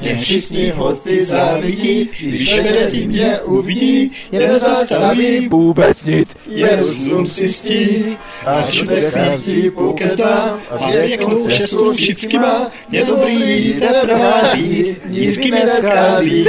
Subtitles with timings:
[0.00, 6.28] Nie všichni holci závidí, když vedení mě uvidí, jen zastaví Vůbec nic.
[6.46, 8.16] je rozum si stí,
[8.46, 15.64] a všude smrtí poukezdá, a věkou šestku všichni má, je dobrý, jde prováří, nízky mě
[15.64, 16.46] neschází.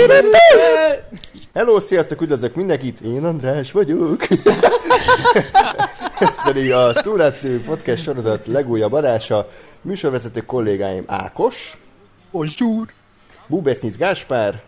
[1.56, 4.28] Hello, sziasztok, üdvözlök mindenkit, én András vagyok.
[6.20, 9.48] Ez pedig a Túlát című podcast sorozat legújabb adása.
[9.82, 11.78] Műsorvezető kollégáim Ákos,
[12.32, 12.88] Bonjour.
[13.48, 14.62] Bubesznic Gáspár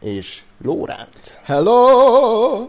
[0.00, 1.40] és Lóránt.
[1.42, 2.68] Hello!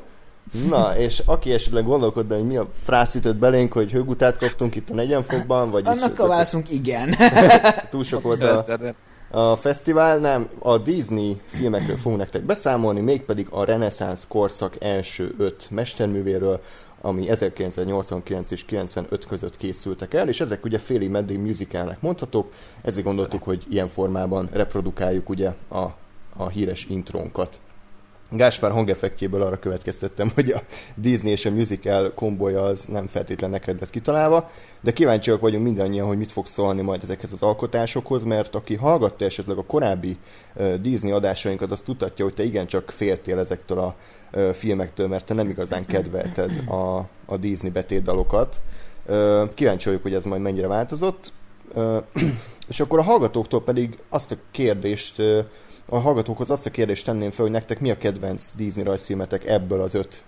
[0.70, 4.90] Na, és aki esetleg gondolkodna, hogy mi a frász ütött belénk, hogy hőgutát kaptunk itt
[4.90, 7.16] a 40 fokban, vagy Annak a válaszunk igen.
[7.92, 8.66] túl sok volt a,
[9.32, 15.68] a fesztivál, nem, a Disney filmekről fogunk nektek beszámolni, mégpedig a reneszánsz korszak első öt
[15.70, 16.62] mesterművéről,
[17.02, 23.06] ami 1989 és 95 között készültek el, és ezek ugye félig meddig musicalnek mondhatók, ezért
[23.06, 25.86] gondoltuk, hogy ilyen formában reprodukáljuk ugye a,
[26.38, 27.60] a híres intrónkat.
[28.30, 30.62] Gáspár hangeffektjéből arra következtettem, hogy a
[30.96, 34.50] Disney és a musical kombója az nem feltétlenül neked lett kitalálva,
[34.82, 39.26] de kíváncsiak vagyunk mindannyian, hogy mit fog szólni majd ezekhez az alkotásokhoz, mert aki hallgatta
[39.26, 40.18] esetleg a korábbi
[40.82, 43.96] Disney adásainkat, az tudhatja, hogy te igencsak féltél ezektől a
[44.54, 48.62] filmektől, mert te nem igazán kedvelted a, a Disney betétdalokat.
[49.54, 51.32] Kíváncsi vagyok, hogy ez majd mennyire változott.
[52.70, 55.22] És akkor a hallgatóktól pedig azt a kérdést
[55.90, 59.82] a hallgatókhoz azt a kérdést tenném fel, hogy nektek mi a kedvenc Disney rajzfilmetek ebből
[59.82, 60.24] az öt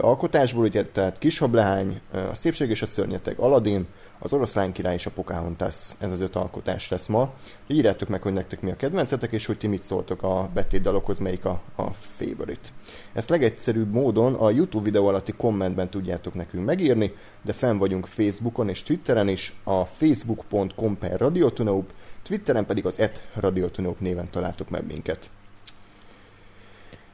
[0.00, 3.86] alkotásból, ugye, tehát Kishablehány, a Szépség és a Szörnyeteg, Aladdin,
[4.18, 7.32] az Oroszlán király és a Pocahontas, ez az öt alkotás lesz ma.
[7.66, 11.44] Írjátok meg, hogy nektek mi a kedvencetek, és hogy ti mit szóltok a betétdalokhoz, melyik
[11.44, 12.68] a, a favorite.
[13.12, 18.68] Ezt legegyszerűbb módon a YouTube videó alatti kommentben tudjátok nekünk megírni, de fenn vagyunk Facebookon
[18.68, 24.86] és Twitteren is, a facebook.com per radiotunaup, Twitteren pedig az et radiotunaup néven találtok meg
[24.86, 25.30] minket.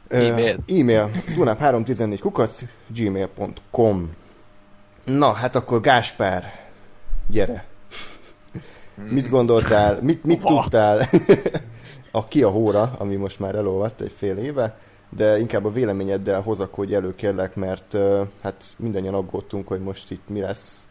[0.08, 0.56] E-mail.
[0.66, 1.10] Uh, e-mail.
[1.34, 4.10] Tunap 314 kukac gmail.com
[5.04, 6.61] Na, hát akkor Gáspár,
[7.32, 7.64] gyere.
[8.94, 10.60] Mit gondoltál, mit, mit Hova?
[10.60, 11.08] tudtál
[12.10, 14.78] a Ki a hóra, ami most már elolvadt egy fél éve,
[15.16, 17.96] de inkább a véleményeddel hozakodj elő kérlek, mert
[18.42, 20.86] hát mindannyian aggódtunk, hogy most itt mi lesz,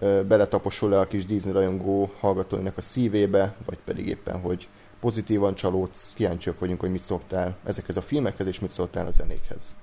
[0.00, 4.68] beletaposol-e a kis Disney rajongó hallgatóinak a szívébe, vagy pedig éppen, hogy
[5.00, 9.74] pozitívan csalódsz, kíváncsiak vagyunk, hogy mit szoktál ezekhez a filmekhez, és mit szoktál a zenékhez.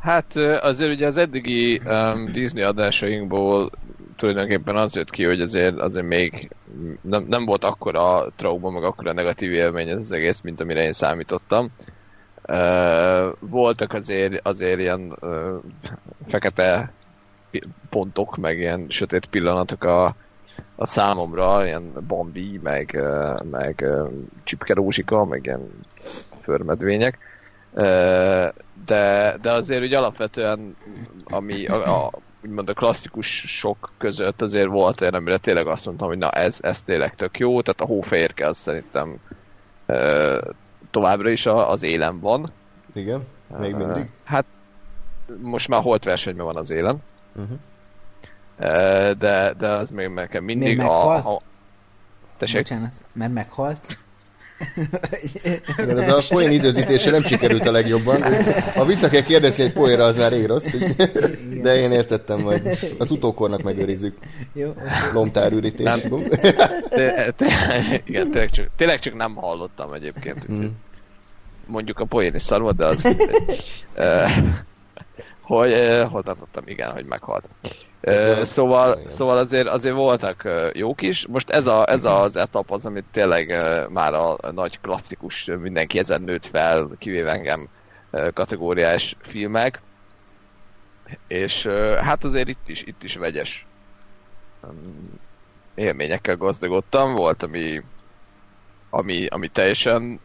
[0.00, 3.70] Hát azért ugye az eddigi um, Disney adásainkból
[4.22, 6.50] tulajdonképpen az jött ki, hogy azért, azért még
[7.00, 10.92] nem, nem volt akkora trauma, meg akkora negatív élmény ez az egész, mint amire én
[10.92, 11.70] számítottam.
[12.48, 15.56] Uh, voltak azért, azért ilyen uh,
[16.26, 16.92] fekete
[17.90, 20.14] pontok, meg ilyen sötét pillanatok a,
[20.76, 23.84] a számomra, ilyen Bambi, meg, uh, meg
[24.44, 25.84] Csipke Rózsika, meg ilyen
[26.40, 27.18] förmedvények.
[28.84, 30.76] De, de azért úgy alapvetően,
[31.24, 32.10] ami a, a,
[32.44, 36.58] úgymond a klasszikus sok között azért volt olyan, amire tényleg azt mondtam, hogy na ez,
[36.62, 39.18] ez tényleg tök jó, tehát a hófehérke az szerintem
[39.88, 40.38] uh,
[40.90, 42.52] továbbra is a, az élen van.
[42.94, 43.22] Igen?
[43.58, 44.10] Még mindig?
[44.24, 44.44] Hát
[45.40, 47.02] most már holt versenyben van az élen.
[47.34, 47.58] Uh-huh.
[48.58, 51.24] Uh, de, de az még nekem mindig Még a, meghalt?
[51.24, 51.40] a...
[52.36, 52.60] Tessék?
[52.60, 53.98] Bocsánat, mert meghalt.
[55.76, 58.22] Igen, ez a poén időzítése nem sikerült a legjobban.
[58.74, 60.74] Ha vissza kell kérdezni egy poénra, az már rég rossz.
[61.62, 62.78] De én értettem majd.
[62.98, 64.16] Az utókornak megőrizzük.
[64.52, 64.74] Jó,
[65.12, 65.86] Lomtárürítés.
[65.86, 66.00] Nem.
[66.88, 67.46] Te, te,
[68.04, 70.52] igen, tényleg csak, tényleg csak nem hallottam egyébként.
[70.52, 70.66] Mm.
[71.66, 73.04] Mondjuk a poén is szar volt, de az...
[73.96, 74.30] uh,
[75.52, 76.62] hogy, uh, hol tartottam?
[76.66, 77.48] Igen, hogy meghalt.
[78.02, 79.08] Hát, szóval, igen.
[79.08, 81.26] szóval azért, azért voltak jók is.
[81.26, 83.56] Most ez, a, ez az etap az, amit tényleg
[83.90, 87.68] már a, nagy klasszikus, mindenki ezen nőtt fel, kivéve engem
[88.34, 89.80] kategóriás filmek.
[91.26, 91.66] És
[92.00, 93.66] hát azért itt is, itt is vegyes
[95.74, 97.14] élményekkel gazdagodtam.
[97.14, 97.82] Volt, ami,
[98.90, 100.20] ami, ami teljesen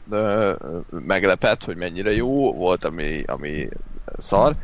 [0.90, 3.70] meglepett, hogy mennyire jó, volt, ami, ami
[4.18, 4.56] szar,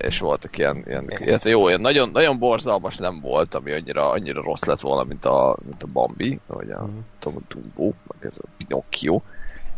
[0.00, 4.42] és voltak ilyen, ilyen illetve jó, ilyen nagyon, nagyon borzalmas nem volt, ami annyira, annyira
[4.42, 8.48] rossz lett volna, mint a, mint a Bambi, vagy a Tom Dumbo, meg ez a
[8.56, 9.20] Pinocchio.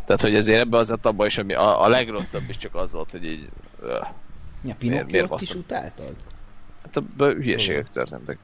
[0.05, 3.11] Tehát, hogy ezért ebben az etapban is, ami a, a legrosszabb is csak az volt,
[3.11, 3.49] hogy így
[3.82, 4.06] öh,
[4.64, 6.14] Ja, miért Pinocchiót is utáltad?
[6.82, 8.38] Hát abban hülyeségek történtek.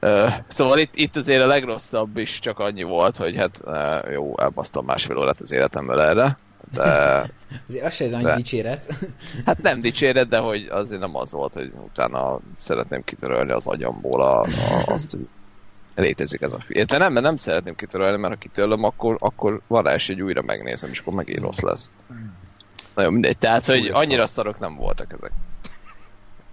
[0.00, 4.38] Uh, szóval itt, itt azért a legrosszabb is csak annyi volt, hogy hát uh, jó,
[4.38, 6.38] elbasztam másfél órát az életemből erre,
[6.72, 7.30] de,
[7.68, 8.36] Azért az se nagy de.
[8.36, 8.92] dicséret.
[9.46, 14.22] Hát nem dicséret, de hogy azért nem az volt, hogy utána szeretném kitörölni az agyamból
[14.22, 14.46] a, a,
[14.84, 15.28] azt, hogy
[15.94, 16.86] létezik ez a film.
[16.86, 20.90] De nem, mert nem szeretném kitörölni, mert ha kitörlöm, akkor, akkor van hogy újra megnézem,
[20.90, 21.90] és akkor megint rossz lesz.
[22.94, 23.38] Nagyon mindegy.
[23.38, 25.30] Tehát, hogy annyira szarok nem voltak ezek.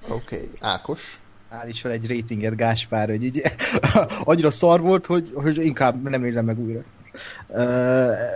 [0.07, 0.49] Oké, okay.
[0.59, 1.19] Ákos?
[1.49, 3.41] Állíts fel egy ratinget, Gáspár, hogy így
[4.23, 6.81] annyira szar volt, hogy, hogy inkább nem nézem meg újra.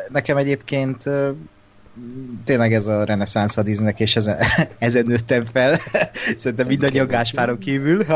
[0.09, 1.09] Nekem egyébként
[2.43, 4.37] tényleg ez a reneszánsz a Disneynek, és ezen,
[4.77, 5.79] ezen nőttem fel.
[6.37, 8.05] Szerintem mindannyian Gáspáron kívül.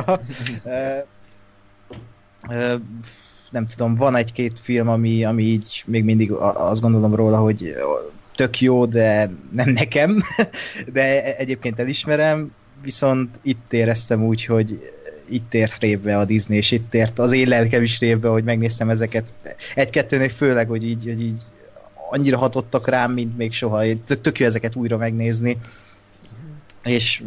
[3.49, 7.75] nem tudom, van egy-két film, ami, ami így még mindig azt gondolom róla, hogy
[8.35, 10.23] tök jó, de nem nekem,
[10.93, 12.51] de egyébként elismerem,
[12.81, 14.91] viszont itt éreztem úgy, hogy
[15.29, 18.89] itt ért révbe a Disney, és itt ért az én lelkem is révbe, hogy megnéztem
[18.89, 19.33] ezeket.
[19.75, 21.41] Egy-kettőnek főleg, hogy így, hogy így
[22.09, 23.83] annyira hatottak rám, mint még soha.
[24.05, 25.57] Tök, tök jó ezeket újra megnézni.
[26.83, 27.23] És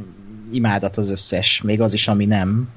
[0.52, 2.68] imádat az összes, még az is, ami nem.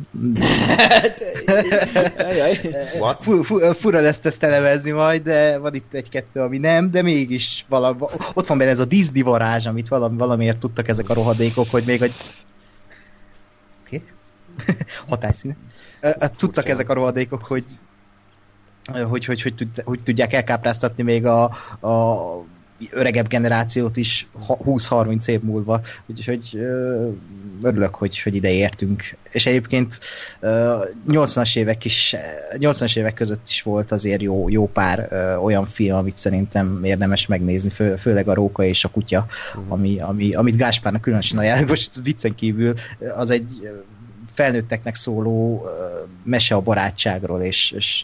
[3.74, 8.00] fura lesz ezt elevezni majd, de van itt egy-kettő, ami nem, de mégis valami,
[8.34, 11.84] ott van benne ez a Disney varázs, amit valami, valamiért tudtak ezek a rohadékok, hogy
[11.86, 12.14] még egy
[15.10, 15.56] hatásszíne.
[16.38, 17.64] Tudtak ezek a rohadékok, hogy
[18.92, 19.54] hogy, hogy, hogy,
[19.84, 21.44] hogy tudják elkápráztatni még a,
[21.88, 22.18] a
[22.92, 25.82] öregebb generációt is 20-30 év múlva.
[26.06, 26.58] Úgyhogy
[27.62, 29.04] örülök, hogy, hogy ide értünk.
[29.32, 30.00] És egyébként
[31.08, 32.16] 80-as évek is,
[32.54, 35.08] 80-as évek között is volt azért jó, jó pár
[35.44, 39.26] olyan film, amit szerintem érdemes megnézni, fő, főleg a Róka és a Kutya,
[39.68, 41.70] ami, ami, amit Gáspárnak különösen ajánlok.
[41.70, 42.74] Most viccen kívül
[43.16, 43.70] az egy
[44.34, 45.68] felnőtteknek szóló
[46.24, 48.04] mese a barátságról, és, és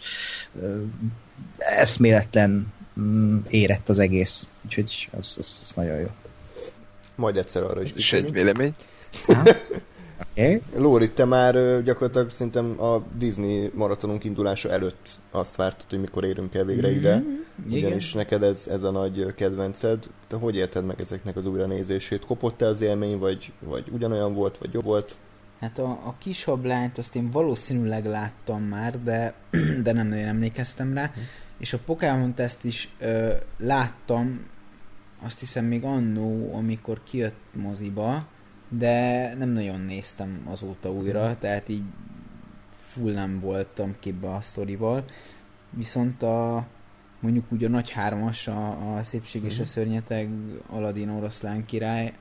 [1.58, 4.46] eszméletlen um, érett az egész.
[4.66, 6.08] Úgyhogy az, az, az nagyon jó.
[7.16, 7.94] Majd egyszer arra is.
[7.96, 8.76] És egy vélemény.
[10.32, 10.62] Okay.
[10.84, 16.56] Lóri, te már gyakorlatilag szerintem a Disney maratonunk indulása előtt azt vártad, hogy mikor érünk
[16.56, 17.16] el végre ide.
[17.16, 17.78] Mm-hmm.
[17.78, 20.10] Ugyanis neked ez, ez a nagy kedvenced.
[20.28, 22.26] Te hogy érted meg ezeknek az újranézését?
[22.26, 25.16] Kopott-e az élmény, vagy, vagy ugyanolyan volt, vagy jobb volt?
[25.60, 29.34] Hát a, a kis hablányt azt én valószínűleg láttam már, de,
[29.84, 31.06] de nem nagyon emlékeztem rá.
[31.06, 31.20] Hm.
[31.58, 34.46] És a Pokémon ezt is ö, láttam,
[35.22, 38.28] azt hiszem még annó, amikor kijött moziba,
[38.70, 41.40] de nem nagyon néztem azóta újra, hm.
[41.40, 41.84] tehát így
[42.72, 45.06] full nem voltam képbe a sztorival.
[45.70, 46.68] Viszont a
[47.20, 49.70] mondjuk úgy a nagy hármas, a, a Szépség és a hm.
[49.70, 50.30] Szörnyeteg,
[50.70, 52.14] Aladin oroszlán király,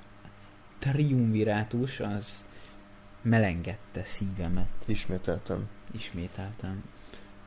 [0.78, 2.46] Triumvirátus, az
[3.22, 4.68] melengette szívemet.
[4.86, 5.68] Ismételtem.
[5.92, 6.82] Ismételtem.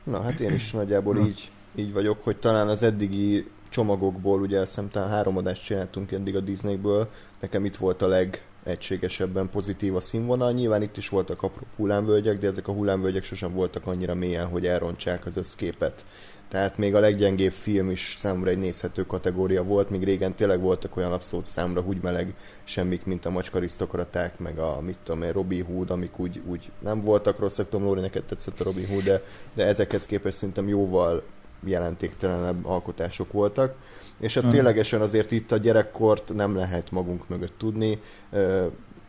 [0.04, 4.68] Na, hát én is nagyjából így, így vagyok, hogy talán az eddigi csomagokból, ugye azt
[4.68, 7.10] hiszem talán három adást csináltunk eddig a Disneyből,
[7.40, 10.52] nekem itt volt a legegységesebben pozitív a színvonal.
[10.52, 14.66] Nyilván itt is voltak apró hullámvölgyek, de ezek a hullámvölgyek sosem voltak annyira mélyen, hogy
[14.66, 16.04] elrontsák az összképet.
[16.52, 20.96] Tehát még a leggyengébb film is számomra egy nézhető kategória volt, míg régen tényleg voltak
[20.96, 22.34] olyan abszolút számra úgy meleg
[22.64, 27.02] semmik, mint a macskarisztokraták, meg a mit tudom én, Robin Hood, amik úgy, úgy nem
[27.02, 29.22] voltak rosszak, Tom Lóri, neked tetszett a Robin Hood, de,
[29.54, 31.22] de ezekhez képest szerintem jóval
[31.64, 33.74] jelentéktelenebb alkotások voltak.
[34.20, 38.00] És hát ténylegesen azért itt a gyerekkort nem lehet magunk mögött tudni.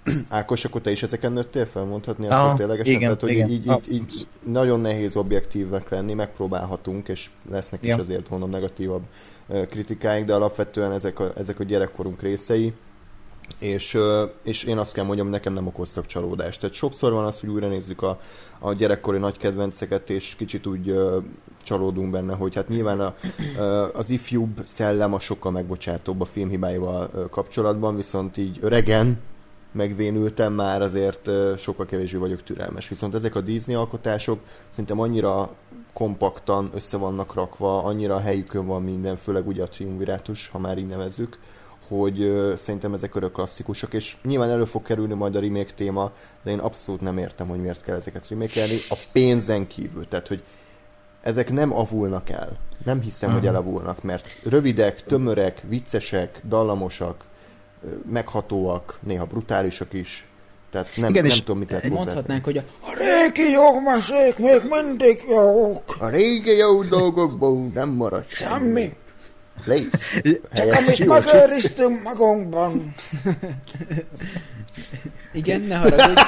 [0.30, 2.94] Ákos, akkor te is ezeken nőttél fel, mondhatni ah, akkor ténylegesen?
[2.94, 3.50] Igen, Tehát, hogy igen.
[3.50, 7.94] Így, így, így, nagyon nehéz objektívnek lenni, megpróbálhatunk, és lesznek ja.
[7.94, 9.04] is azért honnan negatívabb
[9.70, 12.74] kritikáink, de alapvetően ezek a, ezek a gyerekkorunk részei,
[13.60, 13.98] és,
[14.44, 16.60] és én azt kell mondjam, nekem nem okoztak csalódást.
[16.60, 18.20] Tehát sokszor van az, hogy újra nézzük a,
[18.60, 21.24] a gyerekkori nagy kedvenceket, és kicsit úgy uh,
[21.64, 23.14] csalódunk benne, hogy hát nyilván a,
[23.58, 29.20] uh, az ifjúbb szellem a sokkal megbocsátóbb a filmhibáival kapcsolatban, viszont így öregen,
[29.74, 32.90] megvénültem, már azért sokkal kevésbé vagyok türelmes.
[32.90, 34.40] Viszont ezek a Disney alkotások
[34.70, 35.50] szerintem annyira
[35.94, 40.78] kompaktan össze vannak rakva, annyira a helyükön van minden, főleg ugye a triumvirátus, ha már
[40.78, 41.40] így nevezzük,
[41.88, 46.12] hogy szerintem ezek örök klasszikusok, és nyilván elő fog kerülni majd a remake téma,
[46.44, 50.44] de én abszolút nem értem, hogy miért kell ezeket remake a pénzen kívül, tehát hogy
[51.22, 52.58] ezek nem avulnak el.
[52.86, 53.44] Nem hiszem, uh-huh.
[53.44, 57.26] hogy elavulnak, mert rövidek, tömörek, viccesek, dallamosak,
[58.12, 60.28] meghatóak, néha brutálisak is.
[60.72, 64.62] Tehát nem, Igen, nem tudom, mit lehet Mondhatnánk, hogy a, a régi jó mesék még
[64.70, 65.96] mindig jók.
[66.00, 68.52] A régi jó dolgokból nem marad semmi.
[68.52, 68.94] semmi.
[69.66, 70.22] Lace.
[70.54, 72.94] Csak amit megőriztünk magunkban.
[75.34, 76.22] Igen, ne haragudj.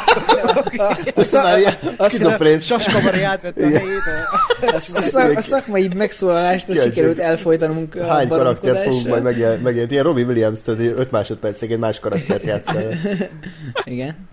[2.08, 2.62] Skizofrén.
[2.62, 5.36] Saskavari átvette a helyét.
[5.36, 9.92] A szakmai megszólalást sikerült elfolytanunk Hány karaktert fogunk majd megjelent?
[9.92, 12.86] Ilyen Robbie williams től 5 másodpercig egy más karaktert játszani.
[13.84, 14.28] Igen.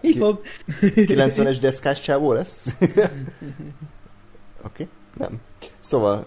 [0.00, 0.46] Hip-hop.
[0.80, 2.66] 90-es deszkás csávó lesz?
[2.80, 2.98] Oké,
[4.64, 4.88] okay.
[5.18, 5.40] nem.
[5.92, 6.24] Szóval,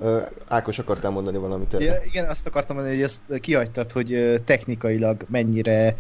[0.48, 1.76] Ákos, akartál mondani valamit?
[1.80, 5.96] Ja, igen, azt akartam mondani, hogy ezt kihagytad, hogy technikailag mennyire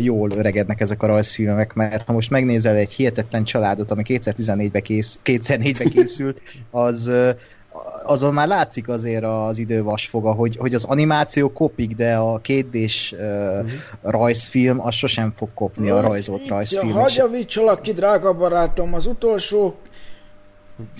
[0.00, 5.18] jól öregednek ezek a rajzfilmek, mert ha most megnézel egy hihetetlen családot, ami 2014-ben kész,
[5.24, 6.40] 2004-ben készült,
[6.70, 7.10] az
[8.04, 13.12] azon már látszik azért az idő vasfoga, hogy, hogy az animáció kopik, de a kétdés
[13.12, 13.70] uh, uh-huh.
[14.02, 16.90] rajzfilm az sosem fog kopni a rajzolt rajzfilm.
[16.92, 19.74] Hagyjavítsalak ki, drága barátom, az utolsó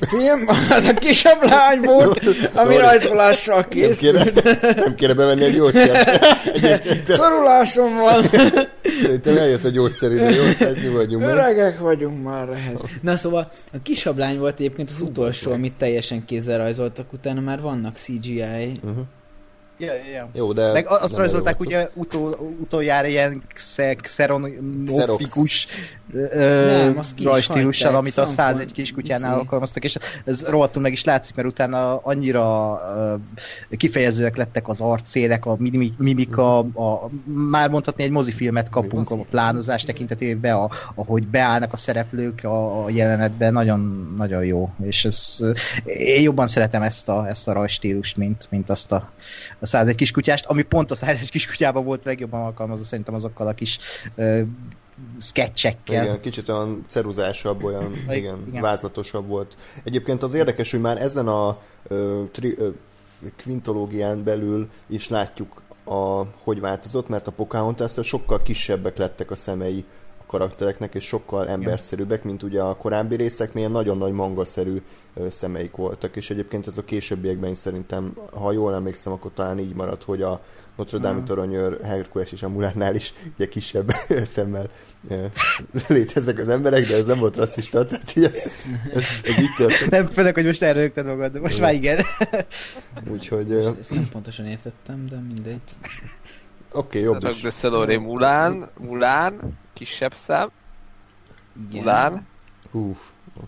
[0.09, 2.23] film, az a kisebb lány volt,
[2.55, 4.15] ami rajzolással készült.
[4.15, 6.25] Nem kéne, nem kéne bevenni a gyógyszert.
[7.07, 8.25] Szorulásom van.
[9.03, 10.43] Szerintem eljött a gyógyszeridő, jó?
[10.59, 11.25] Hát mi vagyunk.
[11.25, 12.81] Öregek vagyunk már ehhez.
[13.03, 17.61] Na szóval a kisabb lány volt egyébként az utolsó, amit teljesen kézzel rajzoltak, utána már
[17.61, 18.81] vannak CGI.
[18.83, 19.05] Uh-huh.
[19.81, 20.29] Ja, ja.
[20.33, 23.43] Jó, de Meg azt rajzolták ugye utol, utoljára ilyen
[24.03, 25.67] xeronofikus
[27.23, 32.81] rajstílussal, amit a 101 kiskutyánál alkalmaztak, és ez rohadtul meg is látszik, mert utána annyira
[33.71, 35.57] kifejezőek lettek az arcélek, a
[35.97, 42.45] mimika, a, már mondhatni egy mozifilmet kapunk a plánozás tekintetében, a, ahogy beállnak a szereplők
[42.45, 45.39] a, a jelenetben, nagyon, nagyon jó, és ez,
[45.85, 49.11] én jobban szeretem ezt a, ezt a rajstílust, mint, mint azt a,
[49.59, 53.79] a 101 kiskutyást, ami pont a 101 kiskutyában volt legjobban alkalmazva szerintem azokkal a kis
[54.15, 54.41] uh,
[55.21, 56.05] sketchekkel.
[56.05, 58.62] Igen, kicsit olyan ceruzásabb, olyan igen, igen.
[58.62, 59.57] vázlatosabb volt.
[59.85, 61.59] Egyébként az érdekes, hogy már ezen a
[61.89, 62.75] uh, tri, uh,
[63.37, 69.85] kvintológián belül is látjuk, a, hogy változott, mert a pocahontas sokkal kisebbek lettek a szemei
[70.31, 74.83] karaktereknek, és sokkal emberszerűbbek, mint ugye a korábbi részek, milyen nagyon nagy mangaszerű
[75.29, 79.75] szemeik voltak, és egyébként ez a későbbiekben is szerintem, ha jól emlékszem, akkor talán így
[79.75, 80.41] maradt, hogy a
[80.77, 81.25] Notre Dame hmm.
[81.25, 83.93] toronyőr Herkules és a Mulánál is ugye kisebb
[84.35, 84.71] szemmel
[85.89, 88.51] léteznek az emberek, de ez nem volt rasszista, tehát így ez,
[88.95, 89.91] ez, ez így történt.
[89.91, 91.67] Nem, főleg, hogy most elrögted magad, de most igen.
[91.67, 92.05] már igen.
[93.13, 93.53] Úgyhogy...
[93.53, 95.61] Ezt nem pontosan értettem, de mindegy.
[96.73, 97.41] Oké, okay, jobb is.
[97.41, 100.50] de Szeloré Mulán, Mulán, kisebb szám.
[101.71, 101.83] Igen.
[101.83, 102.27] Mulán.
[102.71, 102.97] Hú, oké.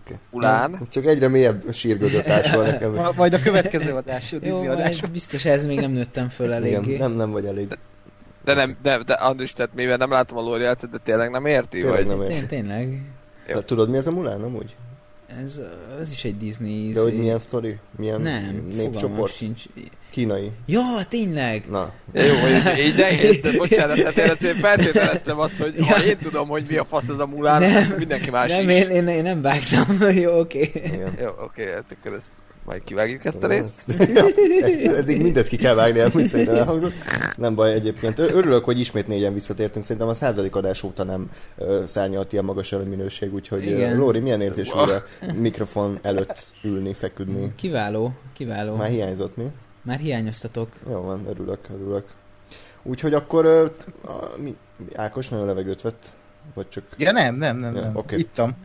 [0.04, 0.16] Okay.
[0.30, 0.78] Mulán.
[0.80, 2.98] Ez csak egyre mélyebb sírgödötás van nekem.
[3.16, 5.00] Majd a következő adás, a Disney Jó, adás.
[5.00, 6.92] Biztos ez még nem nőttem föl eléggé.
[6.94, 7.68] Igen, nem, nem vagy elég.
[8.44, 11.80] De, nem, de, de Andris, tehát mivel nem látom a Lóri de tényleg nem érti?
[11.80, 12.06] Tényleg vagy?
[12.06, 12.32] nem érti.
[12.32, 13.02] Tény, tényleg.
[13.46, 14.76] De tudod mi ez a Mulán amúgy?
[15.44, 15.60] Ez,
[16.00, 16.92] ez is egy Disney...
[16.92, 17.78] De hogy milyen sztori?
[17.96, 19.32] Milyen nem, népcsoport?
[19.32, 19.64] sincs.
[20.12, 20.50] Kínai.
[20.66, 21.64] Ja, tényleg!
[21.70, 21.92] Na.
[22.12, 23.08] Jó, hogy így de,
[23.50, 25.84] de bocsánat, tehát én ezt feltételeztem azt, hogy ja.
[25.84, 28.74] ha én tudom, hogy mi a fasz az a mulán, nem, mindenki más nem, is.
[28.74, 29.86] Én, én, én nem vágtam,
[30.22, 30.72] jó, oké.
[30.74, 30.98] Okay.
[31.20, 32.32] Jó, oké, okay, hát akkor ezt
[32.64, 33.92] majd kivágjuk ezt a részt?
[34.82, 36.92] Ja, eddig mindent ki kell vágni, amúgy szerintem elhangzott.
[37.36, 38.18] Nem baj egyébként.
[38.18, 39.84] Örülök, hogy ismét négyen visszatértünk.
[39.84, 41.28] Szerintem a századik adás óta nem
[41.86, 43.96] szárnyalt ilyen magas minőség, úgyhogy Igen.
[43.96, 45.04] Lóri, milyen érzés újra
[45.34, 47.52] mikrofon előtt ülni, feküdni?
[47.56, 48.74] Kiváló, kiváló.
[48.74, 49.44] Már hiányzott mi?
[49.82, 50.68] Már hiányoztatok.
[50.88, 52.14] Jó van, örülök, örülök.
[52.82, 54.56] Úgyhogy akkor uh, a, mi,
[54.94, 56.12] Ákos nagyon levegőt vett?
[56.54, 56.84] Vagy csak...
[56.96, 57.96] Ja nem, nem, nem, ja, nem.
[57.96, 58.18] Okay.
[58.18, 58.56] ittam.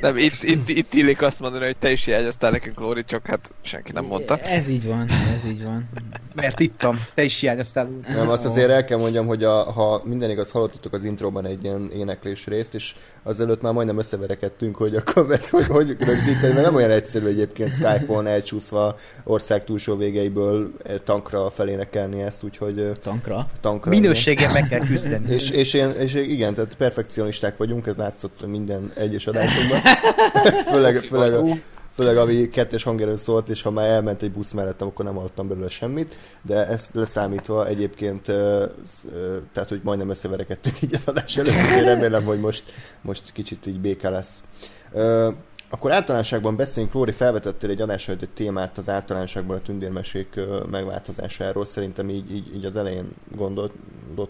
[0.00, 3.52] Nem, itt, itt, itt illik azt mondani, hogy te is hiányoztál nekünk, Lóri, csak hát
[3.62, 4.38] senki nem mondta.
[4.38, 5.88] Ez így van, ez így van.
[6.34, 7.88] Mert ittam, te is hiányoztál.
[8.08, 11.64] Nem, azt azért el kell mondjam, hogy a, ha minden igaz, hallottatok az intróban egy
[11.64, 16.64] ilyen éneklés részt, és azelőtt már majdnem összeverekedtünk, hogy akkor ezt hogy, hogy rögzíteni, mert
[16.64, 20.72] nem olyan egyszerű egyébként Skype-on elcsúszva ország túlsó végeiből
[21.04, 22.92] tankra felénekelni ezt, úgyhogy...
[23.02, 23.46] Tankra?
[23.60, 23.90] Tankra.
[23.90, 25.32] Minőséggel meg kell küzdeni.
[25.32, 29.73] és, és, én, és igen, tehát perfekcionisták vagyunk, ez látszott minden egyes adásunkban.
[30.66, 31.42] Főleg, főleg, a,
[31.94, 35.48] főleg ami kettes hangerő szólt, és ha már elment egy busz mellettem, akkor nem hallottam
[35.48, 38.22] belőle semmit, de ezt leszámítva egyébként,
[39.52, 42.64] tehát hogy majdnem összeverekedtünk így az adás előtt, remélem, hogy most,
[43.00, 44.42] most kicsit így béke lesz.
[45.74, 50.40] Akkor általánosságban beszéljünk, Lóri felvetettél egy adásra egy témát az általánosságban a tündérmesék
[50.70, 51.64] megváltozásáról.
[51.64, 53.04] Szerintem így, így, így az elején
[53.36, 53.72] gondolt,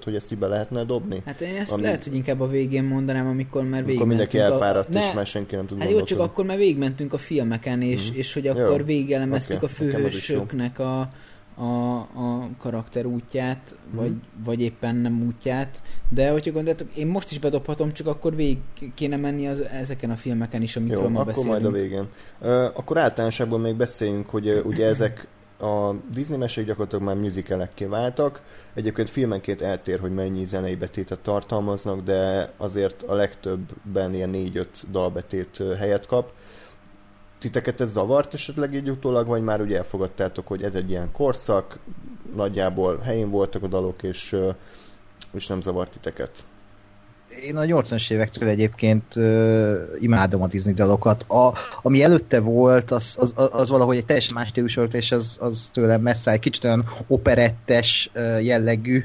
[0.05, 1.23] hogy ezt így be lehetne dobni?
[1.27, 1.83] Hát én ezt ami...
[1.83, 3.83] lehet, hogy inkább a végén mondanám, amikor már.
[3.83, 4.99] Amikor mindenki elfáradt, a...
[4.99, 5.15] és ne...
[5.15, 8.15] már senki nem tud Hát jó, csak akkor már végigmentünk a filmeken, és, mm.
[8.15, 9.69] és hogy akkor végelemeztük okay.
[9.69, 11.11] a főhősöknek a,
[11.55, 13.97] a, a karakter útját, mm.
[13.97, 14.13] vagy,
[14.45, 18.59] vagy éppen nem útját, de hogyha gondoltok, én most is bedobhatom, csak akkor végig
[18.95, 21.53] kéne menni az, ezeken a filmeken is, amikről Jó, ma akkor beszélünk.
[21.53, 22.09] majd a végén.
[22.41, 25.27] Uh, akkor általánosságban még beszéljünk, hogy uh, ugye ezek
[25.61, 28.43] a Disney mesék gyakorlatilag már musicalekké váltak.
[28.75, 35.63] Egyébként filmenként eltér, hogy mennyi zenei betétet tartalmaznak, de azért a legtöbbben ilyen 4-5 dalbetét
[35.79, 36.33] helyet kap.
[37.45, 41.79] Titeket ez zavart esetleg így utólag, vagy már ugye elfogadtátok, hogy ez egy ilyen korszak,
[42.35, 44.37] nagyjából helyén voltak a dalok, és,
[45.33, 46.45] és nem zavart titeket?
[47.43, 51.23] én a 80-as évektől egyébként uh, imádom a Disney dalokat.
[51.29, 55.37] A, ami előtte volt, az, az, az valahogy egy teljesen más stílus volt, és az,
[55.41, 59.05] az tőlem messze egy kicsit olyan operettes uh, jellegű,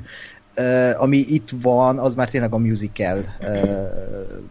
[0.98, 3.36] ami itt van, az már tényleg a musical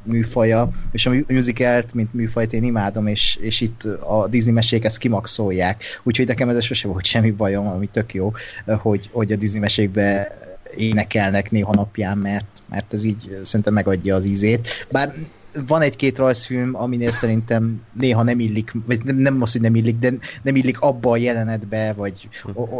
[0.02, 4.98] műfaja, és a musicalt, mint műfajt én imádom, és, és itt a Disney mesék ezt
[4.98, 5.82] kimaxolják.
[6.02, 8.32] Úgyhogy nekem ez sose volt semmi bajom, ami tök jó,
[8.66, 10.36] hogy, hogy a Disney mesékbe
[10.76, 14.68] énekelnek néha napján, mert, mert ez így szerintem megadja az ízét.
[14.90, 15.14] Bár
[15.66, 19.98] van egy-két rajzfilm, aminél szerintem néha nem illik, vagy nem, nem az, hogy nem illik,
[19.98, 20.12] de
[20.42, 22.28] nem illik abba a jelenetbe, vagy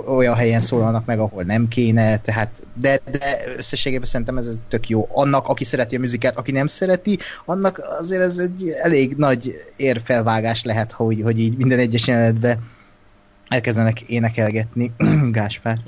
[0.06, 5.08] olyan helyen szólalnak meg, ahol nem kéne, tehát, de, de összességében szerintem ez tök jó.
[5.12, 10.64] Annak, aki szereti a muzikát, aki nem szereti, annak azért ez egy elég nagy érfelvágás
[10.64, 12.58] lehet, hogy, hogy így minden egyes jelenetbe
[13.48, 14.92] elkezdenek énekelgetni.
[15.30, 15.78] Gáspár.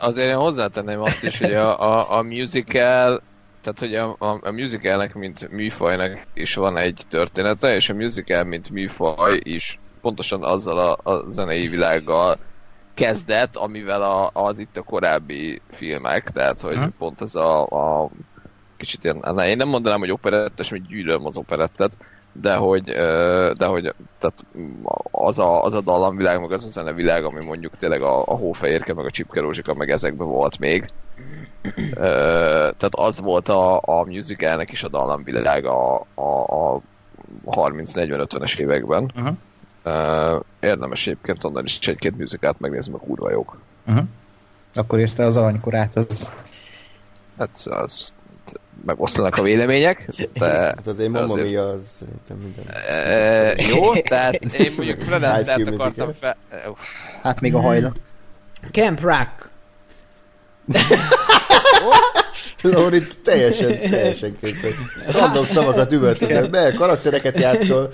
[0.00, 3.22] azért én hozzátenném azt is, hogy a, a, a musical
[3.62, 8.44] tehát, hogy a, a, a musicalnek, mint műfajnak is van egy története, és a musical,
[8.44, 12.36] mint műfaj is pontosan azzal a, a zenei világgal
[12.94, 16.94] kezdett, amivel a, az itt a korábbi filmek, tehát, hogy hmm.
[16.98, 18.10] pont ez a, a
[18.76, 21.96] kicsit ilyen, én nem mondanám, hogy operettes, mert gyűlölöm az operettet,
[22.32, 22.84] de hogy,
[23.56, 24.44] de hogy tehát
[25.10, 28.94] az, a, az a dallamvilág, meg az a zenevilág, ami mondjuk tényleg a, a hófehérke,
[28.94, 30.90] meg a csipkerózsika, meg ezekben volt még.
[32.78, 36.80] Tehát az volt a, a musicalnek is a dallamvilág a, a, a
[37.44, 39.12] 30-40-50-es években.
[39.16, 40.40] Uh-huh.
[40.60, 43.58] Érdemes egyébként onnan is egy-két musicalt megnézni, meg kurva jók.
[43.86, 44.04] Uh-huh.
[44.74, 46.32] Akkor érte az aranykorát, az...
[47.38, 48.14] Hát az
[48.84, 50.46] megoszlanak a vélemények, de...
[50.46, 51.46] Hát azért Mamma azért...
[51.46, 52.64] Mia az szerintem minden...
[52.96, 55.22] E, jó, tehát én mondjuk Fred
[55.66, 56.36] akartam fel...
[57.22, 57.92] Hát még a hajla.
[58.70, 59.50] Camp Rock.
[62.62, 64.74] Lóri teljesen, teljesen kész vagy.
[65.06, 67.92] Random szavakat üvöltöznek be, karaktereket játszol.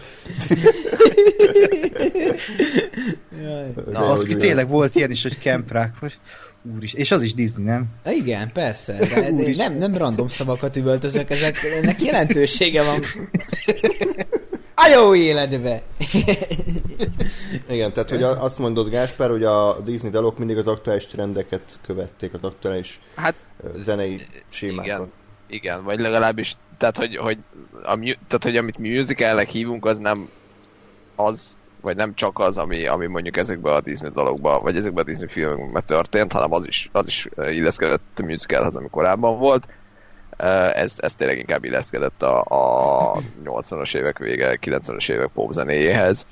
[3.90, 5.90] Na, az ki tényleg volt ilyen is, hogy Camp Rock.
[6.02, 6.12] Úr
[6.80, 6.94] is.
[6.94, 7.86] És az is Disney, nem?
[8.06, 8.92] Igen, persze.
[9.14, 13.02] De, de nem, nem random szavakat üvöltözök, ezek, ennek jelentősége van.
[14.80, 15.82] A jó életbe!
[17.68, 22.34] Igen, tehát hogy azt mondod Gáspár, hogy a Disney dalok mindig az aktuális trendeket követték,
[22.34, 23.34] az aktuális hát,
[23.76, 24.84] zenei sémákat.
[24.84, 25.12] Igen,
[25.46, 27.38] igen, vagy legalábbis, tehát hogy, hogy,
[27.72, 30.28] a, tehát, hogy amit mi musicalnek hívunk, az nem
[31.16, 35.06] az, vagy nem csak az, ami, ami mondjuk ezekben a Disney dologban, vagy ezekben a
[35.06, 39.68] Disney filmekben történt, hanem az is, az is illeszkedett a musicalhez, ami korábban volt.
[40.74, 43.12] Ez, ez tényleg inkább illeszkedett a, a
[43.44, 46.26] 80-as évek vége, 90-as évek pop zenéjéhez,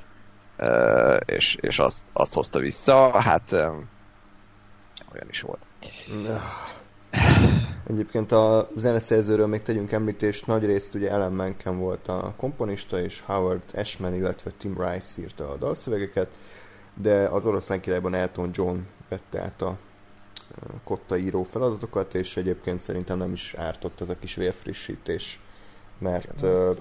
[1.25, 3.21] és, és azt, azt hozta vissza.
[3.21, 3.53] Hát
[5.13, 5.61] olyan is volt.
[7.87, 13.23] Egyébként a zeneszerzőről még tegyünk említést, nagy részt ugye Ellen Menken volt a komponista, és
[13.27, 16.29] Howard Ashman, illetve Tim Rice írta a dalszövegeket,
[16.95, 19.77] de az oroszlán királyban Elton John vette át a
[20.85, 25.41] kotta író feladatokat, és egyébként szerintem nem is ártott ez a kis vérfrissítés,
[25.99, 26.77] mert uh,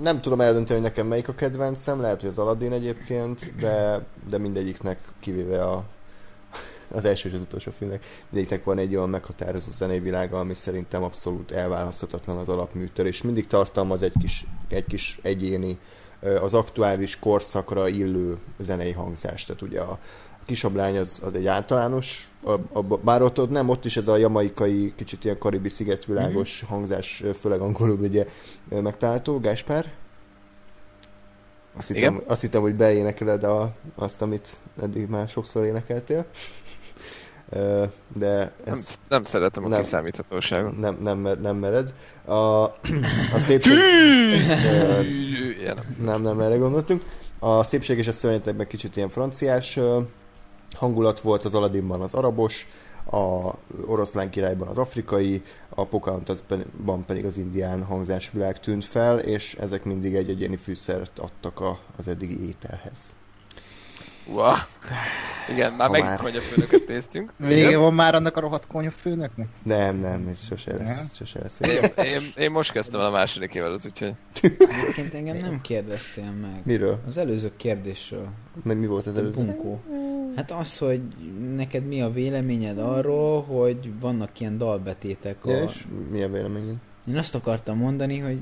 [0.00, 4.38] nem tudom eldönteni, hogy nekem melyik a kedvencem, lehet, hogy az Aladdin egyébként, de, de
[4.38, 5.84] mindegyiknek kivéve a
[6.90, 11.52] az első és az utolsó filmnek, mindegyiknek van egy olyan meghatározó zenévilága, ami szerintem abszolút
[11.52, 15.78] elválaszthatatlan az alapműtől, és mindig tartalmaz egy kis, egy kis egyéni,
[16.40, 19.46] az aktuális korszakra illő zenei hangzást.
[19.46, 19.90] Tehát ugye a,
[20.40, 24.08] a kisablány az, az egy általános, a, a, bár ott, ott nem, ott is ez
[24.08, 26.74] a jamaikai, kicsit ilyen karibi szigetvilágos mm-hmm.
[26.74, 28.26] hangzás, főleg angolul ugye
[28.68, 29.40] megtalálható.
[29.40, 29.92] Gáspár?
[31.76, 36.26] Azt hittem, azt hittem, hogy beénekeled a, azt, amit eddig már sokszor énekeltél
[38.14, 40.78] de nem, nem szeretem a nem, kiszámíthatóságot.
[40.78, 41.94] Nem, nem, nem mered.
[42.24, 43.78] A, a szépség...
[45.98, 47.02] nem, nem erre gondoltunk.
[47.38, 49.78] A szépség és a szörnyetekben kicsit ilyen franciás
[50.72, 52.66] hangulat volt, az Aladdinban az arabos,
[53.10, 53.54] a
[53.86, 60.14] oroszlán királyban az afrikai, a Pocahontasban pedig az indián hangzásvilág tűnt fel, és ezek mindig
[60.14, 63.14] egy egyéni fűszert adtak a, az eddigi ételhez.
[64.28, 64.54] Wow.
[65.50, 67.32] Igen, már megint konyafőnöket néztünk.
[67.48, 69.48] Vége van már annak a rohadt konyafőnöknek?
[69.62, 71.14] Nem, nem, ez sose lesz.
[71.14, 71.58] Sose lesz.
[71.60, 74.14] Én, én, én, most kezdtem a második évvel, az úgyhogy...
[74.42, 76.60] Egyébként engem nem kérdeztél meg.
[76.64, 77.00] Miről?
[77.06, 78.28] Az előző kérdésről.
[78.62, 79.32] Meg mi volt az előző?
[79.32, 79.80] Bunkó.
[80.36, 81.00] Hát az, hogy
[81.54, 85.50] neked mi a véleményed arról, hogy vannak ilyen dalbetétek a...
[85.50, 86.76] Ja, és mi a véleményed?
[87.06, 88.38] Én azt akartam mondani, hogy,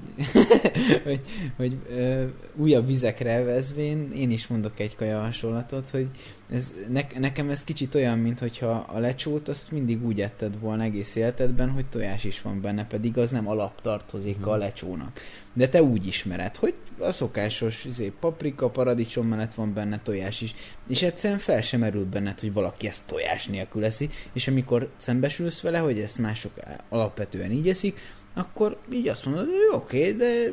[1.04, 1.20] hogy,
[1.56, 2.24] hogy ö,
[2.56, 6.08] újabb vizekre elvezvén én is mondok egy kaja hasonlatot, hogy
[6.50, 10.82] ez, ne, nekem ez kicsit olyan, mint hogyha a lecsót azt mindig úgy etted volna
[10.82, 15.20] egész életedben, hogy tojás is van benne, pedig az nem alaptartozéka a lecsónak.
[15.52, 20.54] De te úgy ismered, hogy a szokásos izé, paprika, paradicsom mellett van benne tojás is,
[20.88, 25.60] és egyszerűen fel sem merül benned, hogy valaki ezt tojás nélkül eszi, és amikor szembesülsz
[25.60, 26.52] vele, hogy ezt mások
[26.88, 27.98] alapvetően így eszik,
[28.36, 30.52] akkor így azt mondod, hogy oké, okay, de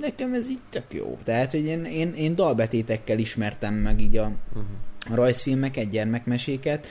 [0.00, 1.18] nekem ez így tök jó.
[1.22, 4.64] Tehát, hogy én, én, én dalbetétekkel ismertem meg így a, uh-huh.
[5.10, 6.86] a rajzfilmeket, gyermekmeséket,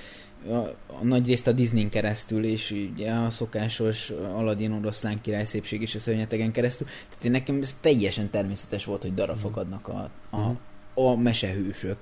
[0.47, 0.55] a,
[0.87, 5.95] a nagy részt a Disney keresztül, és ugye a szokásos Aladdin oroszlán király szépség és
[5.95, 6.87] a szörnyetegen keresztül.
[6.87, 11.11] Tehát én nekem ez teljesen természetes volt, hogy darafokadnak a, a, uh-huh.
[11.11, 11.97] a mesehősök.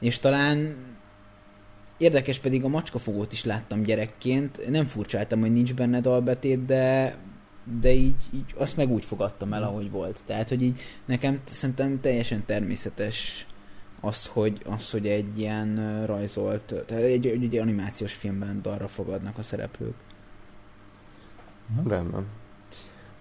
[0.00, 0.74] És talán
[1.98, 4.70] érdekes pedig a macskafogót is láttam gyerekként.
[4.70, 7.16] Nem furcsáltam, hogy nincs benne dalbetét, de
[7.80, 10.20] de így, így azt meg úgy fogadtam el, ahogy volt.
[10.26, 13.46] Tehát, hogy így nekem szerintem teljesen természetes
[14.00, 19.38] az, hogy, az, hogy egy ilyen rajzolt, tehát egy, egy, egy animációs filmben dalra fogadnak
[19.38, 19.94] a szereplők.
[21.86, 22.26] Rendben.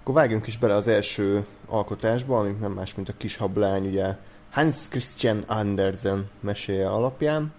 [0.01, 4.15] Akkor vágjunk is bele az első alkotásba, ami nem más, mint a kis hablány, ugye
[4.51, 7.53] Hans Christian Andersen meséje alapján.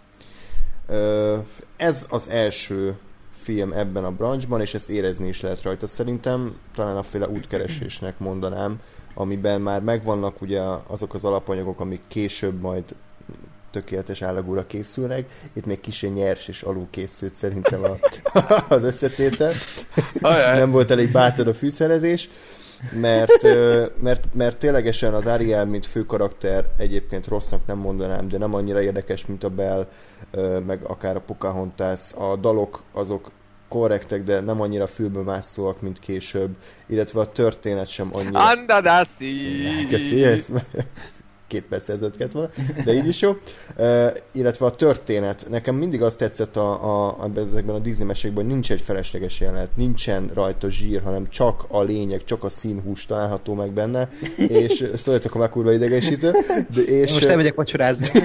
[1.77, 2.99] Ez az első
[3.43, 5.87] film ebben a branchban, és ezt érezni is lehet rajta.
[5.87, 8.81] Szerintem talán a féle útkeresésnek mondanám,
[9.15, 12.85] amiben már megvannak ugye azok az alapanyagok, amik később majd
[13.71, 15.51] tökéletes állagúra készülnek.
[15.53, 17.99] Itt még kicsi nyers és alul készült szerintem a,
[18.75, 19.53] az összetétel.
[20.57, 22.29] Nem volt elég bátor a fűszerezés
[22.91, 23.43] mert,
[24.01, 29.27] mert, mert ténylegesen az Ariel, mint főkarakter egyébként rossznak nem mondanám, de nem annyira érdekes,
[29.27, 29.89] mint a Bell,
[30.67, 32.13] meg akár a Pocahontas.
[32.13, 33.31] A dalok azok
[33.69, 38.49] korrektek, de nem annyira fülbemászóak, mint később, illetve a történet sem annyira...
[38.49, 39.87] Andadassi!
[39.91, 40.43] Köszi,
[41.53, 42.51] két perc ezelőtt kellett volna,
[42.85, 43.31] de így is jó.
[43.77, 45.47] Uh, illetve a történet.
[45.51, 49.41] Nekem mindig azt tetszett a, a, a, ezekben a Disney mesékben, hogy nincs egy felesleges
[49.41, 54.91] jelenet, nincsen rajta zsír, hanem csak a lényeg, csak a színhús található meg benne, és
[54.97, 56.31] szóljatok, a már kurva idegesítő.
[56.75, 58.07] De, és, Én most elmegyek vacsorázni.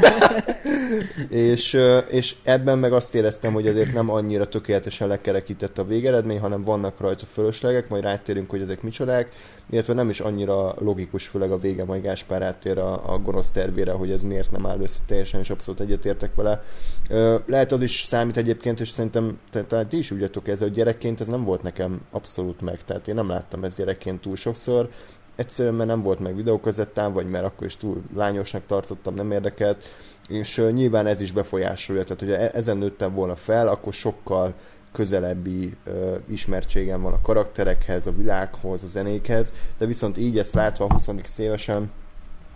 [1.30, 6.63] és, és ebben meg azt éreztem, hogy azért nem annyira tökéletesen lekerekített a végeredmény, hanem
[6.63, 9.32] vannak rajta fölöslegek, majd rátérünk, hogy ezek micsodák,
[9.69, 13.91] illetve nem is annyira logikus, főleg a vége, majd Gáspár áttér a, a gonosz tervére,
[13.91, 14.99] hogy ez miért nem áll össze.
[15.06, 16.63] Teljesen, és abszolút egyetértek vele.
[17.45, 21.27] Lehet az is számít egyébként, és szerintem talán ti is jöttök ez, hogy gyerekként ez
[21.27, 24.89] nem volt nekem abszolút meg, tehát én nem láttam ezt gyerekként túl sokszor,
[25.36, 29.84] egyszerűen mert nem volt meg videókazettám, vagy mert akkor is túl lányosnak tartottam, nem érdekelt,
[30.27, 34.53] és nyilván ez is befolyásolja, tehát hogyha e- ezen nőttem volna fel, akkor sokkal
[34.91, 40.88] közelebbi uh, ismertségem van a karakterekhez, a világhoz, a zenékhez, de viszont így ezt látva
[40.91, 41.91] 20 évesen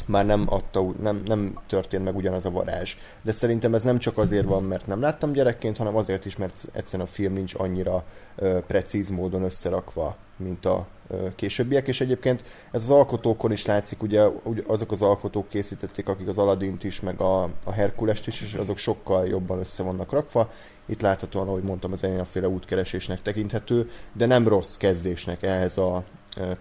[0.06, 2.96] már nem adta, nem, nem történt meg ugyanaz a varázs.
[3.22, 6.68] De szerintem ez nem csak azért van, mert nem láttam gyerekként, hanem azért is, mert
[6.72, 8.04] egyszerűen a film nincs annyira
[8.38, 10.88] uh, precíz módon összerakva, mint a
[11.36, 14.22] későbbiek, és egyébként ez az alkotókon is látszik, ugye,
[14.68, 18.78] azok az alkotók készítették, akik az Aladdint is, meg a, a Herkulest is, és azok
[18.78, 20.52] sokkal jobban össze vannak rakva.
[20.86, 26.04] Itt láthatóan, ahogy mondtam, az a féle útkeresésnek tekinthető, de nem rossz kezdésnek ehhez a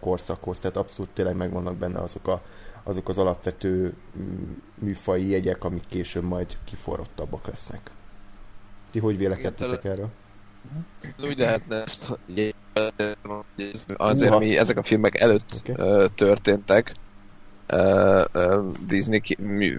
[0.00, 2.42] korszakhoz, tehát abszolút tényleg megvannak benne azok a
[2.82, 3.94] azok az alapvető
[4.74, 7.90] műfai jegyek, amik később majd kiforrottabbak lesznek.
[8.90, 10.08] Ti hogy vélekedtetek erről?
[11.23, 12.18] Úgy lehetne ezt,
[13.96, 16.07] azért, ami ezek a filmek előtt okay.
[16.14, 16.92] történtek,
[18.87, 19.20] Disney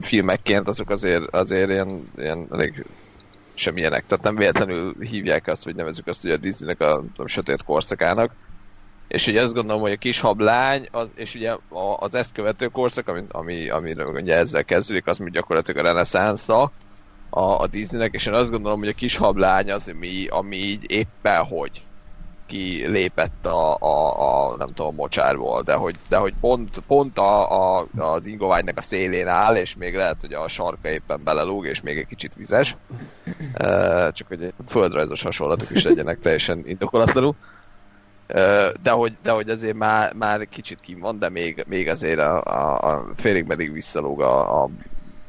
[0.02, 2.86] filmekként, azok azért, azért ilyen, ilyen elég
[3.54, 4.06] semmilyenek.
[4.08, 8.32] Tehát nem véletlenül hívják azt, vagy nevezzük azt, hogy a Disneynek a, a sötét korszakának
[9.12, 11.56] és ugye azt gondolom, hogy a kis hablány, az, és ugye
[12.00, 16.72] az ezt követő korszak, ami, ami, amire ugye ezzel kezdődik, az mi gyakorlatilag a reneszánsza
[17.34, 20.92] a, a Disneynek, és én azt gondolom, hogy a kis hablány az, ami, ami így
[20.92, 21.84] éppen hogy
[22.46, 27.18] ki lépett a, a, a nem tudom, a mocsárból, de hogy, de hogy pont, pont
[27.18, 31.66] a, a, az ingoványnak a szélén áll, és még lehet, hogy a sarka éppen belelóg,
[31.66, 32.76] és még egy kicsit vizes.
[34.12, 37.36] Csak hogy földrajzos hasonlatok is legyenek teljesen indokolatlanul
[38.82, 42.44] de hogy, de hogy azért már, már kicsit kim van, de még, még azért a,
[42.44, 44.70] a, a félig meddig visszalóg a, a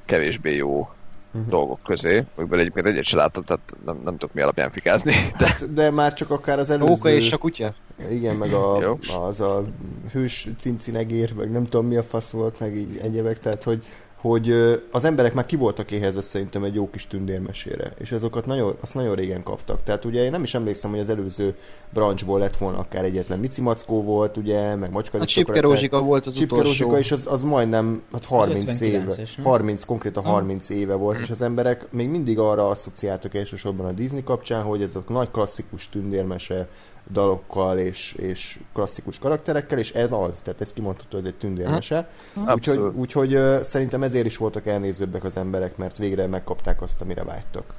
[0.05, 0.89] kevésbé jó
[1.33, 1.51] uh-huh.
[1.51, 5.13] dolgok közé, amikből egyébként egyet sem láttam, tehát nem, nem tudok mi alapján fikázni.
[5.39, 6.89] De, hát, de már csak akár az előző...
[6.89, 7.75] Róka és a kutya?
[8.11, 9.65] Igen, meg a, az a
[10.13, 13.85] hős cincinegér, meg nem tudom mi a fasz volt, meg így egyebek, tehát hogy
[14.23, 14.55] hogy
[14.91, 18.95] az emberek már ki voltak éhezve szerintem egy jó kis tündérmesére, és azokat nagyon, azt
[18.95, 19.83] nagyon régen kaptak.
[19.85, 21.57] Tehát ugye én nem is emlékszem, hogy az előző
[21.93, 26.27] branchból lett volna akár egyetlen Mici Mackó volt, ugye, meg Macska A Csipke Rózsika volt
[26.27, 26.85] az Csipke utolsó.
[26.85, 30.77] Rózsika, és az, az majdnem hát 30 éve, 30, konkrétan 30 ah.
[30.77, 34.95] éve volt, és az emberek még mindig arra asszociáltak elsősorban a Disney kapcsán, hogy ez
[34.95, 36.69] a nagy klasszikus tündérmese,
[37.11, 42.09] dalokkal és, és klasszikus karakterekkel, és ez az, tehát ez kimondható, ez egy tündérmese.
[42.39, 42.49] Mm.
[42.49, 47.75] Úgyhogy, úgyhogy szerintem ezért is voltak elnézőbbek az emberek, mert végre megkapták azt, amire vágytak.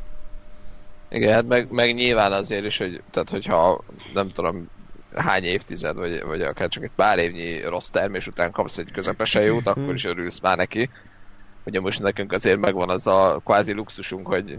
[1.09, 3.83] Igen, hát meg, meg nyilván azért is, hogy tehát hogyha
[4.13, 4.69] nem tudom
[5.15, 9.43] hány évtized, vagy, vagy akár csak egy pár évnyi rossz termés után kapsz egy közepesen
[9.43, 10.89] jót, akkor is örülsz már neki.
[11.65, 14.57] Ugye most nekünk azért megvan az a kvázi luxusunk, hogy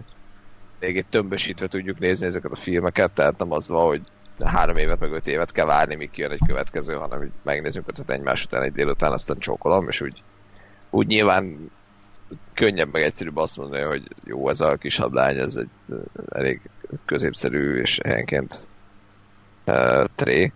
[0.81, 4.03] még egy tömbösítve tudjuk nézni ezeket a filmeket, tehát nem az van, hogy
[4.44, 8.10] három évet, meg öt évet kell várni, míg jön egy következő, hanem hogy megnézzük ötöt
[8.10, 10.22] egymás után egy délután, aztán csókolom, és úgy,
[10.90, 11.70] úgy nyilván
[12.54, 15.68] könnyebb meg egyszerűbb azt mondani, hogy jó, ez a kis hablány, ez egy
[16.28, 16.60] elég
[17.04, 18.68] középszerű és helyenként
[19.66, 20.52] uh, tré,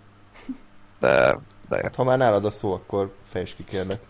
[0.99, 1.39] de,
[1.69, 1.77] de...
[1.83, 4.01] Hát ha már nálad a szó, akkor fejtsd ki kérlek.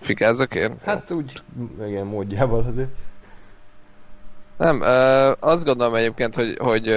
[0.00, 0.76] Fikázzak én?
[0.84, 1.42] Hát úgy,
[1.86, 2.90] igen, módjával azért.
[4.56, 4.80] Nem,
[5.40, 6.88] azt gondolom egyébként, hogy, hogy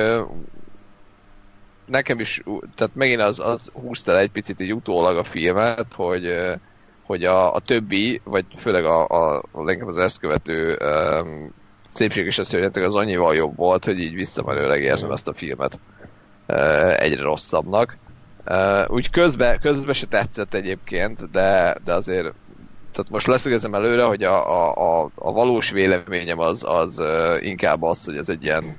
[1.86, 2.44] nekem is,
[2.76, 6.36] tehát megint az, az húzta egy picit így utólag a filmet, hogy,
[7.04, 11.54] hogy a, a többi, vagy főleg a, a, a leginkább az ezt követő um,
[11.90, 15.80] szépség és a szörnyetek az annyival jobb volt, hogy így visszamenőleg érzem ezt a filmet
[16.48, 17.98] uh, egyre rosszabbnak.
[18.48, 22.34] Uh, úgy közben, közben se tetszett egyébként, de, de azért
[22.92, 27.84] tehát most leszögezem előre, hogy a, a, a, a valós véleményem az, az uh, inkább
[27.84, 28.78] az, hogy ez egy ilyen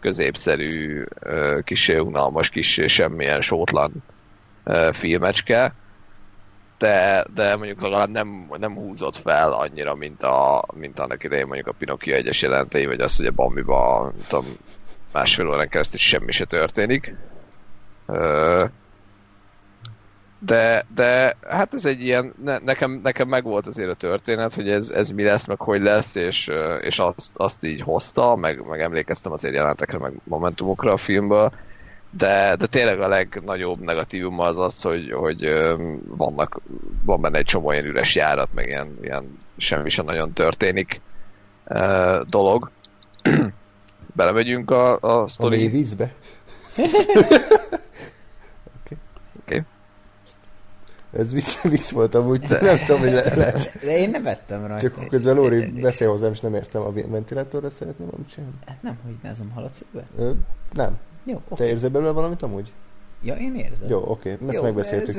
[0.00, 1.04] középszerű,
[1.64, 3.92] kis unalmas, kis semmilyen sótlan
[4.92, 5.74] filmecske,
[6.78, 11.66] de, de mondjuk legalább nem, nem húzott fel annyira, mint, a, mint annak idején mondjuk
[11.66, 14.44] a Pinocchio egyes jelentei, vagy az, hogy a Bambiba, tudom,
[15.12, 17.14] másfél órán keresztül semmi se történik
[20.38, 24.68] de, de hát ez egy ilyen, ne, nekem, nekem meg volt azért a történet, hogy
[24.68, 28.80] ez, ez mi lesz, meg hogy lesz, és, és azt, azt így hozta, meg, meg
[28.80, 31.52] emlékeztem azért jelentekre, meg momentumokra a filmből,
[32.10, 35.52] de, de tényleg a legnagyobb negatívum az az, hogy, hogy
[36.04, 36.60] vannak,
[37.04, 41.00] van benne egy csomó ilyen üres járat, meg ilyen, ilyen semmi sem nagyon történik
[42.28, 42.70] dolog.
[44.16, 45.66] Belemegyünk a, a sztori.
[45.66, 46.12] A vízbe?
[51.12, 53.54] Ez vicc, vicc volt amúgy, de nem tudom, hogy le, le.
[53.82, 54.90] De én nem vettem rajta.
[54.90, 58.56] Csak közben Lóri beszél hozzám, és nem értem, a ventilátorra szeretném valamit csinálni.
[58.66, 59.82] Hát nem, hogy ne azon haladsz
[60.18, 60.30] Ö,
[60.72, 60.98] Nem.
[61.24, 61.66] Jó, okay.
[61.66, 62.72] Te érzed belőle valamit amúgy?
[63.22, 63.88] Ja, én érzem.
[63.88, 64.48] Jó, oké, okay.
[64.48, 65.14] ezt Jó, megbeszéltük.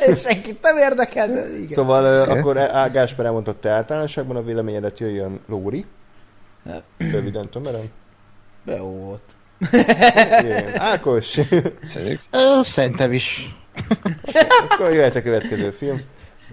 [0.00, 0.20] Ez...
[0.26, 1.66] Senkit nem érdekel, de igen.
[1.66, 5.84] Szóval uh, akkor Á, Gásper elmondott te általánosságban a véleményedet, jöjjön Lóri.
[6.98, 7.90] Röviden tömören.
[8.64, 9.22] Jó volt.
[10.74, 11.38] Ákos.
[12.62, 13.59] Szerintem is.
[14.68, 16.00] Akkor jöhet a következő film.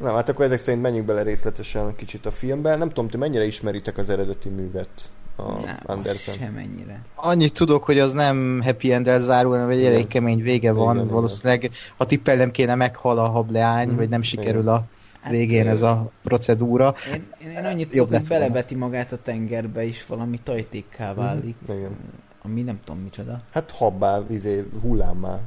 [0.02, 2.76] Na, hát akkor ezek szerint menjünk bele részletesen kicsit a filmbe.
[2.76, 5.12] Nem tudom, ti mennyire ismeritek az eredeti művet?
[5.36, 6.36] A nem, Anderson.
[6.36, 7.02] semennyire.
[7.16, 10.96] Annyit tudok, hogy az nem happy end zárul, hanem egy elég kemény vége van.
[10.96, 11.76] Igen, Valószínűleg, igen.
[11.98, 14.74] ha tippelnem kéne, meghal a hableány, mm, vagy nem sikerül igen.
[14.74, 14.84] a
[15.22, 16.96] hát, végén hát, ez a procedúra.
[17.14, 21.56] Én, én, én annyit tudok, hogy belebeti magát a tengerbe is, valami tajtékká mhm, válik.
[21.72, 21.96] Mm, igen.
[22.42, 23.42] Ami nem tudom micsoda.
[23.52, 25.40] Hát habbá, izé, hullámmá.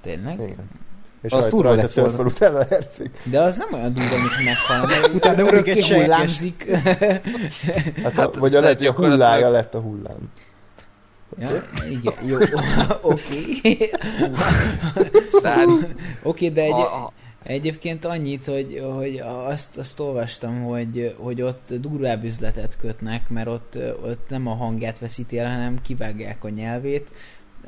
[0.00, 0.40] Tényleg?
[0.40, 0.85] Igen.
[1.26, 3.10] És az rajta, rajta szörföl utána a herceg.
[3.24, 6.70] De az nem olyan durva, mint meghal, utána örökké hullámzik.
[8.02, 10.30] hát, hát vagy a lehet, hogy a hullája lett a hullám.
[11.38, 12.36] Ja, igen, jó,
[13.12, 13.90] oké.
[16.22, 16.74] Oké, de egy,
[17.42, 23.78] egyébként annyit, hogy, hogy azt, azt olvastam, hogy, hogy ott durvább üzletet kötnek, mert ott,
[24.04, 27.08] ott nem a hangját veszíti el, hanem kivágják a nyelvét,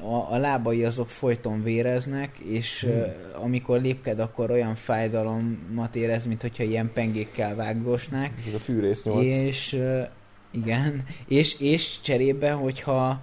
[0.01, 2.91] a, a lábai azok folyton véreznek, és hmm.
[2.91, 8.33] uh, amikor lépked, akkor olyan fájdalomat érez, mint hogyha ilyen pengékkel vágosnák.
[8.47, 9.35] Ez a fűrész 8.
[9.35, 10.07] És uh,
[10.51, 13.21] igen, és, és cserébe, hogyha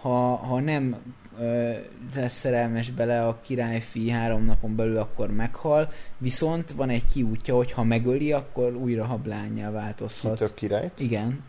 [0.00, 0.96] ha, ha nem
[1.38, 1.76] uh,
[2.14, 7.72] lesz szerelmes bele a királyfi három napon belül, akkor meghal, viszont van egy kiútja, hogy
[7.72, 10.38] ha megöli, akkor újra hablányjá változhat.
[10.38, 11.00] Ki királyt?
[11.00, 11.44] Igen.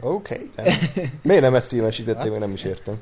[0.00, 0.74] Oké, okay,
[1.22, 2.94] Miért nem ezt filmesítették, még nem is értem.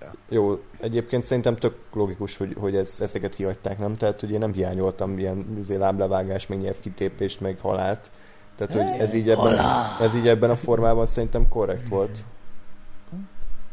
[0.00, 0.12] Ja.
[0.28, 3.96] Jó, egyébként szerintem tök logikus, hogy, hogy ez, ezeket kihagyták, nem?
[3.96, 8.10] Tehát, hogy én nem hiányoltam ilyen izé, láblevágás, meg nyelvkitépést, meg halált,
[8.56, 9.58] Tehát, hogy ez így, ebben,
[10.00, 12.24] ez így ebben a formában szerintem korrekt volt.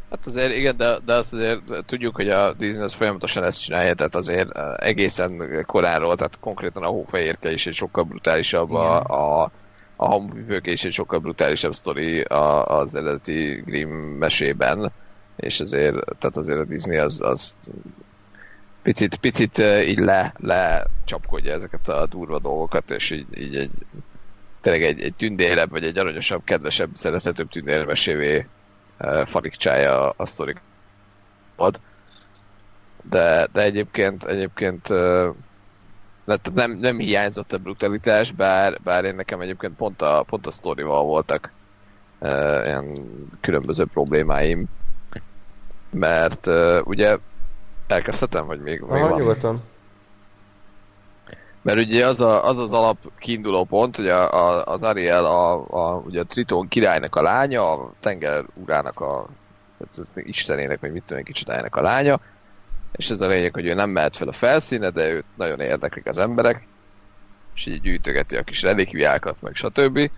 [0.09, 3.93] Hát azért igen, de, de azt azért tudjuk, hogy a Disney az folyamatosan ezt csinálja,
[3.93, 9.51] tehát azért egészen koráról, tehát konkrétan a hófehérke is egy sokkal brutálisabb, a, a,
[9.95, 14.91] a hamupipőke is egy sokkal brutálisabb sztori az eredeti Grimm mesében,
[15.41, 17.55] és azért, tehát azért a Disney az, az
[18.81, 20.87] picit, picit így le, le
[21.43, 23.71] ezeket a durva dolgokat, és így, így egy
[24.61, 28.47] tényleg egy, egy tündérebb, vagy egy aranyosabb, kedvesebb, szerethetőbb tündérmesévé
[29.25, 30.61] farigcsája a sztorik
[31.55, 31.79] ad.
[33.09, 34.87] De, de egyébként, egyébként
[36.53, 41.03] nem, nem hiányzott a brutalitás, bár, bár én nekem egyébként pont a, pont a sztorival
[41.03, 41.51] voltak
[42.19, 42.29] uh,
[42.63, 42.97] ilyen
[43.41, 44.65] különböző problémáim.
[45.91, 47.17] Mert uh, ugye
[47.87, 49.19] elkezdhetem, vagy még, még van?
[49.19, 49.61] nyugodtan.
[51.61, 55.65] Mert ugye az a, az, az alap kiinduló pont, hogy a, a, az Ariel a,
[55.69, 59.27] a, ugye a Triton királynak a lánya, a tenger urának a
[60.15, 62.19] istenének, vagy mit tudom, kicsodájának a lánya,
[62.91, 66.07] és ez a lényeg, hogy ő nem mehet fel a felszíne, de őt nagyon érdeklik
[66.07, 66.67] az emberek,
[67.55, 70.11] és így gyűjtögeti a kis relikviákat, meg stb.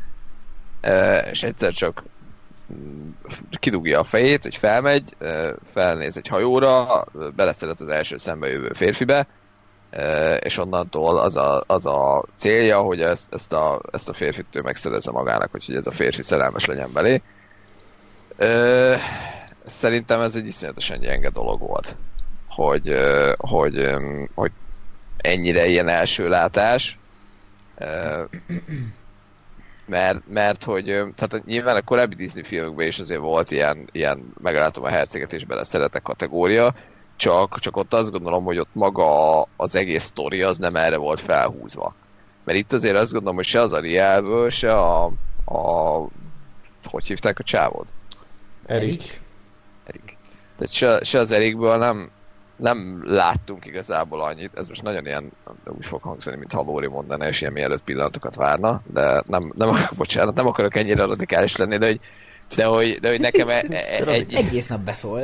[0.82, 2.04] E, és egyszer csak
[3.60, 5.16] kidugja a fejét, hogy felmegy,
[5.64, 9.28] felnéz egy hajóra, beleszeret az első szembe jövő férfibe,
[10.40, 14.62] és onnantól az a, az a célja, hogy ezt, ezt, a, ezt a férfit ő
[14.62, 17.22] megszerezze magának, hogy ez a férfi szerelmes legyen belé.
[19.66, 21.96] Szerintem ez egy iszonyatosan gyenge dolog volt,
[22.48, 22.96] hogy,
[23.38, 23.96] hogy,
[24.36, 24.52] hogy
[25.18, 26.98] ennyire ilyen első látás,
[29.86, 34.84] mert, mert hogy tehát nyilván a korábbi Disney filmekben is azért volt ilyen, ilyen meglátom
[34.84, 36.76] a herceget és beleszeretek kategória,
[37.16, 41.20] csak, csak ott azt gondolom, hogy ott maga az egész sztori az nem erre volt
[41.20, 41.96] felhúzva.
[42.44, 45.04] Mert itt azért azt gondolom, hogy se az Arielből, se a,
[45.46, 46.08] a
[46.84, 47.86] hogy hívták a csávod?
[48.66, 49.22] Erik.
[49.86, 50.18] Erik.
[50.58, 52.12] Tehát se, se az Erikből nem,
[52.64, 55.32] nem láttunk igazából annyit, ez most nagyon ilyen,
[55.66, 59.76] úgy fog hangzani, mint ha Lóri mondaná, és ilyen mielőtt pillanatokat várna, de nem, nem,
[59.98, 62.00] bocsánat, nem akarok ennyire radikális lenni, de hogy,
[62.56, 64.34] de hogy, de hogy nekem e, e, egy...
[64.46, 65.22] Egész nap beszól.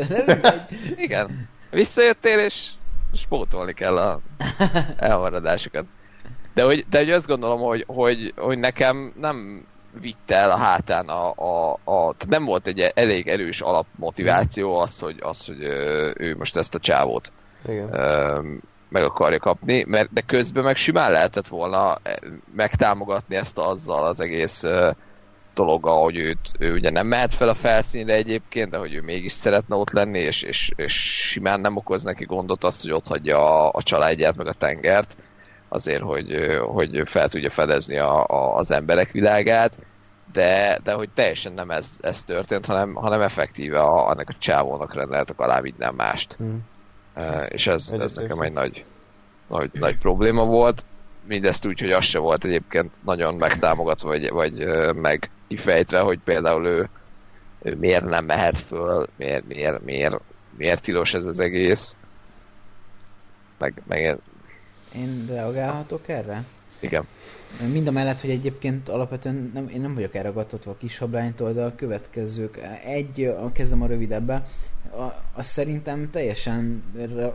[1.05, 1.49] Igen.
[1.71, 2.69] Visszajöttél, és
[3.13, 4.19] spótolni kell a
[4.97, 5.85] elmaradásokat.
[6.53, 9.65] De hogy, de hogy azt gondolom, hogy, hogy, hogy nekem nem
[9.99, 15.17] vitte el a hátán a, a, a nem volt egy elég erős alapmotiváció az, hogy,
[15.21, 15.61] az, hogy
[16.15, 17.31] ő most ezt a csávót
[17.67, 17.89] Igen.
[18.89, 21.97] meg akarja kapni, mert de közben meg simán lehetett volna
[22.55, 24.63] megtámogatni ezt azzal az egész
[25.53, 29.31] dolog, hogy őt, ő ugye nem mehet fel a felszínre egyébként, de hogy ő mégis
[29.31, 30.93] szeretne ott lenni, és, és, és
[31.29, 35.17] simán nem okoz neki gondot az, hogy ott hagyja a, a családját, meg a tengert,
[35.69, 39.79] azért, hogy, hogy fel tudja fedezni a, a, az emberek világát,
[40.31, 44.93] de, de hogy teljesen nem ez, ez történt, hanem, hanem effektíve a, annak a csávónak
[44.93, 46.33] rendeltek alá minden mást.
[46.33, 46.59] Hmm.
[47.15, 48.85] Uh, és ez, ez nekem egy nagy,
[49.47, 50.85] nagy, nagy probléma volt
[51.29, 56.65] mindezt úgy, hogy az se volt egyébként nagyon megtámogatva, vagy, vagy meg kifejtve, hogy például
[56.65, 56.89] ő,
[57.61, 60.19] ő miért nem mehet föl, miért, miért, miért,
[60.57, 61.95] miért tilos ez az egész.
[63.57, 64.17] Meg, meg...
[64.95, 66.43] Én reagálhatok erre?
[66.79, 67.07] Igen.
[67.71, 71.63] Mind a mellett, hogy egyébként alapvetően nem, én nem vagyok elragadtatva a kis hablánytól, de
[71.63, 72.59] a következők.
[72.85, 74.45] Egy, kezdem a rövidebbe,
[74.91, 76.83] a, az szerintem teljesen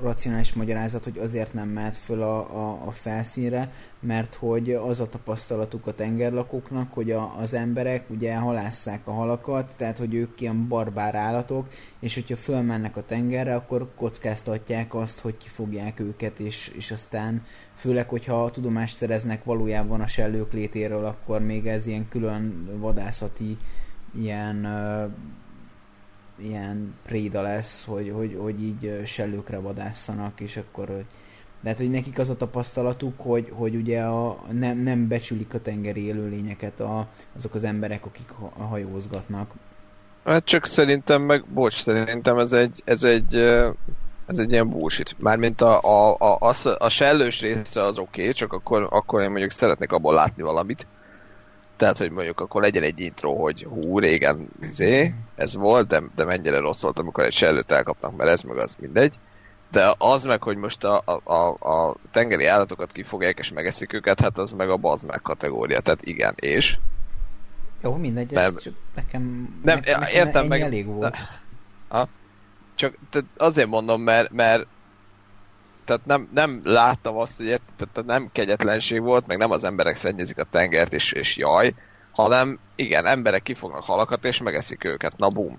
[0.03, 5.09] racionális magyarázat, hogy azért nem mehet föl a, a, a felszínre, mert hogy az a
[5.09, 10.68] tapasztalatuk a tengerlakóknak, hogy a, az emberek ugye halásszák a halakat, tehát hogy ők ilyen
[10.68, 11.68] barbár állatok,
[12.00, 17.42] és hogyha fölmennek a tengerre, akkor kockáztatják azt, hogy kifogják őket, és, és aztán
[17.85, 23.59] főleg, hogyha tudomást szereznek valójában a sellők létéről, akkor még ez ilyen külön vadászati
[24.14, 25.11] ilyen uh,
[26.47, 31.07] ilyen préda lesz, hogy, hogy, hogy így sellőkre vadásszanak, és akkor hogy
[31.62, 36.05] lehet, hogy nekik az a tapasztalatuk, hogy, hogy ugye a, nem, nem becsülik a tengeri
[36.05, 39.53] élőlényeket a, azok az emberek, akik hajózgatnak.
[40.25, 43.35] Hát csak szerintem, meg bocs, szerintem ez egy, ez egy,
[44.27, 45.15] ez egy ilyen bullshit.
[45.19, 49.31] Mármint a, a, a, a, a sellős része az oké, okay, csak akkor, akkor én
[49.31, 50.87] mondjuk szeretnék abból látni valamit.
[51.77, 56.25] Tehát, hogy mondjuk akkor legyen egy intro, hogy hú, régen izé, ez volt, de, de
[56.25, 59.15] mennyire rossz volt, amikor egy sellőt elkapnak, mert ez meg az mindegy.
[59.71, 64.21] De az meg, hogy most a, a, a, a tengeri állatokat kifogják és megeszik őket,
[64.21, 65.81] hát az meg a bazd meg kategória.
[65.81, 66.79] Tehát igen, és?
[67.83, 69.23] Jó, mindegy, ez nem, csak nekem,
[69.63, 71.17] nem, nekem, nekem értem meg, elég volt.
[71.89, 72.09] Ha?
[72.75, 72.95] Csak
[73.37, 74.67] azért mondom, mert, mert
[75.85, 80.38] tehát nem, nem láttam azt, hogy tehát nem kegyetlenség volt, meg nem az emberek szennyezik
[80.38, 81.75] a tengert, és, és jaj,
[82.13, 85.59] hanem igen, emberek kifognak halakat és megeszik őket, na bum.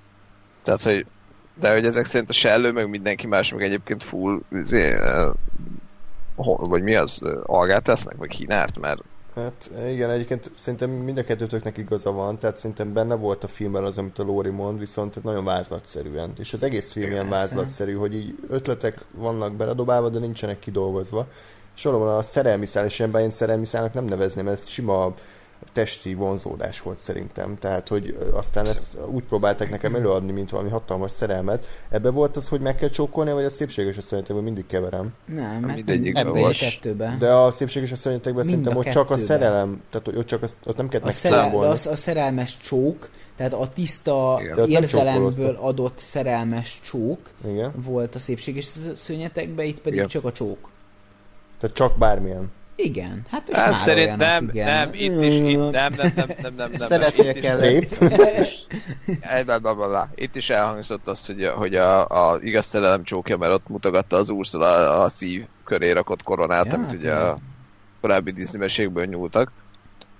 [0.63, 1.05] Tehát, hogy
[1.53, 4.95] de hogy ezek szerint a sellő, meg mindenki más, meg egyébként full, izé,
[6.35, 9.01] vagy mi az, algát tesznek, vagy kínárt, mert
[9.35, 13.83] Hát igen, egyébként szerintem mind a kettőtöknek igaza van, tehát szerintem benne volt a filmben
[13.83, 16.33] az, amit a Lóri mond, viszont nagyon vázlatszerűen.
[16.37, 21.27] És az egész film ilyen vázlatszerű, hogy így ötletek vannak beledobálva, de nincsenek kidolgozva.
[21.75, 25.13] És valóban a szerelmi szál, és én szerelmi szálnak nem nevezném, ez sima
[25.73, 27.57] testi vonzódás volt szerintem.
[27.59, 31.65] Tehát, hogy aztán ezt úgy próbálták nekem előadni, mint valami hatalmas szerelmet.
[31.89, 35.13] Ebbe volt az, hogy meg kell csókolni, vagy a szépséges asszonyatekben mindig keverem?
[35.25, 36.51] Nem, mindegyikben.
[36.51, 37.19] Kettőben.
[37.19, 40.77] De a szépséges asszonyatekben szerintem ott csak a szerelem, tehát hogy ott, csak az, ott
[40.77, 41.59] nem kell megszámolni.
[41.59, 44.69] De az a szerelmes csók, tehát a tiszta Igen.
[44.69, 47.71] érzelemből adott szerelmes csók Igen.
[47.75, 50.07] volt a szépséges szönyetekben, itt pedig Igen.
[50.07, 50.69] csak a csók.
[51.59, 52.51] Tehát csak bármilyen.
[52.75, 54.65] Igen, hát hát szerintem nem, igen.
[54.65, 56.71] nem, itt is, itt nem, nem, nem, nem, nem, nem.
[56.73, 57.59] Szeretnél kell
[60.15, 64.29] Itt is elhangzott azt, hogy, hogy a, a igaz szerelem csókja, mert ott mutogatta az
[64.29, 67.37] Ursula a szív köré rakott koronát, ja, amit ugye a
[68.01, 69.51] korábbi Disney mesékből nyúltak.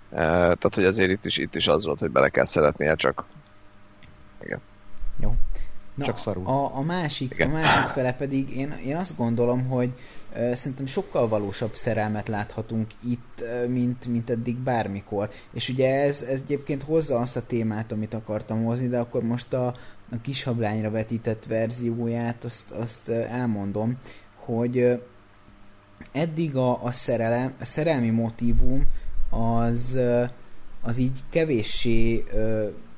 [0.10, 3.24] Uh, tehát, hogy azért itt is, itt is az volt, hogy bele kell szeretnie, csak
[4.44, 4.62] igen.
[5.20, 5.34] Jó.
[5.96, 6.46] Na, csak szarul.
[6.46, 7.50] A, a, másik, Igen.
[7.50, 9.90] a másik fele pedig én, én azt gondolom, hogy
[10.54, 15.30] szerintem sokkal valósabb szerelmet láthatunk itt, mint, mint eddig bármikor.
[15.54, 19.54] És ugye ez, ez egyébként hozza azt a témát, amit akartam hozni, de akkor most
[19.54, 19.66] a,
[20.12, 23.98] a kishablányra vetített verzióját azt, azt elmondom,
[24.36, 25.02] hogy
[26.12, 28.84] eddig a, a, szerelem, a szerelmi motivum
[29.30, 30.00] az,
[30.82, 32.24] az így kevéssé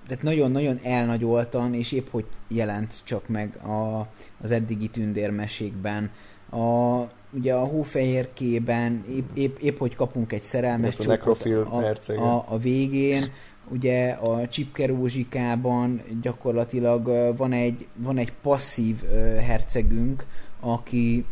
[0.08, 4.08] tehát nagyon-nagyon elnagyoltan, és épp hogy jelent csak meg a,
[4.42, 6.12] az eddigi tündérmesékben.
[6.50, 7.02] A,
[7.34, 12.58] ugye a hófehérkében épp, épp, épp hogy kapunk egy szerelmes csókot a, a, a, a
[12.58, 13.32] végén,
[13.70, 19.04] ugye a Csipkerózsikában gyakorlatilag van egy, van egy passzív
[19.40, 20.26] hercegünk,
[20.60, 21.26] aki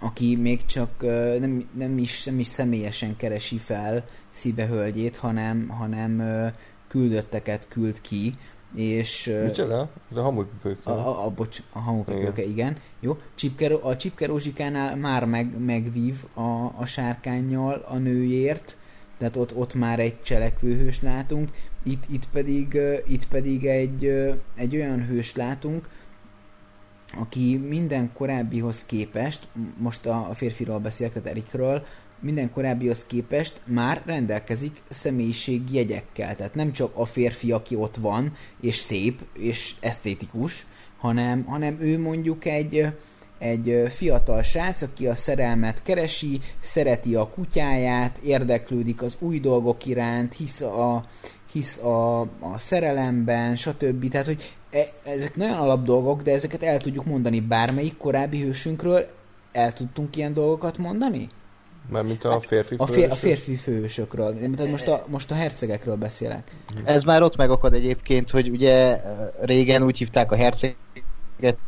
[0.00, 1.02] aki még csak
[1.38, 6.22] nem, nem, is, nem is személyesen keresi fel szívehölgyét, hanem, hanem
[6.94, 8.38] küldötteket küld ki,
[8.74, 9.32] és...
[9.44, 9.88] Micsoda?
[10.10, 10.90] Ez a hamupipőke.
[10.90, 12.50] A, a, a, bocs, a hamupipőke, igen.
[12.50, 12.76] igen.
[13.00, 16.40] Jó, Csipker, a Csipkerózsikánál már meg, megvív a,
[16.80, 18.76] a sárkányjal a nőért,
[19.18, 21.50] tehát ott, ott már egy cselekvő látunk,
[21.82, 24.04] itt, itt pedig, itt pedig egy,
[24.56, 25.88] egy olyan hős látunk,
[27.18, 31.86] aki minden korábbihoz képest, most a, a férfiról beszélek, tehát Erikről,
[32.20, 36.36] minden korábbihoz képest már rendelkezik személyiségjegyekkel.
[36.36, 40.66] Tehát nem csak a férfi, aki ott van, és szép, és esztétikus,
[40.98, 42.86] hanem, hanem ő mondjuk egy,
[43.38, 50.34] egy fiatal srác, aki a szerelmet keresi, szereti a kutyáját, érdeklődik az új dolgok iránt,
[50.34, 51.04] hisz a,
[51.52, 54.08] hisz a, a szerelemben, stb.
[54.08, 59.06] Tehát, hogy e, ezek nagyon alap dolgok, de ezeket el tudjuk mondani bármelyik korábbi hősünkről.
[59.52, 61.28] El tudtunk ilyen dolgokat mondani?
[61.90, 64.34] Mármint a férfi a, fér, a férfi fősökről.
[64.56, 66.50] Tehát most a, most a hercegekről beszélek.
[66.84, 69.00] Ez már ott megakad egyébként, hogy ugye
[69.40, 71.58] régen úgy hívták a herceget,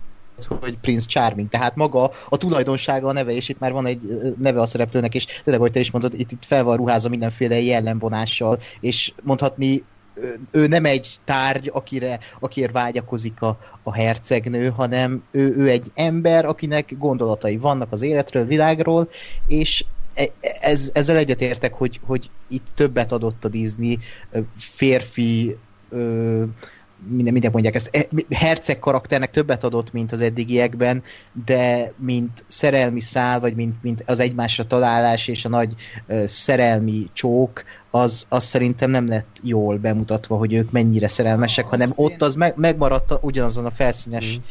[0.61, 4.61] hogy Prince Charming, tehát maga a tulajdonsága a neve, és itt már van egy neve
[4.61, 8.59] a szereplőnek, és tényleg, ahogy te is mondod, itt, itt fel van ruházva mindenféle jellemvonással,
[8.81, 9.85] és mondhatni
[10.51, 16.45] ő nem egy tárgy, akire, akire vágyakozik a, a hercegnő, hanem ő, ő egy ember,
[16.45, 19.09] akinek gondolatai vannak az életről, világról,
[19.47, 19.85] és
[20.61, 23.99] ez, ezzel egyetértek, hogy, hogy itt többet adott a Disney
[24.57, 25.57] férfi
[25.89, 26.45] ö,
[27.09, 31.03] minden, minden mondják ezt, e, herceg karakternek többet adott, mint az eddigiekben,
[31.47, 35.75] de mint szerelmi szál, vagy mint, mint az egymásra találás és a nagy
[36.07, 41.71] ö, szerelmi csók, az, az szerintem nem lett jól bemutatva, hogy ők mennyire szerelmesek, ah,
[41.71, 44.43] hanem ott az meg, megmaradt ugyanazon a felszínes mm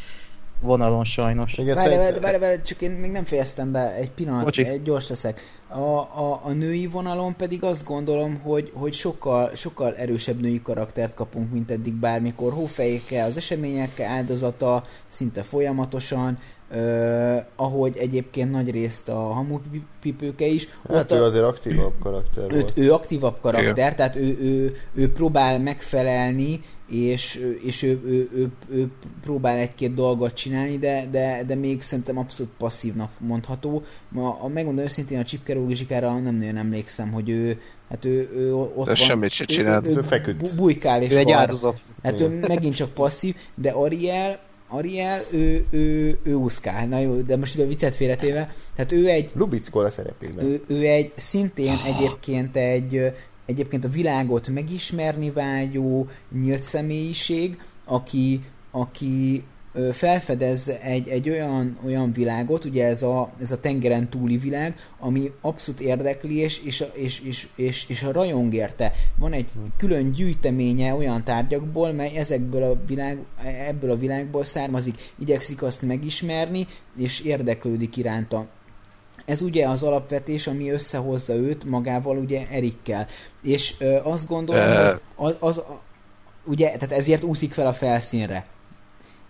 [0.60, 1.54] vonalon sajnos.
[1.54, 4.66] Várj, várj, várj, csak én még nem fejeztem be, egy pillanat, Bocsi.
[4.66, 5.40] egy gyors leszek.
[5.68, 11.14] A, a, a női vonalon pedig azt gondolom, hogy, hogy sokkal, sokkal erősebb női karaktert
[11.14, 12.52] kapunk, mint eddig bármikor.
[12.52, 16.38] Hófejékkel, az eseményekkel áldozata, szinte folyamatosan,
[16.70, 20.68] Uh, ahogy egyébként nagy részt a hamupipőke is.
[20.88, 23.96] Hát ő a, azért aktívabb karakter ő, Ő aktívabb karakter, Igen.
[23.96, 28.88] tehát ő, ő, ő próbál megfelelni és, és ő, ő, ő, ő
[29.22, 33.82] próbál egy-két dolgot csinálni, de, de, de még szerintem abszolút passzívnak mondható.
[34.08, 38.74] Ma, a, megmondom őszintén, a Csipkerógizsikára nem nagyon emlékszem, hogy ő, hát ő, ő ott
[38.74, 38.94] de van.
[38.94, 39.86] semmit se csinált.
[39.86, 40.56] Ő, ő, ő feküdt.
[40.56, 41.80] Bujkál és ő egy áldozat.
[42.02, 46.86] Hát ő megint csak passzív, de Ariel, Ariel, ő, ő, ő úszkál.
[46.86, 48.54] Na jó, de most a viccet félretéve.
[48.74, 49.30] Tehát ő egy...
[49.34, 50.44] Lubickol a szerepében.
[50.44, 53.12] Ő, ő egy, szintén egyébként egy
[53.46, 58.40] egyébként a világot megismerni vágyó nyílt személyiség, aki,
[58.70, 59.44] aki
[59.92, 65.32] felfedez egy, egy olyan, olyan világot, ugye ez a, ez a tengeren túli világ, ami
[65.40, 68.92] abszolút érdekli, és, és, és, és, és, a rajong érte.
[69.18, 73.18] Van egy külön gyűjteménye olyan tárgyakból, mely ezekből a világ,
[73.68, 76.66] ebből a világból származik, igyekszik azt megismerni,
[76.96, 78.46] és érdeklődik iránta.
[79.26, 83.06] Ez ugye az alapvetés, ami összehozza őt magával, ugye Erikkel.
[83.42, 84.76] És ö, azt gondolom, uh...
[85.14, 85.62] hogy az, az,
[86.44, 88.46] ugye, tehát ezért úszik fel a felszínre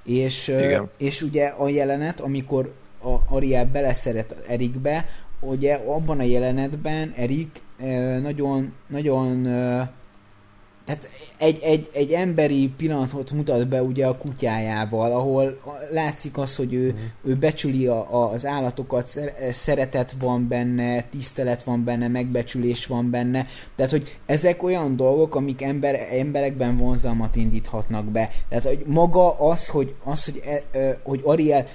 [0.07, 0.91] és, Igen.
[0.99, 2.73] és ugye a jelenet, amikor
[3.03, 5.09] a Ariel beleszeret Erikbe,
[5.41, 7.63] ugye abban a jelenetben Erik
[8.23, 9.47] nagyon, nagyon
[10.87, 11.09] tehát
[11.39, 15.61] egy, egy, egy emberi pillanatot mutat be ugye a kutyájával, ahol
[15.91, 17.31] látszik az, hogy ő, mm.
[17.31, 19.21] ő becsüli a, az állatokat,
[19.51, 23.47] szeretet van benne, tisztelet van benne, megbecsülés van benne.
[23.77, 28.31] Tehát, hogy ezek olyan dolgok, amik ember, emberekben vonzalmat indíthatnak be.
[28.49, 31.67] Tehát, hogy maga az, hogy, az, hogy, e, hogy Ariel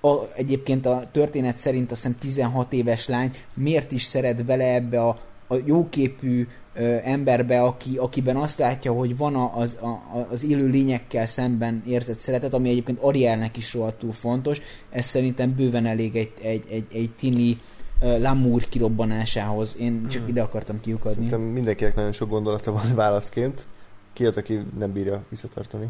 [0.00, 5.00] a, egyébként a történet szerint azt hiszem 16 éves lány miért is szeret bele ebbe
[5.00, 6.46] a, a jóképű
[6.76, 12.18] ö, emberbe, aki, akiben azt látja, hogy van az, a, az élő lényekkel szemben érzett
[12.18, 14.60] szeretet, ami egyébként Arielnek is rohadtul fontos,
[14.90, 17.60] ez szerintem bőven elég egy, egy, egy, egy tini
[18.00, 19.76] uh, Lamour kirobbanásához.
[19.78, 20.30] Én csak hmm.
[20.30, 21.14] ide akartam kiukadni.
[21.14, 23.66] Szerintem mindenkinek nagyon sok gondolata van válaszként.
[24.12, 25.86] Ki az, aki nem bírja visszatartani?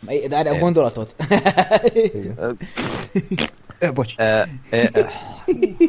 [0.00, 1.14] De erre a gondolatot.
[1.92, 2.36] Igen.
[3.94, 4.14] Bocs.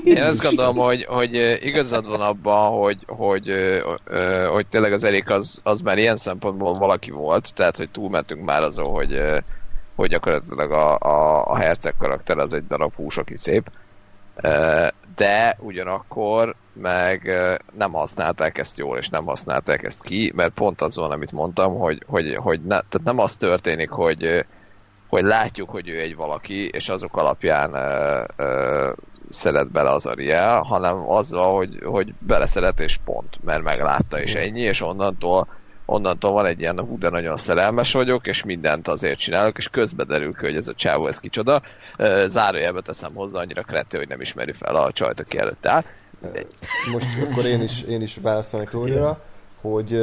[0.03, 3.51] Én azt gondolom, hogy, hogy igazad van abban, hogy, hogy,
[4.51, 8.61] hogy tényleg az Erik az, az már ilyen szempontból valaki volt, tehát hogy túlmentünk már
[8.61, 9.21] azon, hogy,
[9.95, 13.69] hogy gyakorlatilag a, a, a herceg karakter az egy darab hús, aki szép.
[15.15, 17.31] De ugyanakkor meg
[17.77, 21.77] nem használták ezt jól, és nem használták ezt ki, mert pont az van, amit mondtam,
[21.77, 24.45] hogy, hogy, hogy ne, tehát nem az történik, hogy,
[25.10, 28.91] hogy látjuk, hogy ő egy valaki, és azok alapján ö, ö,
[29.30, 34.62] szeret bele az Ariel, hanem azzal, hogy, hogy beleszeret és pont, mert meglátta és ennyi,
[34.62, 35.47] és onnantól
[35.89, 40.03] onnantól van egy ilyen, hú, de nagyon szerelmes vagyok, és mindent azért csinálok, és közbe
[40.03, 41.62] derül ki, hogy ez a csávó, ez kicsoda.
[42.26, 45.84] Zárójelbe teszem hozzá, annyira krető, hogy nem ismeri fel a csajt, aki előtt áll.
[46.91, 49.22] Most akkor én is, én is válaszolnék Lórira,
[49.62, 49.93] hogy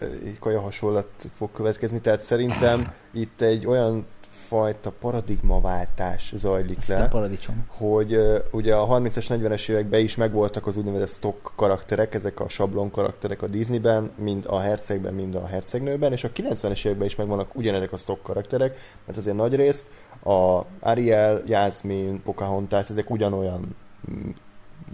[0.00, 4.06] egy kaja hasonlat fog következni, tehát szerintem itt egy olyan
[4.48, 7.08] fajta paradigmaváltás zajlik Ezt le.
[7.08, 7.66] paradicsom.
[7.68, 12.48] Hogy uh, ugye a 30-es, 40-es években is megvoltak az úgynevezett stock karakterek, ezek a
[12.48, 17.16] sablon karakterek a Disneyben, mind a hercegben, mind a hercegnőben, és a 90-es években is
[17.16, 19.86] megvannak ugyanezek a stock karakterek, mert azért nagy rész
[20.24, 23.76] a Ariel, Jasmine, Pocahontas, ezek ugyanolyan
[24.10, 24.30] mm,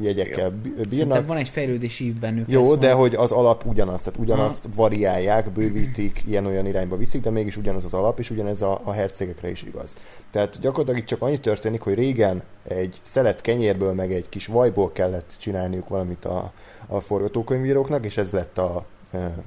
[0.01, 0.91] jegyekkel bírnak.
[0.91, 2.49] Szerintem van egy fejlődési ív bennük.
[2.49, 3.01] Jó, de van.
[3.01, 4.71] hogy az alap ugyanaz, tehát ugyanazt ha.
[4.77, 9.51] variálják, bővítik, ilyen-olyan irányba viszik, de mégis ugyanaz az alap, és ugyanez a, a hercegekre
[9.51, 9.97] is igaz.
[10.31, 15.37] Tehát gyakorlatilag csak annyi történik, hogy régen egy szelet kenyérből, meg egy kis vajból kellett
[15.39, 16.53] csinálniuk valamit a,
[16.87, 18.85] a forgatókönyvíróknak, és ez lett a,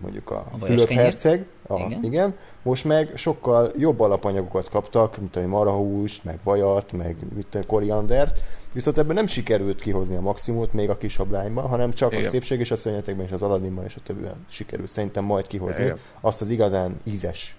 [0.02, 2.04] mondjuk a, a Fülöp-herceg, a, igen.
[2.04, 2.36] igen.
[2.64, 8.40] Most meg sokkal jobb alapanyagokat kaptak, mint a marahúst, meg vajat, meg mit, koriandert,
[8.76, 12.26] viszont ebben nem sikerült kihozni a maximumot még a kis ablányban, hanem csak igen.
[12.26, 15.84] a szépség és a szörnyetekben és az Aladdinban és a többiben sikerült szerintem majd kihozni
[15.84, 15.98] igen.
[16.22, 17.56] azt az igazán ízes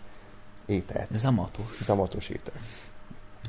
[0.67, 1.09] ételt.
[1.15, 1.81] Zamatos.
[1.83, 2.59] Zamatos ételt.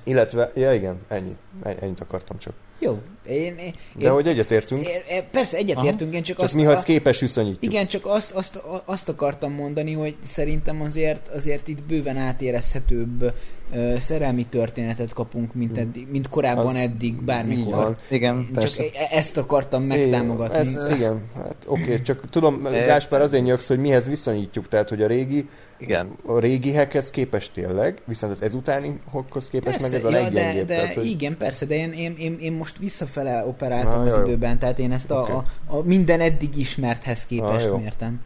[0.03, 2.53] Illetve, ja igen, ennyi, ennyit akartam csak.
[2.79, 2.99] Jó,
[3.29, 4.85] én, én, De hogy egyetértünk.
[4.85, 6.53] Én, persze egyetértünk, én csak, csak azt...
[6.53, 7.73] mi, ha képes viszonyítjuk.
[7.73, 13.33] Igen, csak azt, azt, azt akartam mondani, hogy szerintem azért, azért itt bőven átérezhetőbb
[13.73, 17.97] ö, szerelmi történetet kapunk, mint, eddig, mint korábban az eddig, bármikor.
[18.09, 18.83] Igen, Csak persze.
[18.83, 20.57] E- ezt akartam megtámogatni.
[20.57, 25.01] Ez, igen, hát oké, okay, csak tudom, Gáspár azért nyögsz, hogy mihez viszonyítjuk, tehát hogy
[25.01, 25.49] a régi
[25.79, 26.15] igen.
[26.25, 30.65] A régihekhez képest tényleg, viszont az ezutánihokhoz képest persze, meg ez a ja, leggyengébb.
[30.65, 31.05] De, de tehát, hogy...
[31.05, 34.23] Igen, persze, de én, én, én, én most visszafele operáltam Na, az jó.
[34.23, 35.31] időben, tehát én ezt okay.
[35.31, 35.43] a, a,
[35.77, 38.21] a minden eddig ismerthez képest Na, mértem.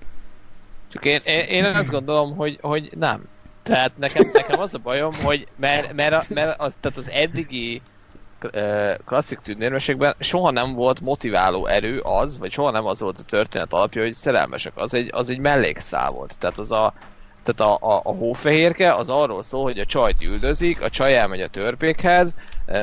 [0.88, 3.24] Csak én, én, én azt gondolom, hogy, hogy nem.
[3.64, 7.82] Tehát nekem, nekem az a bajom, hogy mert, mert, mert az, tehát az eddigi
[9.06, 13.74] klasszik tűnérmeségben soha nem volt motiváló erő az, vagy soha nem az volt a történet
[13.74, 14.72] alapja, hogy szerelmesek.
[14.76, 16.40] Az egy, az egy mellékszál volt.
[16.40, 16.94] Tehát az a,
[17.44, 21.42] tehát a, a, a hófehérke az arról szól, hogy a csajt üldözik, a csaj elmegy
[21.42, 22.36] a törpékhez,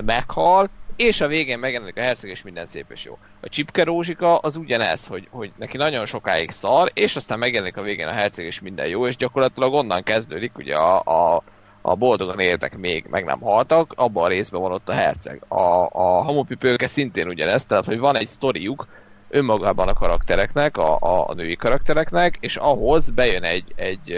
[0.05, 0.69] meghal,
[0.99, 3.19] és a végén megjelenik a herceg, és minden szép és jó.
[3.41, 7.83] A csipke rózsika az ugyanez, hogy, hogy neki nagyon sokáig szar, és aztán megjelenik a
[7.83, 11.43] végén a herceg, és minden jó, és gyakorlatilag onnan kezdődik ugye a, a,
[11.81, 15.43] a boldogan éltek még, meg nem haltak, abban a részben van ott a herceg.
[15.49, 18.87] A, a hamupipőke szintén ugyanez, tehát hogy van egy sztoriuk,
[19.31, 24.13] önmagában a karaktereknek, a, a, a női karaktereknek, és ahhoz bejön egy, egy,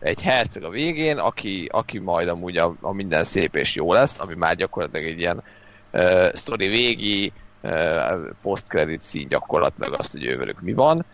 [0.00, 4.20] egy herceg a végén, aki, aki majd amúgy a, a minden szép és jó lesz,
[4.20, 5.42] ami már gyakorlatilag egy ilyen
[5.96, 7.32] uh, sztori végi
[7.62, 7.72] uh,
[8.42, 11.04] post-credit szín gyakorlatilag azt, hogy ővelük mi van.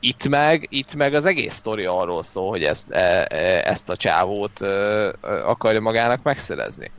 [0.00, 3.96] Itt meg, itt meg az egész sztori arról szól, hogy ezt, e, e, ezt a
[3.96, 6.90] csávót uh, akarja magának megszerezni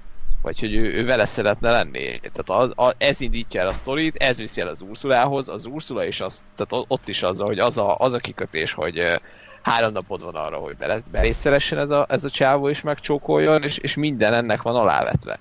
[0.44, 2.20] vagy hogy ő, ő vele szeretne lenni.
[2.20, 6.06] Tehát a, a, ez indítja el a sztorit, ez viszi el az Ursulához, az Ursula
[6.06, 9.22] is az, tehát ott is az, hogy az a, az a kikötés, hogy
[9.62, 10.76] három napod van arra, hogy
[11.12, 15.40] belét szeressen ez a, ez a csávó és megcsókoljon, és, és minden ennek van alávetve.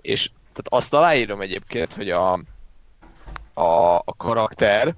[0.00, 0.30] És
[0.62, 2.32] tehát azt aláírom egyébként, hogy a,
[3.54, 4.94] a, a karakter,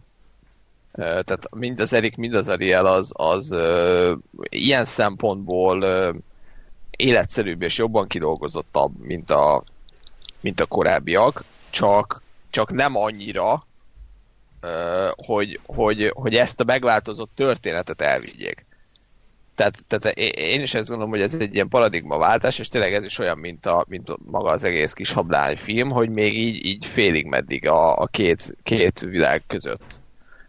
[0.95, 4.13] tehát mind az Erik, mind az Ariel az, az ö,
[4.49, 6.13] ilyen szempontból ö,
[6.91, 9.65] életszerűbb és jobban kidolgozottabb, mint a,
[10.41, 13.67] mint a korábbiak, csak, csak nem annyira,
[15.17, 18.65] hogy, hogy, hogy ezt a megváltozott történetet elvigyék.
[19.63, 23.19] Tehát, tehát én is ezt gondolom, hogy ez egy ilyen paradigmaváltás, és tényleg ez is
[23.19, 27.27] olyan, mint, a, mint maga az egész kis hablány film, hogy még így, így félig
[27.27, 30.01] meddig a, a két, két világ között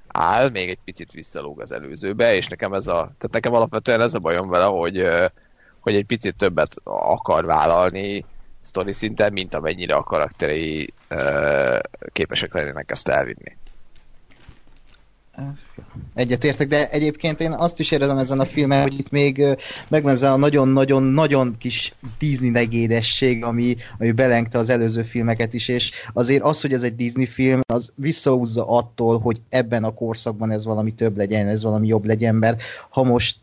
[0.08, 4.14] áll, még egy picit visszalóg az előzőbe, és nekem ez a, tehát nekem alapvetően ez
[4.14, 5.06] a bajom vele, hogy,
[5.80, 8.26] hogy egy picit többet akar vállalni
[8.62, 10.94] sztori szinten, mint amennyire a karakterei
[12.12, 13.58] képesek lennének ezt elvinni.
[16.14, 19.44] Egyetértek, de egyébként én azt is érezem ezen a filmen, hogy itt még
[19.88, 25.92] megvan ez a nagyon-nagyon-nagyon kis Disney negédesség, ami, ami belengte az előző filmeket is, és
[26.14, 30.66] azért az, hogy ez egy Disney film, az visszahúzza attól, hogy ebben a korszakban ez
[30.66, 33.38] valami több legyen, ez valami jobb legyen, mert ha most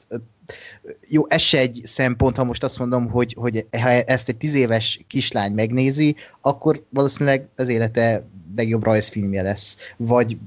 [1.09, 4.55] jó, ez se egy szempont, ha most azt mondom, hogy, hogy ha ezt egy tíz
[4.55, 8.25] éves kislány megnézi, akkor valószínűleg az élete
[8.57, 10.39] legjobb rajzfilmje lesz, vagy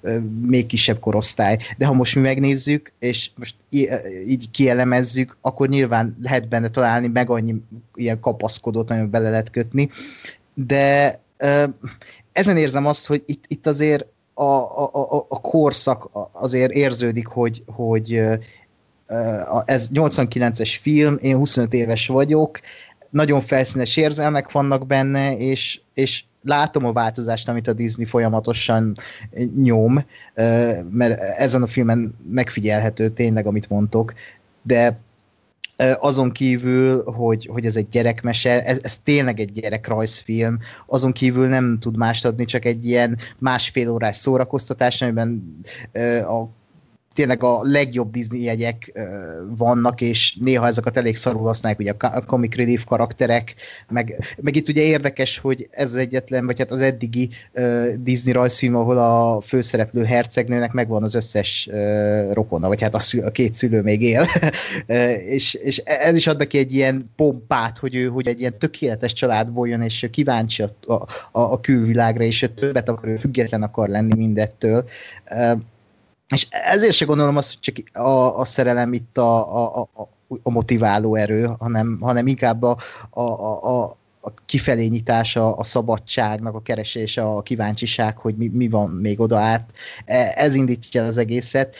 [0.00, 1.58] ö, még kisebb korosztály.
[1.76, 3.54] De ha most mi megnézzük, és most
[4.26, 7.54] így kielemezzük, akkor nyilván lehet benne találni meg annyi
[7.94, 9.90] ilyen kapaszkodót, amiben bele lehet kötni.
[10.54, 11.64] De ö,
[12.32, 17.62] ezen érzem azt, hogy itt, itt azért a, a, a, a korszak azért érződik, hogy,
[17.66, 18.22] hogy
[19.64, 22.60] ez 89-es film, én 25 éves vagyok,
[23.10, 28.96] nagyon felszínes érzelmek vannak benne, és, és látom a változást, amit a Disney folyamatosan
[29.62, 30.04] nyom,
[30.90, 34.14] mert ezen a filmen megfigyelhető tényleg, amit mondtok,
[34.62, 34.98] de
[35.98, 41.78] azon kívül, hogy, hogy ez egy gyerekmese, ez, ez tényleg egy gyerekrajzfilm, azon kívül nem
[41.80, 45.60] tud mást adni, csak egy ilyen másfél órás szórakoztatás, amiben
[46.28, 46.44] a
[47.16, 48.92] tényleg a legjobb Disney jegyek
[49.56, 53.54] vannak, és néha ezeket elég szarul használják, ugye a comic relief karakterek,
[53.88, 57.30] meg, meg itt ugye érdekes, hogy ez egyetlen, vagy hát az eddigi
[57.96, 61.68] Disney rajzfilm, ahol a főszereplő hercegnőnek megvan az összes
[62.32, 64.26] rokona, vagy hát a, szül, a két szülő még él,
[65.36, 69.12] és, és ez is ad neki egy ilyen pompát, hogy ő hogy egy ilyen tökéletes
[69.12, 74.14] családból jön, és kíváncsi a, a, a külvilágra, és többet akar, ő független akar lenni
[74.16, 74.88] mindettől.
[76.28, 80.08] És ezért se gondolom azt, hogy csak a, a szerelem itt a, a, a,
[80.42, 82.76] a motiváló erő, hanem, hanem inkább a,
[83.10, 88.90] a, a, a kifelé nyitása, a szabadságnak, a keresése, a kíváncsiság, hogy mi, mi van
[88.90, 89.70] még oda át.
[90.04, 91.74] E, ez indítja az egészet.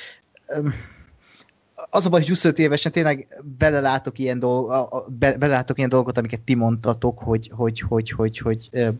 [1.91, 4.73] Az a baj, hogy 25 évesen tényleg belelátok ilyen, dolg,
[5.19, 8.95] be, belelátok ilyen dolgot, amiket ti mondtatok, hogy, hogy, hogy, hogy, hogy, hogy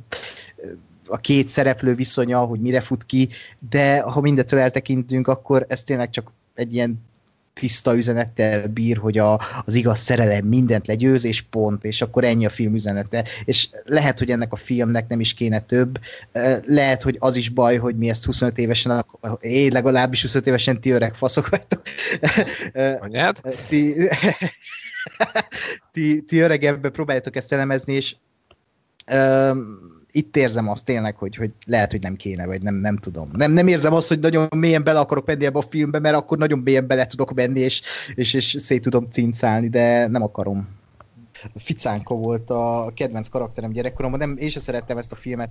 [1.07, 3.29] a két szereplő viszonya, hogy mire fut ki,
[3.69, 7.05] de ha mindettől eltekintünk, akkor ez tényleg csak egy ilyen
[7.61, 12.47] tiszta üzenettel bír, hogy a, az igaz szerelem mindent legyőz, és pont, és akkor ennyi
[12.47, 13.25] a film üzenete.
[13.45, 15.99] És lehet, hogy ennek a filmnek nem is kéne több.
[16.67, 19.05] Lehet, hogy az is baj, hogy mi ezt 25 évesen,
[19.41, 21.83] én legalábbis 25 évesen ti öreg faszok vagytok.
[23.01, 23.41] Anyád?
[23.69, 24.09] Ti,
[25.93, 28.17] ti, ti öregebben próbáljátok ezt elemezni, és
[30.17, 33.31] itt érzem azt tényleg, hogy, hogy lehet, hogy nem kéne, vagy nem, nem tudom.
[33.33, 36.39] Nem, nem érzem azt, hogy nagyon mélyen bele akarok menni ebbe a filmbe, mert akkor
[36.39, 37.83] nagyon mélyen bele tudok menni, és,
[38.15, 40.69] és, és szét tudom cincálni, de nem akarom.
[41.55, 45.51] Ficánko volt a kedvenc karakterem gyerekkoromban, nem, én sem szerettem ezt a filmet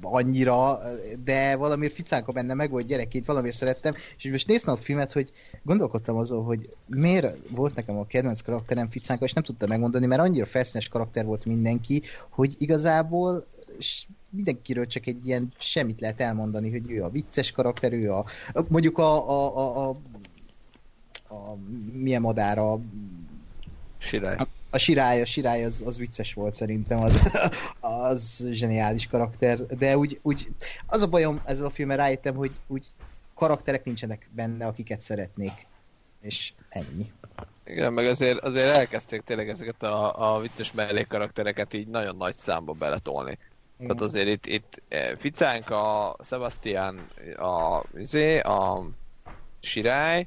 [0.00, 0.80] annyira,
[1.24, 5.30] de valamiért ficánka benne meg volt gyerekként, valamiért szerettem, és most néztem a filmet, hogy
[5.62, 10.20] gondolkodtam azon, hogy miért volt nekem a kedvenc karakterem ficánka, és nem tudtam megmondani, mert
[10.20, 13.44] annyira felszínes karakter volt mindenki, hogy igazából
[14.30, 18.24] mindenkiről csak egy ilyen semmit lehet elmondani, hogy ő a vicces karakter, ő a,
[18.68, 19.96] mondjuk a, a, a, a,
[21.34, 21.56] a
[21.92, 22.80] milyen madára
[23.98, 24.36] Sirály.
[24.36, 27.30] A, a sirály, a sirály az, az vicces volt szerintem, az,
[27.80, 30.48] az zseniális karakter, de úgy, úgy
[30.86, 32.86] az a bajom ezzel a filmmel rájöttem, hogy úgy
[33.34, 35.66] karakterek nincsenek benne, akiket szeretnék.
[36.20, 37.12] És ennyi.
[37.64, 42.72] Igen, meg azért, azért elkezdték tényleg ezeket a, a vicces mellékkaraktereket így nagyon nagy számba
[42.72, 43.38] beletolni.
[43.78, 43.96] Igen.
[43.96, 48.88] Tehát azért itt, itt eh, Ficánk, a Sebastian, a, izé, a
[49.60, 50.26] Sirály,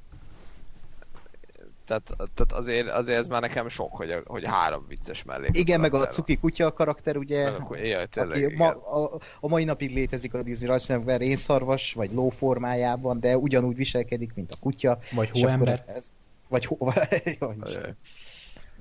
[1.85, 5.47] tehát, tehát azért, azért ez már nekem sok, hogy, hogy három vicces mellé.
[5.51, 9.63] Igen, meg a Cuki kutya karakter, ugye, akkor, jaj, tényleg, aki ma, a, a, mai
[9.63, 14.97] napig létezik a Disney rajzfilmben rénszarvas, vagy ló formájában, de ugyanúgy viselkedik, mint a kutya.
[15.11, 15.83] Vagy hóember.
[15.87, 16.11] Ez,
[16.47, 16.77] vagy hó...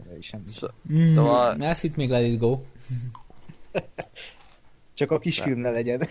[0.09, 0.45] Jaj, Semmi.
[0.93, 1.63] Mm, szóval...
[1.63, 2.61] Ezt itt még let it go.
[5.01, 6.09] Csak a kisfilm ne legyen.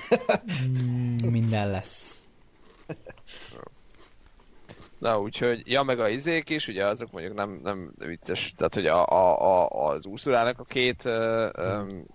[0.68, 2.22] mm, minden lesz.
[4.98, 8.86] Na, úgyhogy, ja, meg a izék is, ugye azok mondjuk nem, nem vicces, tehát hogy
[8.86, 12.06] a, a, a, az úszurának a két, uh, um,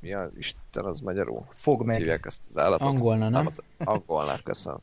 [0.00, 1.46] mi a Isten az magyarul?
[1.48, 1.96] Fog meg.
[1.96, 2.88] Hívják ezt az állatot?
[2.88, 3.32] Angolna, nem?
[3.32, 4.78] nem az, angolna, köszönöm.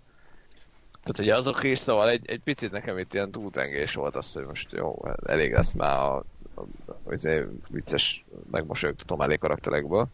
[1.03, 4.45] Tehát ugye azok is, szóval egy, egy picit nekem itt ilyen túltengés volt az, hogy
[4.45, 6.15] most jó, elég lesz már a,
[6.53, 10.07] a, a, a vicces megmosolyogtató mellé karakterekből.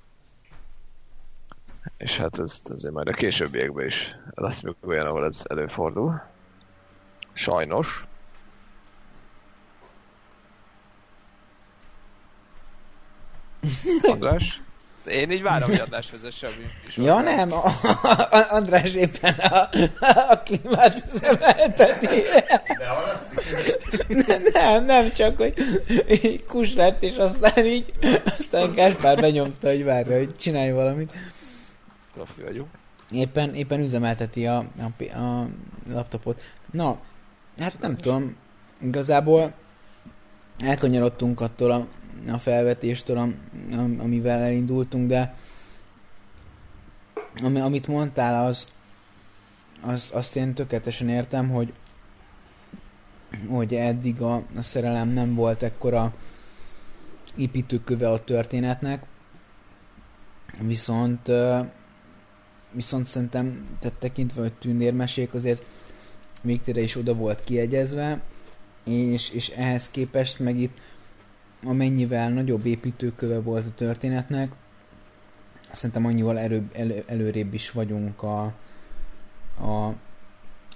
[1.97, 6.21] És hát ez azért majd a későbbiekben is lesz még olyan, ahol ez előfordul.
[7.33, 8.03] Sajnos.
[14.01, 14.63] András?
[15.07, 17.03] Én így várom, hogy András vezesse a műsor.
[17.03, 17.65] Ja nem, a,
[18.31, 19.69] a, András éppen a,
[20.29, 22.07] a klímát üzemelteti.
[24.53, 25.53] nem, nem, csak hogy
[26.07, 27.93] így kus lett, és aztán így,
[28.37, 31.11] aztán Gáspár benyomta, hogy várja, hogy csinálj valamit.
[32.15, 32.67] Profi vagyunk.
[33.11, 35.47] Éppen, éppen üzemelteti a, a, a
[35.89, 36.41] laptopot.
[36.71, 36.99] Na,
[37.57, 38.35] hát nem tudom,
[38.81, 39.53] igazából
[40.59, 41.87] elkanyarodtunk attól a
[42.31, 43.33] a felvetéstől,
[43.97, 45.35] amivel elindultunk, de
[47.43, 48.67] ami, amit mondtál, az,
[49.81, 51.73] az, azt én tökéletesen értem, hogy
[53.47, 56.13] hogy eddig a, a szerelem nem volt ekkora
[57.35, 59.03] építőköve a történetnek,
[60.61, 61.31] viszont
[62.75, 65.65] viszont szerintem tehát tekintve, hogy tűnérmesék azért
[66.41, 68.21] még is oda volt kiegyezve,
[68.83, 70.77] és, és ehhez képest meg itt
[71.63, 74.51] amennyivel nagyobb építőköve volt a történetnek,
[75.71, 78.43] szerintem annyival erő, elő, előrébb is vagyunk a,
[79.59, 79.85] a,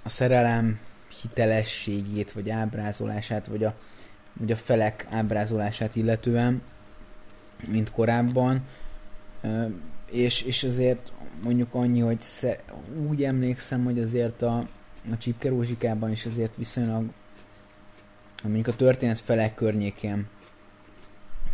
[0.02, 0.78] a szerelem
[1.22, 3.74] hitelességét, vagy ábrázolását, vagy a,
[4.32, 6.62] vagy a felek ábrázolását illetően,
[7.68, 8.64] mint korábban.
[10.10, 11.12] És, és azért
[11.42, 12.60] mondjuk annyi, hogy sze,
[13.08, 14.58] úgy emlékszem, hogy azért a,
[15.10, 17.04] a Csipke Rózsikában is azért viszonylag
[18.42, 20.26] mondjuk a történet felek környékén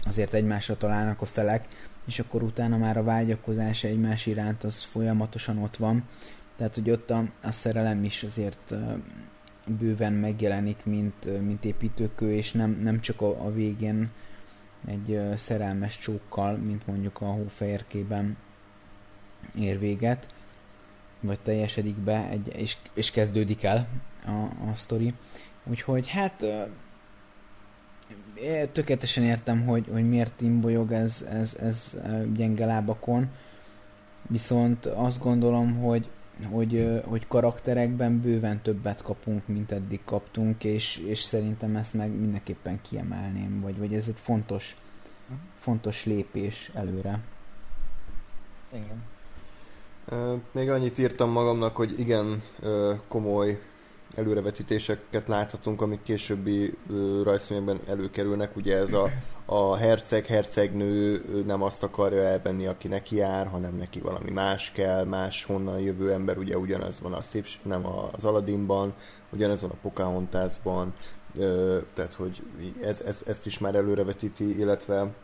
[0.06, 1.68] azért egymásra találnak a felek,
[2.06, 6.08] és akkor utána már a vágyakozás egymás iránt az folyamatosan ott van.
[6.56, 8.74] Tehát, hogy ott a, a szerelem is azért
[9.66, 14.10] bőven megjelenik, mint, mint építőkő, és nem, nem csak a, a végén
[14.86, 18.36] egy szerelmes csókkal, mint mondjuk a hófehérkében
[19.58, 20.28] ér véget,
[21.20, 23.86] vagy teljesedik be, egy, és, és kezdődik el
[24.26, 24.30] a,
[24.70, 25.14] a sztori.
[25.64, 26.44] Úgyhogy hát
[28.72, 31.94] tökéletesen értem, hogy, hogy miért imbolyog ez, ez, ez
[32.34, 33.30] gyenge lábakon,
[34.28, 36.08] viszont azt gondolom, hogy,
[36.50, 42.80] hogy, hogy karakterekben bőven többet kapunk, mint eddig kaptunk, és, és szerintem ezt meg mindenképpen
[42.82, 44.76] kiemelném, vagy, vagy ez egy fontos,
[45.58, 47.20] fontos lépés előre.
[48.72, 49.02] Igen.
[50.52, 52.42] Még annyit írtam magamnak, hogy igen,
[53.08, 53.60] komoly
[54.16, 56.76] előrevetítéseket láthatunk, amik későbbi
[57.22, 58.56] rajzfilmekben előkerülnek.
[58.56, 59.10] Ugye ez a,
[59.44, 65.04] a herceg, hercegnő nem azt akarja elvenni, aki neki jár, hanem neki valami más kell,
[65.04, 68.94] más honnan jövő ember, ugye ugyanaz van a szép, nem az Aladdinban,
[69.30, 70.94] ugyanez van a Pocahontasban,
[71.94, 72.42] tehát hogy
[72.82, 75.14] ez, ez, ezt is már előrevetíti, illetve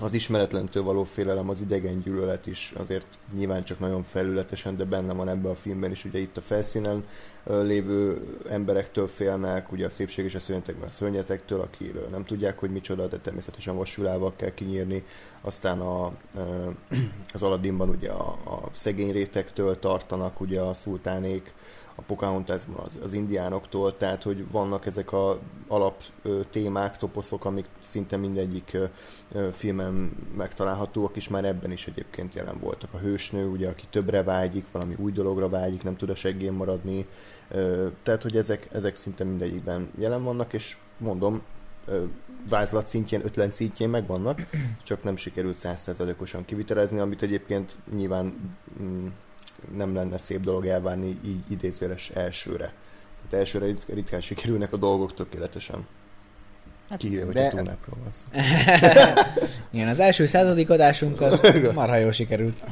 [0.00, 5.12] az ismeretlentől való félelem, az idegen gyűlölet is azért nyilván csak nagyon felületesen, de benne
[5.12, 6.04] van ebben a filmben is.
[6.04, 7.04] Ugye itt a felszínen
[7.44, 12.70] lévő emberektől félnek, ugye a szépség és a szörnyetekben a szörnyetektől, akiről nem tudják, hogy
[12.70, 15.04] micsoda, de természetesen vasülával kell kinyírni.
[15.40, 16.12] Aztán a,
[17.32, 21.54] az Aladdinban ugye a, a szegény rétektől tartanak ugye a szultánék,
[21.98, 25.38] a Pocahontasban az, az indiánoktól, tehát hogy vannak ezek a
[25.68, 26.02] alap
[26.50, 28.76] témák, toposzok, amik szinte mindegyik
[29.52, 32.94] filmen megtalálhatóak, és már ebben is egyébként jelen voltak.
[32.94, 37.06] A hősnő, ugye, aki többre vágyik, valami új dologra vágyik, nem tud a seggén maradni,
[38.02, 41.42] tehát hogy ezek, ezek szinte mindegyikben jelen vannak, és mondom,
[42.48, 44.40] vázlat szintjén, ötlen szintjén megvannak,
[44.82, 49.06] csak nem sikerült százszerzalékosan kivitelezni, amit egyébként nyilván mm,
[49.76, 52.72] nem lenne szép dolog elvárni így idézőles elsőre.
[53.28, 55.86] Tehát elsőre ritkán sikerülnek a dolgok tökéletesen.
[56.88, 57.46] Hát, Kivéve, hogy de...
[57.46, 58.26] a tónápról van szó.
[59.70, 61.40] Igen, az első századik adásunk az
[61.74, 62.64] marha jól sikerült.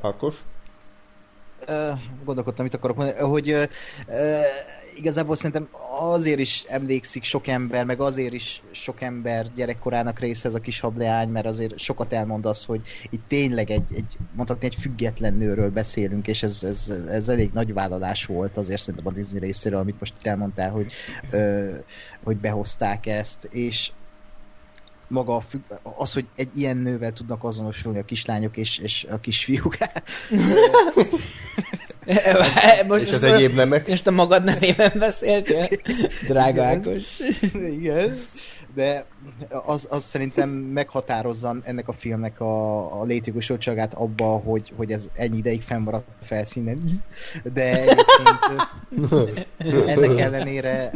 [0.00, 0.34] Akkor?
[1.68, 3.62] Uh, gondolkodtam, mit akarok mondani, hogy uh,
[4.08, 4.40] uh,
[5.02, 5.68] igazából szerintem
[6.00, 10.80] azért is emlékszik sok ember, meg azért is sok ember gyerekkorának része ez a kis
[10.80, 12.80] hableány, mert azért sokat elmond az, hogy
[13.10, 17.72] itt tényleg egy, egy mondhatni egy független nőről beszélünk, és ez, ez, ez elég nagy
[17.72, 20.92] vállalás volt azért szerintem a Disney részéről, amit most elmondtál, hogy,
[21.30, 21.74] ö,
[22.24, 23.90] hogy behozták ezt, és
[25.08, 25.42] maga a
[25.82, 29.76] az, hogy egy ilyen nővel tudnak azonosulni a kislányok és, és a kisfiúk.
[32.88, 33.88] most, és az egyéb nemek?
[33.88, 35.68] És te magad nevében beszéltél?
[36.28, 37.04] Drága Ákos.
[37.78, 38.18] Igen.
[38.74, 39.04] De
[39.66, 45.36] az, az szerintem meghatározza ennek a filmnek a, a létjogosultságát abba, hogy, hogy ez ennyi
[45.36, 46.78] ideig fennmaradt a felszínen.
[47.54, 49.46] De egyébként
[49.86, 50.90] ennek ellenére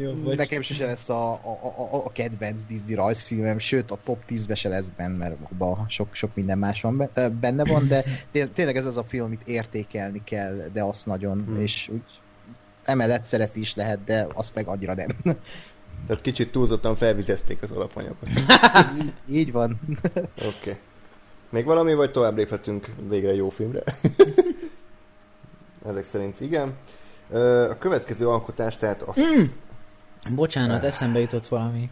[0.00, 1.58] jó, Nekem sose lesz a, a,
[1.92, 6.14] a, a kedvenc Disney rajzfilmem, sőt a top 10-be se lesz benne, mert abban sok,
[6.14, 8.04] sok minden más van benne van, de
[8.54, 11.60] tényleg ez az a film, amit értékelni kell, de azt nagyon, hmm.
[11.60, 12.02] és úgy
[12.84, 15.08] emellett szereti is lehet, de azt meg annyira nem.
[16.06, 18.28] Tehát kicsit túlzottan felvizezték az alapanyagot.
[19.00, 19.80] így, így van.
[20.36, 20.46] Oké.
[20.60, 20.76] Okay.
[21.50, 23.82] Még valami, vagy tovább léphetünk végre jó filmre?
[25.86, 26.74] Ezek szerint igen.
[27.70, 29.20] A következő alkotás, tehát az...
[29.20, 29.44] Mm.
[30.34, 31.90] Bocsánat, eszembe jutott valami.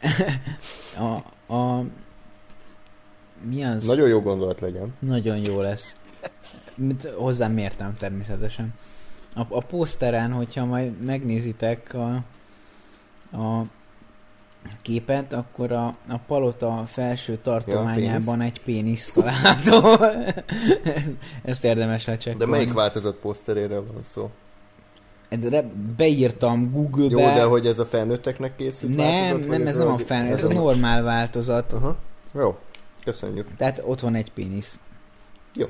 [1.48, 1.84] a, a...
[3.42, 3.86] Mi az?
[3.86, 4.94] Nagyon jó gondolat legyen.
[4.98, 5.96] Nagyon jó lesz.
[6.74, 8.74] Mit hozzám mértem természetesen.
[9.34, 12.14] A, a poszteren, hogyha majd megnézitek a,
[13.36, 13.64] a
[14.82, 20.04] képet, akkor a, a palota felső tartományában ja, egy pénisz található.
[21.42, 22.52] Ezt érdemes lecsekkolni.
[22.52, 24.30] De melyik változat poszteréről van szó?
[25.96, 27.22] Beírtam Google-be.
[27.22, 30.32] Jó, de hogy ez a felnőtteknek készült Nem, változat, nem, ez, ez nem a felnőtt,
[30.32, 31.72] ez a normál változat.
[31.72, 31.96] Aha.
[32.34, 32.58] Jó,
[33.04, 33.46] köszönjük.
[33.56, 34.78] Tehát ott van egy pénisz.
[35.54, 35.66] Jó.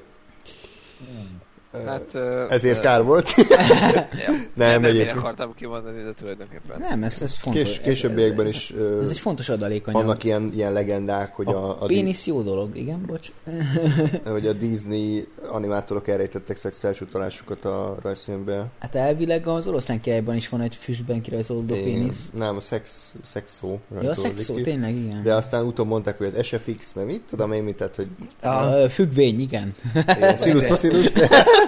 [1.87, 2.15] Hát,
[2.51, 3.35] Ezért uh, kár volt.
[3.37, 6.81] ja, nem, nem, én akartam kimondani, de tulajdonképpen.
[6.81, 7.63] Nem, ez, ez fontos.
[7.63, 10.03] Kés, későbbiekben ez, is ez, ez egy fontos adalékanyag.
[10.03, 11.69] Vannak ilyen, ilyen legendák, hogy a...
[11.69, 13.29] A, a pénisz jó dolog, igen, bocs.
[14.25, 18.67] hogy a Disney animátorok elrejtettek szexuális utalásukat a rajzfilmbe.
[18.79, 22.31] Hát elvileg az oroszlán királyban is van egy füstben kirajzolódó pénisz.
[22.33, 24.63] Nem, a szex, szexó Ja, a szexó, ki.
[24.63, 25.23] tényleg, igen.
[25.23, 28.09] De aztán utóbb mondták, hogy az SFX, mert mit tudom én, mit, tehát, hogy...
[28.41, 29.75] A, függvény, igen.
[30.39, 31.13] Sinus, cosinus.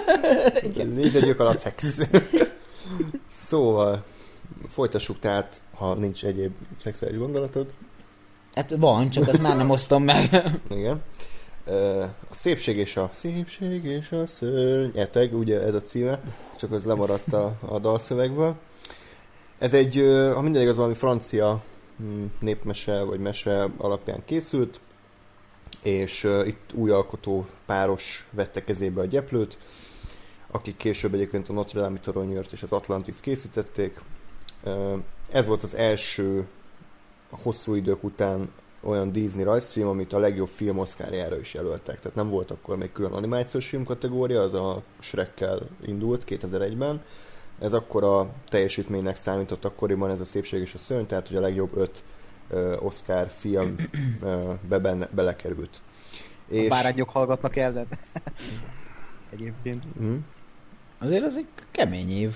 [0.95, 1.99] Nézd a szex.
[3.29, 4.03] szóval,
[4.69, 7.67] folytassuk tehát, ha nincs egyéb szexuális gondolatod.
[8.53, 10.43] Hát van, csak azt már nem osztom meg.
[10.69, 11.01] Igen.
[12.29, 16.19] A szépség és a szépség és a szörnyeteg, ugye ez a címe,
[16.55, 18.55] csak az lemaradt a, a dalszövegből.
[19.57, 19.95] Ez egy,
[20.33, 21.63] ha minden igaz, valami francia
[21.97, 24.79] hm, népmese vagy mese alapján készült,
[25.81, 29.57] és itt új alkotó páros vette kezébe a gyeplőt,
[30.51, 34.01] akik később egyébként a Notre Dame toronyőrt és az Atlantis készítették.
[35.31, 36.47] Ez volt az első
[37.29, 38.51] hosszú idők után
[38.83, 41.99] olyan Disney rajzfilm, amit a legjobb film oszkárjára is jelöltek.
[41.99, 47.03] Tehát nem volt akkor még külön animációs film kategória, az a Shrekkel indult 2001-ben.
[47.59, 51.41] Ez akkor a teljesítménynek számított akkoriban ez a Szépség és a Szörny, tehát hogy a
[51.41, 52.03] legjobb öt
[52.49, 53.75] uh, Oscar film
[54.21, 55.81] uh, be benne, belekerült.
[56.49, 56.69] A és...
[56.69, 57.87] bárányok hallgatnak ellen.
[59.33, 59.83] Egyébként.
[60.01, 60.17] Mm.
[61.01, 62.35] Azért az egy kemény év.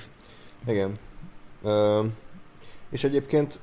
[0.67, 0.91] Igen.
[1.63, 2.05] Ö,
[2.89, 3.59] és egyébként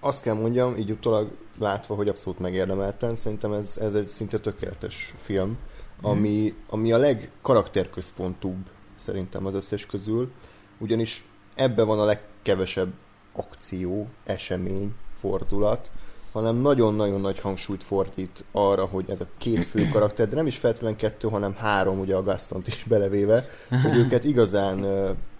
[0.00, 5.14] azt kell mondjam, így utólag látva, hogy abszolút megérdemelten, szerintem ez, ez egy szinte tökéletes
[5.22, 6.10] film, mm.
[6.10, 10.32] ami, ami a legkarakterközpontúbb szerintem az összes közül,
[10.78, 11.24] ugyanis
[11.54, 12.92] ebben van a legkevesebb
[13.32, 15.90] akció, esemény, fordulat,
[16.32, 20.56] hanem nagyon-nagyon nagy hangsúlyt fordít arra, hogy ez a két fő karakter, de nem is
[20.56, 23.44] feltétlenül kettő, hanem három, ugye a Gastont is belevéve,
[23.82, 24.86] hogy őket igazán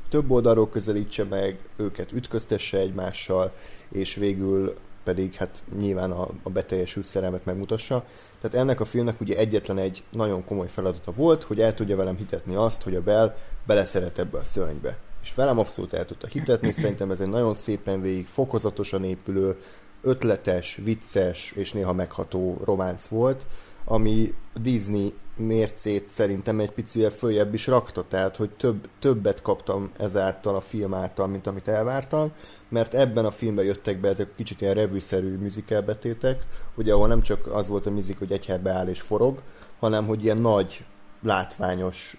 [0.08, 3.52] több oldalról közelítse meg, őket ütköztesse egymással,
[3.90, 4.74] és végül
[5.04, 8.04] pedig hát nyilván a, a beteljesült szerelmet megmutassa.
[8.40, 12.16] Tehát ennek a filmnek ugye egyetlen egy nagyon komoly feladata volt, hogy el tudja velem
[12.16, 13.36] hitetni azt, hogy a Bell
[13.66, 14.98] beleszeret ebbe a szörnybe.
[15.22, 19.56] És velem abszolút el tudta hitetni, szerintem ez egy nagyon szépen végig, fokozatosan épülő,
[20.02, 23.46] ötletes, vicces és néha megható románc volt,
[23.84, 30.54] ami Disney mércét szerintem egy picit följebb is rakta, tehát hogy több, többet kaptam ezáltal
[30.54, 32.32] a film által, mint amit elvártam,
[32.68, 37.54] mert ebben a filmben jöttek be ezek kicsit ilyen revűszerű műzikelbetétek, ugye ahol nem csak
[37.54, 39.42] az volt a műzik, hogy egy helybe áll és forog,
[39.78, 40.84] hanem hogy ilyen nagy,
[41.22, 42.16] látványos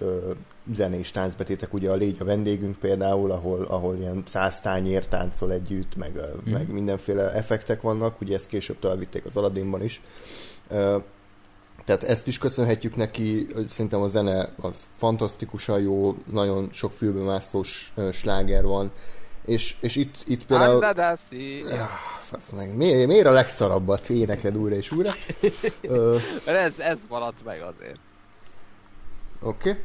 [0.74, 5.96] zenés táncbetétek, ugye a Légy a vendégünk például, ahol, ahol ilyen száz tányér táncol együtt,
[5.96, 6.12] meg,
[6.50, 6.52] mm.
[6.52, 10.02] meg mindenféle effektek vannak, ugye ezt később továbbvitték az Aladdinban is.
[11.86, 18.64] Tehát ezt is köszönhetjük neki, szerintem a zene az fantasztikusan jó, nagyon sok fülbemászós sláger
[18.64, 18.92] van,
[19.46, 20.74] és, és itt, itt például...
[20.74, 21.64] Andadászi!
[21.72, 21.88] Ah,
[22.20, 25.12] fasz meg, miért, miért a legszarabbat énekled újra és újra?
[26.46, 28.00] Ez, ez maradt meg azért.
[29.42, 29.70] Oké.
[29.70, 29.82] Okay.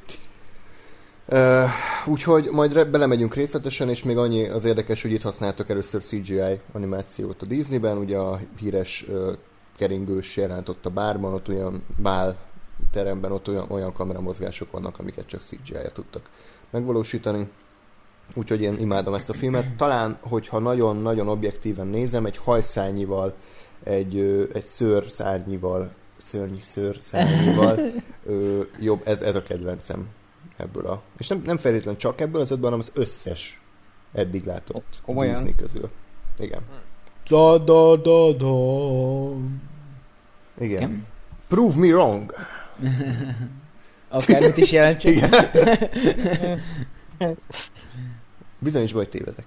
[2.07, 7.43] Úgyhogy majd belemegyünk részletesen, és még annyi az érdekes, hogy itt használtak először CGI animációt
[7.43, 9.33] a Disneyben, ugye a híres uh,
[9.77, 12.37] keringős jelent ott a bárban, ott olyan bál
[12.93, 16.31] teremben, ott olyan, olyan kameramozgások vannak, amiket csak CGI-ja tudtak
[16.71, 17.49] megvalósítani.
[18.35, 19.77] Úgyhogy én imádom ezt a filmet.
[19.77, 23.35] Talán, hogyha nagyon-nagyon objektíven nézem, egy hajszányival,
[23.83, 24.19] egy,
[24.53, 27.79] egy szőr szárnyival, szörny szőr szárnyival
[28.81, 30.09] jobb, ez, ez a kedvencem
[30.59, 31.03] ebből a...
[31.19, 33.61] És nem, nem feltétlenül csak ebből az ötben, hanem az összes
[34.13, 35.35] eddig látott Komolyan?
[35.35, 35.91] Disney közül.
[36.39, 36.61] Igen.
[37.29, 38.55] Da, da, da, da.
[40.59, 40.83] Igen.
[40.83, 41.07] Igen.
[41.49, 42.35] Prove me wrong.
[44.09, 45.13] Akármit is jelentsen.
[45.13, 45.31] Igen.
[48.59, 49.47] Bizonyos baj tévedek.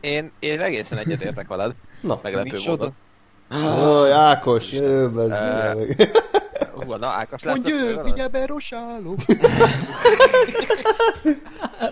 [0.00, 1.74] Én, én egészen egyetértek veled.
[2.00, 2.94] Na, Meglepő módon.
[3.52, 5.82] Ó, Ákos, jö, Ö,
[6.90, 8.04] Hú, na Ákos lesz Mondj ő, főgonosz?
[8.04, 9.18] mindjárt berosálok.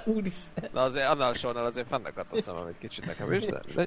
[0.04, 0.68] Úristen.
[0.72, 3.60] Na azért annál sornál azért fennakadt a szemem egy kicsit nekem is, de...
[3.74, 3.86] de...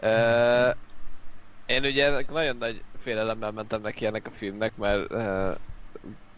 [0.00, 0.70] Ö,
[1.66, 5.56] én ugye nagyon nagy félelemmel mentem neki ennek a filmnek, mert uh,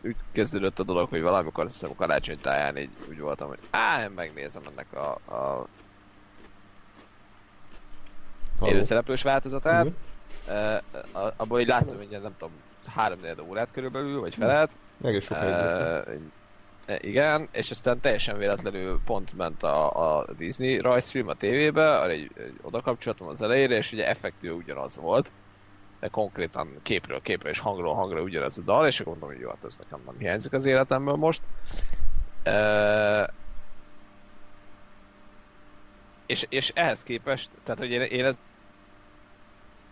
[0.04, 4.02] úgy kezdődött a dolog, hogy valamikor azt hiszem karácsony táján így úgy voltam, hogy á,
[4.02, 5.66] én megnézem ennek a, a
[8.66, 9.84] élőszereplős változatát.
[9.84, 9.94] Mhm.
[10.48, 12.52] Uh, abból így láttam, hogy nem tudom,
[12.86, 13.18] három
[13.48, 14.70] órát körülbelül, vagy felet.
[14.96, 16.20] Meg sokáig uh,
[16.90, 22.10] E, Igen, és aztán teljesen véletlenül pont ment a, a Disney rajzfilm a tévébe, arra
[22.10, 25.32] egy, egy oda kapcsolatom az elejére, és ugye effektív ugyanaz volt,
[26.00, 29.48] de konkrétan képről képre és hangról hangra ugyanaz a dal, és akkor mondom, hogy jó,
[29.48, 31.42] hát ez nekem nem hiányzik az életemből most.
[32.42, 33.32] E,
[36.26, 38.38] és, és ehhez képest, tehát hogy én, én ez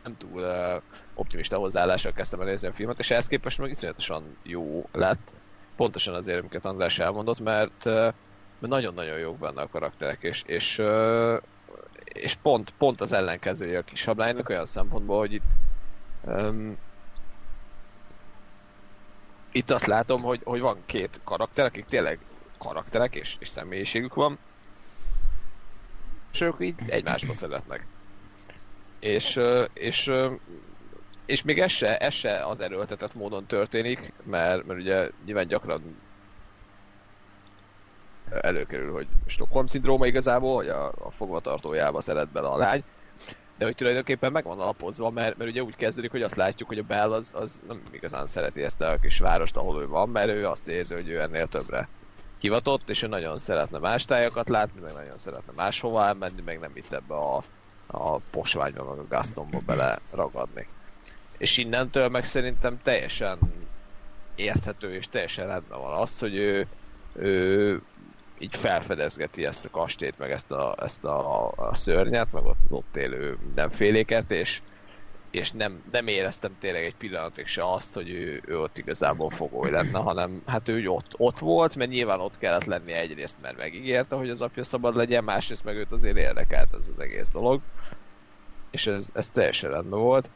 [0.03, 0.83] nem túl uh,
[1.19, 5.35] optimista hozzáállással kezdtem el nézni a filmet, és ehhez képest meg iszonyatosan jó lett
[5.77, 8.15] pontosan azért, amiket András elmondott, mert, mert
[8.61, 10.83] nagyon-nagyon jók benne a karakterek, és, és,
[12.05, 15.51] és pont, pont az ellenkezője a kis hablánynak olyan szempontból, hogy itt
[16.25, 16.79] um,
[19.53, 22.19] itt azt látom, hogy, hogy van két karakter, akik tényleg
[22.59, 24.39] karakterek, és, és személyiségük van,
[26.33, 27.87] és ők így egymásba szeretnek.
[29.01, 29.41] És,
[29.73, 30.13] és
[31.29, 35.97] és még ez se, ez se az erőltetett módon történik, mert, mert ugye nyilván gyakran
[38.41, 42.85] előkerül, hogy Stockholm szindróma igazából, hogy a, a fogvatartójába szeret bele a lány,
[43.59, 46.79] de hogy tulajdonképpen meg van alapozva, mert, mert ugye úgy kezdődik, hogy azt látjuk, hogy
[46.79, 50.29] a Bell az, az nem igazán szereti ezt a kis várost, ahol ő van, mert
[50.29, 51.89] ő azt érzi, hogy ő ennél többre
[52.39, 56.73] hivatott, és ő nagyon szeretne más tájakat látni, meg nagyon szeretne máshova elmenni, meg nem
[56.75, 57.43] itt ebbe a,
[57.87, 60.69] a posványba, meg a Gastonba bele ragadni
[61.39, 63.39] és innentől meg szerintem teljesen
[64.35, 66.69] érthető és teljesen rendben van az, hogy ő,
[67.13, 67.83] ő
[68.39, 72.97] így felfedezgeti ezt a kastélyt, meg ezt a, ezt a, a szörnyet, meg ott, ott
[72.97, 74.63] élő mindenféléket, és,
[75.31, 79.71] és nem, nem éreztem tényleg egy pillanatig se azt, hogy ő, ő ott igazából fogoly
[79.71, 84.17] lenne, hanem hát ő ott, ott volt, mert nyilván ott kellett lenni egyrészt, mert megígérte,
[84.17, 87.61] hogy az apja szabad legyen, másrészt meg őt azért érdekelt ez az egész dolog.
[88.71, 90.31] És ez, ez teljesen rendben volt.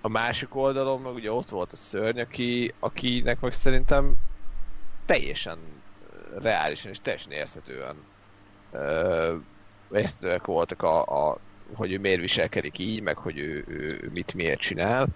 [0.00, 4.14] A másik oldalon meg ugye ott volt a szörny, aki, akinek meg szerintem
[5.06, 5.58] teljesen
[6.38, 7.96] reálisan és teljesen érthetően
[9.92, 11.38] érthetőek voltak a, a,
[11.74, 15.08] hogy ő miért viselkedik így, meg hogy ő, ő mit miért csinál.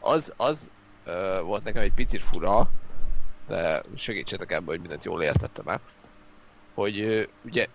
[0.00, 0.70] Az, az
[1.06, 2.70] uh, volt nekem egy picit fura,
[3.46, 5.80] de segítsetek ebben, hogy mindent jól értettem el,
[6.74, 7.66] hogy uh, ugye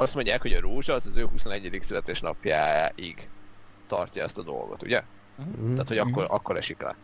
[0.00, 1.78] azt mondják, hogy a rózsa az az ő 21.
[1.82, 3.28] születésnapjáig
[3.86, 5.02] tartja ezt a dolgot, ugye?
[5.42, 5.72] Mm-hmm.
[5.72, 6.96] Tehát, hogy akkor, akkor esik le.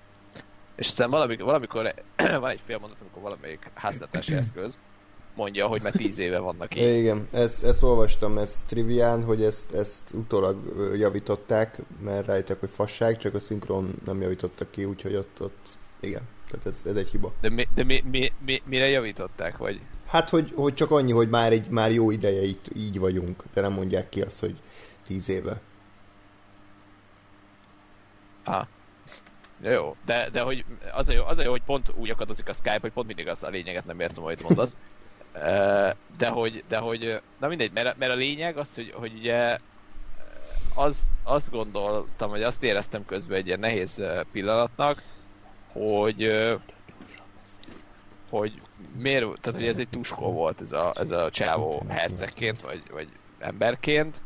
[0.76, 1.94] És aztán valamikor, valamikor
[2.40, 4.78] van egy fél mondat, amikor valamelyik háztartási eszköz
[5.34, 6.96] mondja, hogy már tíz éve vannak így.
[6.96, 10.56] Igen, ezt, ezt olvastam, ez trivián, hogy ezt, ezt utólag
[10.96, 16.22] javították, mert rájöttek, hogy fasság, csak a szinkron nem javítottak ki, úgyhogy ott, ott igen,
[16.50, 17.32] tehát ez, ez egy hiba.
[17.40, 19.80] De, mi, de mi, mi, mi, mire javították, vagy?
[20.16, 23.60] Hát, hogy, hogy csak annyi, hogy már, egy, már jó ideje itt így vagyunk, de
[23.60, 24.56] nem mondják ki azt, hogy
[25.06, 25.60] tíz éve.
[28.44, 28.66] Ah.
[29.62, 32.52] Jó, de, de hogy az a, jó, az a jó, hogy pont úgy akadozik a
[32.52, 34.76] Skype, hogy pont mindig az a lényeget nem értem, amit mondasz.
[36.18, 39.58] De hogy, de hogy, na mindegy, mert, mert a lényeg az, hogy, hogy ugye
[40.74, 44.02] az, azt gondoltam, hogy azt éreztem közben egy ilyen nehéz
[44.32, 45.02] pillanatnak,
[45.72, 46.46] hogy
[48.30, 48.60] hogy
[49.02, 53.08] miért, tehát hogy ez egy tuskó volt ez a, ez a csávó hercegként, vagy, vagy
[53.38, 54.20] emberként,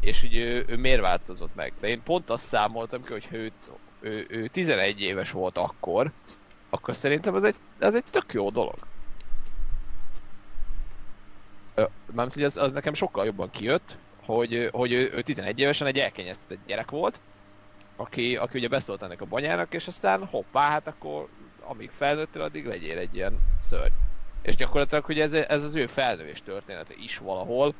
[0.00, 1.72] és hogy ő, ő miért változott meg.
[1.80, 3.52] De én pont azt számoltam ki, hogy ő,
[4.00, 6.12] ő, ő 11 éves volt akkor,
[6.70, 8.76] akkor szerintem ez egy, ez egy tök jó dolog.
[12.12, 15.98] Mármint, hogy az, az nekem sokkal jobban kijött, hogy, hogy ő, ő 11 évesen egy
[15.98, 17.20] elkényeztetett gyerek volt,
[17.96, 21.28] aki, aki ugye beszólt ennek a banyának, és aztán hoppá, hát akkor
[21.68, 23.92] amíg felnőttél, addig legyél egy ilyen szörny.
[24.42, 27.74] És gyakorlatilag, hogy ez, ez az ő felnővés története is valahol,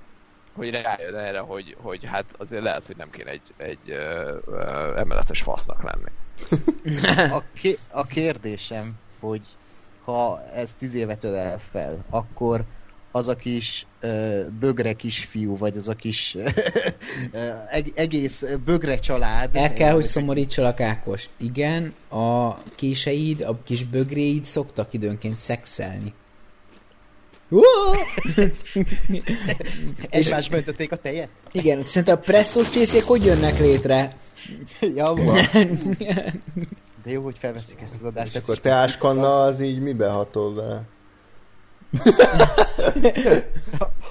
[0.53, 4.97] hogy rájön erre, hogy, hogy hát azért lehet, hogy nem kéne egy, egy ö, ö,
[4.97, 6.11] emeletes fasznak lenni.
[7.39, 9.43] A, ké- a kérdésem, hogy
[10.05, 12.65] ha ez tíz évet ölel fel, akkor
[13.17, 16.37] az a kis ö, bögre kisfiú, vagy az a kis
[17.33, 17.51] ö,
[17.95, 19.57] egész bögre család.
[19.57, 21.29] El kell, hogy szomorítsalak Ákos.
[21.37, 26.15] Igen, a késeid, a kis bögréid szoktak időnként szexelni.
[30.11, 31.29] Egymás öntötték a tejet?
[31.53, 34.17] Igen, szerintem a presszós csészék hogy jönnek létre?
[34.97, 35.15] ja,
[37.05, 38.37] De jó, hogy felveszik ezt az adást.
[38.37, 40.83] És akkor teáskanna az így mibe hatol be?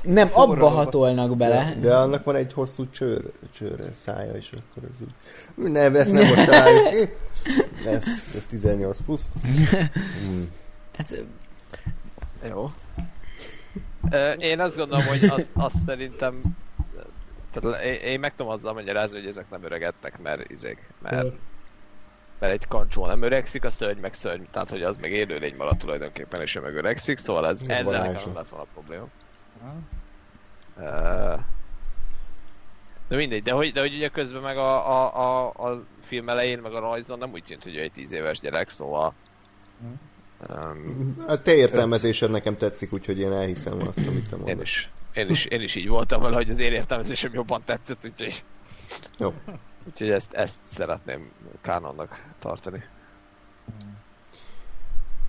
[0.03, 1.73] Nem, abba hatolnak bele.
[1.79, 5.71] De, de annak van egy hosszú csőr, csőr szája, és akkor ez úgy...
[5.71, 7.13] Nem, ezt nem most találjuk ki.
[7.87, 8.05] Ez
[8.47, 9.29] 18 plusz.
[9.41, 10.49] Hmm.
[10.97, 11.23] Hát,
[12.47, 12.69] jó.
[14.39, 16.41] Én azt gondolom, hogy azt, azt szerintem
[17.51, 21.33] tehát én meg tudom azzal magyarázni, hogy ezek nem öregedtek, mert izék, mert,
[22.39, 25.79] mert egy kancsó nem öregszik, a szörny meg szörny, tehát hogy az meg élőlény maradt
[25.79, 29.07] tulajdonképpen, és ő meg öregszik, szóval ez, ez ezzel nekem nem lett volna probléma.
[30.77, 31.39] Uh,
[33.07, 36.59] de mindegy, de hogy, de hogy ugye közben meg a, a, a, a film elején,
[36.59, 39.13] meg a rajzon nem úgy tűnt, hogy ő egy tíz éves gyerek, szóval
[40.49, 44.55] Um, a te értelmezésed nekem tetszik, úgyhogy én elhiszem azt, amit te mondasz.
[44.55, 48.05] Én is, én is, én is így voltam vele, hogy az én értelmezésem jobban tetszett,
[48.05, 48.43] úgyhogy...
[49.17, 49.33] Jó.
[49.87, 51.31] Úgyhogy ezt, ezt szeretném
[51.61, 52.83] kánonnak tartani.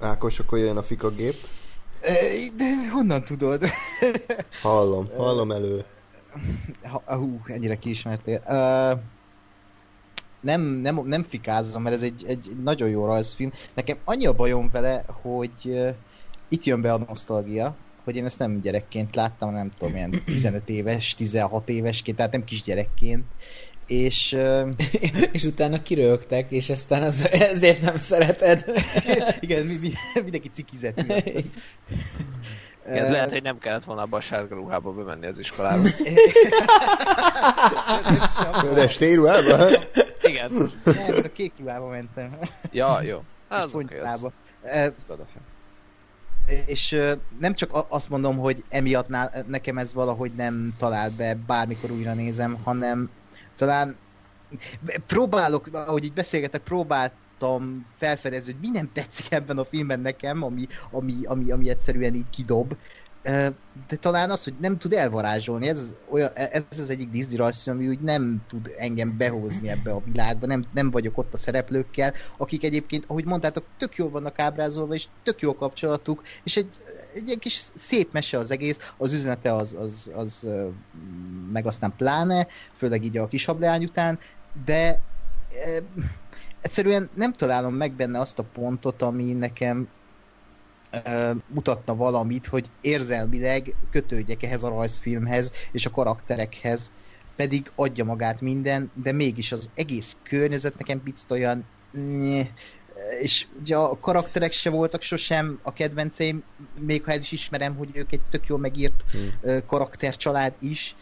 [0.01, 1.35] Ákos, akkor jön a fika gép.
[2.57, 3.65] De honnan tudod?
[4.63, 5.85] hallom, hallom elő.
[7.05, 8.43] Hú, ennyire kiismertél.
[8.47, 9.01] Uh,
[10.41, 13.53] nem, nem, nem fikázom, mert ez egy, egy nagyon jó rajzfilm.
[13.75, 15.95] Nekem annyi a bajom vele, hogy uh,
[16.49, 20.69] itt jön be a nosztalgia, hogy én ezt nem gyerekként láttam, nem tudom, ilyen 15
[20.69, 23.25] éves, 16 évesként, tehát nem kisgyerekként,
[23.87, 24.33] és...
[24.33, 24.69] Uh...
[25.33, 28.65] és utána kirögtek, és aztán az, ezért nem szereted.
[29.41, 31.01] Igen, mi, mi, mindenki cikizett.
[32.89, 35.89] Igen, lehet, hogy nem kellett volna abba a sárga ruhába bemenni az iskolába.
[38.75, 39.69] De stéruhába?
[40.23, 40.73] Igen.
[40.85, 42.39] Nem, a kék ruhába mentem.
[42.73, 43.23] Ja, jó.
[43.49, 44.27] Az okay, az,
[44.63, 44.93] ez
[46.67, 46.99] és
[47.39, 49.09] nem csak azt mondom, hogy emiatt
[49.47, 53.11] nekem ez valahogy nem talál be, bármikor újra nézem, hanem
[53.57, 53.97] talán
[55.07, 60.67] próbálok, ahogy így beszélgetek, próbáltam felfedezni, hogy mi nem tetszik ebben a filmben nekem, ami,
[60.91, 62.77] ami, ami, ami egyszerűen így kidob,
[63.89, 67.89] de talán az, hogy nem tud elvarázsolni, ez, olyan, ez az egyik Disney rajzfilm, ami
[67.89, 72.65] úgy nem tud engem behozni ebbe a világba, nem, nem vagyok ott a szereplőkkel, akik
[72.65, 76.69] egyébként, ahogy mondtátok, tök jól vannak ábrázolva, és tök jó kapcsolatuk, és egy,
[77.15, 80.49] egy egy kis szép mese az egész, az üzenete az, az, az
[81.53, 84.19] meg aztán pláne, főleg így a kisableány után,
[84.65, 85.01] de
[86.61, 89.89] egyszerűen nem találom meg benne azt a pontot, ami nekem
[91.47, 96.91] mutatna valamit, hogy érzelmileg kötődjek ehhez a rajzfilmhez és a karakterekhez,
[97.37, 102.49] pedig adja magát minden, de mégis az egész környezet nekem picit olyan nye,
[103.21, 106.43] és ugye a karakterek se voltak sosem a kedvenceim,
[106.79, 109.67] még ha el is ismerem, hogy ők egy tök jól megírt hmm.
[109.67, 110.97] karaktercsalád is,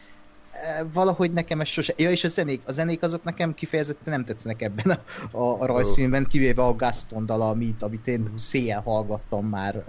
[0.93, 1.94] valahogy nekem ez sose...
[1.97, 5.01] Ja, és a zenék, a zenék azok nekem kifejezetten nem tetszenek ebben
[5.32, 9.85] a, a, a rajzfilmben, kivéve a Gaston dal, amit, amit én széjjel hallgattam már,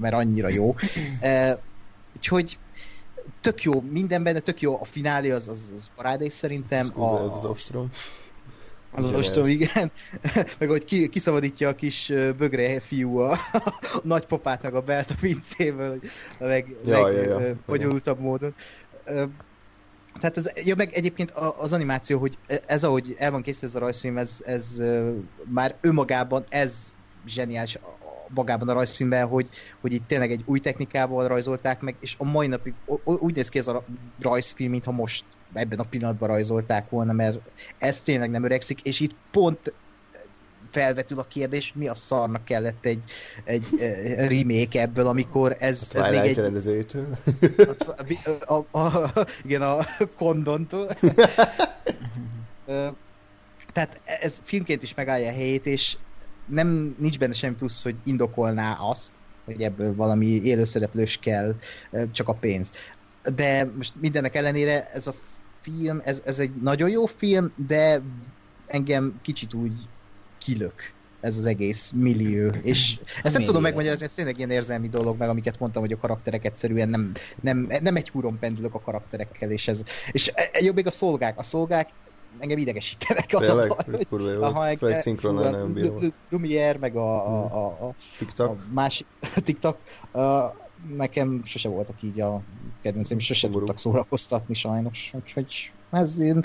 [0.00, 0.74] mert annyira jó.
[2.16, 2.58] Úgyhogy
[3.40, 6.90] tök jó minden benne, tök jó a finálé, az, az, az parádés szerintem.
[6.94, 7.90] A, a, az az ostrom.
[8.90, 9.90] Az az ostrom, igen.
[10.58, 15.14] meg hogy ki, kiszabadítja a kis bögre fiú a, a nagypapát, meg a belt a
[15.20, 16.00] pincéből,
[16.38, 17.56] a leg, ja, leg ja,
[18.04, 18.14] ja.
[18.18, 18.54] módon.
[20.20, 23.78] Tehát ez, ja, meg egyébként az animáció, hogy ez, ahogy el van készítve ez a
[23.78, 24.82] rajzfilm, ez, ez
[25.44, 26.92] már önmagában ez
[27.26, 27.78] zseniális
[28.34, 29.48] magában a rajzfilmben, hogy,
[29.80, 32.74] hogy itt tényleg egy új technikával rajzolták meg, és a mai napig
[33.04, 33.84] úgy néz ki ez a
[34.20, 37.38] rajzfilm, mintha most ebben a pillanatban rajzolták volna, mert
[37.78, 39.72] ez tényleg nem öregszik, és itt pont
[40.76, 43.02] felvetül a kérdés, mi a szarnak kellett egy,
[43.44, 43.66] egy
[44.16, 46.36] remake ebből, amikor ez, a ez még egy...
[46.36, 47.06] rendezőjétől.
[48.44, 49.10] A, a, a,
[49.44, 49.76] igen, a
[50.16, 50.88] Kondontól.
[53.72, 55.96] Tehát ez filmként is megállja a helyét, és
[56.46, 59.12] nem, nincs benne semmi plusz, hogy indokolná azt,
[59.44, 61.54] hogy ebből valami élőszereplős kell,
[62.12, 62.72] csak a pénz.
[63.34, 65.14] De most mindennek ellenére ez a
[65.60, 68.02] film, ez, ez egy nagyon jó film, de
[68.66, 69.72] engem kicsit úgy
[70.46, 72.50] kilök ez az egész millió.
[72.62, 75.96] És ezt nem tudom megmagyarázni, ez tényleg ilyen érzelmi dolog, meg amiket mondtam, hogy a
[75.96, 80.60] karakterek egyszerűen nem, nem, nem egy húron pendülök a karakterekkel, és ez, és e, e,
[80.62, 81.38] jobb még a szolgák.
[81.38, 81.88] A szolgák
[82.38, 83.26] engem idegesítenek.
[83.26, 83.72] Tényleg?
[84.08, 84.42] Kurva jó.
[84.42, 86.14] Aha, Főleg szinkronon nem bírom.
[86.30, 88.48] Lumière, meg a, a, a, a, TikTok.
[88.48, 89.06] a másik
[89.44, 89.78] TikTok.
[90.12, 90.22] Uh,
[90.96, 92.42] nekem sose voltak így a
[92.82, 93.58] kedvencem, sose Burú.
[93.58, 95.12] tudtak szórakoztatni sajnos.
[95.14, 96.40] Úgyhogy ez én,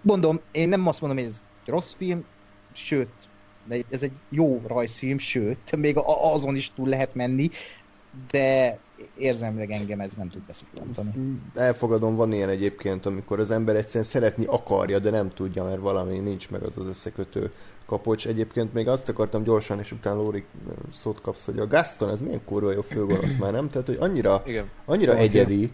[0.00, 2.24] mondom, én nem azt mondom, hogy ez rossz film,
[2.72, 3.08] sőt,
[3.90, 5.94] ez egy jó rajzfilm, sőt, még
[6.32, 7.50] azon is túl lehet menni,
[8.30, 8.78] de
[9.18, 11.40] érzemleg engem ez nem tud beszélni.
[11.54, 16.18] Elfogadom, van ilyen egyébként, amikor az ember egyszerűen szeretni akarja, de nem tudja, mert valami
[16.18, 17.52] nincs meg az az összekötő
[17.86, 18.26] kapocs.
[18.26, 20.44] Egyébként még azt akartam gyorsan, és utána Lóri
[20.92, 23.70] szót kapsz, hogy a Gaston, ez milyen kurva jó főgonosz már, nem?
[23.70, 24.70] Tehát, hogy annyira, Igen.
[24.84, 25.70] annyira egyedi,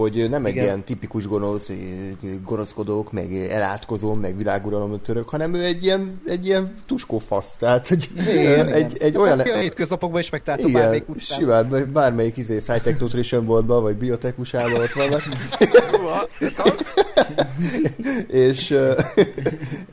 [0.00, 0.64] hogy nem egy Igen.
[0.64, 1.70] ilyen tipikus gonosz,
[2.44, 8.08] gonoszkodók, meg elátkozó, meg világuralom török, hanem ő egy ilyen, egy ilyen tuskófasz, tehát hogy
[8.28, 8.96] Igen, egy, Igen.
[9.00, 9.40] egy olyan...
[9.40, 11.38] A hétköznapokban is megtaláltam bármelyik utcán.
[11.38, 15.22] Simán, bármelyik izé, Sci-Tech Nutrition boltban, vagy biotekusában ott vannak.
[18.46, 18.78] és,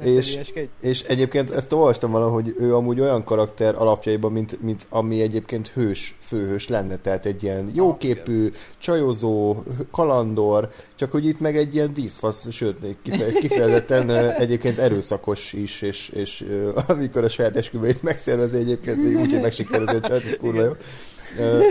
[0.03, 0.40] és,
[0.82, 6.18] és egyébként ezt olvastam valahogy ő amúgy olyan karakter alapjaiban, mint, mint ami egyébként hős,
[6.20, 12.52] főhős lenne, tehát egy ilyen jóképű, csajozó, kalandor, csak hogy itt meg egy ilyen díszfasz,
[12.52, 12.95] sőt, még
[13.40, 16.45] kifejezetten egyébként erőszakos is, és, és
[16.88, 19.52] amikor a saját esküvőjét megszervezi egyébként, még úgy, hogy
[20.02, 20.72] csajt, ez kurva jó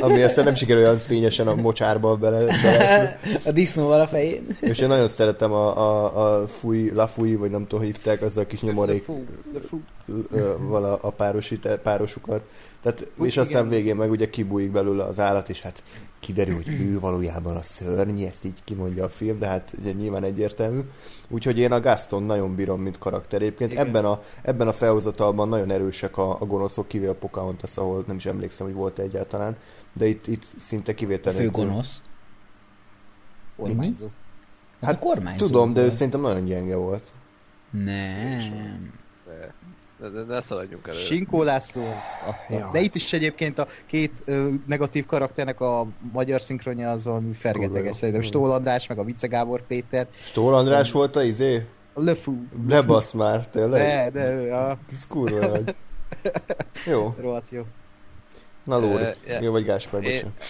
[0.00, 2.44] ami aztán nem sikerül olyan fényesen a mocsárba bele.
[2.62, 4.46] bele a disznóval a fején.
[4.60, 8.36] És én nagyon szeretem a, a, a fúj, la fúj, vagy nem tudom, hívták, az
[8.36, 9.04] a kis nyomorék
[10.58, 12.42] vala a párosít, párosukat.
[12.82, 13.68] Tehát, Úgy és aztán igen.
[13.68, 15.82] végén meg ugye kibújik belőle az állat, és hát
[16.22, 20.24] kiderül, hogy ő valójában a szörny, ezt így kimondja a film, de hát ugye nyilván
[20.24, 20.80] egyértelmű.
[21.28, 23.40] Úgyhogy én a Gaston nagyon bírom, mint karakter.
[23.40, 28.04] Egyébként ebben a, ebben a felhozatalban nagyon erősek a, a gonoszok, kivéve a Pocahontas, ahol
[28.06, 29.56] nem is emlékszem, hogy volt egyáltalán,
[29.92, 31.32] de itt, itt szinte kivétel.
[31.32, 32.00] Fő gonosz?
[33.56, 34.06] Kormányzó.
[34.80, 37.12] Hát, hát kormányzó tudom, de ő szerintem nagyon gyenge volt.
[37.70, 38.92] Nem.
[40.26, 40.98] Ne szaladjunk elő.
[40.98, 42.68] Sinkó László az ja.
[42.72, 47.96] De itt is egyébként a két ö, negatív karakternek a magyar szinkronja az valami fergeteges.
[47.96, 50.06] Szerintem Stól András, meg a Vice Gábor Péter.
[50.22, 51.66] Stól András um, volt a izé?
[51.92, 52.46] A Lefú.
[52.66, 53.80] Ne basz már, tényleg?
[53.82, 54.78] De, de ő a...
[54.92, 55.74] Ez kurva nagy.
[56.86, 57.14] Jó.
[57.20, 57.62] Rohadt jó.
[58.64, 60.44] Na Lóri, uh, jó vagy Gáspár, bocsánat.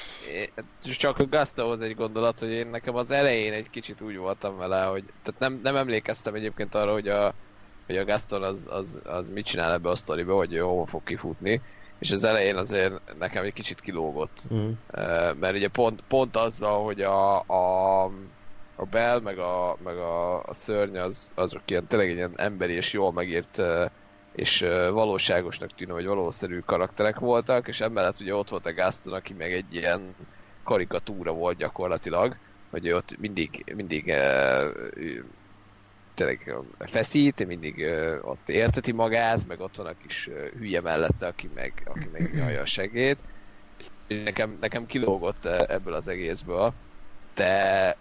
[0.83, 4.83] Csak a Gastahoz egy gondolat, hogy én nekem az elején egy kicsit úgy voltam vele,
[4.83, 7.35] hogy tehát nem, nem emlékeztem egyébként arra, hogy a
[7.87, 11.03] hogy a Gaston az, az, az mit csinál ebbe a sztoriba, hogy ő hova fog
[11.03, 11.61] kifutni,
[11.99, 14.41] és az elején azért nekem egy kicsit kilógott.
[14.55, 14.71] Mm.
[15.39, 18.05] Mert ugye pont, pont azzal, hogy a, a,
[18.77, 22.93] a Bell meg a, meg a, a szörny az, azok ilyen tényleg ilyen emberi és
[22.93, 23.63] jól megírt
[24.33, 24.61] és
[24.91, 29.53] valóságosnak tűnő, vagy valószerű karakterek voltak, és emellett ugye ott volt a Gaston, aki meg
[29.53, 30.15] egy ilyen
[30.65, 32.37] karikatúra volt gyakorlatilag,
[32.71, 34.15] hogy ott mindig, mindig
[36.15, 37.87] tényleg feszít, mindig
[38.21, 42.61] ott érteti magát, meg ott van a kis hülye mellette, aki meg, aki meg nyalja
[42.61, 43.23] a segét.
[44.07, 46.75] Nekem, nekem kilógott ebből az egészből,
[47.35, 47.97] de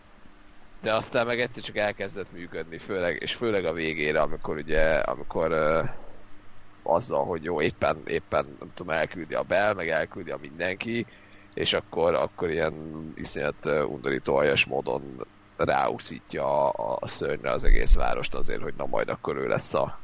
[0.81, 5.53] de aztán meg egyszer csak elkezdett működni, főleg, és főleg a végére, amikor ugye, amikor
[6.83, 11.05] azzal, hogy jó, éppen, éppen nem tudom, elküldi a Bell, meg elküldi a mindenki,
[11.53, 15.27] és akkor, akkor ilyen iszonyat undorító aljas módon
[15.63, 19.99] ráúszítja a, a szörnyre az egész várost azért, hogy na majd akkor ő lesz a,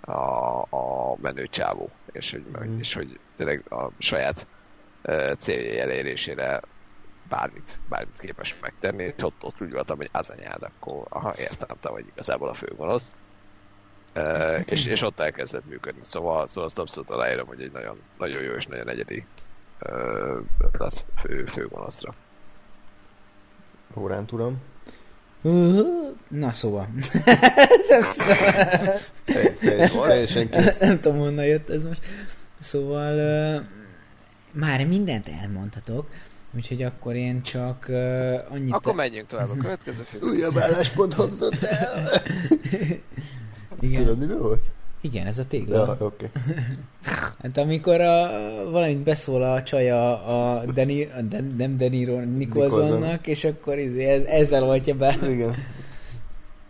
[0.00, 2.78] a, a menő csávó, és hogy, mm.
[2.78, 4.46] és hogy tényleg a saját
[5.04, 6.60] uh, céljai elérésére
[7.28, 11.76] bármit, bármit képes megtenni, és ott, ott úgy voltam, hogy az anyád, akkor aha, értem,
[11.80, 13.12] te vagy igazából a főgonosz.
[14.14, 18.42] Uh, és, és ott elkezdett működni, szóval, szóval azt abszolút aláírom, hogy egy nagyon, nagyon
[18.42, 19.26] jó és nagyon egyedi
[20.58, 22.14] ötlet fő, főgonoszra.
[23.96, 24.56] Órán tudom.
[26.28, 26.88] Na szóval.
[30.06, 30.78] Teljesen kész.
[30.78, 32.00] Nem tudom, honnan jött ez most.
[32.60, 33.14] Szóval
[33.56, 33.62] uh,
[34.50, 36.10] már mindent elmondhatok,
[36.54, 38.72] úgyhogy akkor én csak uh, annyit...
[38.72, 40.22] Akkor menjünk tovább a következő film.
[40.30, 42.10] Újabb álláspont hangzott el.
[43.82, 44.62] Ezt tudod, mi volt?
[45.04, 45.76] Igen, ez a tégla.
[45.76, 46.04] Ja, oké.
[46.04, 46.54] Okay.
[47.42, 48.30] hát amikor a,
[48.70, 54.24] valamit beszól a csaja a, Deni, a De, nem Deniro, Nicholsonnak, és akkor izé, ez,
[54.24, 55.16] ezzel oltja be.
[55.28, 55.54] Igen.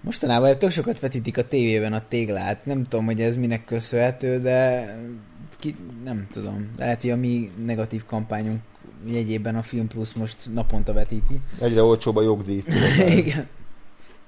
[0.00, 2.66] Mostanában tök sokat vetítik a tévében a téglát.
[2.66, 4.86] Nem tudom, hogy ez minek köszönhető, de
[5.58, 6.70] ki, nem tudom.
[6.76, 8.60] Lehet, hogy a mi negatív kampányunk
[9.06, 11.40] jegyében a Film Plus most naponta vetíti.
[11.60, 12.62] Egyre olcsóbb a jogdíj.
[13.16, 13.48] Igen.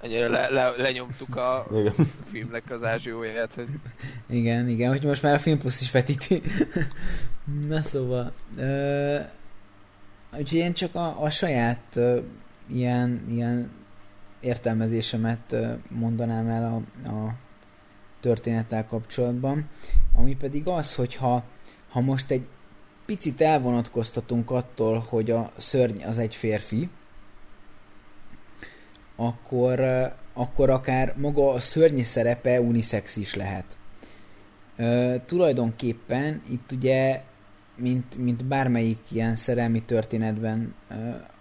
[0.05, 1.95] Ennyire le, le, lenyomtuk a igen.
[2.31, 3.69] filmnek az ázsióját, hogy...
[4.29, 6.43] Igen, igen, hogy most már a Film Plus is vetíti.
[7.69, 8.33] Na szóval...
[8.57, 9.21] Uh,
[10.39, 12.23] úgyhogy én csak a, a saját uh,
[12.67, 13.71] ilyen, ilyen
[14.41, 17.35] értelmezésemet uh, mondanám el a, a
[18.21, 19.69] történettel kapcsolatban,
[20.15, 21.45] ami pedig az, hogy ha,
[21.89, 22.47] ha most egy
[23.07, 26.89] picit elvonatkoztatunk attól, hogy a szörny az egy férfi,
[29.17, 29.81] akkor,
[30.33, 33.65] akkor akár maga a szörnyi szerepe unisex is lehet.
[34.79, 37.23] Uh, tulajdonképpen itt ugye,
[37.77, 40.75] mint, mint bármelyik ilyen szerelmi történetben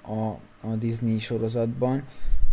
[0.02, 0.28] a,
[0.68, 2.04] a Disney sorozatban,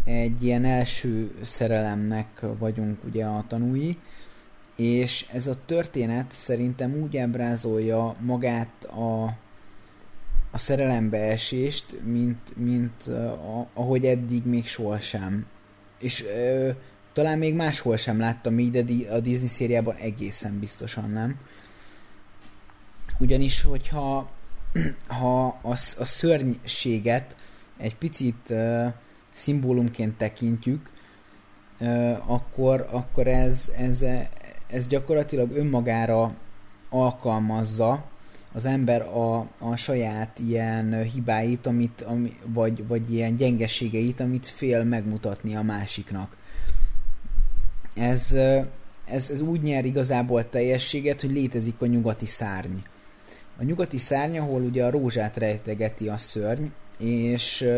[0.05, 3.99] egy ilyen első szerelemnek vagyunk ugye a tanúi,
[4.77, 9.37] és ez a történet szerintem úgy ábrázolja magát a,
[10.51, 15.47] a szerelembeesést, mint, mint uh, ahogy eddig még sohasem.
[15.99, 16.75] És uh,
[17.13, 21.39] talán még máshol sem láttam így, de a Disney szériában egészen biztosan nem.
[23.19, 24.31] Ugyanis, hogyha
[25.21, 27.37] ha a, a szörnységet
[27.77, 28.93] egy picit uh,
[29.33, 30.91] szimbólumként tekintjük,
[31.81, 34.05] uh, akkor, akkor ez, ez,
[34.67, 36.35] ez gyakorlatilag önmagára
[36.89, 38.05] alkalmazza
[38.53, 44.85] az ember a, a saját ilyen hibáit, amit, ami, vagy, vagy ilyen gyengeségeit, amit fél
[44.85, 46.37] megmutatni a másiknak.
[47.95, 48.33] Ez,
[49.05, 52.77] ez, ez úgy nyer igazából teljességet, hogy létezik a nyugati szárny.
[53.59, 56.67] A nyugati szárny, ahol ugye a rózsát rejtegeti a szörny,
[56.99, 57.69] és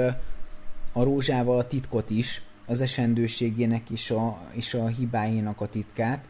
[0.93, 6.25] a rózsával a titkot is, az esendőségének is a, és a hibáinak a titkát,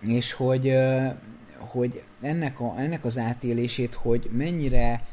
[0.00, 0.74] és hogy
[1.62, 5.06] hogy ennek, a, ennek az átélését, hogy mennyire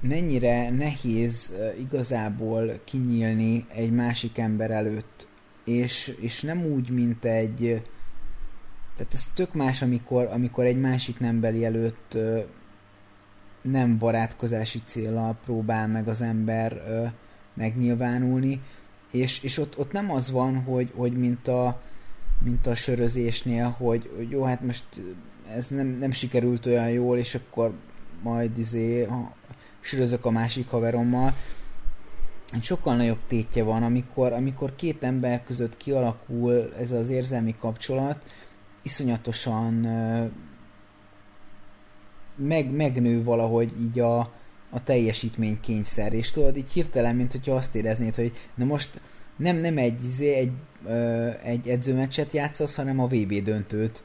[0.00, 5.26] mennyire nehéz igazából kinyílni egy másik ember előtt,
[5.64, 7.82] és, és nem úgy, mint egy
[8.96, 12.18] tehát ez tök más, amikor, amikor egy másik nembeli előtt
[13.62, 16.82] nem barátkozási célra próbál meg az ember
[17.54, 18.60] megnyilvánulni,
[19.10, 21.80] és, és ott, ott nem az van, hogy, hogy mint, a,
[22.44, 24.84] mint a sörözésnél, hogy, hogy jó, hát most
[25.56, 27.72] ez nem, nem sikerült olyan jól, és akkor
[28.22, 29.36] majd izé, ha,
[29.80, 31.34] sürözök a másik haverommal.
[32.52, 38.24] Egy sokkal nagyobb tétje van, amikor, amikor két ember között kialakul ez az érzelmi kapcsolat,
[38.82, 39.72] iszonyatosan
[42.36, 44.18] meg, megnő valahogy így a,
[44.70, 49.00] a teljesítménykényszer, és tudod, így hirtelen, mint hogyha azt éreznéd, hogy na most
[49.36, 50.52] nem, nem egy, izé, egy,
[51.42, 54.02] egy edzőmeccset játszasz, hanem a VB döntőt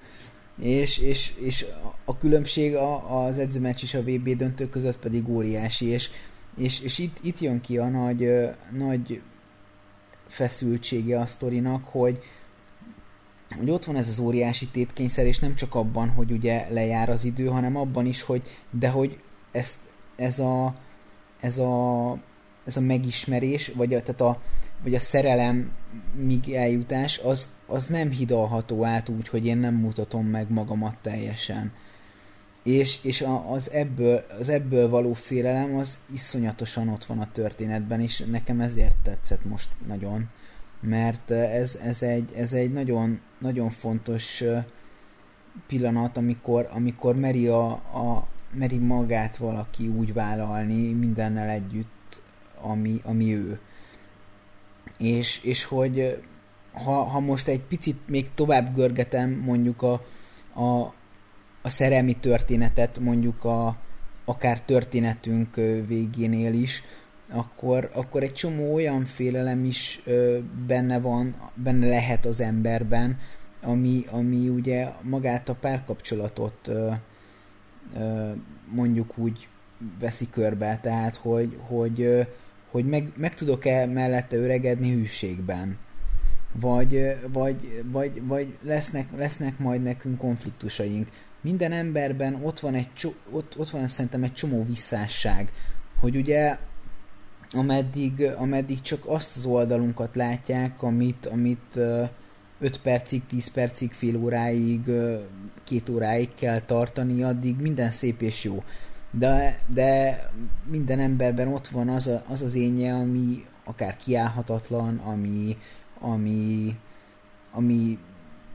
[0.64, 1.66] és, és, és
[2.06, 6.10] a különbség a, az edzőmeccs és a VB döntő között pedig óriási, és,
[6.58, 8.30] és, és itt, itt jön ki a nagy,
[8.72, 9.22] nagy
[10.28, 12.20] feszültsége a sztorinak, hogy,
[13.58, 17.24] hogy ott van ez az óriási tétkényszer, és nem csak abban, hogy ugye lejár az
[17.24, 19.20] idő, hanem abban is, hogy de hogy
[19.52, 19.78] ezt,
[20.16, 20.76] ez a
[21.44, 22.18] ez a,
[22.66, 24.42] ez a megismerés, vagy a, tehát a,
[24.84, 25.72] vagy a szerelem
[26.16, 31.72] míg eljutás, az, az nem hidalható át úgy, hogy én nem mutatom meg magamat teljesen.
[32.64, 38.24] És, és az, ebből, az ebből való félelem az iszonyatosan ott van a történetben, és
[38.30, 40.30] nekem ezért tetszett most nagyon.
[40.80, 44.44] Mert ez, ez, egy, ez egy nagyon, nagyon fontos
[45.68, 52.22] pillanat, amikor, amikor meri, a, a, meri magát valaki úgy vállalni mindennel együtt,
[52.62, 53.60] ami, ami ő.
[54.98, 56.24] És, és hogy
[56.74, 59.94] ha, ha most egy picit még tovább görgetem mondjuk a,
[60.54, 60.94] a,
[61.62, 63.78] a szerelmi történetet mondjuk a,
[64.26, 65.56] akár történetünk
[65.88, 66.84] végénél is,
[67.32, 70.04] akkor, akkor egy csomó olyan félelem is
[70.68, 73.20] benne van, benne lehet az emberben,
[73.62, 76.70] ami, ami ugye magát a párkapcsolatot
[78.72, 79.48] mondjuk úgy
[80.00, 82.28] veszi körbe, tehát hogy, hogy,
[82.72, 85.78] hogy meg, meg tudok-e mellette öregedni hűségben,
[86.60, 91.08] vagy, vagy, vagy, vagy lesznek, lesznek majd nekünk konfliktusaink.
[91.42, 92.90] Minden emberben ott van, egy,
[93.32, 95.52] ott, ott van szerintem egy csomó visszásság,
[96.00, 96.58] hogy ugye
[97.52, 101.80] ameddig, ameddig csak azt az oldalunkat látják, amit, amit
[102.60, 104.82] 5 percig, 10 percig, fél óráig,
[105.64, 108.64] két óráig kell tartani, addig minden szép és jó.
[109.12, 110.20] De, de
[110.70, 115.58] minden emberben ott van az, a, az az énje, ami akár kiállhatatlan, ami,
[116.04, 116.76] ami,
[117.52, 117.98] ami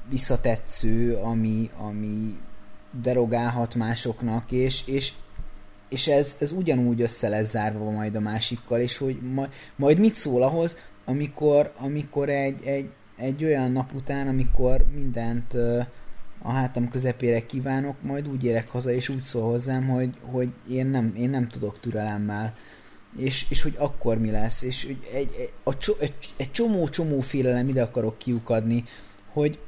[0.09, 2.39] visszatetsző, ami, ami
[3.03, 5.12] derogálhat másoknak, és, és
[5.89, 10.16] és ez, ez ugyanúgy össze lesz zárva majd a másikkal, és hogy majd, majd mit
[10.16, 15.55] szól ahhoz, amikor, amikor egy, egy, egy olyan nap után, amikor mindent
[16.43, 20.87] a hátam közepére kívánok, majd úgy érek haza, és úgy szól hozzám, hogy, hogy én,
[20.87, 22.55] nem, én nem tudok türelemmel.
[23.16, 24.62] És, és hogy akkor mi lesz.
[24.62, 28.85] És hogy egy, egy, a, egy, egy csomó-csomó félelem ide akarok kiukadni,
[29.32, 29.59] hogy,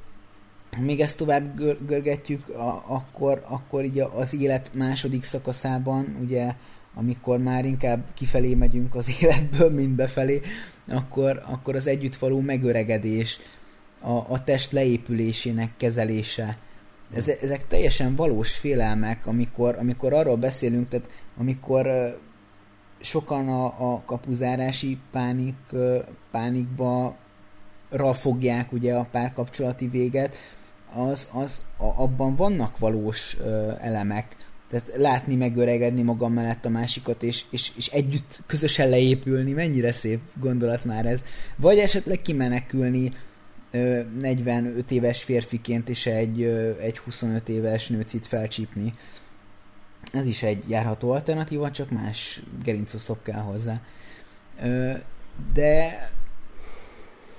[0.78, 6.54] még ezt tovább gör- görgetjük, a, akkor, akkor így az élet második szakaszában, ugye,
[6.94, 10.40] amikor már inkább kifelé megyünk az életből, mint befelé,
[10.88, 13.40] akkor, akkor az együtt való megöregedés,
[14.00, 16.58] a, a test leépülésének kezelése,
[17.12, 21.86] ez, ezek teljesen valós félelmek, amikor, amikor arról beszélünk, tehát amikor
[23.00, 25.56] sokan a, a kapuzárási pánik,
[26.30, 27.16] pánikba
[28.12, 30.36] fogják ugye a párkapcsolati véget,
[30.94, 34.36] az, az a, abban vannak valós ö, elemek.
[34.68, 40.20] Tehát látni, megöregedni magam mellett a másikat, és, és, és együtt közösen leépülni, mennyire szép
[40.40, 41.24] gondolat már ez.
[41.56, 43.12] Vagy esetleg kimenekülni
[43.70, 48.92] ö, 45 éves férfiként, és egy, ö, egy 25 éves nőcit felcsípni.
[50.12, 53.80] Ez is egy járható alternatíva, csak más gerincoszlop kell hozzá.
[55.54, 56.10] De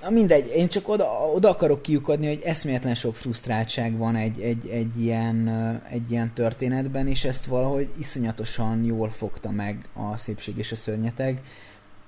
[0.02, 1.04] Na mindegy, én csak oda,
[1.34, 5.48] oda akarok kiukadni, hogy eszméletlen sok frusztráltság van egy, egy, egy, ilyen,
[5.90, 11.42] egy ilyen történetben, és ezt valahogy iszonyatosan jól fogta meg a szépség és a szörnyeteg,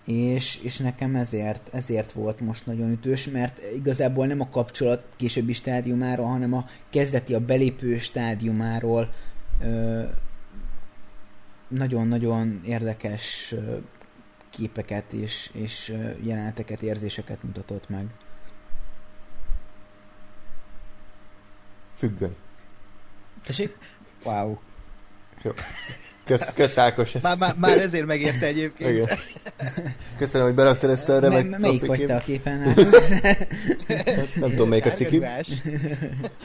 [0.04, 5.52] és, és nekem ezért, ezért volt most nagyon ütős, mert igazából nem a kapcsolat későbbi
[5.52, 9.14] stádiumáról, hanem a kezdeti, a belépő stádiumáról
[11.68, 13.54] nagyon-nagyon érdekes
[14.50, 18.06] képeket és, és jeleneteket, érzéseket mutatott meg.
[21.94, 22.36] Függöny.
[23.42, 23.78] Tessék?
[24.24, 24.58] Wow.
[25.42, 25.52] Jó.
[26.24, 27.12] Kösz, kösz Ákos.
[27.22, 28.90] Már, már, már ezért megérte egyébként.
[28.90, 29.18] Igen.
[30.18, 32.58] Köszönöm, hogy beraktad ezt a remek M- Melyik vagy te a képen?
[34.40, 35.22] nem tudom, melyik a ciki.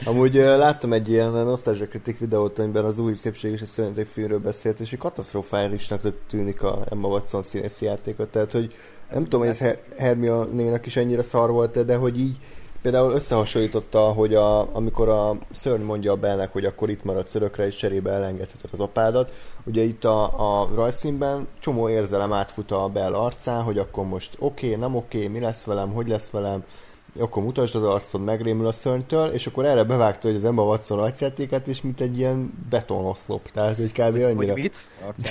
[0.04, 4.06] Amúgy uh, láttam egy ilyen Nostalgia kritik videót, amiben az új szépség és a szörnyeteg
[4.06, 8.28] filmről beszélt, és egy katasztrofálisnak tűnik a Emma Watson színészi játékot.
[8.28, 8.74] Tehát, hogy
[9.12, 12.36] nem tudom, hogy ez Hermione-nének is ennyire szar volt de hogy így
[12.82, 17.66] Például összehasonlította, hogy a, amikor a szörny mondja a Belnek, hogy akkor itt marad örökre,
[17.66, 19.32] és cserébe elengedheted az apádat,
[19.64, 20.22] ugye itt a,
[20.62, 25.16] a rajzszínben csomó érzelem átfut a Bell arcán, hogy akkor most oké, okay, nem oké,
[25.18, 26.64] okay, mi lesz velem, hogy lesz velem,
[27.18, 30.98] akkor mutasd az arcod, megrémül a szörnytől, és akkor erre bevágta, hogy az Emma Watson
[30.98, 33.98] arcjátékát, és mint egy ilyen betonoszlop, tehát hogy kb.
[33.98, 34.52] annyira...
[34.52, 34.76] Hogy mit?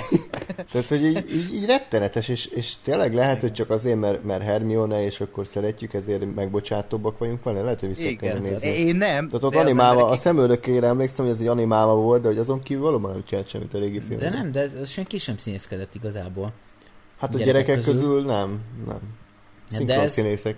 [0.70, 4.42] tehát, hogy így, így, így rettenetes, és, és tényleg lehet, hogy csak azért, mert, mert
[4.42, 8.68] Hermione, és akkor szeretjük, ezért megbocsátóbbak vagyunk van, lehet, hogy vissza kell nézni.
[8.68, 9.28] Én nem.
[9.28, 12.82] Tehát ott animálva, a szemöldökére emlékszem, hogy ez egy animálva volt, de hogy azon kívül
[12.82, 14.18] valóban nem csinált semmit a régi film.
[14.18, 16.52] De nem, de senki sem színészkedett igazából.
[17.18, 19.00] Hát a gyerekek, gyerekek közül, közül nem, nem.
[19.68, 20.56] Szinkron színészek.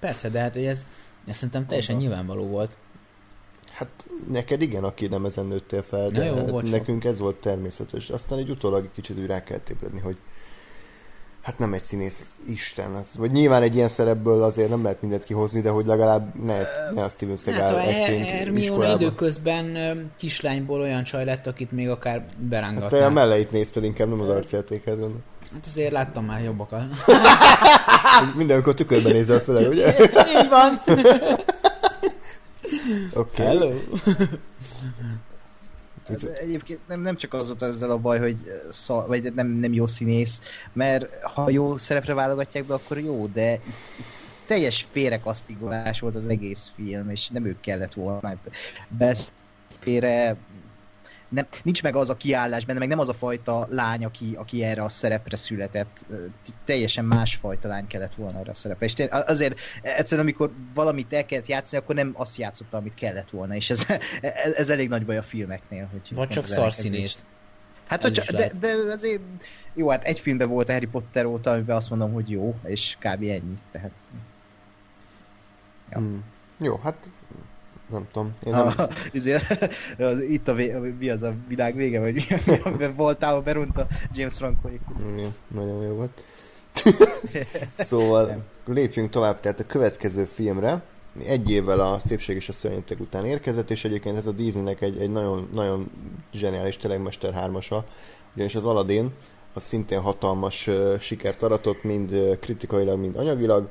[0.00, 0.84] Persze, de hát ez,
[1.26, 2.04] ez szerintem teljesen Oda.
[2.04, 2.76] nyilvánvaló volt.
[3.72, 8.10] Hát neked igen, aki nem ezen nőttél fel, de jó, hát nekünk ez volt természetes.
[8.10, 10.16] Aztán egy utólag egy kicsit úgy rá kell ébredni, hogy
[11.42, 13.16] hát nem egy színész Isten az.
[13.16, 16.68] Vagy nyilván egy ilyen szerepből azért nem lehet mindent kihozni, de hogy legalább ne, ez,
[16.94, 22.26] ne a Steven Seagal hát, acting Hermione időközben kislányból olyan csaj lett, akit még akár
[22.38, 22.90] berángatnál.
[22.90, 24.98] Hát te a melleit nézted inkább, nem az arcjátéket.
[25.52, 26.84] Hát azért láttam már jobbakat.
[28.36, 29.94] Mindenkor tükörben nézel főleg, ugye?
[30.40, 30.82] Így van.
[33.14, 33.46] Okay.
[33.46, 33.72] Hello.
[36.08, 38.36] Hát egyébként nem, nem csak az volt ezzel a baj, hogy
[38.70, 40.40] szal, vagy nem, nem jó színész,
[40.72, 43.60] mert ha jó szerepre válogatják be, akkor jó, de itt,
[43.98, 48.32] itt teljes félrekasztigolás volt az egész film, és nem ők kellett volna.
[48.98, 49.32] Mert
[49.80, 50.36] félre
[51.30, 54.64] nem, nincs meg az a kiállás benne, meg nem az a fajta lány, aki, aki
[54.64, 56.06] erre a szerepre született.
[56.64, 58.86] Teljesen másfajta lány kellett volna erre a szerepre.
[58.86, 63.54] És azért egyszerűen, amikor valamit el kellett játszani, akkor nem azt játszotta, amit kellett volna,
[63.54, 63.86] és ez,
[64.20, 65.88] ez, ez elég nagy baj a filmeknél.
[65.90, 67.24] Hogy Vagy csak szarszínész.
[67.86, 69.20] Hát, hogy de, de azért,
[69.74, 72.96] jó, hát egy filmben volt a Harry Potter óta, amiben azt mondom, hogy jó, és
[72.98, 73.22] kb.
[73.22, 73.90] ennyi, tehát...
[75.90, 75.98] Ja.
[75.98, 76.24] Hmm.
[76.58, 77.10] Jó, hát
[77.90, 78.34] nem tudom.
[78.44, 78.66] Én nem...
[78.66, 82.26] A, azért, az, itt a, vé, mi az a világ vége, vagy
[82.78, 86.22] mi, voltál, berunta James franco Igen, nagyon jó volt.
[87.74, 88.44] szóval nem.
[88.74, 90.82] lépjünk tovább, tehát a következő filmre,
[91.24, 95.00] egy évvel a Szépség és a Szörnyeteg után érkezett, és egyébként ez a Disneynek egy,
[95.00, 95.90] egy nagyon, nagyon
[96.32, 97.84] zseniális, tényleg Mester hármasa,
[98.34, 99.10] ugyanis az Aladdin
[99.54, 103.68] az szintén hatalmas uh, sikert aratott, mind uh, kritikailag, mind anyagilag,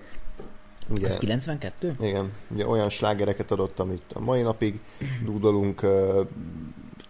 [0.90, 1.96] Ugye, Ez 92?
[2.02, 4.80] Igen, ugye olyan slágereket adott, amit a mai napig
[5.26, 5.86] dúdolunk,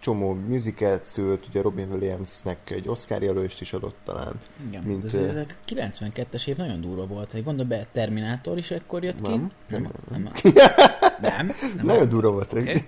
[0.00, 4.40] csomó musicalt szült, ugye Robin Williamsnek egy Oscar jelölést is adott talán.
[4.68, 7.34] Igen, mint, ez, ez a 92-es év nagyon durva volt.
[7.34, 9.30] Egy gondolj be, Terminátor is ekkor jött ki.
[9.30, 10.22] Nem, nem, nem.
[11.20, 12.52] Nem, nem, nem nagyon durva volt.
[12.52, 12.82] Okay.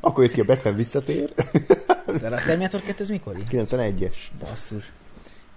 [0.00, 1.32] Akkor jött ki a Batman visszatér.
[2.20, 3.36] De a Terminátor 2 az mikor?
[3.50, 4.16] 91-es.
[4.38, 4.92] Basszus.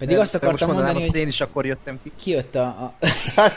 [0.02, 1.16] Pedig azt akartam mondani, hogy...
[1.16, 2.12] én is akkor jöttem ki.
[2.22, 2.62] Ki jött a...
[2.66, 2.94] a...
[3.36, 3.54] Hát,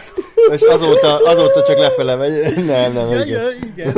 [0.52, 2.54] és azóta, azóta csak lefele megy.
[2.66, 3.42] Nem, nem, ja, igen.
[3.42, 3.94] Ja, igen.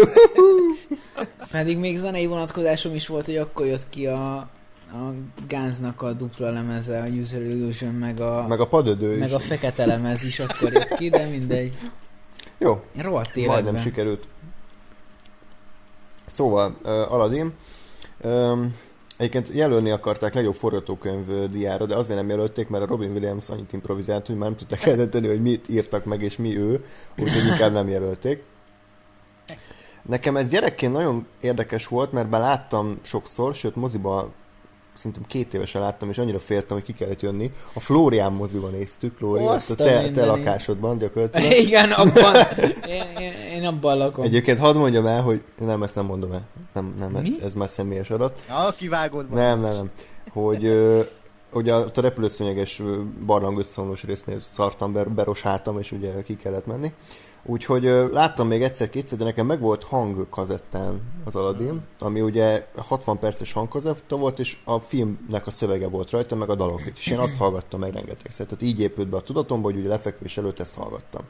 [1.50, 4.34] Pedig még zenei vonatkozásom is volt, hogy akkor jött ki a,
[4.92, 5.12] a
[5.48, 8.46] Gánznak a dupla lemeze, a User Illusion, meg a...
[8.48, 9.34] Meg a padödő Meg is.
[9.34, 11.72] a fekete lemez is akkor jött ki, de mindegy.
[12.58, 12.82] Jó.
[12.98, 13.62] Rohadt életben.
[13.62, 14.24] Majdnem sikerült.
[16.26, 17.52] Szóval, uh, Aladdin.
[18.22, 18.74] Um,
[19.16, 23.72] Egyébként jelölni akarták legjobb forgatókönyv diára, de azért nem jelölték, mert a Robin Williams annyit
[23.72, 26.84] improvizált, hogy már nem tudták eldönteni, hogy mit írtak meg és mi ő,
[27.18, 28.42] úgyhogy inkább nem jelölték.
[30.02, 34.32] Nekem ez gyerekként nagyon érdekes volt, mert bár láttam sokszor, sőt moziba
[34.96, 37.50] szerintem két évesen láttam, és annyira féltem, hogy ki kellett jönni.
[37.72, 41.52] A Flórián moziban néztük, Flórián, a te, te lakásodban gyakorlatilag.
[41.66, 42.34] Igen, abban,
[42.88, 44.24] én, én, én abban lakom.
[44.24, 46.46] Egyébként hadd mondjam el, hogy nem, ezt nem mondom el.
[46.74, 48.40] Nem, nem, ez, ez már személyes adat.
[48.48, 49.30] Ja, kivágod.
[49.30, 49.90] Nem, nem, nem.
[50.32, 50.64] Hogy
[51.52, 52.82] ugye a, a repülőszönyeges
[53.26, 56.92] barlang összeomlós résznél szartam, berosáltam, és ugye ki kellett menni.
[57.48, 57.82] Úgyhogy
[58.12, 64.16] láttam még egyszer-kétszer, de nekem meg volt hangkazettán az Aladdin, ami ugye 60 perces hangkazetta
[64.16, 66.80] volt, és a filmnek a szövege volt rajta, meg a dalok.
[66.96, 70.36] És én azt hallgattam meg rengeteg Tehát így épült be a tudatomba, hogy ugye lefekvés
[70.36, 71.22] előtt ezt hallgattam.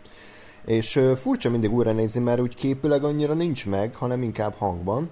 [0.65, 5.11] És furcsa mindig újra nézni, mert úgy képileg annyira nincs meg, hanem inkább hangban.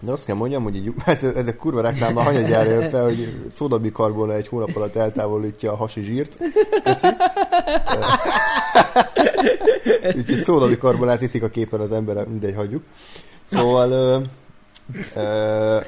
[0.00, 3.04] De azt kell mondjam, hogy így, ez, ez a kurva reklám a hanyagyára jön fel,
[3.04, 6.38] hogy szódabikarbona egy hónap alatt eltávolítja a hasi zsírt.
[6.82, 7.06] Köszi.
[10.16, 12.84] Úgyhogy szódabikarbonát iszik a képen az ember, mindegy, hagyjuk.
[13.42, 14.18] Szóval ö,
[15.14, 15.78] ö,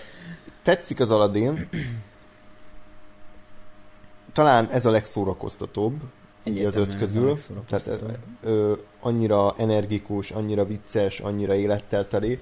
[0.63, 1.69] tetszik az Aladdin.
[4.33, 6.01] Talán ez a legszórakoztatóbb
[6.65, 7.39] az öt közül.
[7.69, 7.91] Tehát
[8.43, 12.39] ö, annyira energikus, annyira vicces, annyira élettel teli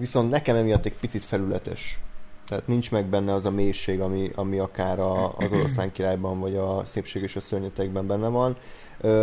[0.00, 2.00] viszont nekem emiatt egy picit felületes.
[2.48, 6.56] Tehát nincs meg benne az a mélység, ami, ami akár a, az oroszlán királyban, vagy
[6.56, 8.56] a szépség és a szörnyetekben benne van.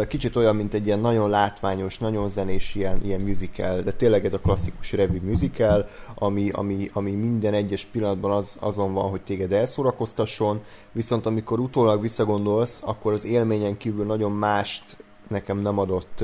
[0.07, 4.33] Kicsit olyan, mint egy ilyen nagyon látványos, nagyon zenés ilyen, ilyen musical, de tényleg ez
[4.33, 9.51] a klasszikus revű musical, ami, ami, ami minden egyes pillanatban az, azon van, hogy téged
[9.51, 14.97] elszórakoztasson, viszont amikor utólag visszagondolsz, akkor az élményen kívül nagyon mást
[15.29, 16.23] nekem nem adott,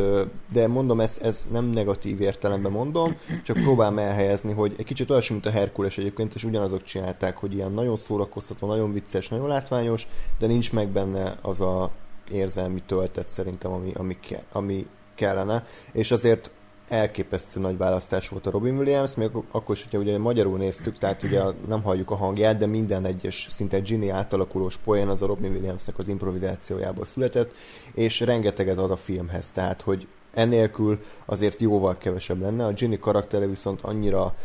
[0.54, 5.34] de mondom, ez, ez nem negatív értelemben mondom, csak próbálom elhelyezni, hogy egy kicsit olyasmi,
[5.34, 10.08] mint a Herkules egyébként, és ugyanazok csinálták, hogy ilyen nagyon szórakoztató, nagyon vicces, nagyon látványos,
[10.40, 11.92] de nincs meg benne az a
[12.32, 16.52] érzelmi töltet szerintem, ami, ami, ke, ami kellene, és azért
[16.88, 21.24] elképesztő nagy választás volt a Robin Williams, még akkor is, hogyha ugye magyarul néztük, tehát
[21.24, 25.52] ugye nem halljuk a hangját, de minden egyes szinte Ginny átalakulós poén az a Robin
[25.52, 27.58] Williamsnek az improvizációjából született,
[27.94, 32.66] és rengeteget ad a filmhez, tehát hogy enélkül azért jóval kevesebb lenne.
[32.66, 34.36] A Ginny karaktere viszont annyira,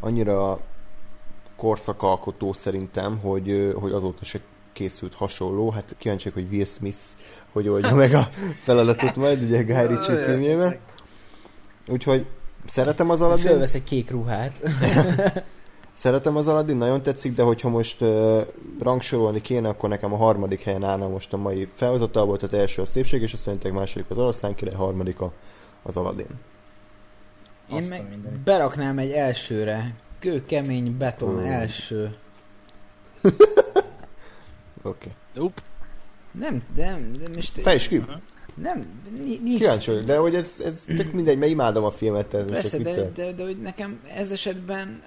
[0.00, 0.60] annyira
[1.56, 4.40] korszakalkotó szerintem, hogy, hogy azóta se
[4.72, 5.70] készült hasonló.
[5.70, 6.98] Hát kíváncsiak, hogy Will Smith
[7.52, 8.28] hogy oldja meg a
[8.62, 10.78] feladatot majd, ugye Guy Ritchie filmjében.
[11.86, 12.26] Úgyhogy
[12.66, 13.46] szeretem az Aladdin.
[13.46, 14.62] Fölvesz egy kék ruhát.
[15.92, 18.40] szeretem az Aladdin, nagyon tetszik, de hogyha most uh,
[18.80, 22.84] rangsorolni kéne, akkor nekem a harmadik helyen állna most a mai felhozatalból, tehát első a
[22.84, 25.32] szépség, és a szerintem második az oroszlán király, harmadik a,
[25.82, 26.38] az Aladdin.
[27.72, 29.94] Én meg beraknám egy elsőre.
[30.18, 31.44] Kőkemény beton hmm.
[31.44, 32.14] első.
[33.22, 33.38] Oké.
[34.82, 35.12] okay.
[35.34, 35.62] Nope.
[36.32, 37.60] Nem, de, de most...
[37.60, 38.04] Fejtsd ki!
[38.62, 38.86] Nem,
[39.42, 39.58] nincs...
[39.58, 42.34] Kíváncsi de hogy ez, ez tök mindegy, mert imádom a filmet.
[42.34, 45.02] Ez Persze, de, de, de, de, hogy nekem ez esetben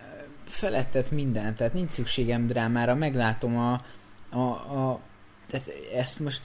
[0.47, 3.81] felettet minden, tehát nincs szükségem drámára, meglátom a,
[4.29, 4.99] a, a
[5.49, 6.41] tehát ezt most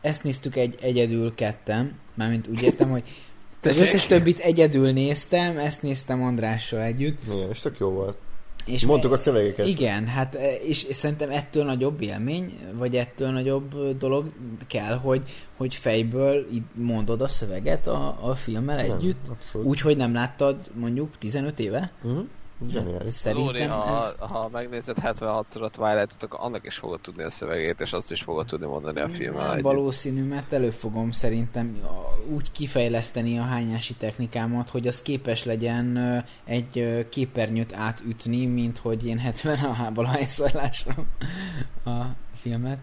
[0.00, 3.02] ezt néztük egy, egyedül ketten, mármint úgy értem, hogy
[3.62, 7.22] az összes többit egyedül néztem, ezt néztem Andrással együtt.
[7.32, 8.16] Igen, és tök jó volt.
[8.66, 9.66] És Mondtuk a szövegeket.
[9.66, 10.34] Igen, hát
[10.64, 14.32] és, és szerintem ettől nagyobb élmény, vagy ettől nagyobb dolog
[14.66, 15.22] kell, hogy,
[15.56, 21.60] hogy fejből mondod a szöveget a, a filmmel együtt, úgy, hogy nem láttad mondjuk 15
[21.60, 21.92] éve.
[22.02, 22.26] Uh-huh.
[22.70, 23.12] Zseniális.
[23.12, 24.30] Szerintem Lóri, ha, ez...
[24.30, 28.22] ha megnézed 76-szor a twilight akkor annak is fogod tudni a szövegét, és azt is
[28.22, 29.48] fogod tudni mondani a filmmel.
[29.48, 31.78] Nem valószínű, mert elő fogom szerintem
[32.34, 35.98] úgy kifejleszteni a hányási technikámat, hogy az képes legyen
[36.44, 40.94] egy képernyőt átütni, mint hogy én 70 a hábal hányszorlásra
[41.84, 42.02] a
[42.36, 42.78] filmet.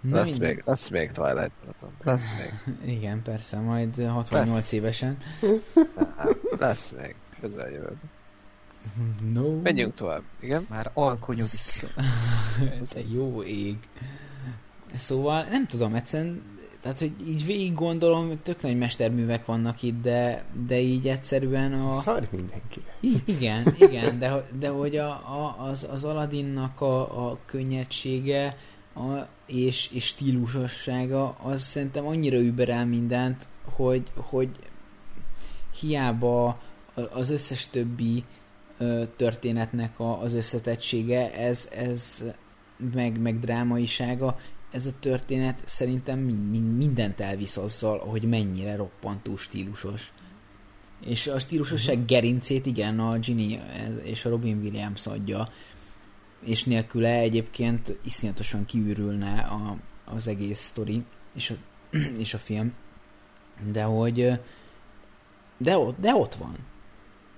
[0.00, 1.90] Na, lesz, még, lesz még Twilight Marathon.
[2.02, 2.76] Lesz még.
[2.96, 4.72] Igen, persze, majd 68 lesz.
[4.72, 5.16] évesen.
[6.58, 8.10] lesz még, közeljövőben.
[9.32, 9.60] No.
[9.60, 10.66] Menjünk tovább, igen?
[10.70, 11.60] Már alkonyodik.
[12.92, 13.76] Te jó ég.
[14.96, 16.42] Szóval nem tudom, egyszerűen
[16.82, 21.92] tehát, hogy így végig gondolom, tök nagy mesterművek vannak itt, de, de így egyszerűen a...
[21.92, 22.94] Szar mindenkire.
[23.24, 28.56] igen, igen, de, de hogy a, a, az, az Aladdinnak a, a könnyedsége
[28.94, 34.48] a, és, és stílusossága, az szerintem annyira überel mindent, hogy, hogy
[35.80, 36.60] hiába
[37.12, 38.24] az összes többi
[39.16, 42.24] történetnek a, az összetettsége, ez, ez
[42.94, 44.38] meg, meg drámaisága,
[44.70, 46.18] ez a történet szerintem
[46.76, 50.12] mindent elvisz azzal, hogy mennyire roppantó stílusos.
[51.04, 52.08] És a stílusosság uh-huh.
[52.08, 53.58] gerincét igen, a Ginny
[54.02, 55.48] és a Robin Williams adja,
[56.44, 61.04] és nélküle egyébként iszonyatosan kiürülne a, az egész sztori
[61.34, 61.54] és a,
[62.18, 62.72] és a film.
[63.72, 64.38] De hogy
[65.56, 66.56] de ott, de ott van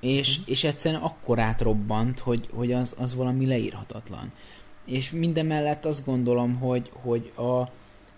[0.04, 0.42] és, mm.
[0.46, 4.32] és egyszerűen akkor átrobbant, hogy, hogy az, az valami leírhatatlan.
[4.84, 7.60] És minden mellett azt gondolom, hogy, hogy a,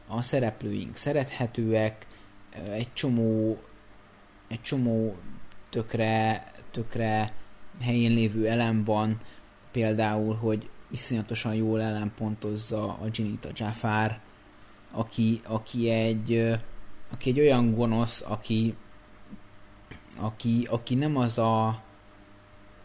[0.07, 2.07] a szereplőink szerethetőek,
[2.71, 3.59] egy csomó,
[4.49, 5.17] egy csomó
[5.71, 7.33] tökre, tökre
[7.81, 9.21] helyén lévő elem van,
[9.73, 14.19] például, hogy iszonyatosan jól ellenpontozza a Ginita Jafar,
[14.91, 16.59] aki, aki, egy,
[17.11, 18.75] aki egy olyan gonosz, aki,
[20.17, 21.83] aki, aki nem az a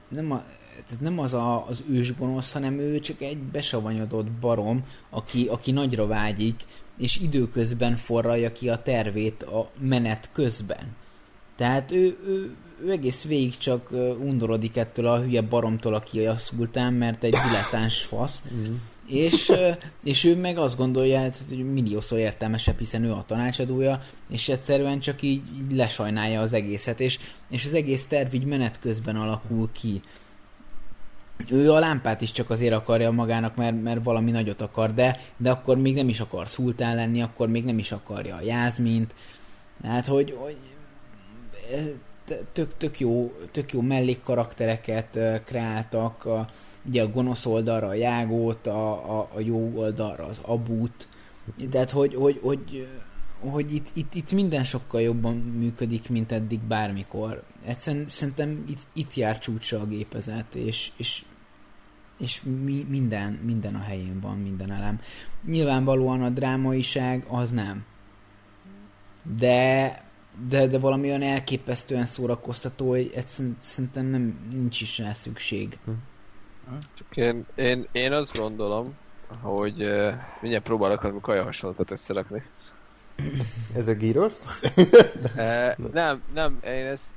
[0.08, 0.44] nem, a,
[0.86, 6.08] tehát nem az a, az ősgonosz, hanem ő csak egy besavanyodott barom, aki, aki nagyra
[6.08, 6.64] vágyik,
[6.98, 10.96] és időközben forralja ki a tervét a menet közben.
[11.56, 16.94] Tehát ő, ő, ő egész végig csak undorodik ettől a hülye baromtól, aki a szultán,
[16.94, 18.44] mert egy dilettáns fasz.
[18.54, 18.76] Mm
[19.12, 19.54] és,
[20.04, 25.00] és ő meg azt gondolja, hát, hogy milliószor értelmesebb, hiszen ő a tanácsadója, és egyszerűen
[25.00, 27.20] csak így, így lesajnálja az egészet, és,
[27.50, 30.02] és az egész terv így menet közben alakul ki.
[31.50, 35.52] Ő a lámpát is csak azért akarja magának, mert, mert valami nagyot akar, de, de
[35.52, 39.14] akkor még nem is akar szultán lenni, akkor még nem is akarja a jázmint.
[39.84, 40.58] Hát, hogy, hogy
[42.54, 46.50] tök, tök, jó, tök jó mellékkaraktereket kreáltak, a,
[46.86, 51.08] ugye a gonosz oldalra a Jágót, a, a, a jó oldalra az Abút,
[51.70, 52.88] tehát hogy, hogy, hogy,
[53.40, 57.44] hogy itt, itt, itt minden sokkal jobban működik, mint eddig bármikor.
[57.66, 61.26] Egyszerűen szerintem itt, itt jár csúcsa a gépezet, és, és,
[62.18, 65.00] és mi, minden, minden a helyén van, minden elem.
[65.46, 67.86] Nyilvánvalóan a drámaiság az nem.
[69.38, 70.02] De,
[70.50, 75.78] de, de valami olyan elképesztően szórakoztató, hogy egyszerűen szerintem nem, nincs is rá szükség.
[75.86, 75.92] Hm.
[76.94, 78.96] Csak én, én, én azt gondolom,
[79.42, 82.44] hogy uh, mindjárt próbálok valami kaja hasonlatot összerakni.
[83.76, 84.62] Ez a gyros?
[84.76, 87.10] uh, nem, nem, én ezt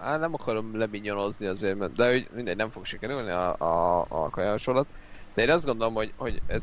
[0.00, 4.30] á, nem akarom leminyonozni azért, mert, de hogy mindegy, nem fog sikerülni a, a, a
[4.30, 4.86] kaja hasonlat.
[5.34, 6.60] De én azt gondolom, hogy, hogy ez,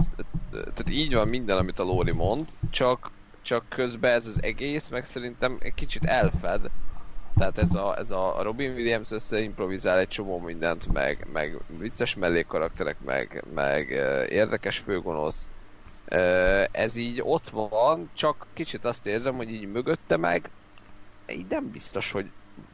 [0.52, 3.12] tehát így van minden, amit a Lóri mond, csak,
[3.42, 6.70] csak közben ez az egész, meg szerintem egy kicsit elfed
[7.40, 13.00] tehát ez a, ez a Robin Williams összeimprovizál egy csomó mindent, meg, meg vicces mellékkarakterek,
[13.06, 13.90] meg, meg
[14.30, 15.50] érdekes főgonosz.
[16.72, 20.50] Ez így ott van, csak kicsit azt érzem, hogy így mögötte meg
[21.32, 22.32] így nem biztos, hogy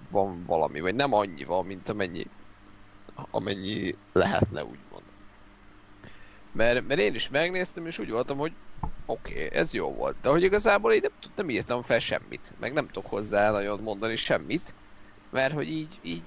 [0.09, 2.25] van valami, vagy nem annyi van, mint amennyi,
[3.31, 5.03] amennyi lehetne, úgymond.
[6.51, 8.51] Mert, mert én is megnéztem, és úgy voltam, hogy
[9.05, 10.15] oké, okay, ez jó volt.
[10.21, 14.15] De hogy igazából én nem, nem írtam fel semmit, meg nem tudok hozzá nagyon mondani
[14.15, 14.73] semmit,
[15.29, 16.23] mert hogy így, így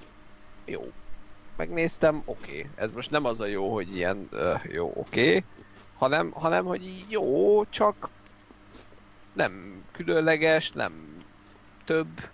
[0.65, 0.91] jó.
[1.55, 2.49] Megnéztem, oké.
[2.49, 2.69] Okay.
[2.75, 5.43] Ez most nem az a jó, hogy ilyen uh, jó, oké, okay,
[5.97, 8.09] hanem, hanem, hogy így jó, csak
[9.33, 11.17] nem különleges, nem
[11.85, 12.29] több.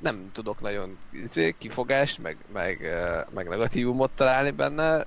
[0.00, 2.78] nem tudok nagyon izé, kifogást, meg, meg,
[3.34, 5.04] meg negatívumot találni benne,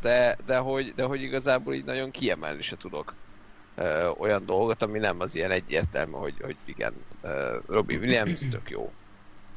[0.00, 3.14] de, de, hogy, de hogy igazából így nagyon kiemelni se tudok
[4.18, 6.92] olyan dolgot, ami nem az ilyen egyértelmű, hogy, hogy igen,
[7.66, 8.92] Robbie Williams tök jó,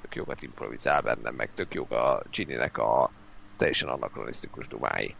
[0.02, 3.12] tök jókat improvizál benne, meg tök jó a Ginny-nek a
[3.58, 5.16] teljesen anakronisztikus dumái.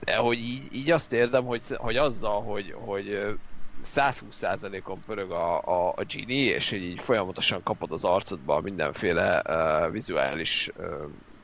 [0.00, 3.36] De hogy így, így azt érzem, hogy, hogy azzal, hogy, hogy
[3.84, 10.70] 120%-on pörög a, a, a Genie, és így folyamatosan kapod az arcodba mindenféle uh, vizuális
[10.76, 10.84] uh,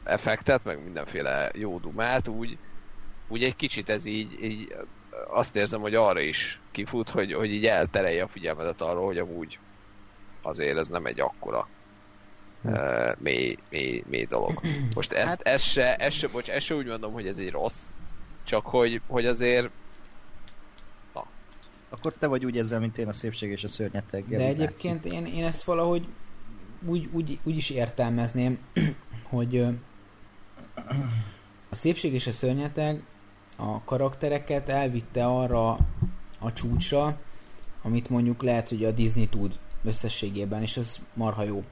[0.05, 2.59] effektet, meg mindenféle jó dumát, úgy,
[3.29, 4.75] úgy egy kicsit ez így, így
[5.29, 9.59] azt érzem, hogy arra is kifut, hogy, hogy így elterelje a figyelmedet arról, hogy amúgy
[10.43, 11.69] azért ez nem egy akkora
[12.63, 14.61] uh, mély, mély, mély dolog.
[14.95, 15.43] Most ezt, hát...
[15.43, 17.81] ezt, se, ezt, se, bocs, ezt se úgy mondom, hogy ez egy rossz,
[18.45, 19.71] csak hogy, hogy azért
[21.15, 21.27] na.
[21.89, 24.29] Akkor te vagy úgy ezzel, mint én a szépség és a szörnyeteg.
[24.29, 26.07] De egyébként én, én ezt valahogy
[26.87, 28.59] úgy, úgy, úgy is értelmezném,
[29.31, 29.67] hogy
[31.69, 33.03] a szépség és a szörnyeteg
[33.57, 35.79] a karaktereket elvitte arra
[36.39, 37.21] a csúcsra,
[37.83, 41.65] amit mondjuk lehet, hogy a Disney tud összességében, és az marha jó.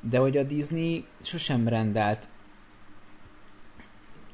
[0.00, 2.28] De hogy a Disney sosem rendelt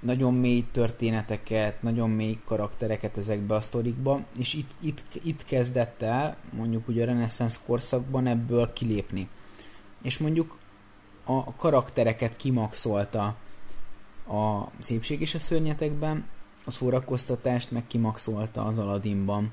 [0.00, 6.36] nagyon mély történeteket, nagyon mély karaktereket ezekbe a sztorikba, és itt, itt, itt kezdett el,
[6.52, 9.28] mondjuk ugye a reneszánsz korszakban ebből kilépni.
[10.02, 10.58] És mondjuk
[11.28, 13.36] a karaktereket kimaxolta
[14.28, 16.24] a szépség és a szörnyetekben,
[16.64, 19.52] a szórakoztatást meg kimaxolta az Aladdinban.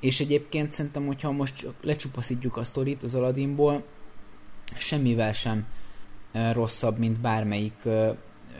[0.00, 3.84] És egyébként szerintem, hogyha most lecsupaszítjuk a sztorit az Aladdinból,
[4.76, 5.66] semmivel sem
[6.52, 7.88] rosszabb, mint bármelyik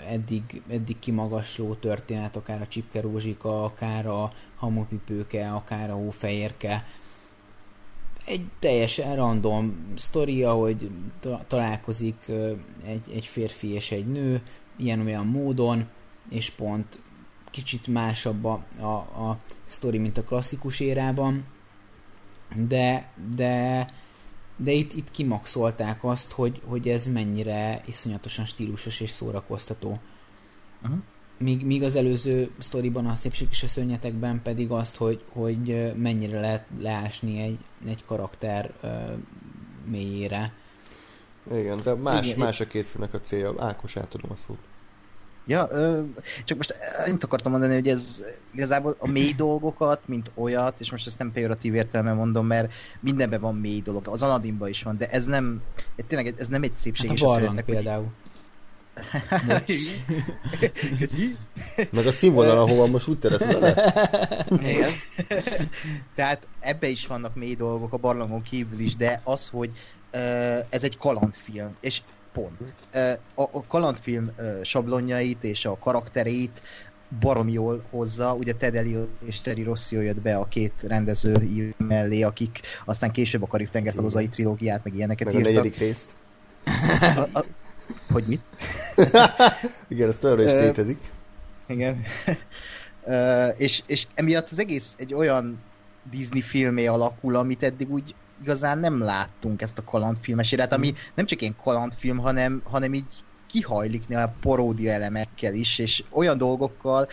[0.09, 6.87] eddig, eddig kimagasló történet, akár a Csipke Rózsika, akár a Hamupipőke, akár a Hófehérke.
[8.25, 10.91] Egy teljesen random sztoria, hogy
[11.49, 12.31] találkozik
[12.85, 14.43] egy, egy férfi és egy nő,
[14.77, 15.89] ilyen-olyan módon,
[16.29, 17.01] és pont
[17.51, 18.95] kicsit másabb a, a,
[19.29, 21.45] a sztori, mint a klasszikus érában,
[22.55, 23.87] de, de,
[24.57, 29.99] de itt, itt kimaxolták azt, hogy, hogy ez mennyire iszonyatosan stílusos és szórakoztató.
[30.83, 30.99] Uh-huh.
[31.45, 36.41] Míg, míg az előző sztoriban, a szépség és a szörnyetekben pedig azt, hogy, hogy mennyire
[36.41, 38.91] lehet leásni egy, egy karakter uh,
[39.91, 40.53] mélyére.
[41.55, 43.55] Igen, de más, Igen, más a két filmnek a célja.
[43.59, 44.59] Ákos, átadom a szót.
[45.47, 46.03] Ja, ö,
[46.45, 46.75] csak most
[47.07, 51.33] annyit akartam mondani, hogy ez igazából a mély dolgokat, mint olyat, és most ezt nem
[51.33, 55.63] pejoratív értelemben mondom, mert mindenben van mély dolog, az Aladdinban is van, de ez nem,
[56.07, 57.09] tényleg ez nem egy szépség.
[57.09, 58.07] Hát a barlang például.
[61.91, 63.57] Meg a színvonal, ahova most úgy teresz
[64.49, 64.91] Igen.
[66.17, 69.71] Tehát ebbe is vannak mély dolgok a barlangon kívül is, de az, hogy
[70.13, 70.21] uh,
[70.69, 72.01] ez egy kalandfilm, és
[72.33, 72.75] pont.
[73.35, 74.31] A, a kalandfilm
[74.63, 76.63] sablonjait és a karakterét
[77.21, 78.35] barom jól hozza.
[78.35, 83.43] Ugye Ted Elliot és Terry Rossio jött be a két rendező mellé, akik aztán később
[83.43, 85.51] a Karib tengerhalozai trilógiát, meg ilyeneket meg írtak.
[85.51, 86.11] a negyedik részt.
[87.17, 87.45] A, a,
[88.15, 88.41] hogy mit?
[89.89, 90.99] Igen, ez továbbra is létezik.
[91.67, 92.03] Igen.
[93.57, 95.63] és, és emiatt az egész egy olyan
[96.11, 100.95] Disney filmé alakul, amit eddig úgy igazán nem láttunk ezt a kalandfilmesére, ami mm.
[101.15, 107.09] nem csak ilyen kalandfilm, hanem, hanem így kihajlik a paródia elemekkel is, és olyan dolgokkal,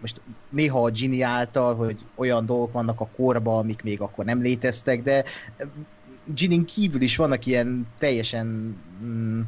[0.00, 0.20] most
[0.50, 5.02] néha a Gini által, hogy olyan dolgok vannak a korban, amik még akkor nem léteztek,
[5.02, 5.24] de
[6.24, 9.40] Ginin kívül is vannak ilyen teljesen mm,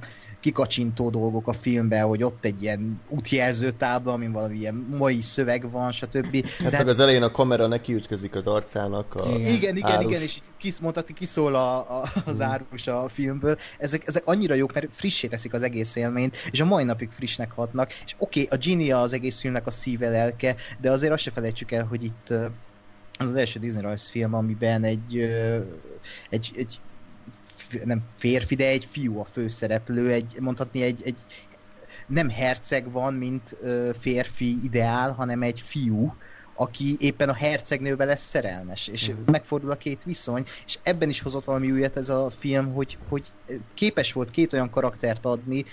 [0.45, 5.71] kikacsintó dolgok a filmben, hogy ott egy ilyen útjelző tábla, amin valami ilyen mai szöveg
[5.71, 6.47] van, stb.
[6.59, 6.77] Hát De...
[6.77, 9.15] meg az elején a kamera neki ütközik az arcának.
[9.15, 12.43] A igen, igen, igen, igen, és kis, mondhatni, kiszól a, a, az mm.
[12.43, 13.59] árus a filmből.
[13.79, 17.53] Ezek, ezek annyira jók, mert frissé teszik az egész élményt, és a mai napig frissnek
[17.53, 17.93] hatnak.
[18.05, 21.31] És oké, okay, a Genie az egész filmnek a szíve lelke, de azért azt se
[21.31, 22.31] felejtsük el, hogy itt
[23.19, 25.31] az, az első Disney rajzfilm, amiben egy,
[26.31, 26.81] egy, egy
[27.85, 31.19] nem férfi, de egy fiú a főszereplő, egy, mondhatni egy, egy
[32.07, 36.15] nem herceg van, mint ö, férfi ideál, hanem egy fiú,
[36.55, 39.27] aki éppen a hercegnővel lesz szerelmes, és uh-huh.
[39.27, 43.33] megfordul a két viszony, és ebben is hozott valami újat ez a film, hogy, hogy
[43.75, 45.65] képes volt két olyan karaktert adni,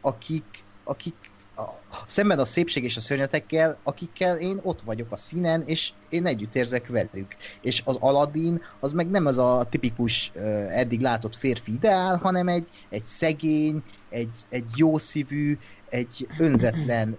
[0.00, 1.27] akik, akik
[1.58, 6.26] a, szemben a szépség és a szörnyetekkel, akikkel én ott vagyok a színen, és én
[6.26, 7.36] együtt érzek velük.
[7.60, 10.32] És az Aladdin, az meg nem az a tipikus
[10.68, 15.58] eddig látott férfi ideál, hanem egy, egy szegény, egy, egy jószívű,
[15.88, 17.18] egy önzetlen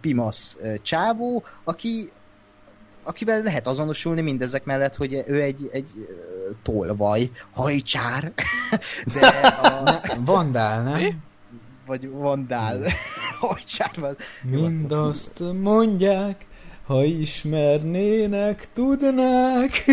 [0.00, 2.10] pimasz csávó, aki
[3.02, 5.90] akivel lehet azonosulni mindezek mellett, hogy ő egy, egy
[6.62, 8.32] tolvaj, hajcsár,
[9.14, 10.00] de a...
[10.18, 11.26] Vandál, nem?
[11.88, 12.82] Vagy vandál,
[13.40, 14.16] hajcsár van.
[14.42, 16.46] Mindazt mondják,
[16.86, 19.84] ha ismernének, tudnák.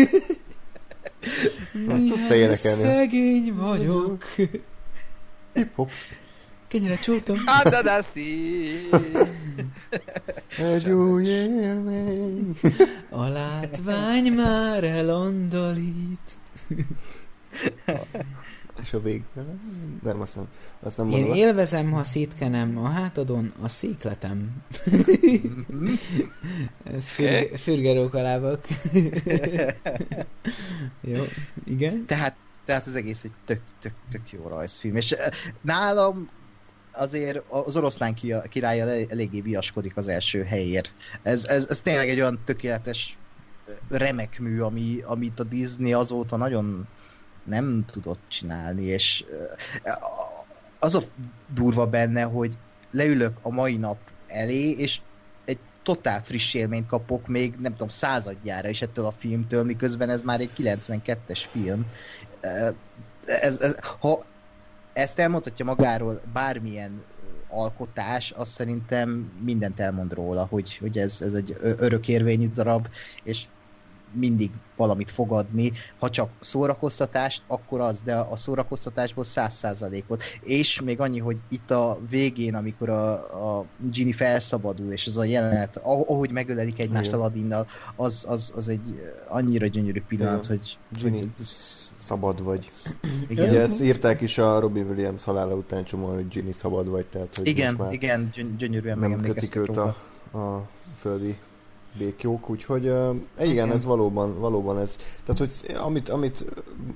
[2.28, 4.24] Milyen szegény vagyok.
[5.52, 5.90] Hip-hop.
[6.68, 7.36] Kenyeret csúrtam.
[7.64, 8.88] Adadaszi!
[10.58, 12.56] Egy új élmény.
[13.10, 16.36] A látvány már elondolít.
[18.86, 19.22] És a vég...
[20.02, 20.48] Nem, azt nem,
[20.80, 21.36] azt nem Én mondom.
[21.36, 24.50] élvezem, ha szétkenem a hátadon a székletem.
[26.96, 28.66] Ez fürge, fürgerókalábak.
[31.00, 31.22] Jó,
[31.64, 32.04] igen.
[32.06, 34.96] Tehát, tehát az egész egy tök, tök, tök jó rajzfilm.
[34.96, 36.30] És eh, nálam
[36.92, 38.14] azért az oroszlán
[38.48, 40.92] királya eléggé viaskodik az első helyért.
[41.22, 43.18] Ez, ez, ez tényleg egy olyan tökéletes
[43.66, 46.86] eh, remek mű, ami, amit a Disney azóta nagyon
[47.46, 49.24] nem tudott csinálni, és
[50.78, 51.00] az a
[51.54, 52.56] durva benne, hogy
[52.90, 55.00] leülök a mai nap elé, és
[55.44, 60.22] egy totál friss élményt kapok még, nem tudom, századjára is ettől a filmtől, miközben ez
[60.22, 61.86] már egy 92-es film.
[63.24, 64.24] Ez, ez, ha
[64.92, 67.02] ezt elmondhatja magáról bármilyen
[67.48, 72.88] alkotás, azt szerintem mindent elmond róla, hogy, hogy ez, ez egy örökérvényű darab,
[73.22, 73.46] és
[74.18, 80.22] mindig valamit fogadni, ha csak szórakoztatást, akkor az, de a szórakoztatásból száz százalékot.
[80.40, 85.24] És még annyi, hogy itt a végén, amikor a, a Ginny felszabadul, és az a
[85.24, 87.66] jelenet, ahogy megölelik egymást a Ladinnal,
[87.96, 90.58] az, az, az egy annyira gyönyörű pillanat, Igen.
[90.58, 90.78] hogy...
[91.00, 91.94] Ginny, hogy ez...
[91.96, 92.70] szabad vagy.
[93.28, 93.48] Igen.
[93.48, 97.36] Ugye ezt írták is a Robin Williams halála után csomó, hogy Ginny szabad vagy, tehát
[97.36, 99.96] hogy igen, igen, gyönyörűen nem kötik őt a,
[100.32, 101.36] a földi
[101.96, 104.96] békjók, úgyhogy uh, igen, ez valóban, valóban ez.
[105.24, 106.44] Tehát, hogy amit, amit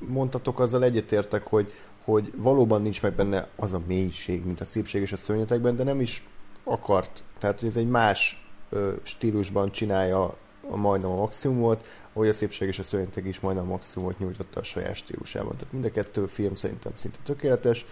[0.09, 1.72] mondtatok, azzal egyetértek, hogy,
[2.05, 5.85] hogy valóban nincs meg benne az a mélység, mint a szépség és a szörnyetekben, de
[5.85, 6.28] nem is
[6.64, 7.22] akart.
[7.39, 10.35] Tehát, hogy ez egy más uh, stílusban csinálja
[10.70, 14.60] a majdnem a maximumot, ahogy a szépség és a szörnyetek is majdnem a maximumot nyújtotta
[14.60, 15.56] a saját stílusában.
[15.56, 17.86] Tehát mind a kettő film szerintem szinte tökéletes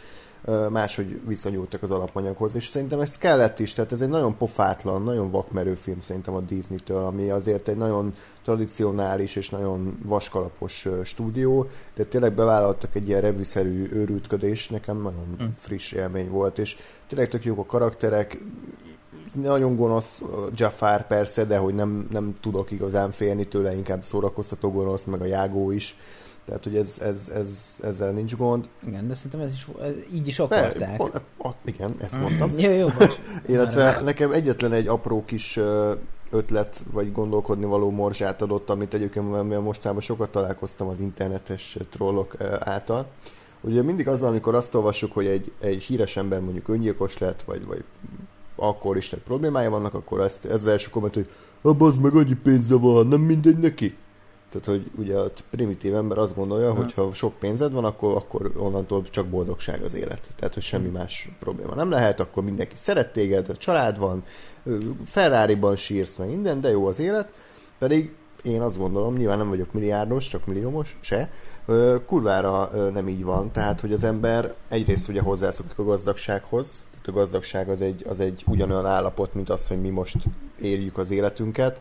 [0.71, 5.31] máshogy viszonyultak az alapanyaghoz, és szerintem ez kellett is, tehát ez egy nagyon pofátlan, nagyon
[5.31, 12.05] vakmerő film szerintem a Disney-től, ami azért egy nagyon tradicionális és nagyon vaskalapos stúdió, de
[12.05, 15.47] tényleg bevállaltak egy ilyen revűszerű őrültködés, nekem nagyon mm.
[15.57, 16.77] friss élmény volt, és
[17.09, 18.39] tényleg tök jók a karakterek,
[19.35, 20.23] nagyon gonosz
[20.55, 25.25] Jafar persze, de hogy nem, nem tudok igazán félni tőle, inkább szórakoztató gonosz, meg a
[25.25, 25.97] jágó is
[26.49, 28.69] tehát, hogy ez, ez, ez, ezzel nincs gond.
[28.87, 30.99] Igen, de szerintem ez is, ez így is akarták.
[30.99, 32.51] Ne, a, igen, ezt mondtam.
[32.57, 33.19] jó, jó, bocs.
[33.47, 35.59] Illetve nekem egyetlen egy apró kis
[36.31, 43.07] ötlet, vagy gondolkodni való morzsát adott, amit egyébként mostában sokat találkoztam az internetes trollok által.
[43.61, 47.67] Ugye mindig az, amikor azt olvassuk, hogy egy, egy híres ember mondjuk öngyilkos lett, vagy,
[47.67, 47.85] vagy
[48.57, 51.29] akkor is problémája vannak, akkor ezt, ez az első komment, hogy
[51.63, 53.97] abban az meg annyi pénze van, nem mindegy neki.
[54.51, 58.53] Tehát, hogy ugye a primitív ember azt gondolja, hogy ha sok pénzed van, akkor, akkor
[58.57, 60.29] onnantól csak boldogság az élet.
[60.37, 64.25] Tehát, hogy semmi más probléma nem lehet, akkor mindenki szeret téged, a család van,
[65.05, 67.29] Ferrari-ban sírsz, meg minden, de jó az élet.
[67.79, 71.31] Pedig én azt gondolom, nyilván nem vagyok milliárdos, csak milliómos, se,
[72.07, 73.53] kurvára nem így van.
[73.53, 78.21] Tehát, hogy az ember egyrészt ugye hozzászokik a gazdagsághoz, tehát a gazdagság az egy, az
[78.21, 80.17] egy ugyanolyan állapot, mint az, hogy mi most
[80.61, 81.81] éljük az életünket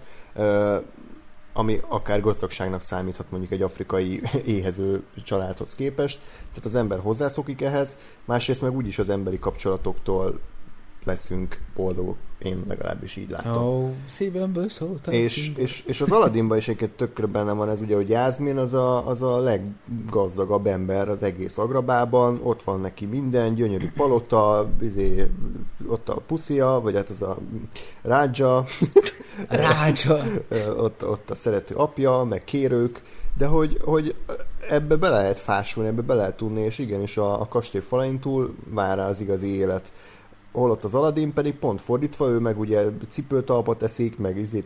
[1.58, 6.20] ami akár gazdagságnak számíthat mondjuk egy afrikai éhező családhoz képest.
[6.50, 10.40] Tehát az ember hozzászokik ehhez, másrészt meg úgyis az emberi kapcsolatoktól
[11.04, 12.18] leszünk boldogok.
[12.38, 13.64] Én legalábbis így látom.
[13.64, 15.14] Oh, szívemből szóltam.
[15.14, 18.74] És, és, és az Aladdinban is egyébként tökre benne van ez ugye, hogy Jászmin az
[18.74, 25.32] a, az a leggazdagabb ember az egész agrabában, ott van neki minden, gyönyörű palota, izé,
[25.88, 27.38] ott a puszia, vagy hát az a
[28.02, 28.66] Rádzsa.
[29.48, 30.24] Rádzsa.
[30.78, 33.04] ott, ott a szerető apja, meg kérők,
[33.38, 34.16] de hogy, hogy
[34.70, 38.56] ebbe be lehet fásulni, ebbe be lehet tudni, és igenis a, a kastély falain túl
[38.70, 39.92] vár az igazi élet
[40.58, 44.64] holott az Aladdin pedig pont fordítva, ő meg ugye cipőtalpat eszik, meg izé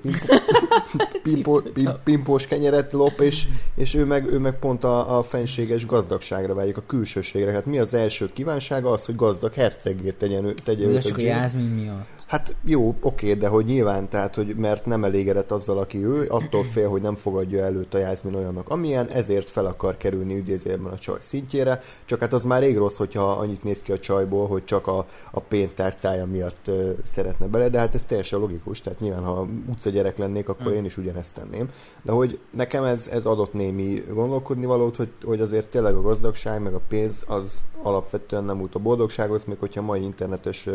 [1.24, 1.62] pimpó,
[2.04, 6.78] pimpós kenyeret lop, és, és ő, meg, ő meg pont a, a fenséges gazdagságra vágyik,
[6.78, 7.52] a külsőségre.
[7.52, 8.92] Hát mi az első kívánsága?
[8.92, 12.21] Az, hogy gazdag hercegét tegyen, tegye őt a Jazmin miatt.
[12.32, 16.64] Hát jó, oké, de hogy nyilván, tehát, hogy mert nem elégedett azzal, aki ő, attól
[16.64, 20.98] fél, hogy nem fogadja előtt a Jászmin olyannak, amilyen, ezért fel akar kerülni ügyézében a
[20.98, 24.66] csaj szintjére, csak hát az már rég rossz, hogyha annyit néz ki a csajból, hogy
[24.66, 29.24] csak a, a pénztárcája miatt uh, szeretne bele, de hát ez teljesen logikus, tehát nyilván,
[29.24, 30.76] ha utca gyerek lennék, akkor hmm.
[30.76, 31.70] én is ugyanezt tenném.
[32.02, 36.62] De hogy nekem ez, ez adott némi gondolkodni valót, hogy, hogy azért tényleg a gazdagság,
[36.62, 40.70] meg a pénz az alapvetően nem út a boldogsághoz, még hogyha mai internetes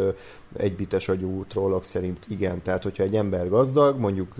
[0.57, 2.63] egybites agyú trollok szerint igen.
[2.63, 4.35] Tehát, hogyha egy ember gazdag, mondjuk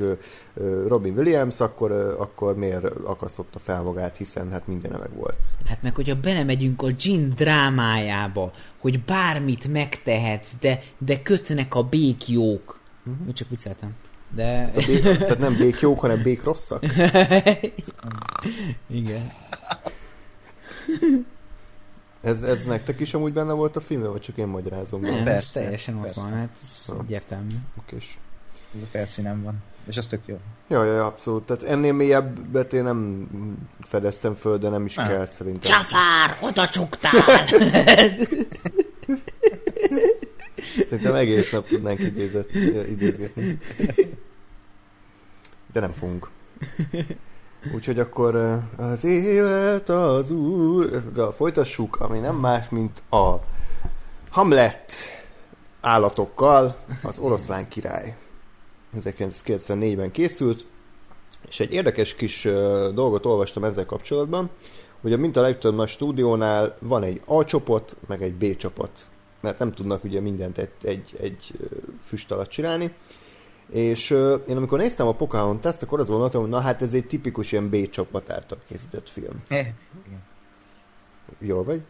[0.87, 5.39] Robin Williams, akkor, akkor miért akasztotta fel magát, hiszen hát minden meg volt.
[5.67, 12.81] Hát meg, hogyha belemegyünk a Jin drámájába, hogy bármit megtehetsz, de, de kötnek a békjók.
[13.07, 13.33] Uh-huh.
[13.33, 13.91] Csak vicceltem.
[14.35, 14.73] De...
[14.75, 16.85] A bék, tehát nem békjók, hanem bék rosszak?
[19.01, 19.31] igen.
[22.27, 25.01] Ez, ez nektek is amúgy benne volt a filmben, vagy csak én magyarázom?
[25.01, 26.21] Nem, persze, ez teljesen ott persze.
[26.21, 27.01] van, hát ez ha.
[27.03, 27.55] egyértelmű.
[27.79, 28.19] Okés.
[28.77, 29.63] Ez a felszínen van.
[29.89, 30.39] És az tök jó.
[30.69, 31.47] Ja, ja, abszolút.
[31.47, 33.29] Tehát ennél mélyebbet én nem
[33.81, 35.09] fedeztem föl, de nem is nem.
[35.09, 35.71] kell szerintem.
[35.73, 37.47] Csafár, oda csuktál!
[40.89, 42.55] szerintem egész nap tudnánk idézet,
[42.89, 43.59] idézgetni.
[45.73, 46.31] De nem fogunk.
[47.75, 51.03] Úgyhogy akkor az élet az úr,
[51.35, 53.35] folytassuk, ami nem más, mint a
[54.31, 54.93] Hamlet
[55.81, 58.17] állatokkal, az oroszlán király.
[59.01, 60.65] 1994-ben készült,
[61.49, 62.43] és egy érdekes kis
[62.95, 64.51] dolgot olvastam ezzel kapcsolatban,
[65.01, 69.09] hogy a mint a legtöbb a stúdiónál van egy A csoport, meg egy B csoport,
[69.41, 71.53] mert nem tudnak ugye mindent egy, egy, egy
[72.03, 72.95] füst alatt csinálni,
[73.71, 77.07] és uh, én amikor néztem a Pocahontas-t, akkor az gondoltam, hogy na hát ez egy
[77.07, 79.43] tipikus ilyen B csapat által készített film.
[79.49, 79.67] Eh,
[81.39, 81.81] Jól vagy?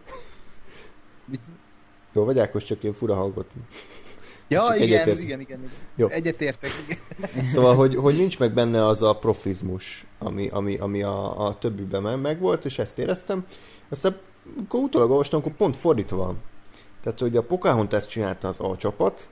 [2.13, 3.47] Jól vagy, Ákos, csak én fura hangot.
[4.49, 5.19] Ja, csak igen, egyetért...
[5.19, 5.73] igen, igen, igen.
[5.95, 6.09] Jó.
[6.09, 7.45] Egyetértek, igen.
[7.51, 12.19] Szóval, hogy, hogy nincs meg benne az a profizmus, ami, ami, ami a, a többiben
[12.19, 13.47] meg volt, és ezt éreztem.
[13.89, 14.17] Aztán,
[14.65, 16.39] akkor utólag olvastam, akkor pont fordítva van.
[17.03, 19.29] Tehát, hogy a Pocahontas csinálta az A csapat,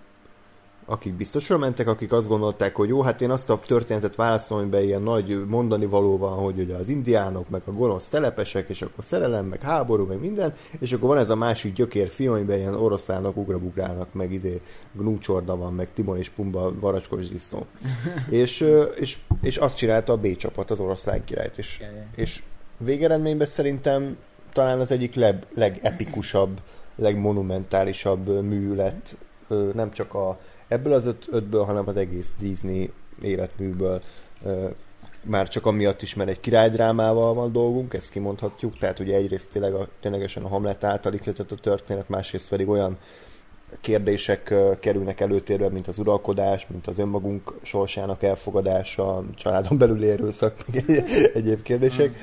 [0.86, 4.82] akik biztosra mentek, akik azt gondolták, hogy jó, hát én azt a történetet választom, amiben
[4.82, 9.04] ilyen nagy mondani való van, hogy ugye az indiánok, meg a gonosz telepesek, és akkor
[9.04, 12.74] szerelem, meg háború, meg minden, és akkor van ez a másik gyökér film, amiben ilyen
[12.74, 14.60] oroszlánok ugrabugrálnak, meg izé
[14.92, 17.58] gnúcsorda van, meg Timon és Pumba varacskos ziszó.
[18.28, 21.82] és, és, és azt csinálta a B csapat, az oroszlán királyt, és,
[22.14, 22.42] és
[22.78, 24.16] végeredményben szerintem
[24.52, 26.60] talán az egyik leg, legepikusabb,
[26.96, 29.16] legmonumentálisabb mű lett,
[29.74, 30.38] nem csak a
[30.68, 32.92] ebből az öt, ötből, hanem az egész Disney
[33.22, 34.02] életműből
[35.22, 39.74] már csak amiatt is, mert egy királydrámával van dolgunk, ezt kimondhatjuk, tehát ugye egyrészt tényleg
[39.74, 42.98] a, ténylegesen a Hamlet által ikletett a történet, másrészt pedig olyan
[43.80, 50.84] kérdések kerülnek előtérbe, mint az uralkodás, mint az önmagunk sorsának elfogadása, családon belül erőszak, meg
[50.86, 52.18] egy, egyéb kérdések.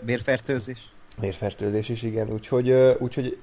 [0.00, 0.92] Vérfertőzés.
[1.20, 2.32] Vérfertőzés is, igen.
[2.32, 3.38] Úgyhogy, úgyhogy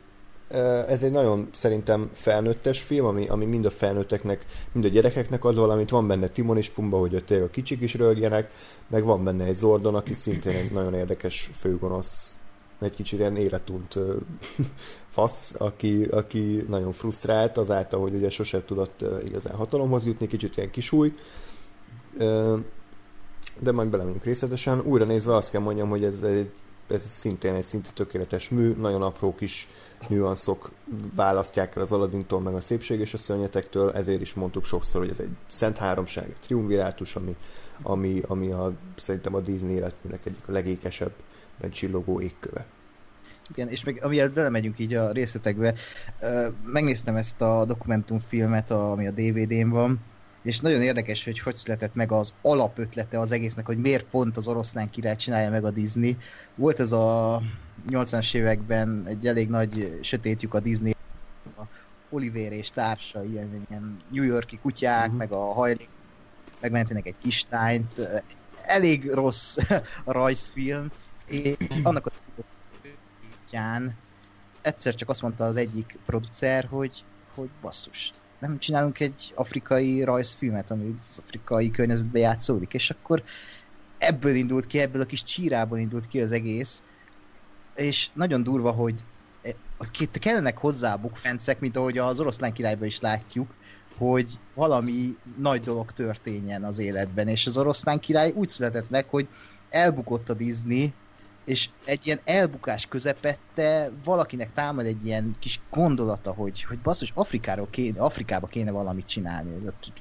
[0.88, 5.56] ez egy nagyon szerintem felnőttes film, ami, ami mind a felnőtteknek, mind a gyerekeknek ad
[5.56, 5.90] valamit.
[5.90, 8.52] Van benne Timon és Pumba, hogy ott a kicsik is rögjenek,
[8.88, 12.38] meg van benne egy Zordon, aki szintén egy nagyon érdekes főgonosz,
[12.80, 14.00] egy kicsit ilyen életunt
[15.16, 20.72] fasz, aki, aki nagyon frusztrált azáltal, hogy ugye sosem tudott igazán hatalomhoz jutni, kicsit ilyen
[20.72, 21.14] kisúj.
[23.60, 24.82] De majd belemegyünk részletesen.
[24.86, 26.50] Újra nézve azt kell mondjam, hogy ez, egy,
[26.88, 29.68] ez szintén egy szintű tökéletes mű, nagyon apró kis
[30.08, 30.72] nüanszok
[31.16, 35.10] választják el az Aladdintól, meg a szépség és a szörnyetektől, ezért is mondtuk sokszor, hogy
[35.10, 37.36] ez egy szent háromság, egy triumvirátus, ami,
[37.82, 41.12] ami, ami a, szerintem a Disney életműnek egyik a legékesebb
[41.72, 42.66] csillogó égköve.
[43.52, 45.74] Igen, és még amiért belemegyünk így a részletekbe,
[46.64, 50.00] megnéztem ezt a dokumentumfilmet, ami a DVD-n van,
[50.42, 54.48] és nagyon érdekes, hogy hogy született meg az alapötlete az egésznek, hogy miért pont az
[54.48, 56.18] oroszlán király csinálja meg a Disney.
[56.56, 57.42] Volt ez a
[57.90, 60.96] 80-as években egy elég nagy sötétjük a Disney,
[61.58, 61.62] a
[62.10, 65.18] Oliver és társa, ilyen, ilyen New Yorki kutyák, uh-huh.
[65.18, 65.90] meg a hajlék,
[66.60, 68.24] megmentenek egy kistányt.
[68.66, 69.58] Elég rossz
[70.04, 70.92] a rajzfilm,
[71.26, 72.12] és annak a
[73.46, 73.96] kutyán
[74.62, 77.04] egyszer csak azt mondta az egyik producer, hogy,
[77.36, 83.24] hogy basszus, nem csinálunk egy afrikai rajzfilmet, ami az afrikai környezetben játszódik, és akkor
[83.98, 86.84] ebből indult ki, ebből a kis csírából indult ki az egész,
[87.80, 88.96] és nagyon durva, hogy
[89.42, 89.56] e,
[90.20, 93.54] kellenek hozzá bukfencek, mint ahogy az oroszlán királyban is látjuk,
[93.98, 99.28] hogy valami nagy dolog történjen az életben, és az oroszlán király úgy született meg, hogy
[99.70, 100.94] elbukott a Disney,
[101.46, 107.68] és egy ilyen elbukás közepette valakinek támad egy ilyen kis gondolata, hogy, hogy basszus, Afrikáról
[107.70, 109.52] kéne, Afrikába kéne valamit csinálni,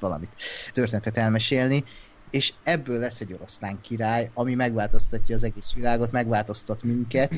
[0.00, 0.30] valamit
[0.72, 1.84] történetet elmesélni,
[2.30, 7.32] és ebből lesz egy oroszlán király, ami megváltoztatja az egész világot, megváltoztat minket.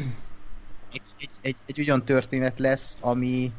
[0.93, 3.53] Egy, egy, egy, egy olyan történet lesz, ami,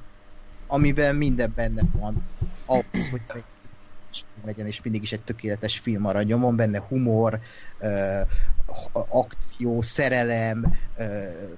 [0.68, 2.24] amiben minden benne van
[2.66, 3.22] ahhoz, hogy
[4.45, 6.41] legyen, és mindig is egy tökéletes film maradjon.
[6.41, 7.40] Van benne humor,
[7.80, 8.22] uh,
[8.94, 11.58] akció, szerelem, uh,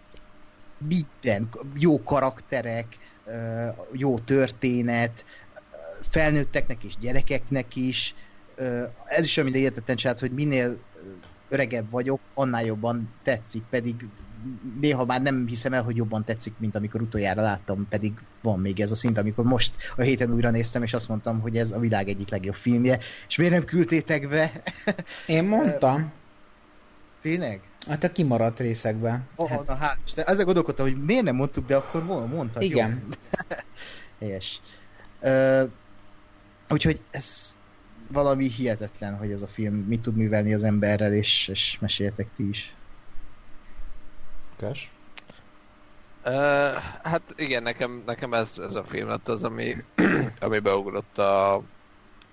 [0.78, 5.26] minden, jó karakterek, uh, jó történet,
[6.10, 8.16] felnőtteknek és gyerekeknek is.
[8.58, 10.78] Uh, ez is olyan, mint értetlen hogy minél
[11.50, 14.08] öregebb vagyok, annál jobban tetszik, pedig
[14.80, 18.80] néha már nem hiszem el, hogy jobban tetszik, mint amikor utoljára láttam, pedig van még
[18.80, 21.80] ez a szint, amikor most a héten újra néztem, és azt mondtam, hogy ez a
[21.80, 24.64] világ egyik legjobb filmje, és miért nem küldtétek be?
[25.28, 26.12] Én mondtam.
[27.22, 27.62] Tényleg?
[27.88, 29.28] Hát a kimaradt részekben.
[29.36, 29.66] Oh, hát.
[29.66, 32.62] na hát, de ezzel gondolkodtam, hogy miért nem mondtuk, de akkor mondta.
[32.62, 33.04] Igen.
[34.20, 34.62] Helyes.
[35.22, 35.70] Uh,
[36.70, 37.56] úgyhogy ez
[38.08, 42.50] valami hihetetlen, hogy ez a film mit tud művelni az emberrel, és, és meséltek ti
[42.50, 42.76] is.
[44.58, 44.92] Kás?
[46.26, 46.74] Uh,
[47.04, 49.76] hát igen, nekem, nekem ez, ez a film lett az, ami,
[50.40, 51.62] ami beugrott a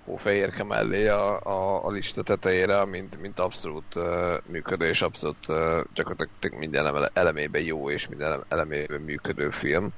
[0.05, 5.81] hófehérke mellé a, a, a lista tetejére, mint, mint abszolút uh, működő és abszolút uh,
[5.95, 9.89] gyakorlatilag minden elemében jó és minden elemében működő film.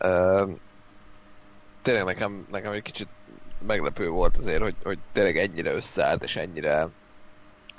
[0.00, 0.50] Uh,
[1.82, 3.08] tényleg nekem, nekem egy kicsit
[3.66, 6.88] meglepő volt azért, hogy, hogy tényleg ennyire összeállt és ennyire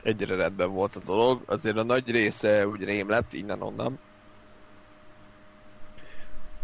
[0.04, 1.42] egyre rendben volt a dolog.
[1.46, 4.00] Azért a nagy része úgy rém lett innen-onnan.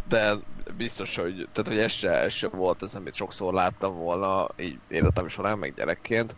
[0.08, 0.34] De
[0.78, 4.80] biztos, hogy, tehát, hogy ez se, ez se volt az, amit sokszor láttam volna így
[4.88, 6.36] életem során, meg gyerekként.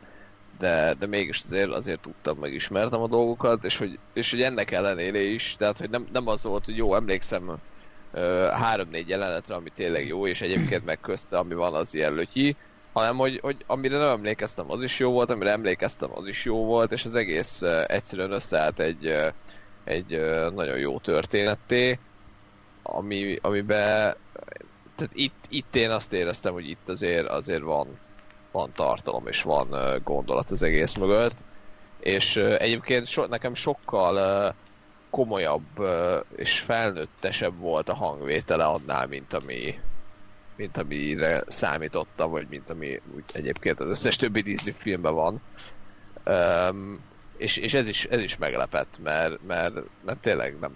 [0.57, 5.19] De, de mégis azért, azért tudtam, megismertem a dolgokat, és hogy, és hogy ennek ellenére
[5.19, 7.57] is, tehát hogy nem, nem az volt, hogy jó, emlékszem
[8.51, 12.55] három-négy jelenetre, ami tényleg jó, és egyébként meg közte, ami van, az ilyen lötyi,
[12.95, 16.65] hanem hogy, hogy amire nem emlékeztem, az is jó volt, amire emlékeztem, az is jó
[16.65, 19.15] volt, és az egész uh, egyszerűen összeállt egy,
[19.83, 21.99] egy uh, nagyon jó történetté,
[22.83, 24.15] ami, amiben
[24.95, 27.87] tehát itt, itt én azt éreztem, hogy itt azért, azért van,
[28.51, 31.35] van tartalom és van gondolat az egész mögött,
[31.99, 34.53] és egyébként so, nekem sokkal
[35.09, 35.87] komolyabb
[36.35, 39.79] és felnőttesebb volt a hangvétele annál, mint ami,
[40.55, 45.41] mint amire számítottam, vagy mint ami úgy egyébként az összes többi Disney filmben van.
[46.25, 46.99] Um,
[47.37, 49.75] és, és ez, is, ez is meglepett, mert, mert,
[50.05, 50.71] mert tényleg nem,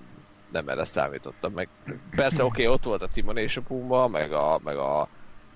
[0.51, 1.53] nem erre számítottam.
[1.53, 1.69] Meg
[2.15, 5.10] persze oké, okay, ott volt a Timon és a Pumba, meg a, meg a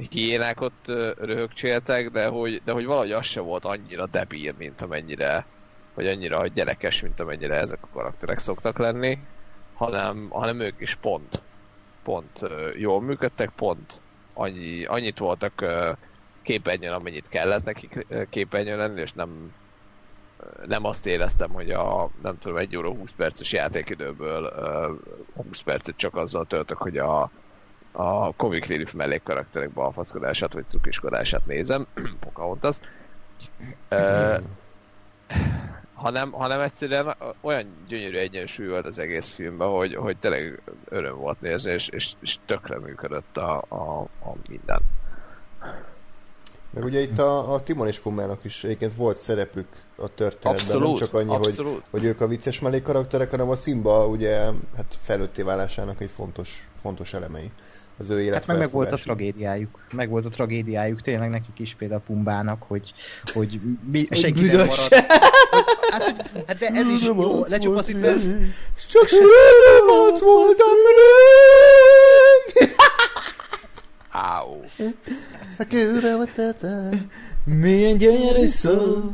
[0.09, 0.87] hiénák ott
[1.17, 5.45] röhögcséltek, de hogy, de hogy valahogy az se volt annyira debír, mint amennyire,
[5.93, 9.19] vagy annyira gyerekes, mint amennyire ezek a karakterek szoktak lenni,
[9.73, 11.43] hanem, hanem ők is pont,
[12.03, 12.39] pont
[12.75, 14.01] jól működtek, pont
[14.33, 15.65] annyi, annyit voltak
[16.41, 19.53] képernyőn, amennyit kellett nekik képernyőn lenni, és nem,
[20.65, 24.53] nem azt éreztem, hogy a nem tudom, 1 óra 20 perces játékidőből
[25.35, 27.31] 20 percet csak azzal töltök, hogy a,
[27.91, 31.87] a comic relief mellék karakterek balfaszkodását vagy cukiskodását nézem,
[32.19, 32.77] Pocahontas.
[33.91, 34.37] Uh,
[36.03, 41.41] hanem, hanem egyszerűen olyan gyönyörű egyensúly volt az egész filmben, hogy, hogy tényleg öröm volt
[41.41, 44.81] nézni, és, és, és tökre működött a, a, a minden.
[46.73, 50.87] Meg ugye itt a, a Timon és Pummának is egyébként volt szerepük a történetben, abszolút,
[50.87, 54.37] nem csak annyi, hogy, hogy ők a vicces mellékkarakterek, hanem a Simba ugye
[54.75, 57.51] hát felőtté válásának egy fontos, fontos elemei
[57.97, 58.37] az ő élet.
[58.37, 59.79] Hát meg, meg volt a tragédiájuk.
[59.91, 62.93] Meg volt a tragédiájuk, tényleg nekik is például Pumbának, hogy,
[63.33, 63.59] hogy
[63.91, 64.93] mi, senki nem marad.
[65.89, 68.07] Hát, hát, de ez is jó, lecsupaszítva.
[68.91, 72.75] Csak sírőrömác voltam rég!
[74.11, 74.65] Áó.
[75.57, 76.89] Hakuna Matata.
[77.45, 79.11] Milyen gyönyörű szó.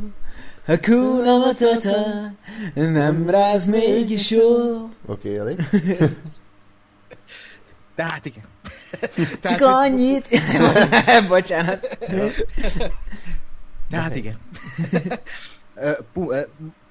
[0.66, 2.32] Hakuna Matata.
[2.74, 4.74] Nem ráz mégis jó.
[4.74, 5.56] Oké, okay, elég.
[7.94, 8.44] Tehát igen.
[9.40, 10.28] Tehát, Csak annyit.
[11.28, 11.98] Bocsánat.
[13.90, 14.38] Tehát igen.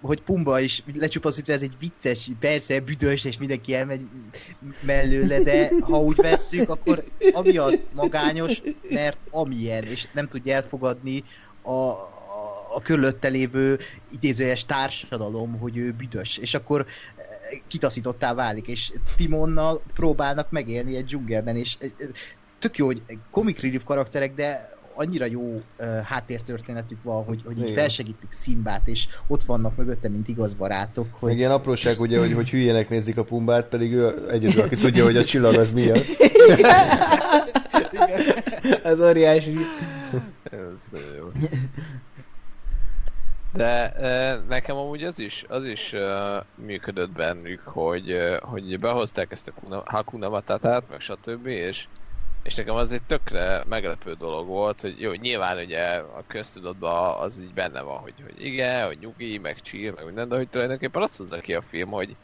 [0.02, 4.02] hogy Pumba is lecsupaszítva ez egy vicces, persze büdös, és mindenki elmegy
[4.82, 11.24] mellőle, de ha úgy vesszük, akkor amiatt magányos, mert amilyen, és nem tudja elfogadni
[11.62, 12.10] a, a,
[12.76, 13.80] a körülötte lévő
[14.12, 16.86] idézőjes társadalom, hogy ő büdös, és akkor
[17.68, 21.78] kitaszítottá válik, és Timonnal próbálnak megélni egy dzsungelben, és
[22.60, 23.02] tök jó, hogy
[23.32, 29.08] comic relief karakterek, de annyira jó uh, háttértörténetük van, hogy, hogy így felsegítik Szimbát, és
[29.28, 31.08] ott vannak mögötte, mint igaz barátok.
[31.12, 31.30] Hogy...
[31.30, 35.04] Meg ilyen apróság, ugye, hogy, hogy hülyének nézik a pumbát, pedig ő egyedül, aki tudja,
[35.04, 36.00] hogy a csillag az milyen.
[38.84, 39.58] az óriási.
[40.44, 41.28] Ez nagyon jó.
[43.54, 43.94] De
[44.48, 45.96] nekem amúgy az is, az is
[46.56, 51.46] működött bennük, hogy, hogy behozták ezt a Kuna, Hakuna Matatát, meg stb.
[51.46, 51.88] És,
[52.44, 57.40] és nekem az egy tökre meglepő dolog volt, hogy jó, nyilván ugye a köztudatban az
[57.40, 61.02] így benne van, hogy, hogy igen, hogy nyugi, meg chill, meg minden, de hogy tulajdonképpen
[61.02, 62.16] azt hozza ki a film, hogy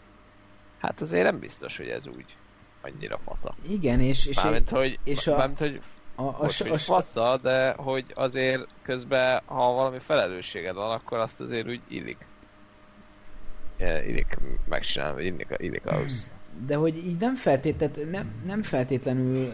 [0.79, 2.35] hát azért nem biztos, hogy ez úgy
[2.81, 3.55] annyira fasza.
[3.69, 4.25] Igen, és...
[4.25, 5.37] és mármint, hogy, és a...
[5.37, 5.81] mármint, hogy
[6.15, 11.17] a, a, most, a, a, fasza, de hogy azért közben, ha valami felelősséged van, akkor
[11.17, 12.17] azt azért úgy illik.
[14.07, 14.37] Illik
[14.69, 16.33] megcsinálni, illik, illik ahhoz.
[16.67, 19.53] De hogy így nem feltétlenül, nem, nem feltétlenül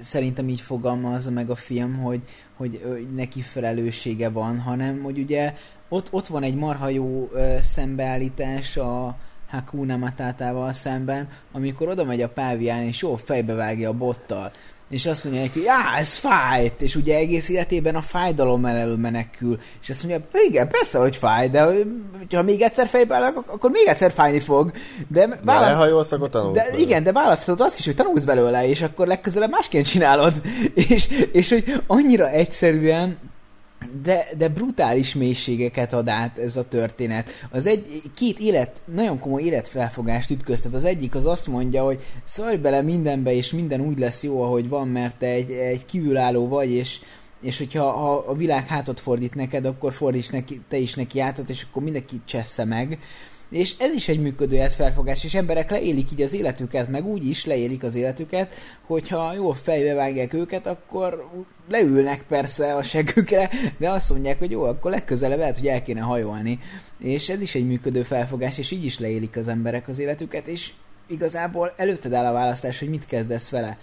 [0.00, 2.22] szerintem így fogalmazza meg a film, hogy,
[2.56, 5.54] hogy, hogy neki felelőssége van, hanem hogy ugye
[5.88, 9.16] ott, ott van egy marha jó ö, szembeállítás a
[9.48, 14.52] Hakuna Matátával szemben, amikor oda megy a pávián és jó fejbevágja a bottal
[14.90, 19.58] és azt mondja neki, já, ez fájt, és ugye egész életében a fájdalom elől menekül,
[19.82, 21.68] és azt mondja, igen, persze, hogy fáj, de
[22.30, 24.72] ha még egyszer fejbe áll, akkor még egyszer fájni fog.
[25.08, 26.10] De, választ...
[26.10, 29.50] de akkor tanulsz de, Igen, de választhatod azt is, hogy tanulsz belőle, és akkor legközelebb
[29.50, 30.34] másként csinálod.
[30.88, 33.18] és, és hogy annyira egyszerűen
[34.02, 37.30] de, de brutális mélységeket ad át ez a történet.
[37.50, 40.74] Az egy, két élet, nagyon komoly életfelfogást ütköztet.
[40.74, 44.68] Az egyik az azt mondja, hogy szarj bele mindenbe, és minden úgy lesz jó, ahogy
[44.68, 47.00] van, mert te egy, egy kívülálló vagy, és,
[47.40, 51.50] és hogyha ha a világ hátat fordít neked, akkor fordíts neki, te is neki hátat,
[51.50, 52.98] és akkor mindenki csessze meg.
[53.54, 57.46] És ez is egy működő felfogás, és emberek leélik így az életüket, meg úgy is
[57.46, 58.54] leélik az életüket,
[58.86, 61.30] hogyha jól fejbe vágják őket, akkor
[61.68, 66.00] leülnek persze a segükre, de azt mondják, hogy jó, akkor legközelebb lehet, hogy el kéne
[66.00, 66.58] hajolni.
[66.98, 70.72] És ez is egy működő felfogás, és így is leélik az emberek az életüket, és
[71.06, 73.78] igazából előtted áll a választás, hogy mit kezdesz vele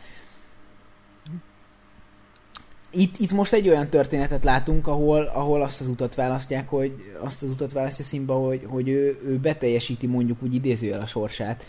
[2.92, 7.44] itt, itt most egy olyan történetet látunk, ahol, ahol azt az utat választják, hogy azt
[7.44, 11.66] az utat választja Simba, hogy, hogy ő, ő beteljesíti mondjuk úgy idézőjel a sorsát.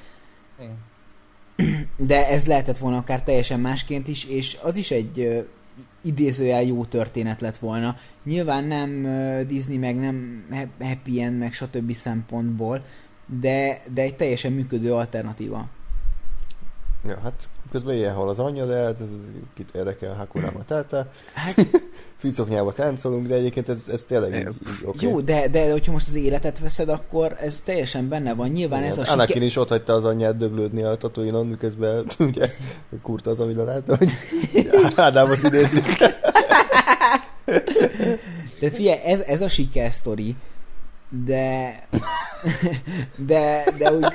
[0.61, 0.77] Igen.
[1.97, 5.47] De ez lehetett volna akár teljesen másként is, és az is egy
[6.03, 7.97] idézőjel jó történet lett volna.
[8.25, 9.03] Nyilván nem
[9.47, 10.45] Disney, meg nem
[10.81, 11.93] happy end, meg stb.
[11.93, 12.85] szempontból,
[13.41, 15.69] de, de egy teljesen működő alternatíva.
[17.09, 18.97] Ja, hát közben ilyen hol az anyja, de hát
[19.55, 21.07] kit érdekel Hakuna Matata.
[21.35, 21.55] Hát...
[22.19, 25.09] Fűszoknyába táncolunk, de egyébként ez, ez tényleg így, így okay.
[25.09, 28.49] Jó, de, de hogyha most az életet veszed, akkor ez teljesen benne van.
[28.49, 29.43] Nyilván Igen, ez a Anakin siker...
[29.43, 32.51] is ott hagyta az anyját döglődni a Tatooine-on, miközben ugye
[33.03, 34.13] kurta az a villanát, hogy
[34.97, 35.87] Ádámot idézzük.
[38.61, 40.37] de figyelj, ez, ez a sikersztori,
[41.25, 41.75] de
[43.17, 44.07] de, de úgy...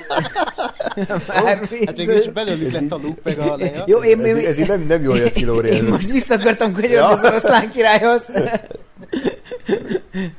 [1.28, 3.84] hát mégis belőlük lett a loop, meg a leja.
[3.86, 5.68] Jó, én, ez, ez, nem, nem jól jött ki, Lóri.
[5.68, 8.30] Én most vissza akartam könyörni az oroszlán királyhoz.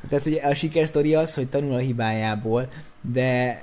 [0.08, 2.68] Tehát ugye a sikersztori az, hogy tanul a hibájából,
[3.12, 3.62] de,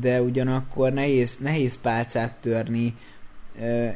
[0.00, 2.94] de ugyanakkor nehéz, nehéz pálcát törni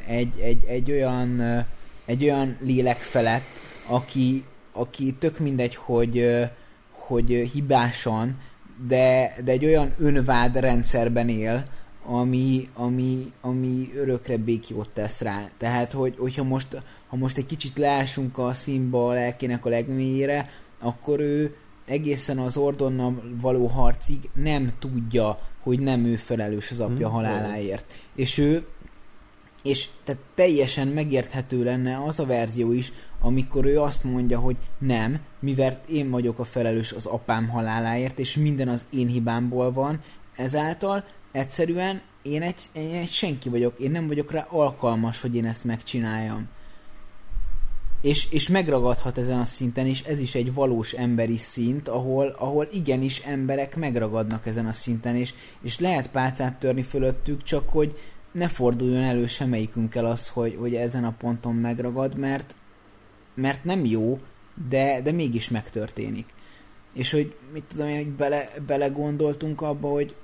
[0.07, 1.43] egy, egy, egy, olyan,
[2.05, 3.47] egy olyan lélek felett,
[3.87, 6.47] aki, aki tök mindegy, hogy,
[6.91, 8.37] hogy hibásan,
[8.89, 11.65] de, de egy olyan önvád rendszerben él,
[12.07, 15.51] ami, ami, ami örökre békjót tesz rá.
[15.59, 20.49] Tehát, hogy, hogyha most, ha most egy kicsit leásunk a színba a lelkének a legmélyére,
[20.81, 21.57] akkor ő
[21.87, 27.17] egészen az Ordonnal való harcig nem tudja, hogy nem ő felelős az apja hmm.
[27.17, 27.93] haláláért.
[28.15, 28.67] És ő
[29.63, 35.19] és tehát teljesen megérthető lenne az a verzió is, amikor ő azt mondja, hogy nem,
[35.41, 40.01] mivel én vagyok a felelős az apám haláláért, és minden az én hibámból van,
[40.37, 41.05] ezáltal
[41.37, 45.65] egyszerűen én egy, én egy senki vagyok, én nem vagyok rá alkalmas, hogy én ezt
[45.65, 46.49] megcsináljam.
[48.01, 52.69] És, és megragadhat ezen a szinten, és ez is egy valós emberi szint, ahol, ahol
[52.73, 57.99] igenis emberek megragadnak ezen a szinten, és, és lehet pálcát törni fölöttük, csak hogy,
[58.33, 62.55] ne forduljon elő semmelyikünkkel az, hogy, hogy ezen a ponton megragad, mert,
[63.35, 64.21] mert nem jó,
[64.69, 66.27] de, de mégis megtörténik.
[66.93, 70.15] És hogy mit tudom én, hogy bele, bele gondoltunk abba, hogy,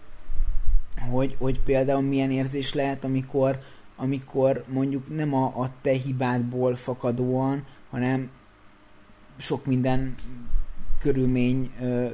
[1.10, 3.59] hogy, hogy például milyen érzés lehet, amikor,
[3.97, 8.31] amikor mondjuk nem a, a te hibádból fakadóan, hanem
[9.36, 10.14] sok minden
[10.98, 11.70] körülmény,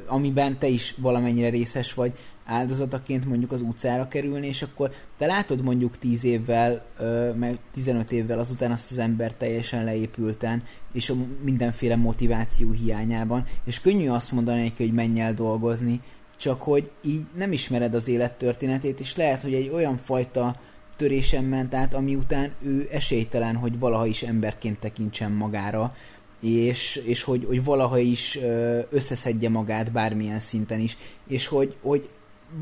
[0.07, 2.13] amiben te is valamennyire részes vagy,
[2.49, 6.85] áldozataként mondjuk az utcára kerülni, és akkor te látod mondjuk 10 évvel,
[7.39, 13.81] meg 15 évvel azután azt az ember teljesen leépülten, és a mindenféle motiváció hiányában, és
[13.81, 16.01] könnyű azt mondani neki, hogy menj el dolgozni,
[16.39, 20.57] csak hogy így nem ismered az élettörténetét, és lehet, hogy egy olyan fajta
[20.97, 25.95] törésen ment át, ami után ő esélytelen, hogy valaha is emberként tekintsen magára,
[26.41, 28.39] és, és hogy, hogy valaha is
[28.91, 30.97] összeszedje magát bármilyen szinten is,
[31.27, 32.09] és hogy, hogy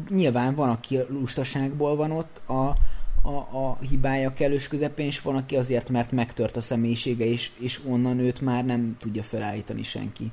[0.09, 2.75] nyilván van, aki lustaságból van ott a,
[3.23, 7.81] a, a hibája kellős közepén, és van, aki azért, mert megtört a személyisége, és, és
[7.87, 10.31] onnan őt már nem tudja felállítani senki.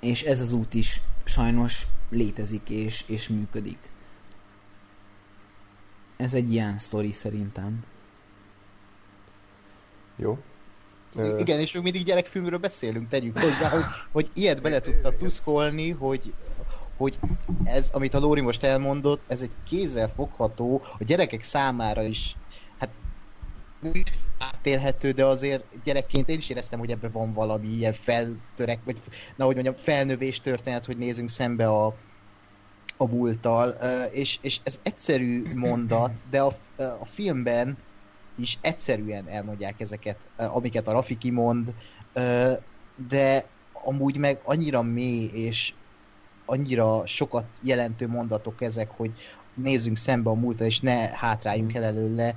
[0.00, 3.90] És ez az út is sajnos létezik és, és működik.
[6.16, 7.84] Ez egy ilyen sztori szerintem.
[10.16, 10.38] Jó.
[11.38, 16.34] Igen, és még mindig gyerekfilmről beszélünk, tegyük hozzá, hogy, hogy ilyet bele tudta tuszkolni, hogy
[16.96, 17.18] hogy
[17.64, 22.36] ez, amit a Lóri most elmondott, ez egy kézzel fogható, a gyerekek számára is,
[24.38, 29.00] hát átélhető, de azért gyerekként én is éreztem, hogy ebben van valami ilyen feltörek, vagy
[29.36, 31.96] na, hogy mondjam, felnövés történet, hogy nézünk szembe a,
[32.96, 33.68] a múlttal,
[34.10, 37.76] és, és ez egyszerű mondat, de a, a filmben
[38.36, 41.74] is egyszerűen elmondják ezeket, amiket a Rafiki mond,
[43.08, 45.74] de amúgy meg annyira mély és
[46.44, 49.12] annyira sokat jelentő mondatok ezek, hogy
[49.54, 52.34] nézzünk szembe a múltra, és ne hátráljunk el előle.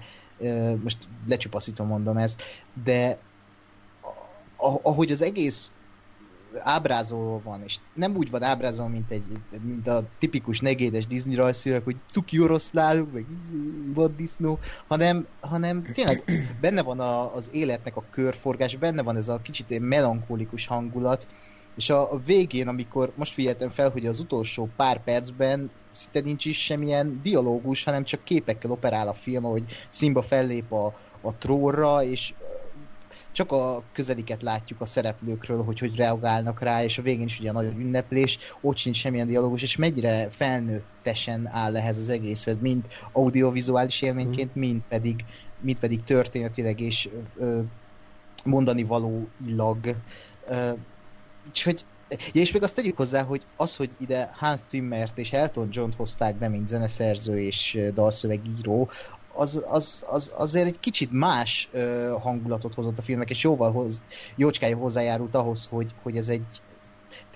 [0.84, 2.42] Most lecsupaszítom mondom ezt,
[2.84, 3.18] de
[4.82, 5.72] ahogy az egész
[6.60, 9.24] ábrázoló van, és nem úgy van ábrázolva, mint, egy,
[9.62, 13.26] mint a tipikus negédes Disney rajzfilmek, hogy cuki oroszlálunk, meg
[13.94, 16.24] vaddisznó, hanem, hanem tényleg
[16.62, 21.28] benne van a, az életnek a körforgás, benne van ez a kicsit melankolikus hangulat,
[21.78, 26.46] és a, a végén, amikor most figyeltem fel, hogy az utolsó pár percben szinte nincs
[26.46, 30.86] is semmilyen dialógus, hanem csak képekkel operál a film, hogy Simba fellép a,
[31.22, 32.34] a trónra, és
[33.32, 37.52] csak a közeliket látjuk a szereplőkről, hogy hogy reagálnak rá, és a végén is ugye
[37.52, 44.02] nagy ünneplés, ott sincs semmilyen dialógus, és mennyire felnőttesen áll ehhez az egészet, mind audiovizuális
[44.02, 44.60] élményként, mm.
[44.60, 45.26] mind pedig,
[45.60, 47.60] mind pedig történetileg és ö,
[48.44, 49.96] mondani való illag.
[50.48, 50.72] Ö,
[51.48, 55.68] úgyhogy Ja, és még azt tegyük hozzá, hogy az, hogy ide Hans Zimmert és Elton
[55.72, 58.92] John-t hozták be, mint zeneszerző és dalszövegíró,
[59.28, 64.02] az, az, az azért egy kicsit más ö, hangulatot hozott a filmnek, és jóval hoz,
[64.36, 66.62] jócskája hozzájárult ahhoz, hogy, hogy ez egy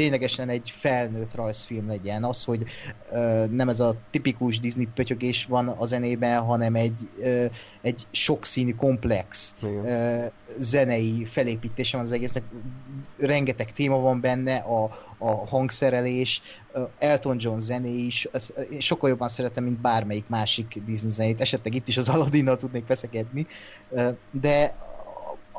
[0.02, 2.24] ténylegesen egy felnőtt rajzfilm legyen.
[2.24, 2.64] Az, hogy
[3.12, 7.46] ö, nem ez a tipikus Disney pötyögés van a zenében, hanem egy, ö,
[7.82, 10.26] egy sokszínű, komplex ö,
[10.58, 12.44] zenei felépítése van az egésznek.
[13.18, 14.84] Rengeteg téma van benne, a,
[15.18, 16.42] a hangszerelés,
[17.00, 18.28] Elton John zené is,
[18.80, 23.48] sokkal jobban szeretem, mint bármelyik másik Disney zenét, esetleg itt is az Aladdin-nal tudnék veszekedni,
[24.32, 24.76] de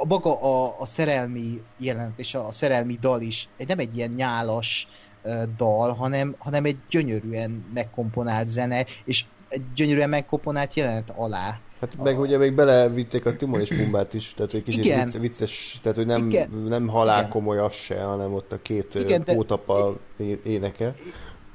[0.02, 3.96] a maga a, a szerelmi jelent és a, a szerelmi dal is egy, nem egy
[3.96, 4.88] ilyen nyálas
[5.22, 11.60] uh, dal, hanem, hanem egy gyönyörűen megkomponált zene, és egy gyönyörűen megkomponált jelenet alá.
[11.80, 12.20] Hát meg a...
[12.20, 16.06] ugye még belevitték a Timon és Pumbát is, tehát egy kicsit vicc, vicces, tehát hogy
[16.06, 16.50] nem, Igen.
[16.68, 20.24] nem halál komoly az se, hanem ott a két Igen, pótapa de...
[20.44, 20.94] éneke.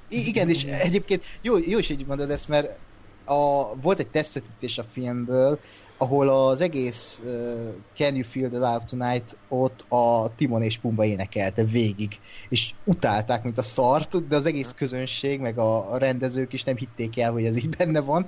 [0.10, 2.78] Igen, és egyébként jó, jó is így mondod ezt, mert
[3.26, 5.60] a, volt egy tesztvetítés a filmből,
[5.98, 11.06] ahol az egész uh, Can You Feel the Love Tonight ott a Timon és Pumba
[11.06, 12.20] énekelte végig,
[12.50, 17.20] és utálták, mint a szart, de az egész közönség, meg a, rendezők is nem hitték
[17.20, 18.28] el, hogy ez így benne van,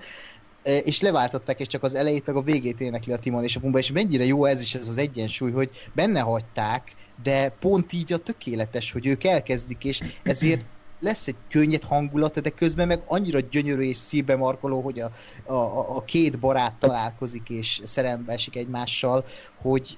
[0.64, 3.78] és leváltották, és csak az elejét, meg a végét énekli a Timon és a Pumba,
[3.78, 8.18] és mennyire jó ez is, ez az egyensúly, hogy benne hagyták, de pont így a
[8.18, 10.66] tökéletes, hogy ők elkezdik, és ezért
[11.00, 15.12] lesz egy könnyed hangulata, de közben meg annyira gyönyörű és szívbe markoló, hogy a,
[15.54, 19.26] a, a két barát találkozik és szerelembe esik egymással,
[19.62, 19.98] hogy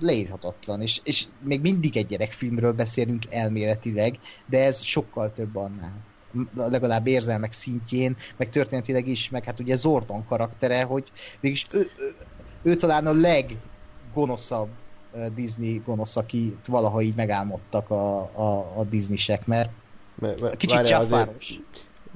[0.00, 0.82] leírhatatlan.
[0.82, 6.14] És, és még mindig egy gyerekfilmről beszélünk elméletileg, de ez sokkal több annál
[6.54, 12.14] legalább érzelmek szintjén, meg történetileg is, meg hát ugye Zordon karaktere, hogy mégis ő, ő,
[12.62, 14.68] ő talán a leggonoszabb
[15.34, 19.70] Disney gonosz, akit valaha így megálmodtak a, a, a Disney-sek, mert
[20.18, 21.60] mert, mert Kicsit csáfáros.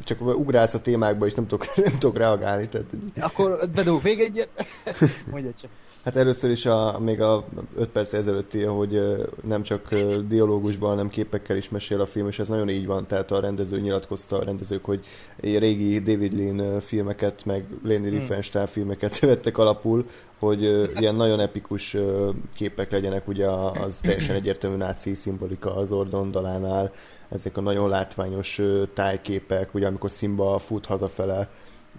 [0.05, 2.69] Csak ugrálsz a témákba, és nem tudok, nem tudok reagálni.
[2.69, 2.87] Tehát...
[3.21, 4.49] Akkor bedobok még egyet.
[5.33, 5.71] Mondja csak.
[6.05, 7.45] Hát először is a, még a
[7.77, 9.03] 5 perc ezelőtti, hogy
[9.45, 9.95] nem csak
[10.29, 13.81] dialógusban, hanem képekkel is mesél a film, és ez nagyon így van, tehát a rendező
[13.81, 15.05] nyilatkozta a rendezők, hogy
[15.41, 18.19] régi David Lean filmeket, meg Leni hmm.
[18.19, 20.07] Riefenstahl filmeket vettek alapul,
[20.39, 20.63] hogy
[21.01, 21.97] ilyen nagyon epikus
[22.55, 26.93] képek legyenek, ugye az teljesen egyértelmű náci szimbolika az Ordon dalánál,
[27.31, 28.61] ezek a nagyon látványos
[28.95, 31.49] tájképek, ugye amikor Simba fut hazafele,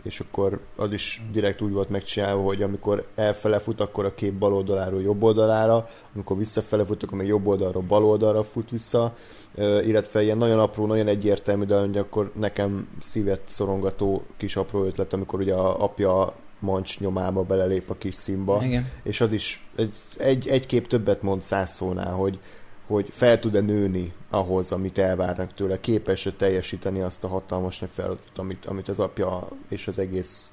[0.04, 4.34] és akkor az is direkt úgy volt megcsinálva, hogy amikor elfele fut, akkor a kép
[4.34, 9.16] bal oldaláról jobb oldalára, amikor visszafele fut, akkor meg jobb oldalról bal oldalra fut vissza,
[9.58, 15.40] illetve ilyen nagyon apró, nagyon egyértelmű, de akkor nekem szívet szorongató kis apró ötlet, amikor
[15.40, 18.92] ugye a apja mancs nyomába belelép a kis színba, Igen.
[19.04, 22.40] és az is egy, egy, egy kép többet mond száz szónál, hogy,
[22.88, 28.38] hogy fel tud-e nőni ahhoz, amit elvárnak tőle, képes-e teljesíteni azt a hatalmas nagy feladatot,
[28.38, 30.50] amit, amit az apja és az egész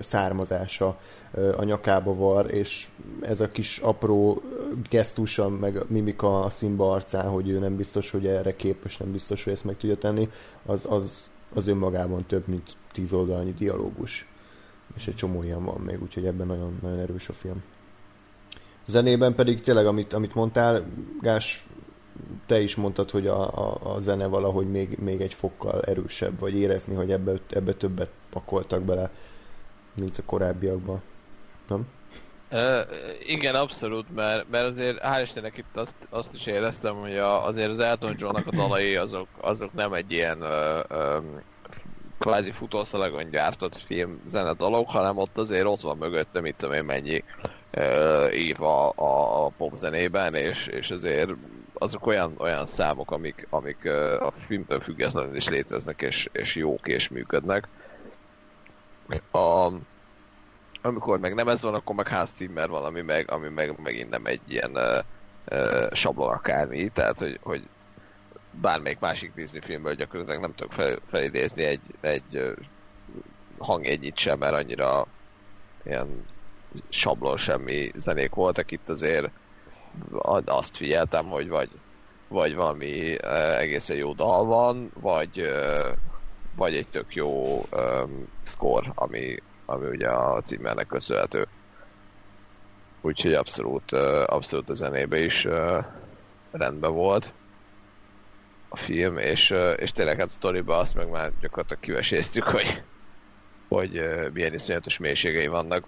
[0.00, 0.98] származása
[1.56, 2.88] a nyakába var, és
[3.20, 4.42] ez a kis apró
[4.90, 9.44] gesztusa, meg mimika a színba arcán, hogy ő nem biztos, hogy erre képes, nem biztos,
[9.44, 10.28] hogy ezt meg tudja tenni,
[10.66, 14.28] az, az, az önmagában több, mint tíz oldalnyi dialógus.
[14.96, 17.62] És egy csomó ilyen van még, úgyhogy ebben nagyon, nagyon erős a film.
[18.86, 20.84] Zenében pedig tényleg, amit, amit mondtál,
[21.20, 21.66] Gás,
[22.46, 26.58] te is mondtad, hogy a, a, a zene valahogy még, még egy fokkal erősebb, vagy
[26.58, 29.10] érezni, hogy ebbe, ebbe többet pakoltak bele,
[30.00, 31.02] mint a korábbiakban.
[31.68, 31.86] Nem?
[32.50, 32.80] Uh,
[33.26, 37.70] igen, abszolút, mert, mert azért hál' Istennek itt azt, azt is éreztem, hogy a, azért
[37.70, 41.42] az Elton Johnnak a dalai azok, azok nem egy ilyen uh, um,
[42.18, 47.24] kvázi futószalagon gyártott film zenedalok, hanem ott azért ott van mögötte, mit tudom én mennyi
[47.76, 51.30] uh, év a, a, a popzenében, és, és azért
[51.74, 53.84] azok olyan, olyan számok, amik, amik
[54.20, 57.68] a filmtől függetlenül is léteznek, és, és jók, és működnek.
[59.30, 59.70] A,
[60.82, 64.26] amikor meg nem ez van, akkor meg házcímmer van, ami meg, ami meg megint nem
[64.26, 64.76] egy ilyen
[65.50, 67.62] uh, sablon akármi, tehát hogy, hogy
[68.50, 72.52] bármelyik másik Disney filmből gyakorlatilag nem tudok fel, felidézni egy, egy uh,
[73.58, 75.06] hangjegyit sem, mert annyira
[75.84, 76.26] ilyen
[76.88, 79.30] sablon semmi zenék voltak itt azért
[80.44, 81.68] azt figyeltem, hogy vagy,
[82.28, 83.24] vagy valami
[83.58, 85.42] egészen jó dal van, vagy,
[86.56, 91.48] vagy egy tök jó um, score, ami, ami ugye a címernek köszönhető.
[93.00, 93.92] Úgyhogy abszolút,
[94.26, 95.46] abszolút a zenébe is
[96.50, 97.34] rendben volt
[98.68, 102.82] a film, és, és tényleg hát a sztoriba azt meg már gyakorlatilag kiveséztük, hogy,
[103.68, 104.02] hogy
[104.32, 105.84] milyen iszonyatos mélységei vannak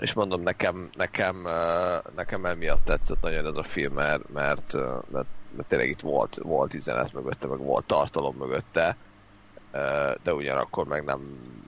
[0.00, 1.46] és mondom, nekem, nekem,
[2.14, 4.72] nekem emiatt tetszett nagyon ez a film, mert, mert,
[5.10, 5.26] mert,
[5.56, 8.96] mert tényleg itt volt, volt üzenet mögötte, meg volt tartalom mögötte,
[10.22, 11.20] de ugyanakkor meg nem,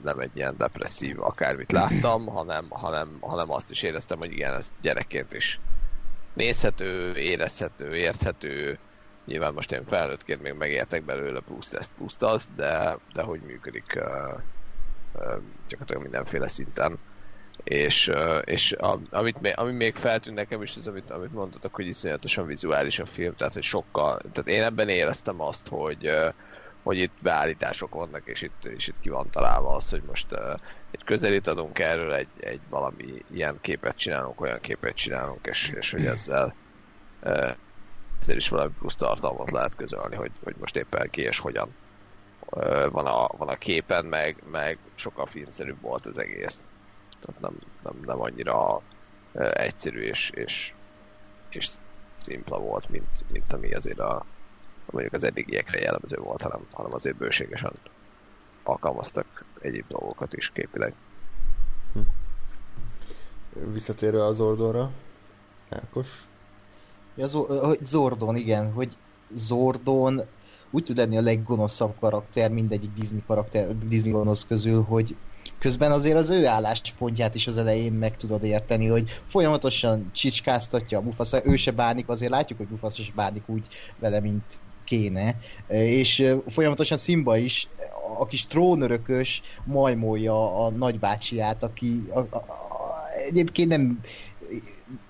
[0.02, 4.72] nem egy ilyen depresszív akármit láttam, hanem, hanem, hanem azt is éreztem, hogy igen, ez
[4.80, 5.60] gyerekként is
[6.34, 8.78] nézhető, érezhető, érthető,
[9.26, 13.92] nyilván most én felnőttként még megértek belőle plusz ezt, plusz azt, de, de hogy működik
[13.96, 14.02] uh,
[15.14, 16.98] uh, gyakorlatilag mindenféle szinten
[17.64, 18.12] és,
[18.44, 18.72] és
[19.10, 23.34] amit, ami még feltűnt nekem is, az amit, amit mondtatok, hogy iszonyatosan vizuális a film,
[23.34, 26.10] tehát hogy sokkal, tehát én ebben éreztem azt, hogy,
[26.82, 30.26] hogy itt beállítások vannak, és itt, és itt ki van találva az, hogy most
[30.90, 35.90] egy közelít adunk erről, egy, egy valami ilyen képet csinálunk, olyan képet csinálunk, és, és
[35.90, 36.54] hogy ezzel
[38.20, 41.74] ezzel is valami plusz tartalmat lehet közölni, hogy, hogy most éppen ki és hogyan
[42.90, 46.64] van a, van a képen, meg, meg sokkal filmszerűbb volt az egész
[47.20, 48.82] tehát nem, nem, nem annyira
[49.52, 50.74] egyszerű és, és,
[51.50, 51.68] és
[52.18, 54.24] szimpla volt, mint, mint ami azért a
[54.90, 57.72] mondjuk az eddigiekre jellemző volt, hanem, hanem azért bőségesen
[58.62, 60.94] alkalmaztak egyéb dolgokat is képileg.
[61.92, 62.00] Hm.
[63.72, 64.90] Visszatérve az Zordonra,
[65.68, 66.08] Ákos?
[67.14, 67.26] Ja,
[67.80, 68.96] Zordon, igen, hogy
[69.32, 70.22] Zordon
[70.70, 75.16] úgy tud lenni a leggonoszabb karakter mindegyik Disney karakter, Disney gonosz közül, hogy
[75.60, 81.02] közben azért az ő álláspontját is az elején meg tudod érteni, hogy folyamatosan csicskáztatja a
[81.02, 83.66] Mufasa, ő se bánik, azért látjuk, hogy Mufasa se bánik úgy
[83.98, 85.36] vele, mint kéne,
[85.68, 87.68] és folyamatosan Simba is
[88.18, 94.00] a kis trónörökös majmolja a nagybácsiát, aki a, a, a, egyébként nem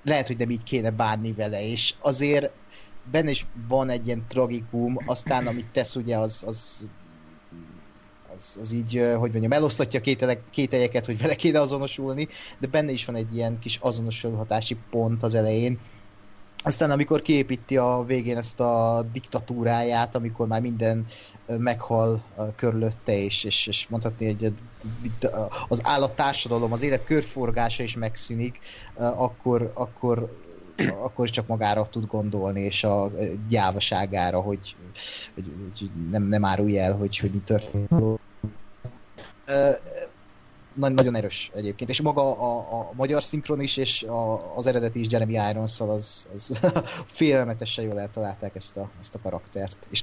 [0.05, 2.51] lehet, hogy nem így kéne bánni vele, és azért
[3.11, 6.89] benne is van egy ilyen tragikum, aztán amit tesz ugye az, az
[8.41, 10.01] az, az így, hogy mondjam, eloszlatja
[10.51, 15.23] két helyeket, hogy vele kéne azonosulni, de benne is van egy ilyen kis azonosulhatási pont
[15.23, 15.79] az elején,
[16.63, 21.07] aztán amikor kiépíti a végén ezt a diktatúráját, amikor már minden
[21.47, 22.23] meghal
[22.57, 24.53] körülötte, és, és, és mondhatni, hogy
[25.69, 28.59] az állattársadalom, az élet körforgása is megszűnik,
[28.95, 30.37] akkor, akkor,
[31.05, 33.11] akkor csak magára tud gondolni, és a
[33.49, 34.77] gyávaságára, hogy,
[35.35, 37.89] hogy, hogy nem, nem árulj el, hogy, hogy mi történik
[40.75, 45.07] nagyon erős egyébként, és maga a, a magyar szinkron is, és a, az eredeti is
[45.11, 46.61] Jeremy irons az, az
[47.19, 49.87] félelmetesen jól eltalálták ezt a, ezt a karaktert.
[49.91, 50.03] És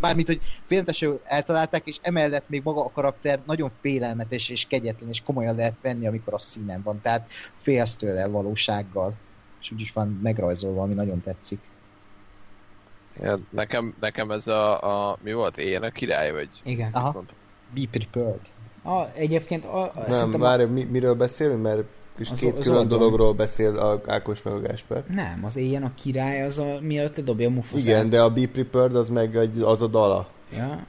[0.00, 5.08] bármit, hogy félelmetesen jól eltalálták, és emellett még maga a karakter nagyon félelmetes és kegyetlen,
[5.08, 7.00] és komolyan lehet venni, amikor a színen van.
[7.00, 9.14] Tehát félsz tőle valósággal.
[9.60, 11.60] És úgyis van megrajzolva, ami nagyon tetszik.
[13.14, 15.58] Ja, nekem, nekem ez a, a mi volt?
[15.58, 16.48] Én a király, vagy?
[16.62, 16.92] Igen.
[16.92, 17.24] Aha.
[17.74, 18.40] Be prepared.
[18.84, 21.82] A, egyébként a, Nem, várj, mi, miről beszélünk, mert
[22.18, 22.98] és az, két az külön oldalon.
[22.98, 25.04] dologról beszél a Ákos meg a Gásper.
[25.14, 27.84] Nem, az éjjel a király az a, mielőtt dobja a mufaszát.
[27.84, 30.28] Igen, de a Be Prepared az meg egy, az a dala.
[30.56, 30.86] Ja.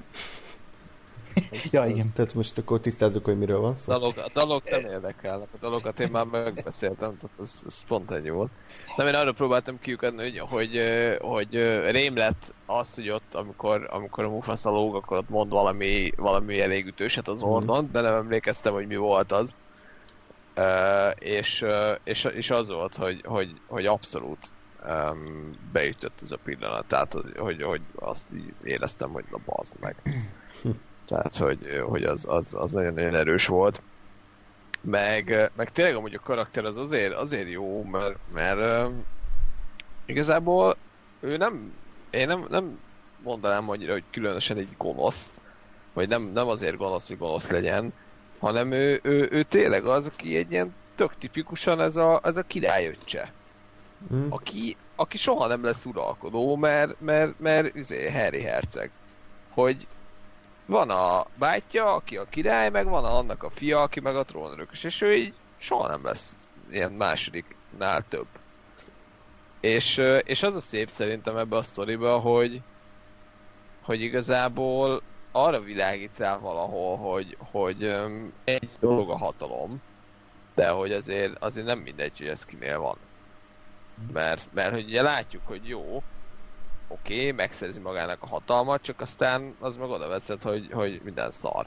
[1.72, 2.06] Ja, igen.
[2.16, 3.92] Tehát most akkor tisztázzuk, hogy miről van szó.
[3.92, 8.30] Dalog, a dalok nem érdekelnek, a dalokat én már megbeszéltem, tehát ez, ez pont egy
[8.30, 8.52] volt.
[8.96, 10.82] Nem, én arra próbáltam kiukadni, hogy, hogy,
[11.20, 11.54] hogy
[11.92, 16.62] rém lett az, hogy ott, amikor, amikor a Mufasa lóg, akkor ott mond valami, valami
[16.62, 17.52] elég ütőset az mhm.
[17.52, 17.92] Ordon, mm.
[17.92, 19.54] de nem emlékeztem, hogy mi volt az.
[20.58, 24.52] Uh, és, uh, és, és az volt, hogy, hogy, hogy abszolút
[24.86, 29.74] um, beütött ez a pillanat, tehát hogy, hogy, hogy azt így éreztem, hogy na bazd
[29.80, 29.96] meg.
[31.10, 33.82] Tehát, hogy, hogy az, az, az nagyon-nagyon erős volt.
[34.82, 38.94] Meg, meg tényleg amúgy a karakter az azért, azért jó, mert, mert uh,
[40.06, 40.78] igazából
[41.20, 41.74] ő nem,
[42.10, 42.80] én nem, nem
[43.24, 45.34] mondanám annyira, hogy különösen egy gonosz,
[45.94, 47.94] vagy nem, nem azért gonosz, hogy gonosz legyen,
[48.40, 52.44] hanem ő, ő, ő tényleg az, aki egy ilyen tök tipikusan ez a, ez a
[52.44, 53.34] királyöccse.
[54.14, 54.26] Mm.
[54.30, 58.92] Aki, aki soha nem lesz uralkodó, mert, mert, mert izé, Harry Herceg.
[59.54, 59.88] Hogy,
[60.70, 64.84] van a bátyja, aki a király, meg van annak a fia, aki meg a trónörökös,
[64.84, 68.28] és ő így soha nem lesz ilyen másodiknál több.
[69.60, 72.62] És, és az a szép szerintem ebbe a sztoriba, hogy,
[73.84, 75.02] hogy igazából
[75.32, 77.84] arra világít rá valahol, hogy, hogy
[78.44, 79.82] egy dolog a hatalom,
[80.56, 82.98] de hogy azért, azért nem mindegy, hogy ez kinél van.
[84.14, 86.04] Mert, mert hogy ugye látjuk, hogy jó,
[86.90, 91.32] oké, okay, megszerzi magának a hatalmat, csak aztán az meg oda veszed, hogy, hogy minden
[91.32, 91.66] szar.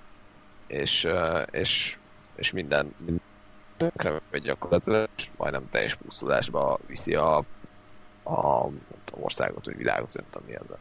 [0.67, 1.09] És,
[1.51, 1.99] és,
[2.37, 7.37] és minden, minden vagy gyakorlatilag, és majdnem teljes pusztulásba viszi a,
[8.23, 8.71] a, a
[9.11, 10.79] országot, vagy világot, nem tudom mi ez a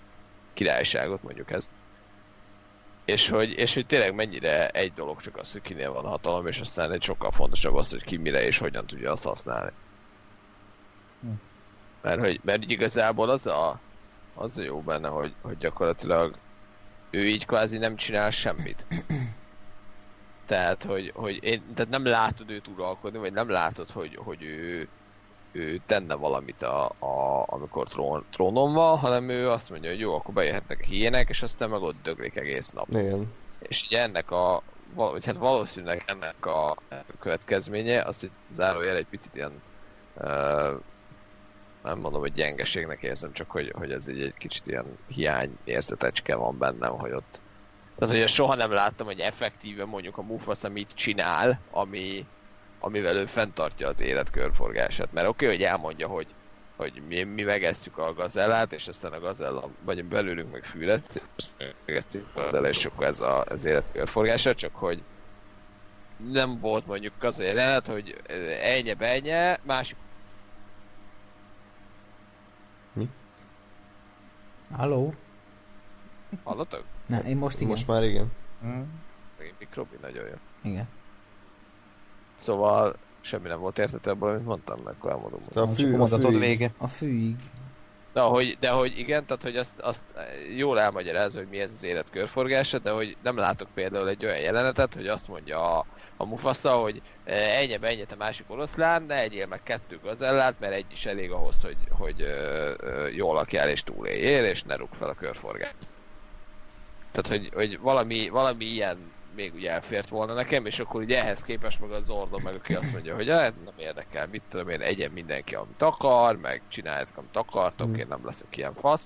[0.53, 1.69] királyságot, mondjuk ez.
[3.05, 6.47] És hogy, és hogy tényleg mennyire egy dolog csak az, hogy kinél van a hatalom,
[6.47, 9.71] és aztán egy sokkal fontosabb az, hogy ki mire és hogyan tudja azt használni.
[11.21, 11.29] Hm.
[12.01, 13.79] Mert hogy mert igazából az a,
[14.35, 16.35] az jó benne, hogy, hogy gyakorlatilag
[17.09, 18.85] ő így kvázi nem csinál semmit.
[20.45, 24.87] Tehát, hogy, hogy én, tehát nem látod őt uralkodni, vagy nem látod, hogy, hogy ő,
[25.51, 30.15] ő tenne valamit, a, a, amikor trón, trónon van, hanem ő azt mondja, hogy jó,
[30.15, 32.87] akkor bejöhetnek a hiének, és aztán meg ott döglik egész nap.
[32.89, 33.33] Igen.
[33.59, 34.63] És ugye ennek a,
[34.93, 36.75] vagy hát valószínűleg ennek a
[37.19, 39.61] következménye, azt itt zárójel egy picit ilyen
[40.15, 40.79] uh,
[41.83, 46.35] nem mondom, hogy gyengeségnek érzem, csak hogy, hogy ez egy, egy kicsit ilyen hiány érzetecske
[46.35, 47.41] van bennem, hogy ott
[48.01, 52.25] tehát, hogy soha nem láttam, hogy effektíve mondjuk a Mufasa mit csinál, ami,
[52.79, 55.11] amivel ő fenntartja az élet körforgását.
[55.11, 56.27] Mert oké, okay, hogy elmondja, hogy,
[56.75, 61.45] hogy mi, mi megesszük a gazellát, és aztán a gazella, vagy belülünk meg fűret, és
[61.85, 65.03] megesszük a gazella, és akkor ez a, az élet körforgása, csak hogy
[66.31, 68.21] nem volt mondjuk az a jelenet, hogy
[68.61, 69.97] ennyi benye, másik
[74.71, 75.13] Halló?
[76.43, 76.83] Hallatok?
[77.07, 77.69] Ne, én most igen.
[77.69, 78.31] Most már igen.
[78.65, 78.81] Mm.
[79.59, 80.35] Mikrobi nagyon jó.
[80.61, 80.87] Igen.
[82.33, 85.41] Szóval semmi nem volt értető ebből, amit mondtam, meg akkor elmondom.
[85.55, 86.39] A, fű, a, fűig.
[86.39, 86.71] vége.
[86.77, 87.35] A fűig.
[88.13, 90.03] De hogy, de hogy igen, tehát hogy azt, azt
[90.55, 94.39] jól elmagyarázza, hogy mi ez az élet körforgása, de hogy nem látok például egy olyan
[94.39, 95.85] jelenetet, hogy azt mondja a,
[96.21, 100.85] a Mufasa, hogy ennyi ennyi a másik oroszlán, ne egyél meg kettő gazellát, mert egy
[100.91, 105.09] is elég ahhoz, hogy, hogy ö, ö, jól lakjál és túléljél, és ne rúg fel
[105.09, 105.75] a körforgást.
[107.11, 111.41] Tehát, hogy, hogy valami, valami ilyen még ugye elfért volna nekem, és akkor ugye ehhez
[111.41, 114.81] képest meg az Zordon meg, aki azt mondja, hogy hát nem érdekel, mit tudom én,
[114.81, 117.93] egyen mindenki, amit akar, meg csináljátok, amit akartok, mm.
[117.93, 119.05] én nem leszek ilyen fasz.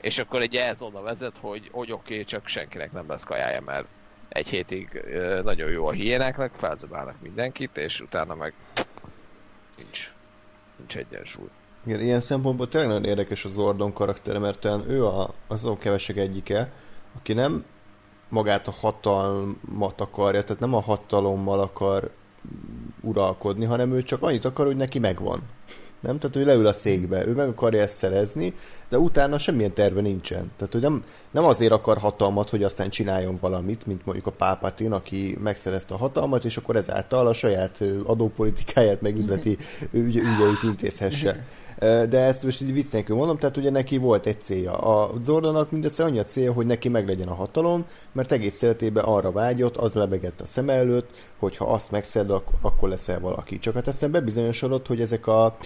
[0.00, 3.60] És akkor egy ehhez oda vezet, hogy, hogy oké, okay, csak senkinek nem lesz kajája,
[3.60, 3.86] mert
[4.34, 5.02] egy hétig
[5.44, 8.52] nagyon jó a hiénáknak, felzabálnak mindenkit, és utána meg
[9.76, 10.12] nincs,
[10.76, 11.48] nincs egyensúly.
[11.86, 16.72] Igen, ilyen szempontból tényleg nagyon érdekes az Zordon karaktere, mert ő a, azon kevesek egyike,
[17.16, 17.64] aki nem
[18.28, 22.10] magát a hatalmat akarja, tehát nem a hatalommal akar
[23.00, 25.40] uralkodni, hanem ő csak annyit akar, hogy neki megvan.
[26.04, 26.18] Nem?
[26.18, 28.54] Tehát, hogy leül a székbe, ő meg akarja ezt szerezni,
[28.88, 30.50] de utána semmilyen terve nincsen.
[30.56, 34.92] Tehát, hogy nem, nem azért akar hatalmat, hogy aztán csináljon valamit, mint mondjuk a Pápatin,
[34.92, 39.58] aki megszerezte a hatalmat, és akkor ezáltal a saját adópolitikáját, meg üzleti
[39.90, 41.44] ügy, ügyeit intézhesse.
[41.78, 44.72] De ezt most így vicc nélkül mondom, tehát ugye neki volt egy célja.
[44.72, 49.32] A Zordonnak mindössze annyi a célja, hogy neki meglegyen a hatalom, mert egész életében arra
[49.32, 52.30] vágyott, az lebegett a szem előtt, hogy ha azt megszed,
[52.60, 53.58] akkor leszel valaki.
[53.58, 55.56] Csak hát aztán bebizonyosodott, hogy ezek a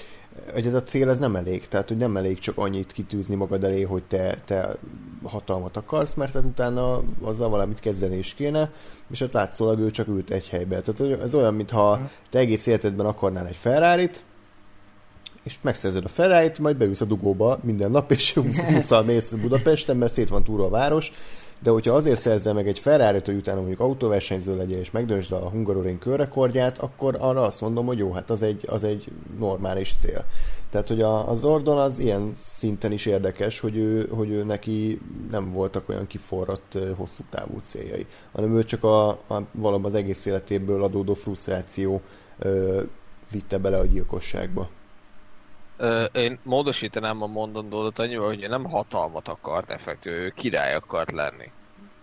[0.53, 3.65] hogy ez a cél ez nem elég, tehát hogy nem elég csak annyit kitűzni magad
[3.65, 4.77] elé, hogy te, te
[5.23, 8.71] hatalmat akarsz, mert hát utána azzal valamit kezdeni is kéne,
[9.11, 10.81] és ott látszólag ő csak ült egy helybe.
[10.81, 14.11] Tehát ez olyan, mintha te egész életedben akarnál egy ferrari
[15.43, 18.35] és megszerzed a ferrari majd beülsz a dugóba minden nap, és
[18.73, 21.13] 20 mész Budapesten, mert szét van túra a város,
[21.63, 25.49] de hogyha azért szerzel meg egy ferrari hogy utána mondjuk autóversenyző legyen, és megdöntsd a
[25.49, 29.05] Hungaroring körrekordját, akkor arra azt mondom, hogy jó, hát az egy, az egy
[29.39, 30.25] normális cél.
[30.71, 35.01] Tehát, hogy a, az Zordon az ilyen szinten is érdekes, hogy ő, hogy ő neki
[35.31, 40.27] nem voltak olyan kiforradt hosszú távú céljai, hanem ő csak a, a valóban az egész
[40.27, 42.01] életéből adódó frusztráció
[42.39, 42.83] ö,
[43.31, 44.69] vitte bele a gyilkosságba.
[45.79, 51.51] Ö, én módosítanám a mondandódat annyival, hogy nem hatalmat akart effektív, ő király akart lenni.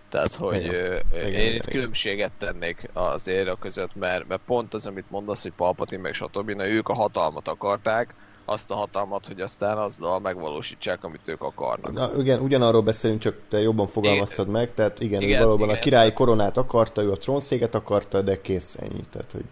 [0.10, 4.42] Tehát, hogy igen, ö, igen, én igen, itt különbséget tennék az a között, mert, mert
[4.46, 6.50] pont az, amit mondasz, hogy Palpatine meg stb.
[6.50, 8.14] Na, ők a hatalmat akarták,
[8.46, 11.94] azt a hatalmat, hogy aztán azzal megvalósítsák, amit ők akarnak.
[11.94, 15.78] Na, igen, ugyanarról beszélünk, csak te jobban fogalmaztad én, meg, tehát igen, igen valóban igen,
[15.78, 19.02] a királyi koronát akarta, ő a trónszéget akarta, de kész ennyi.
[19.12, 19.46] Tehát, hogy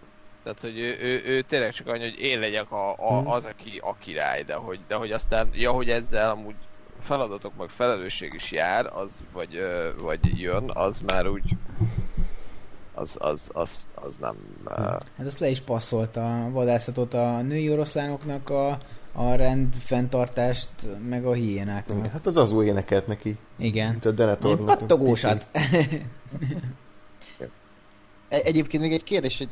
[0.43, 3.27] tehát, hogy ő, ő, ő tényleg csak annyi, hogy én legyek a, a, hmm.
[3.27, 6.55] az, aki a király, de hogy, de hogy aztán, ja, hogy ezzel amúgy
[6.99, 9.61] feladatok meg felelősség is jár, az, vagy,
[9.97, 11.55] vagy jön, az már úgy
[12.93, 14.35] az, az, az, az nem...
[15.17, 18.79] Hát azt le is passzolt a vadászatot a női oroszlánoknak, a,
[19.11, 20.69] a rendfenntartást,
[21.09, 22.11] meg a hiénáknak.
[22.11, 23.37] Hát az az új énekelt neki.
[23.57, 23.89] Igen.
[23.89, 24.77] Mint a Denetornak.
[24.77, 25.47] Pattogósat.
[28.27, 29.49] Egyébként még egy kérdés, hogy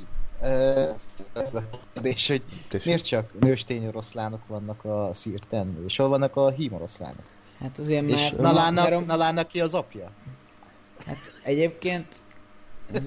[1.34, 1.64] ez a
[1.94, 2.86] kérdés, hogy Tessék.
[2.86, 7.24] miért csak nőstény oroszlánok vannak a szírten, és hol vannak a hím oroszlánok?
[7.60, 8.12] Hát azért már...
[8.12, 9.06] És Nalának, már...
[9.06, 10.12] Nalának ki az apja?
[11.06, 12.06] Hát egyébként...
[12.94, 13.04] Ez,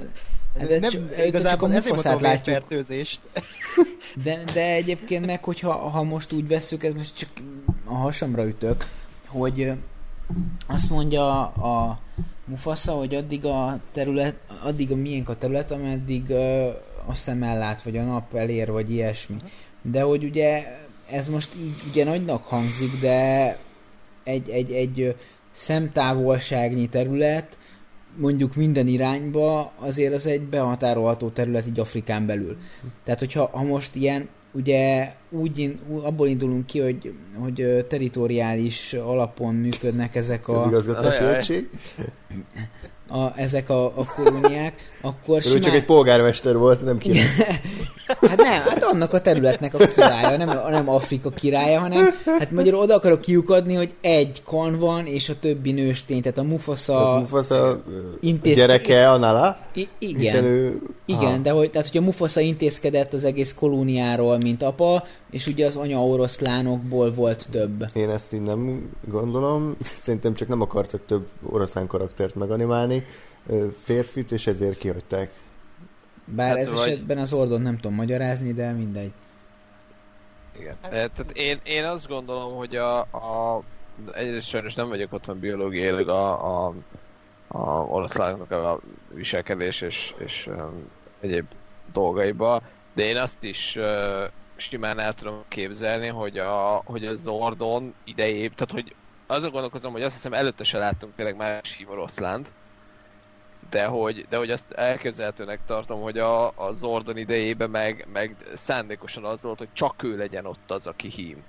[0.58, 2.44] ez nem, csak, igazából csak a mufaszát látjuk.
[2.44, 3.20] Fertőzést.
[4.22, 7.28] De, de egyébként meg, hogyha ha most úgy veszük, ez most csak
[7.84, 8.88] a hasamra ütök,
[9.26, 9.72] hogy
[10.66, 11.98] azt mondja a
[12.44, 16.32] Mufasa, hogy addig a terület, addig a miénk a terület, ameddig
[17.06, 19.36] a szem ellát, vagy a nap elér, vagy ilyesmi.
[19.82, 20.64] De hogy ugye
[21.10, 23.58] ez most így ugye nagynak hangzik, de
[24.24, 25.16] egy, egy, egy
[25.52, 27.58] szemtávolságnyi terület,
[28.16, 32.56] mondjuk minden irányba, azért az egy behatárolható terület így Afrikán belül.
[33.04, 40.14] Tehát, hogyha ha most ilyen, ugye úgy abból indulunk ki, hogy, hogy teritoriális alapon működnek
[40.14, 40.62] ezek a...
[40.62, 41.54] Közigazgatási
[43.08, 45.60] a, ezek a, a kolóniák, akkor simán...
[45.60, 47.22] csak egy polgármester volt, nem király.
[48.20, 52.80] hát nem, hát annak a területnek a királya, nem, nem Afrika királya, hanem hát magyarul
[52.80, 56.92] oda akarok kiukadni, hogy egy kan van, és a többi nőstény, tehát a Mufasa...
[56.92, 57.82] Tehát a Mufasa
[58.20, 58.56] intéz...
[58.56, 59.58] gyereke a Nala?
[59.74, 60.44] I- igen.
[60.44, 60.80] ő...
[61.06, 65.66] Igen, de hogy, tehát, hogy a Mufasa intézkedett az egész kolóniáról, mint apa, és ugye
[65.66, 67.84] az anya oroszlánokból volt több.
[67.92, 69.76] Én ezt így nem gondolom.
[69.80, 73.04] Szerintem csak nem akartak több oroszlán karaktert meganimálni,
[73.74, 75.32] férfit, és ezért kihagyták.
[76.24, 76.88] Bár hát ez vagy...
[76.88, 79.12] esetben az Ordon nem tudom magyarázni, de mindegy.
[80.58, 80.76] Igen.
[80.82, 80.90] Hát...
[80.90, 83.62] Tehát én, én azt gondolom, hogy a, a
[84.12, 86.74] egyrészt sajnos nem vagyok otthon biológiailag a, a,
[87.48, 90.90] a oroszlánoknak a viselkedés és, és um,
[91.20, 91.46] egyéb
[91.92, 92.62] dolgaiba,
[92.94, 93.84] de én azt is uh,
[94.56, 98.94] simán el tudom képzelni, hogy a, hogy a Zordon idejébb, tehát hogy
[99.26, 102.52] azon gondolkozom, hogy azt hiszem előtte se láttunk tényleg más hív oroszlánt,
[103.70, 109.24] de hogy, de hogy azt elképzelhetőnek tartom, hogy a, a Zordon idejében meg, meg szándékosan
[109.24, 111.42] az volt, hogy csak ő legyen ott az, aki hím.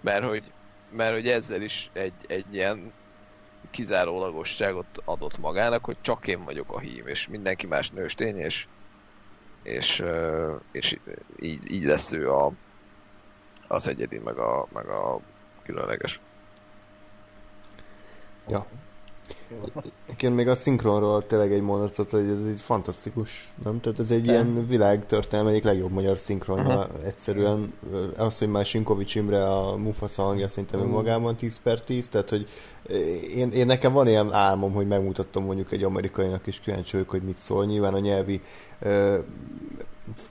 [0.00, 0.52] Mert hogy,
[0.90, 2.92] mert hogy ezzel is egy, egy ilyen
[3.70, 8.66] kizárólagosságot adott magának, hogy csak én vagyok a hím, és mindenki más nőstény, és,
[9.62, 10.04] és,
[10.72, 10.98] és
[11.38, 12.52] így, így lesz ő a,
[13.68, 15.20] az egyedi, meg a, meg a
[15.62, 16.20] különleges.
[18.48, 18.66] Ja.
[20.10, 23.80] Igen, még a szinkronról tényleg egy mondatot, hogy ez egy fantasztikus, nem?
[23.80, 24.32] Tehát ez egy De.
[24.32, 26.78] ilyen világtörténelme egyik legjobb magyar szinkronja.
[26.78, 27.06] Uh-huh.
[27.06, 27.72] Egyszerűen
[28.16, 30.94] az, hogy már Sinkovics Imre a Mufasa hangja szerintem uh-huh.
[30.94, 32.48] magában 10 per 10, tehát hogy
[33.34, 37.22] én, én nekem van ilyen álmom, hogy megmutattam mondjuk egy amerikainak, és kíváncsi vagyok, hogy
[37.22, 37.64] mit szól.
[37.64, 38.40] Nyilván a nyelvi
[38.78, 39.18] ö,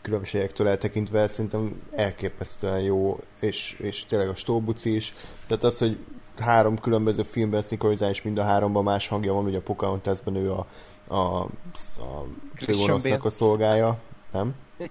[0.01, 5.13] különbségektől eltekintve szerintem elképesztően jó, és, és tényleg a Stóbuci is.
[5.47, 5.97] Tehát az, hogy
[6.39, 10.51] három különböző filmben szinkronizál, és mind a háromban más hangja van, ugye a Pocahontasban ő
[10.51, 10.65] a,
[11.07, 13.97] a, a főgonosznak a szolgája,
[14.31, 14.55] nem?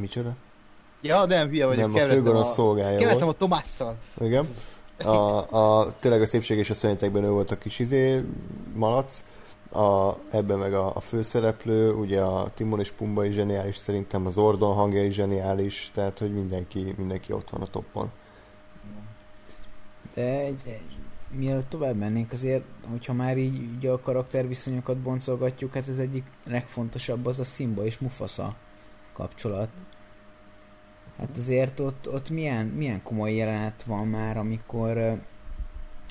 [0.00, 0.34] Micsoda?
[1.00, 1.92] Ja, nem, hülye vagyok.
[1.92, 2.52] Nem, a főgonosz a...
[2.52, 3.96] szolgája Kevertem a Tomásszal.
[4.20, 4.46] Igen.
[5.04, 8.24] A, a, tényleg a szépség és a szörnyetekben ő volt a kis izé,
[8.74, 9.24] malac,
[9.72, 14.38] a, ebben meg a, a főszereplő, ugye a Timon és Pumba is zseniális, szerintem az
[14.38, 18.10] Ordon hangja is zseniális, tehát hogy mindenki, mindenki ott van a toppon.
[20.14, 20.92] De egy, egy,
[21.30, 27.26] mielőtt tovább mennénk, azért, hogyha már így ugye a karakterviszonyokat boncolgatjuk, hát ez egyik legfontosabb
[27.26, 28.56] az a Simba és Mufasa
[29.12, 29.68] kapcsolat.
[31.18, 35.18] Hát azért ott, ott milyen, milyen komoly jelenet van már, amikor uh,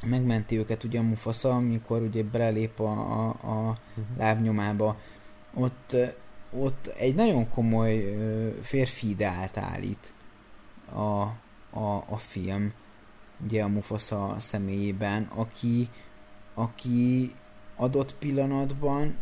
[0.10, 4.18] megmenti őket ugye a Mufasa, amikor ugye belép a, a, a uh-huh.
[4.18, 4.98] lábnyomába.
[5.54, 5.96] Ott,
[6.52, 10.14] ott egy nagyon komoly uh, férfi ideált állít
[10.94, 11.22] a,
[11.80, 12.74] a, a film
[13.46, 15.90] ugye a Mufasa személyében, aki,
[16.54, 17.34] aki
[17.76, 19.16] adott pillanatban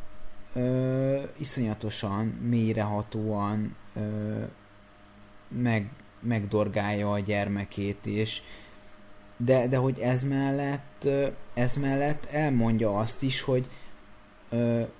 [0.54, 4.44] ö, iszonyatosan, mélyrehatóan ö,
[5.48, 8.42] meg, megdorgálja a gyermekét, és
[9.38, 11.08] de, de hogy ez mellett,
[11.54, 13.68] ez mellett elmondja azt is, hogy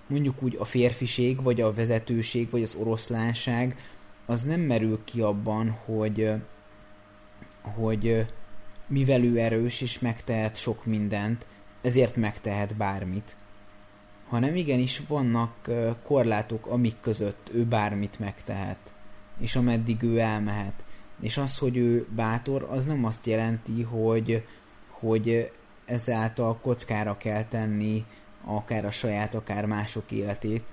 [0.08, 3.78] mondjuk úgy a férfiség, vagy a vezetőség, vagy az oroszlánság,
[4.26, 6.32] az nem merül ki abban, hogy,
[7.62, 8.26] hogy
[8.92, 11.46] mivel ő erős és megtehet sok mindent,
[11.82, 13.36] ezért megtehet bármit.
[14.28, 15.70] Hanem igenis vannak
[16.04, 18.94] korlátok, amik között ő bármit megtehet,
[19.40, 20.84] és ameddig ő elmehet.
[21.22, 24.46] És az, hogy ő bátor, az nem azt jelenti, hogy,
[24.90, 25.52] hogy
[25.86, 28.06] ezáltal kockára kell tenni
[28.46, 30.64] akár a saját, akár mások életét,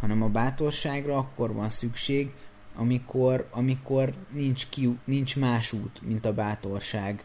[0.00, 2.30] hanem a bátorságra akkor van szükség,
[2.74, 7.24] amikor, amikor nincs, ki, nincs más út, mint a bátorság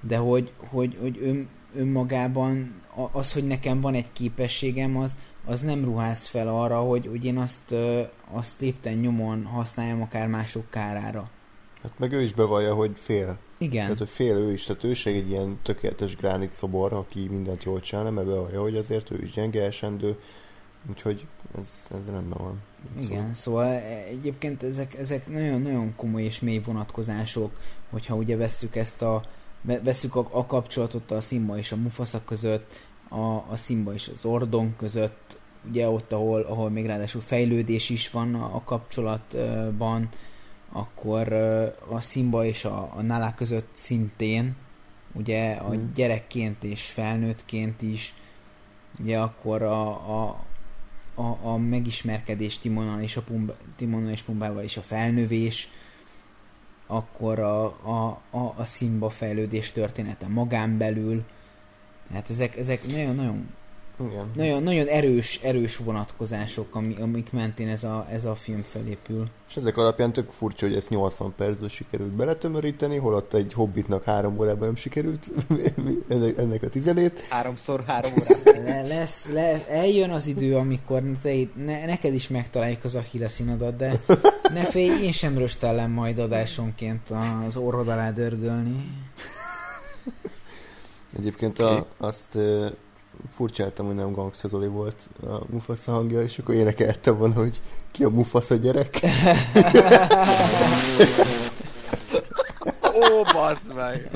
[0.00, 2.74] de hogy, hogy, hogy ön, önmagában
[3.12, 7.38] az, hogy nekem van egy képességem, az, az nem ruház fel arra, hogy, hogy én
[7.38, 7.74] azt,
[8.30, 11.30] azt lépten nyomon használjam akár mások kárára.
[11.82, 13.38] Hát meg ő is bevallja, hogy fél.
[13.58, 13.82] Igen.
[13.82, 17.80] Tehát, hogy fél ő is, tehát ő egy ilyen tökéletes gránit szobor, aki mindent jól
[17.80, 20.18] csinál, mert bevallja, hogy azért ő is gyenge esendő,
[20.90, 21.26] úgyhogy
[21.60, 22.62] ez, ez rendben van.
[23.02, 23.72] Igen, szóval, szóval
[24.08, 27.60] egyébként ezek, ezek nagyon-nagyon komoly és mély vonatkozások,
[27.90, 29.24] hogyha ugye vesszük ezt a
[29.60, 34.24] veszük a, a kapcsolatot a Simba és a Mufasa között, a, a Simba és az
[34.24, 35.38] Ordon között,
[35.68, 40.08] ugye ott, ahol, ahol még ráadásul fejlődés is van a, a kapcsolatban,
[40.72, 41.32] akkor
[41.88, 44.56] a Simba és a, a Nala között szintén,
[45.12, 45.92] ugye a hmm.
[45.94, 48.14] gyerekként és felnőttként is,
[49.00, 50.44] ugye akkor a, a,
[51.14, 55.68] a, a megismerkedés Timonnal és a Pumba, Timonnal és Pumbával és a felnövés,
[56.90, 61.24] akkor a, a, a, a Simba fejlődés története magán belül.
[62.12, 63.48] Hát ezek, ezek nagyon-nagyon
[64.06, 64.30] igen.
[64.34, 69.26] Nagyon, nagyon erős, erős vonatkozások, ami, amik mentén ez a, ez a film felépül.
[69.48, 74.38] És ezek alapján tök furcsa, hogy ezt 80 percben sikerült beletömöríteni, holott egy hobbitnak három
[74.38, 75.30] órában nem sikerült
[76.36, 77.20] ennek, a tizenét.
[77.28, 78.64] Háromszor három órában.
[78.68, 81.32] Le, lesz, le, eljön az idő, amikor te,
[81.64, 83.28] ne, neked is megtaláljuk az Achille
[83.76, 84.00] de
[84.52, 87.10] ne félj, én sem röstellem majd adásonként
[87.46, 89.06] az orrod alá dörgölni.
[91.18, 92.38] Egyébként a, azt
[93.32, 98.04] furcsáltam, hogy nem Gangsta Zoli volt a Mufasa hangja, és akkor énekeltem volna, hogy ki
[98.04, 99.00] a Mufasa gyerek.
[102.94, 104.10] Ó, bassz meg!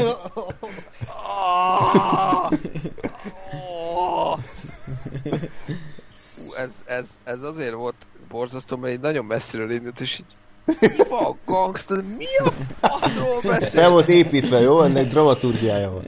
[6.57, 7.95] ez, ez, ez azért volt
[8.29, 10.37] borzasztó, mert egy nagyon messziről indult, és így
[10.81, 11.95] mi van gangsta?
[11.95, 12.51] Mi a
[12.81, 13.69] faszról beszél?
[13.69, 14.83] Fel volt építve, jó?
[14.83, 16.05] Ennek dramaturgiája van.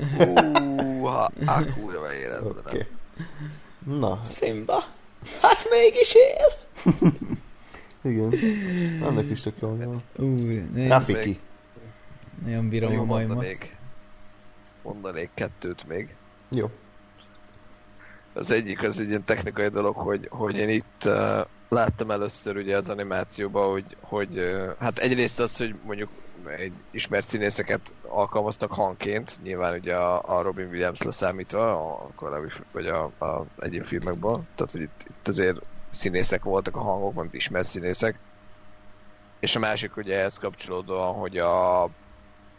[1.04, 2.56] Húha, á, kurva életben.
[2.66, 2.86] Okay.
[3.84, 4.20] Na.
[4.22, 4.84] Simba.
[5.40, 6.46] Hát mégis él.
[8.10, 8.32] Igen.
[9.02, 10.02] Annak is tök jól van.
[10.88, 11.40] Rafiki.
[12.44, 13.26] Nagyon bírom a majmat.
[13.26, 13.76] Mondanék,
[14.82, 16.14] mondanék kettőt még.
[16.50, 16.70] Jó.
[18.32, 22.76] Az egyik az egy ilyen technikai dolog, hogy, hogy én itt uh, láttam először ugye
[22.76, 26.08] az animációban, hogy, hogy uh, hát egyrészt az, hogy mondjuk
[26.48, 32.86] egy ismert színészeket alkalmaztak hangként, nyilván ugye a, a Robin Williams leszámítva, a korábbi, vagy
[32.86, 37.68] a, a egyéb filmekből, tehát hogy itt, itt azért színészek voltak a hangok, mint ismert
[37.68, 38.20] színészek.
[39.40, 41.82] És a másik ugye ehhez kapcsolódóan, hogy a,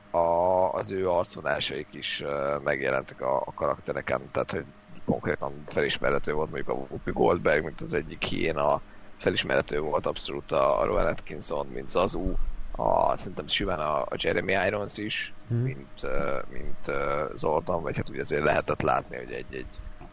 [0.09, 2.23] a, az ő arcvonásai is
[2.63, 4.65] megjelentek a, a karaktereken, tehát hogy
[5.05, 8.81] konkrétan felismerhető volt mondjuk a Whoopi Goldberg, mint az egyik hiéna,
[9.17, 12.33] felismerhető volt abszolút a, a Rowan Atkinson, mint Zazu,
[12.75, 15.57] a, szerintem simán a, a Jeremy Irons is, hmm.
[15.57, 19.67] mint, uh, mint uh, Zordon, vagy hát úgy azért lehetett látni, hogy egy-egy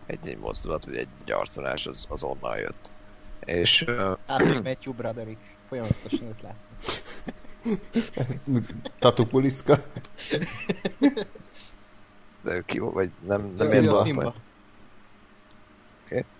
[0.06, 2.90] egy, egy mozdulat, vagy egy, egy arcolás az, az onnan jött.
[3.44, 3.82] És...
[3.82, 6.70] Uh, hát, hogy Matthew Broderick folyamatosan őt láttam.
[8.98, 9.82] Tatupuliszka.
[12.42, 13.88] De ki vagy nem, nem.
[13.88, 14.34] A Simba.
[16.04, 16.24] Oké.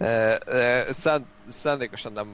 [0.00, 0.92] Okay.
[0.92, 2.28] Szánd, szándékosan nem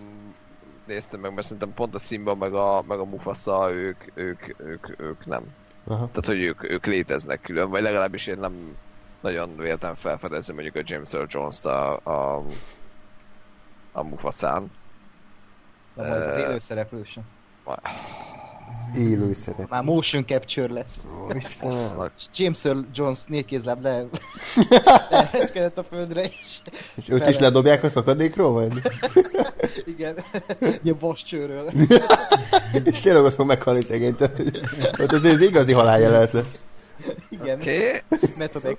[0.87, 5.01] néztem meg, mert szerintem pont a Simba meg a, meg a Mufasa, ők, ők, ők,
[5.01, 5.43] ők nem.
[5.85, 6.07] Aha.
[6.07, 8.77] Tehát, hogy ők, ők léteznek külön, vagy legalábbis én nem
[9.21, 12.45] nagyon véltem felfedezni mondjuk a James Earl Jones-t a, a,
[13.93, 14.71] a Mufasán.
[15.95, 17.25] De majd az élő szereplő sem.
[18.97, 19.69] Élő szerep.
[19.69, 21.07] Már motion capture lesz.
[21.63, 24.05] Oh, James Earl Jones négy kézláb le
[25.11, 26.63] elhelyezkedett a földre is.
[26.95, 28.73] És őt is ledobják a szakadékról, vagy?
[29.97, 30.15] Igen.
[30.83, 31.71] Ilyen vascsőről.
[32.85, 34.21] és tényleg ott fog meghalni szegényt.
[35.01, 36.65] Ott az, az igazi haláljelet lesz.
[37.29, 37.61] Igen.
[37.61, 38.03] Okay.
[38.39, 38.77] Method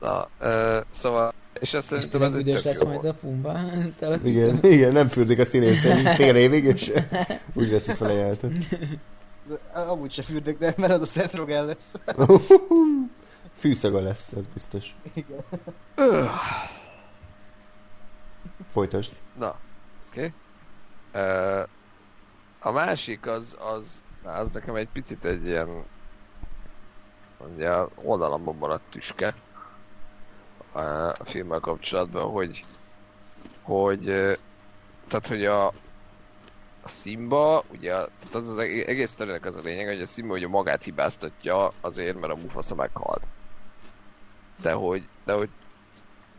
[0.00, 2.86] Na, uh, szóval és azt szerintem ez egy lesz jó.
[2.86, 3.58] majd a Pumba
[4.24, 6.92] Igen, igen, nem fürdik a színészén fél évig, és
[7.54, 8.52] úgy veszik fel a jelentet.
[9.72, 11.92] Amúgy se fürdök, de mert az a Seth Rogen lesz.
[13.58, 14.94] Fűszaga lesz, ez biztos.
[15.14, 15.40] Igen.
[18.72, 19.12] Folytasd.
[19.38, 19.58] Na,
[20.08, 20.32] oké.
[21.12, 21.22] Okay.
[21.24, 21.68] Uh,
[22.60, 25.84] a másik az, az, az nekem egy picit egy ilyen
[27.54, 29.34] ugye oldalamban maradt tüske
[30.72, 32.64] a filmmel kapcsolatban, hogy,
[33.62, 34.00] hogy
[35.08, 35.66] tehát, hogy a,
[36.82, 40.48] a Simba, ugye, tehát az, az egész történet az a lényeg, hogy a Simba ugye
[40.48, 43.26] magát hibáztatja azért, mert a Mufasa meghalt.
[44.60, 45.48] De hogy, de hogy,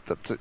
[0.03, 0.40] tehát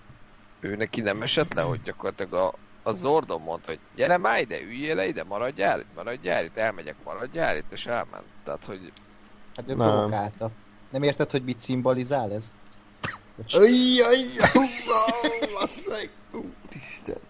[0.60, 4.60] ő neki nem esett le, hogy gyakorlatilag a, a Zordon mondta, hogy gyere már ide,
[4.60, 8.24] üljél le ide, maradjál itt, maradjál itt, elmegyek, maradjál itt, és elment.
[8.44, 8.92] Tehát, hogy...
[9.56, 10.50] Hát ő provokálta.
[10.90, 12.52] Nem érted, hogy mit szimbolizál ez?
[13.52, 14.18] Ajjaj,
[16.32, 17.20] Úristen.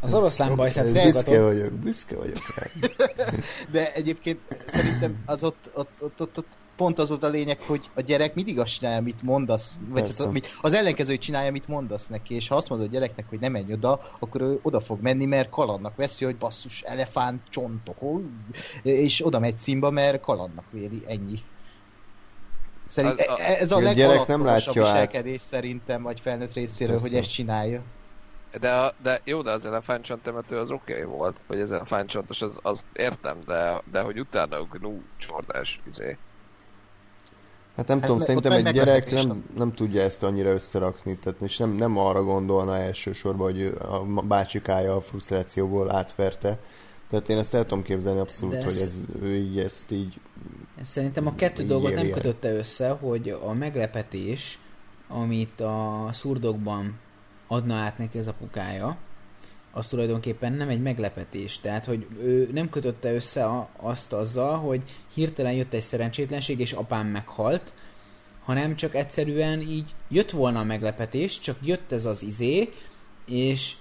[0.00, 2.66] Az oroszlán bajszát Büszke vagyok, büszke vagyok rá.
[3.72, 7.90] De egyébként szerintem az ott, ott, ott, ott, ott pont az volt a lényeg, hogy
[7.94, 12.06] a gyerek mindig azt csinálja, amit mondasz, vagy hát, amit, az ellenkezőt csinálja, amit mondasz
[12.06, 15.00] neki, és ha azt mondod a gyereknek, hogy nem menj oda, akkor ő oda fog
[15.00, 17.96] menni, mert kalandnak veszi, hogy basszus, elefánt, csontok,
[18.82, 21.42] és oda megy színba, mert kalandnak véli, ennyi.
[22.88, 25.48] Szerint az, a, ez a, a gyerek nem látja viselkedés át.
[25.48, 27.08] szerintem, vagy felnőtt részéről, Persze.
[27.08, 27.82] hogy ezt csinálja.
[28.60, 32.42] De, a, de jó, de az elefántcsont temető az oké okay volt, hogy ez elefántcsontos,
[32.42, 36.16] az, az értem, de, de hogy utána a gnú csordás, izé.
[37.76, 41.56] Hát nem hát tudom, szerintem egy gyerek nem, nem tudja ezt annyira összerakni, tehát és
[41.56, 46.58] nem, nem arra gondolna elsősorban, hogy a bácsikája a frusztrációból átverte,
[47.14, 50.20] tehát én ezt el tudom képzelni abszolút, ez, hogy ez, ő így ezt így...
[50.82, 54.58] Szerintem a kettő dolgot nem kötötte össze, hogy a meglepetés,
[55.08, 56.98] amit a szurdokban
[57.46, 58.96] adna át neki ez a pukája,
[59.72, 61.60] az tulajdonképpen nem egy meglepetés.
[61.60, 64.82] Tehát, hogy ő nem kötötte össze a, azt azzal, hogy
[65.14, 67.72] hirtelen jött egy szerencsétlenség, és apám meghalt,
[68.44, 72.72] hanem csak egyszerűen így jött volna a meglepetés, csak jött ez az izé,
[73.26, 73.74] és,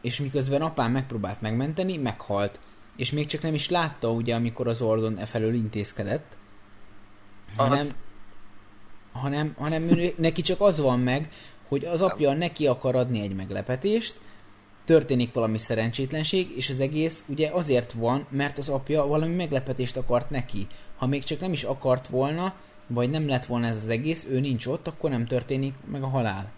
[0.00, 2.58] és miközben apám megpróbált megmenteni, meghalt
[2.98, 6.36] és még csak nem is látta, ugye, amikor az Ordon e felől intézkedett,
[7.56, 7.88] hanem,
[9.12, 11.30] hanem, hanem neki csak az van meg,
[11.68, 14.20] hogy az apja neki akar adni egy meglepetést,
[14.84, 20.30] történik valami szerencsétlenség, és az egész ugye azért van, mert az apja valami meglepetést akart
[20.30, 20.66] neki.
[20.96, 22.54] Ha még csak nem is akart volna,
[22.86, 26.08] vagy nem lett volna ez az egész, ő nincs ott, akkor nem történik meg a
[26.08, 26.52] halál.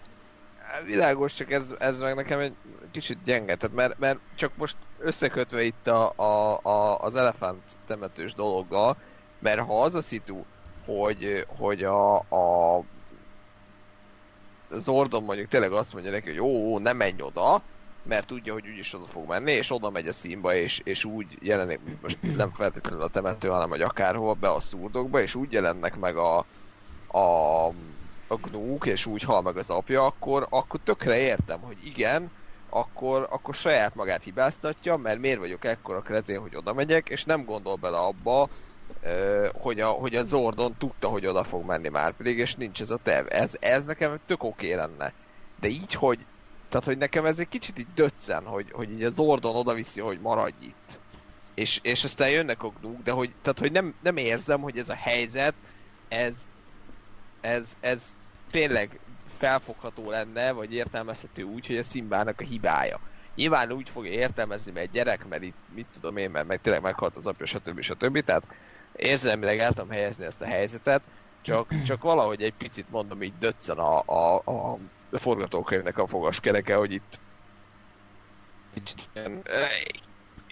[0.85, 2.55] Világos, csak ez, ez meg nekem egy
[2.91, 8.33] kicsit gyenge, tehát mert, mert csak most összekötve itt a, a, a, az elefánt temetős
[8.33, 8.97] dologgal,
[9.39, 10.43] mert ha az a szitu,
[10.85, 12.83] hogy, hogy a, a
[14.69, 17.63] Zordon mondjuk tényleg azt mondja neki, hogy ó, nem menj oda,
[18.03, 21.37] mert tudja, hogy úgyis oda fog menni, és oda megy a színba, és, és úgy
[21.39, 25.99] jelenik, most nem feltétlenül a temető, hanem hogy akárhol be a szurdokba, és úgy jelennek
[25.99, 26.45] meg a,
[27.07, 27.67] a,
[28.31, 32.31] a gnúk, és úgy hal meg az apja, akkor, akkor tökre értem, hogy igen,
[32.69, 37.45] akkor, akkor saját magát hibáztatja, mert miért vagyok ekkora kretén, hogy oda megyek, és nem
[37.45, 38.49] gondol bele abba,
[39.53, 42.91] hogy a, hogy a Zordon tudta, hogy oda fog menni már pedig, és nincs ez
[42.91, 43.25] a terv.
[43.29, 45.13] Ez, ez nekem tök oké lenne.
[45.59, 46.25] De így, hogy
[46.69, 50.01] tehát, hogy nekem ez egy kicsit így döccen, hogy, hogy így a Zordon oda viszi,
[50.01, 50.99] hogy maradj itt.
[51.53, 54.89] És, és aztán jönnek a gnúk, de hogy, tehát, hogy nem, nem érzem, hogy ez
[54.89, 55.53] a helyzet,
[56.07, 56.35] ez,
[57.41, 58.17] ez, ez
[58.51, 58.99] tényleg
[59.37, 62.99] felfogható lenne, vagy értelmezhető úgy, hogy a Szimbának a hibája.
[63.35, 66.81] Nyilván úgy fogja értelmezni, mert egy gyerek, mert itt, mit tudom én, mert meg tényleg
[66.81, 67.81] meghalt az apja, stb.
[67.81, 68.23] stb.
[68.23, 68.47] Tehát
[68.95, 71.03] érzelmileg el tudom helyezni ezt a helyzetet,
[71.41, 74.77] csak, csak valahogy egy picit mondom így döccen a, a, a,
[75.11, 77.19] forgatókönyvnek a fogaskereke, hogy itt
[78.73, 79.41] kicsit ilyen,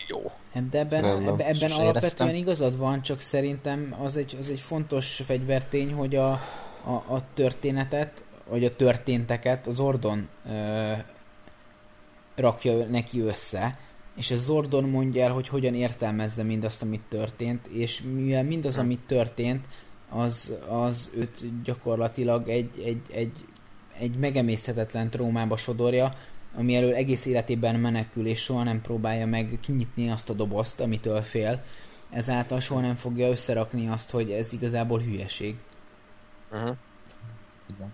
[0.08, 0.32] jó.
[0.70, 5.94] De ebben, ebben, ebben alapvetően igazad van, csak szerintem az egy, az egy fontos fegyvertény,
[5.94, 6.42] hogy a,
[6.84, 10.92] a, a történetet, vagy a történteket az Ordon ö,
[12.36, 13.78] rakja neki össze,
[14.16, 19.00] és ez Zordon mondja el, hogy hogyan értelmezze mindazt, amit történt, és mivel mindaz, amit
[19.08, 19.66] történt,
[20.10, 23.32] az, az őt gyakorlatilag egy, egy, egy,
[23.98, 26.16] egy megemészhetetlen trómába sodorja,
[26.56, 31.22] ami elől egész életében menekül, és soha nem próbálja meg kinyitni azt a dobozt, amitől
[31.22, 31.64] fél.
[32.10, 35.56] Ezáltal soha nem fogja összerakni azt, hogy ez igazából hülyeség.
[36.52, 36.76] Uh-huh.
[37.70, 37.94] Igen.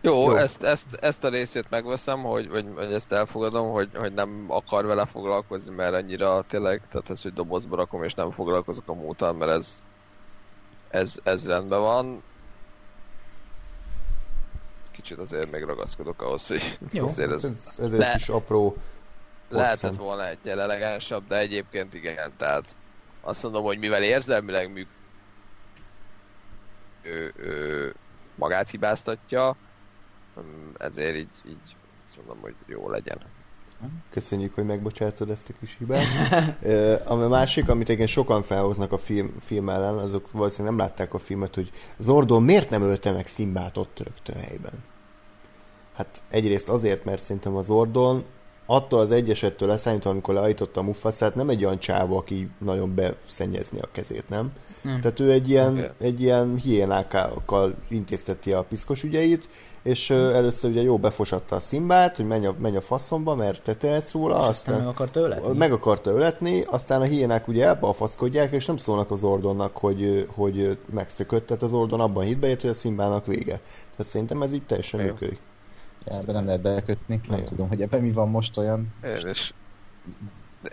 [0.00, 0.36] Jó, Jó.
[0.36, 4.86] Ezt, ezt, ezt a részét megveszem, hogy, vagy, vagy ezt elfogadom, hogy, hogy nem akar
[4.86, 9.32] vele foglalkozni, mert annyira tényleg, tehát ez, hogy dobozba rakom és nem foglalkozok a múltal,
[9.32, 9.82] mert ez,
[10.88, 12.22] ez, ez rendben van.
[14.90, 18.76] Kicsit azért még ragaszkodok ahhoz, hogy Jó, azért ez, ez, ez le, egy kis apró
[19.48, 22.76] Lehetett volna egy elegánsabb, de egyébként igen, tehát
[23.20, 24.88] azt mondom, hogy mivel érzelmileg műk
[27.08, 27.94] ő, ő
[28.34, 29.56] magát hibáztatja,
[30.78, 33.18] ezért így, így azt mondom, hogy jó legyen.
[34.10, 36.04] Köszönjük, hogy megbocsátod ezt a kis hibát.
[37.06, 41.18] a másik, amit igen sokan felhoznak a film, film ellen, azok valószínűleg nem látták a
[41.18, 44.84] filmet, hogy Zordon miért nem ölte meg Szimbát ott rögtön helyben?
[45.94, 48.24] Hát egyrészt azért, mert szerintem az Zordon
[48.70, 53.78] attól az egyesettől leszállítva, amikor leállította a Mufasát, nem egy olyan csáva, aki nagyon beszennyezni
[53.80, 54.52] a kezét, nem?
[54.82, 55.00] Hmm.
[55.00, 55.88] Tehát ő egy ilyen, okay.
[55.98, 59.48] egy ilyen hiénákkal intézteti a piszkos ügyeit,
[59.82, 60.18] és hmm.
[60.18, 64.12] először ugye jó befosatta a szimbát, hogy menj a, menj a faszomba, mert te tehetsz
[64.12, 65.56] róla, és aztán, aztán meg akarta öletni.
[65.56, 70.78] Meg akarta öletni, aztán a hiénák ugye elbalfaszkodják, és nem szólnak az ordonnak, hogy, hogy
[70.92, 73.60] megszökött, tehát az ordon abban hitbeért, hogy a szimbának vége.
[73.90, 75.38] Tehát szerintem ez így teljesen működik.
[76.04, 77.20] Ebben nem lehet belekötni.
[77.28, 78.94] Nem tudom, hogy ebben mi van most olyan.
[79.04, 79.54] Én is.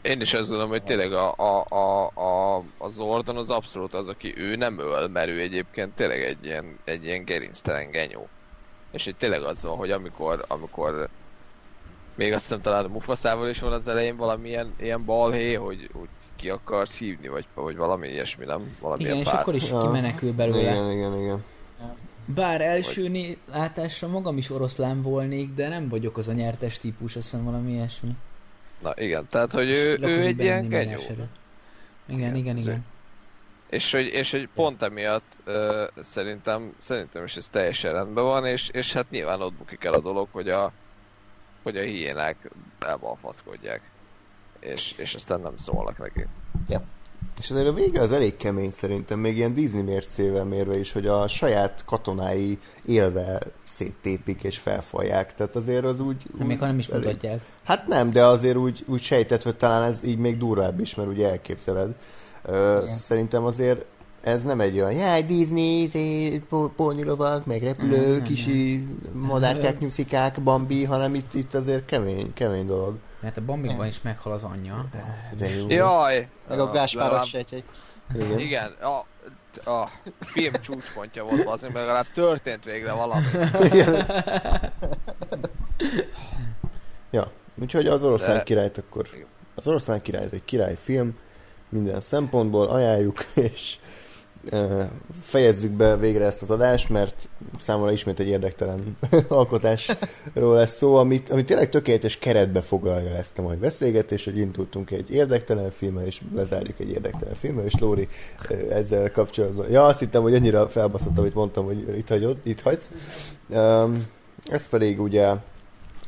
[0.02, 4.10] Én is azt gondolom, hogy tényleg a, a, a, a, a Zordon az abszolút az,
[4.10, 8.28] aki ő nem öl, mert ő egyébként tényleg egy ilyen, egy ilyen gerinctelen genyó.
[8.92, 11.10] És itt tényleg az van, hogy amikor, amikor
[12.16, 16.08] még azt hiszem talán a Mufaszával is van az elején valamilyen ilyen balhé, hogy, hogy
[16.36, 18.78] ki akarsz hívni, vagy, vagy valami ilyesmi, nem?
[18.80, 20.72] Valami igen, és akkor is kimenekül belőle.
[20.72, 21.44] Igen, igen, igen.
[22.26, 23.38] Bár első vagy...
[23.52, 27.72] látásra magam is oroszlán volnék, de nem vagyok az a nyertes típus, azt hiszem valami
[27.72, 28.12] ilyesmi.
[28.82, 31.00] Na igen, tehát hogy ő, ő egy ilyen genyó.
[31.00, 31.30] Igen,
[32.08, 32.58] igen, igen.
[32.58, 32.86] igen.
[33.70, 38.70] És hogy, és hogy pont emiatt uh, szerintem, szerintem is ez teljesen rendben van, és,
[38.70, 40.72] és hát nyilván ott bukik el a dolog, hogy a,
[41.64, 43.82] hogy a hiénák elbalfaszkodják.
[44.60, 46.26] És, és aztán nem szólnak neki.
[46.68, 46.84] Yep.
[47.40, 51.08] És azért a vége az elég kemény szerintem, még ilyen Disney mércével mérve is, hogy
[51.08, 55.34] a saját katonái élve széttépik és felfalják.
[55.34, 56.24] Tehát azért az úgy...
[56.40, 57.06] úgy még ha nem is elég...
[57.06, 57.42] mutatják.
[57.64, 61.10] Hát nem, de azért úgy, úgy sejtett, hogy talán ez így még durvább is, mert
[61.10, 61.96] ugye elképzeled.
[62.48, 63.86] Uh, szerintem azért
[64.26, 66.42] ez nem egy olyan, jaj, Disney, izé,
[66.76, 72.96] ponylovak, meg repülők, kisi madárkák, nyuszikák, Bambi, hanem itt, itt azért kemény, kemény dolog.
[73.26, 74.86] Mert a Bambikban is meghal az anyja.
[75.38, 75.70] De jó.
[75.70, 76.28] Jaj!
[76.48, 77.64] Meg a Gáspáros sejtjei.
[78.14, 78.40] Igen.
[78.40, 78.72] Igen.
[78.72, 79.06] A,
[79.70, 79.90] a
[80.20, 83.26] film csúcspontja volt azért, mert legalább történt végre valami.
[87.12, 87.32] ja,
[87.62, 88.44] úgyhogy az oroszlán De...
[88.44, 89.08] királyt akkor...
[89.56, 91.18] Az oroszlán király egy királyfilm,
[91.70, 93.78] minden szempontból ajánljuk, és
[95.22, 101.32] fejezzük be végre ezt az adást, mert számomra ismét egy érdektelen alkotásról lesz szó, amit,
[101.32, 106.22] amit tényleg tökéletes keretbe foglalja ezt a mai beszélgetést, hogy indultunk egy érdektelen filmmel, és
[106.36, 108.08] lezárjuk egy érdektelen filmmel, és Lóri
[108.70, 109.72] ezzel kapcsolatban.
[109.72, 112.92] Ja, azt hittem, hogy annyira felbaszott, amit mondtam, hogy itt, hagyod, itt hagysz.
[114.46, 115.34] Ez pedig ugye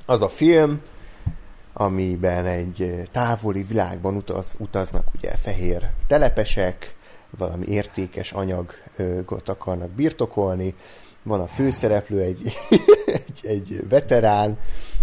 [0.05, 0.81] az a film,
[1.73, 6.96] amiben egy távoli világban utaz, utaznak ugye fehér telepesek,
[7.37, 10.75] valami értékes anyagot akarnak birtokolni,
[11.23, 12.53] van a főszereplő, egy,
[13.09, 14.57] egy, egy veterán,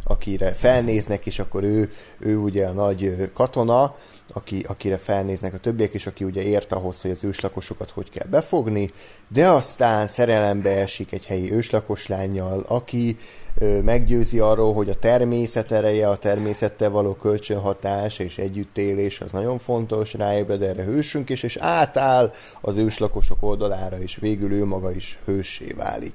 [0.05, 3.97] akire felnéznek, és akkor ő, ő ugye a nagy katona,
[4.33, 8.27] aki, akire felnéznek a többiek, és aki ugye ért ahhoz, hogy az őslakosokat hogy kell
[8.27, 8.91] befogni,
[9.29, 13.17] de aztán szerelembe esik egy helyi őslakos lányjal, aki
[13.59, 19.59] ö, meggyőzi arról, hogy a természet ereje, a természettel való kölcsönhatás és együttélés az nagyon
[19.59, 25.19] fontos, ráébred erre hősünk is, és átáll az őslakosok oldalára, és végül ő maga is
[25.25, 26.15] hőssé válik.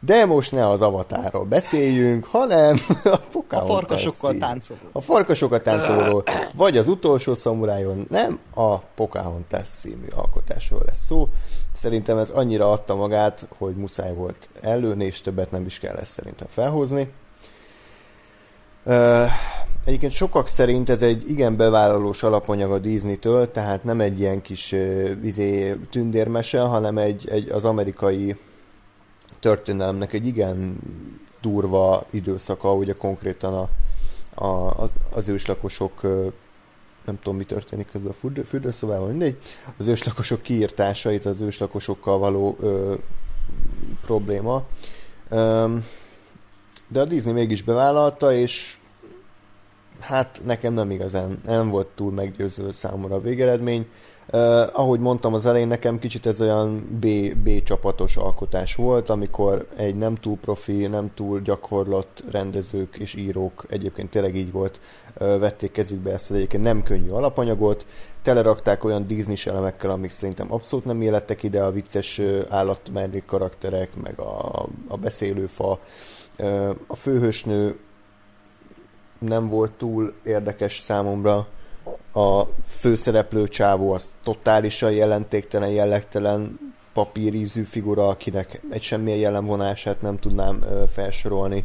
[0.00, 4.78] De most ne az avatáról beszéljünk, hanem a A farkasokkal táncoló.
[4.92, 6.22] A farkasokkal táncoló,
[6.54, 11.28] vagy az utolsó szamurájon, nem a Pocahontas című alkotásról lesz szó.
[11.72, 16.12] Szerintem ez annyira adta magát, hogy muszáj volt előni, és többet nem is kell ezt
[16.12, 17.12] szerintem felhozni.
[19.84, 24.74] Egyébként sokak szerint ez egy igen bevállalós alapanyag a Disney-től, tehát nem egy ilyen kis
[25.24, 28.36] izé, tündérmese, hanem egy, egy az amerikai
[29.40, 30.78] történelemnek egy igen
[31.40, 33.54] durva időszaka, ugye konkrétan
[34.34, 36.02] a, a, az őslakosok
[37.04, 39.38] nem tudom, mi történik közben a fürdőszobában, mindegy,
[39.76, 42.94] az őslakosok kiírtásait, az őslakosokkal való ö,
[44.04, 44.62] probléma.
[45.28, 45.76] Ö,
[46.88, 48.76] de a Disney mégis bevállalta, és
[50.00, 53.86] hát nekem nem igazán, nem volt túl meggyőző számomra a végeredmény.
[54.32, 54.40] Uh,
[54.72, 59.94] ahogy mondtam az elején, nekem kicsit ez olyan B, B csapatos alkotás volt, amikor egy
[59.94, 64.80] nem túl profi, nem túl gyakorlott rendezők és írók, egyébként tényleg így volt,
[65.20, 67.86] uh, vették kezükbe ezt az egyébként nem könnyű alapanyagot,
[68.22, 74.20] telerakták olyan disney elemekkel, amik szerintem abszolút nem élettek ide, a vicces állatmellék karakterek, meg
[74.20, 75.78] a, a beszélőfa,
[76.38, 77.78] uh, a főhősnő
[79.18, 81.46] nem volt túl érdekes számomra,
[82.12, 86.58] a főszereplő csávó az totálisan jelentéktelen, jellegtelen
[86.92, 91.64] papírízű figura, akinek egy semmilyen jellemvonását nem tudnám felsorolni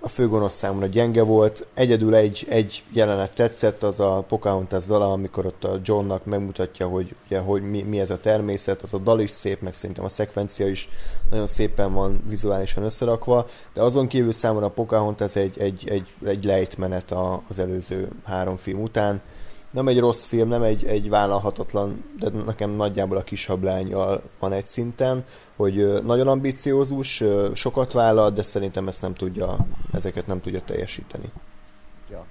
[0.00, 1.66] a főgonosz számomra gyenge volt.
[1.74, 7.14] Egyedül egy, egy jelenet tetszett, az a Pocahontas dala, amikor ott a Johnnak megmutatja, hogy,
[7.26, 10.08] ugye, hogy mi, mi, ez a természet, az a dal is szép, meg szerintem a
[10.08, 10.88] szekvencia is
[11.30, 16.44] nagyon szépen van vizuálisan összerakva, de azon kívül számomra a Pocahontas egy, egy, egy, egy
[16.44, 17.14] lejtmenet
[17.48, 19.20] az előző három film után
[19.70, 24.52] nem egy rossz film, nem egy, egy vállalhatatlan, de nekem nagyjából a kis hablányjal van
[24.52, 25.24] egy szinten,
[25.56, 27.22] hogy nagyon ambiciózus,
[27.54, 29.56] sokat vállal, de szerintem ezt nem tudja,
[29.92, 31.32] ezeket nem tudja teljesíteni.
[32.10, 32.26] Ja,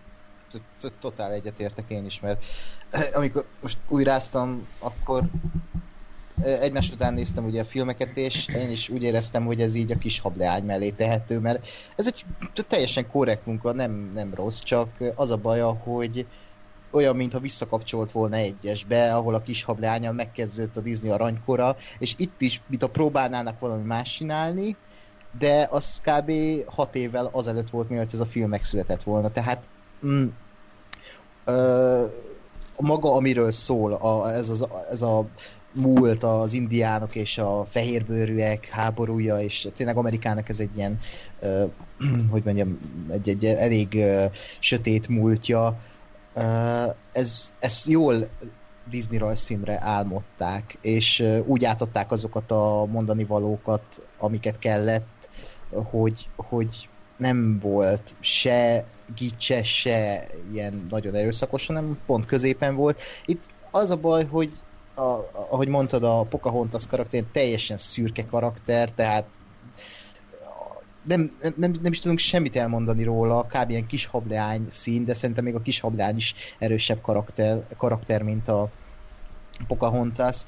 [1.01, 2.43] totál egyetértek én is, mert
[3.17, 5.23] amikor most újráztam, akkor
[6.43, 9.97] egymás után néztem ugye a filmeket, és én is úgy éreztem, hogy ez így a
[9.97, 12.25] kis hableány mellé tehető, mert ez egy
[12.67, 16.25] teljesen korrekt munka, nem, nem rossz, csak az a baja, hogy
[16.91, 22.41] olyan, mintha visszakapcsolt volna egyesbe, ahol a kis hableányal megkezdődött a Disney aranykora, és itt
[22.41, 24.77] is, mint a próbálnának valami más csinálni,
[25.37, 26.31] de az kb.
[26.65, 29.29] hat évvel azelőtt volt, mielőtt ez a film megszületett volna.
[29.29, 29.63] Tehát
[30.05, 30.25] mm,
[31.45, 32.05] ö,
[32.77, 35.27] maga, amiről szól, a, ez, az, ez a
[35.71, 40.99] múlt, az indiánok és a fehérbőrűek háborúja, és tényleg Amerikának ez egy ilyen,
[41.39, 41.65] ö,
[42.31, 44.25] hogy mondjam, egy, egy elég ö,
[44.59, 45.79] sötét múltja,
[47.11, 48.29] ez, ez jól
[48.89, 55.29] Disney rajzfilmre álmodták, és úgy átadták azokat a mondani valókat, amiket kellett,
[55.69, 58.85] hogy, hogy nem volt se
[59.15, 63.01] gicse, se ilyen nagyon erőszakos, hanem pont középen volt.
[63.25, 64.51] Itt az a baj, hogy
[64.95, 65.01] a,
[65.31, 69.25] ahogy mondtad, a Pocahontas karakter teljesen szürke karakter, tehát
[71.03, 73.69] nem, nem, nem is tudunk semmit elmondani róla, kb.
[73.69, 78.47] ilyen kis hableány szín, de szerintem még a kis hableány is erősebb karakter, karakter mint
[78.47, 78.71] a
[79.67, 80.43] Pocahontas.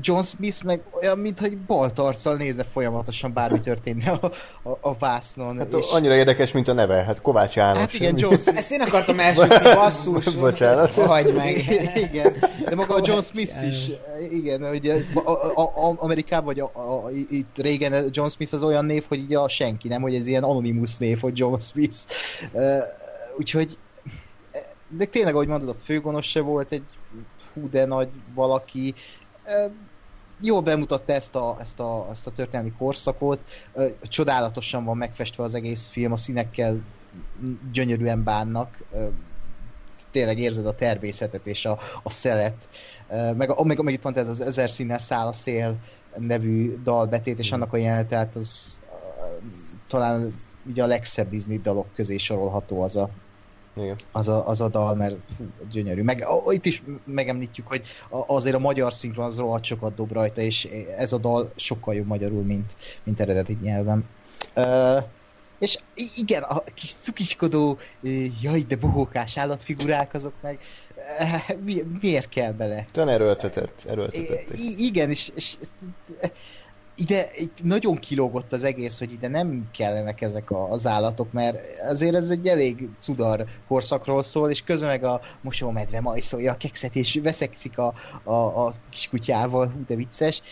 [0.00, 4.30] John Smith meg olyan, mintha egy baltarccal nézze folyamatosan bármi történne a,
[4.62, 5.58] a, a vásznon.
[5.58, 5.90] Hát és...
[5.90, 7.78] annyira érdekes, mint a neve, hát Kovács János.
[7.78, 8.58] Hát igen, John Smith.
[8.58, 10.34] Ezt én akartam elsőzni, basszus.
[10.34, 10.90] Bocsánat.
[10.90, 11.56] Hagyj meg.
[12.10, 12.34] igen,
[12.64, 13.90] de maga a John Smith is,
[14.30, 18.84] igen, ugye a, a, a, Amerikában, vagy a, a, itt régen John Smith az olyan
[18.84, 21.96] név, hogy ugye a senki, nem, hogy ez ilyen anonimus név, hogy John Smith.
[22.52, 22.78] Uh,
[23.38, 23.78] úgyhogy
[24.88, 26.82] de tényleg, ahogy mondod, a főgonos se volt egy
[27.54, 28.94] hú de nagy valaki,
[30.40, 33.42] jól bemutatta ezt a, ezt, a, ezt a történelmi korszakot,
[34.02, 36.80] csodálatosan van megfestve az egész film, a színekkel
[37.72, 38.78] gyönyörűen bánnak,
[40.10, 42.68] tényleg érzed a természetet és a, a szelet,
[43.08, 45.76] meg, meg, meg itt pont ez az ezer színnel száll a szél
[46.16, 48.78] nevű dalbetét, és annak a jelenet, az
[49.88, 50.34] talán
[50.66, 53.10] ugye a legszebb Disney dalok közé sorolható az a,
[53.82, 53.96] igen.
[54.12, 56.02] Az, a, az a dal, mert fú, gyönyörű.
[56.02, 60.40] Meg ó, itt is megemlítjük, hogy azért a magyar szinkron az rohadt sokat dob rajta,
[60.40, 64.04] és ez a dal sokkal jobb magyarul, mint, mint eredeti nyelven.
[64.56, 65.02] Uh,
[65.58, 65.78] És
[66.16, 67.78] igen, a kis cukiskodó,
[68.42, 70.58] jaj, de bohókás állatfigurák azok meg,
[71.64, 72.84] mi, miért kell bele?
[72.92, 74.58] Tan erőltetett, erőltetett.
[74.58, 75.56] I- igen, és, és
[76.98, 77.30] ide
[77.62, 82.46] nagyon kilógott az egész, hogy ide nem kellenek ezek az állatok, mert azért ez egy
[82.46, 87.94] elég cudar korszakról szól, és közben meg a mosómedve majszolja a kekszet, és veszekszik a,
[88.22, 90.42] a, a kiskutyával, hú, de vicces.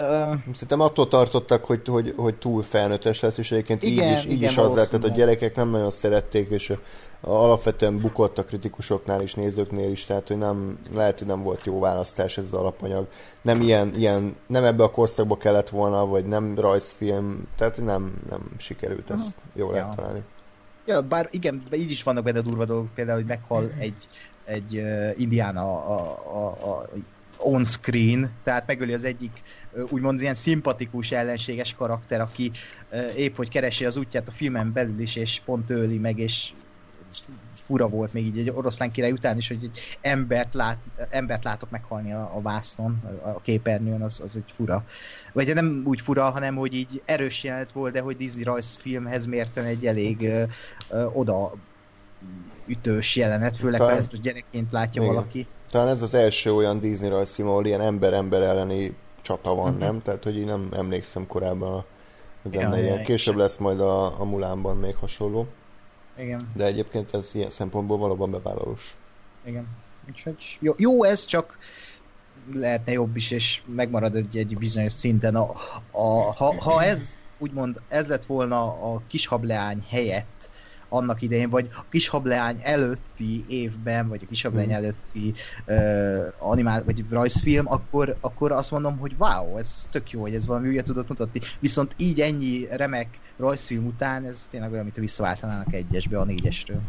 [0.00, 4.24] Uh, Szerintem attól tartottak, hogy, hogy, hogy túl felnőttes lesz, és egyébként igen, így is,
[4.24, 6.72] így is az lett, tehát a gyerekek nem nagyon szerették, és
[7.20, 11.78] alapvetően bukott a kritikusoknál is, nézőknél is, tehát hogy nem, lehet, hogy nem volt jó
[11.78, 13.06] választás ez az alapanyag.
[13.42, 18.40] Nem ilyen, ilyen nem ebbe a korszakba kellett volna, vagy nem rajzfilm, tehát nem, nem
[18.56, 19.52] sikerült ezt uh-huh.
[19.54, 19.82] jól ja.
[19.82, 20.22] eltalálni.
[20.86, 24.06] Ja, bár igen, így is vannak benne durva dolgok, például, hogy meghal egy,
[24.44, 26.88] egy uh, indiána a, a, a, a
[27.42, 29.42] on-screen, tehát megöli az egyik
[29.88, 32.50] úgymond ilyen szimpatikus, ellenséges karakter, aki
[33.16, 36.52] épp hogy keresi az útját a filmen belül is, és pont öli meg, és
[37.52, 40.78] fura volt még így egy oroszlán király után is, hogy egy embert, lát,
[41.10, 44.84] embert látok meghalni a, a vászon, a képernyőn, az, az egy fura.
[45.32, 49.64] Vagy nem úgy fura, hanem hogy így erős jelenet volt, de hogy Disney rajzfilmhez mérten
[49.64, 50.42] egy elég ö,
[50.90, 51.52] ö, oda
[52.66, 53.94] ütős jelenet, főleg Talán...
[53.94, 55.14] ha ezt gyerekként látja Igen.
[55.14, 55.46] valaki.
[55.70, 59.78] Talán ez az első olyan Disney rajzfilm, ahol ilyen ember-ember elleni csata van, uh-huh.
[59.78, 60.02] nem?
[60.02, 61.84] Tehát, hogy én nem emlékszem korábban,
[62.42, 63.04] hogy benne ja, ilyen.
[63.04, 65.46] Később lesz majd a, a Mulánban még hasonló.
[66.18, 66.50] Igen.
[66.54, 68.96] De egyébként ez ilyen szempontból valóban bevállalós.
[69.44, 69.66] Igen.
[70.08, 71.58] Úgyhogy jó, jó ez, csak
[72.52, 75.34] lehetne jobb is, és megmarad egy, egy bizonyos szinten.
[75.34, 75.50] A,
[75.90, 80.39] a, ha, ha ez úgymond ez lett volna a kishableány helyett,
[80.90, 84.72] annak idején, vagy a kishableány előtti évben, vagy a kishableány mm.
[84.72, 85.34] előtti
[85.66, 90.46] uh, animál, vagy rajzfilm, akkor, akkor azt mondom, hogy wow, ez tök jó, hogy ez
[90.46, 91.40] valami újat tudott mutatni.
[91.58, 96.80] Viszont így ennyi remek rajzfilm után, ez tényleg olyan, mint a visszaváltanának egyesbe a négyesről.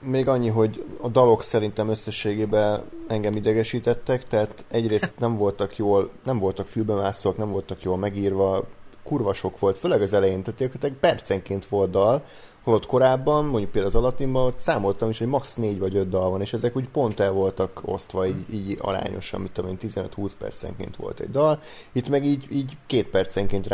[0.00, 6.38] Még annyi, hogy a dalok szerintem összességében engem idegesítettek, tehát egyrészt nem voltak jól, nem
[6.38, 8.66] voltak fülbemászók, nem voltak jól megírva,
[9.02, 12.24] kurva sok volt, főleg az elején, tehát percenként volt dal,
[12.68, 15.54] Holott korábban, mondjuk például az Alatinban, számoltam is, hogy max.
[15.54, 19.40] 4 vagy 5 dal van, és ezek úgy pont el voltak osztva így, így arányosan,
[19.40, 19.78] mit tudom én,
[20.16, 21.58] 15-20 percenként volt egy dal.
[21.92, 23.68] Itt meg így, így két percenként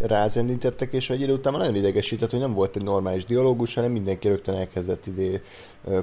[0.00, 4.28] rázendítettek, és egy idő után nagyon idegesített, hogy nem volt egy normális dialógus, hanem mindenki
[4.28, 5.42] rögtön elkezdett izé,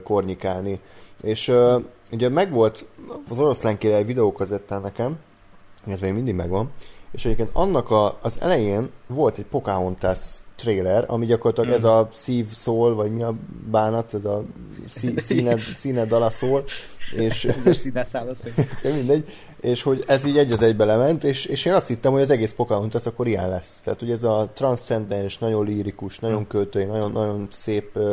[0.03, 0.79] kornyikálni.
[1.23, 2.85] És uh, ugye megvolt
[3.29, 5.19] az oroszlán király videókazettán nekem,
[5.87, 6.71] ez még mindig megvan,
[7.11, 11.77] és egyébként annak a, az elején volt egy Pocahontas trailer, ami gyakorlatilag mm.
[11.77, 13.35] ez a szív szól, vagy mi a
[13.71, 14.43] bánat, ez a
[14.85, 16.63] szí, színed, színed dala szól.
[17.15, 18.33] És, ez színeszáll
[18.83, 19.29] mindegy.
[19.61, 22.29] És hogy ez így egy az egybe lement, és, és én azt hittem, hogy az
[22.29, 23.81] egész Pocahontas akkor ilyen lesz.
[23.83, 28.11] Tehát, hogy ez a transzcendens, nagyon lírikus, nagyon költői, nagyon, nagyon szép ö,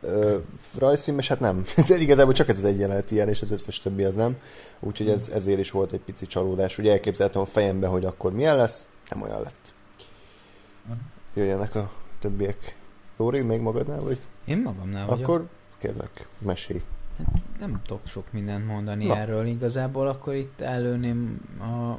[0.00, 0.36] ö,
[0.78, 1.64] rajzfilm, és hát nem.
[1.88, 4.36] De igazából csak ez az egy jelenet ilyen, és az összes többi az nem.
[4.80, 6.78] Úgyhogy ez, ezért is volt egy pici csalódás.
[6.78, 9.63] Ugye elképzeltem a fejembe, hogy akkor milyen lesz, nem olyan lett
[11.34, 12.76] jöjjenek a többiek.
[13.16, 14.18] Lóri, még magadnál vagy?
[14.44, 15.28] Én magamnál vagyok.
[15.28, 15.48] Akkor
[15.78, 16.82] kérlek, mesélj.
[17.18, 19.16] Hát nem tudok sok mindent mondani Na.
[19.16, 19.46] erről.
[19.46, 21.98] Igazából akkor itt előném a,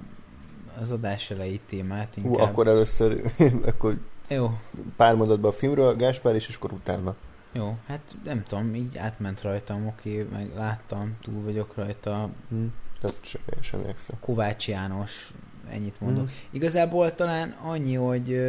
[0.82, 2.34] az adás elejé témát inkább.
[2.34, 3.32] Hú, akkor először,
[3.66, 3.98] akkor
[4.28, 4.60] Jó.
[4.96, 7.16] pár mondatban a filmről, Gáspár is, és akkor utána.
[7.52, 12.30] Jó, hát nem tudom, így átment rajtam, oké, meg láttam, túl vagyok rajta.
[12.50, 12.74] Hmm.
[13.02, 14.18] Tehát semmi, semmi extra.
[14.20, 15.34] Kovács János,
[15.70, 16.26] ennyit mondok.
[16.26, 16.36] Hmm.
[16.52, 18.40] Igazából talán annyi, hogy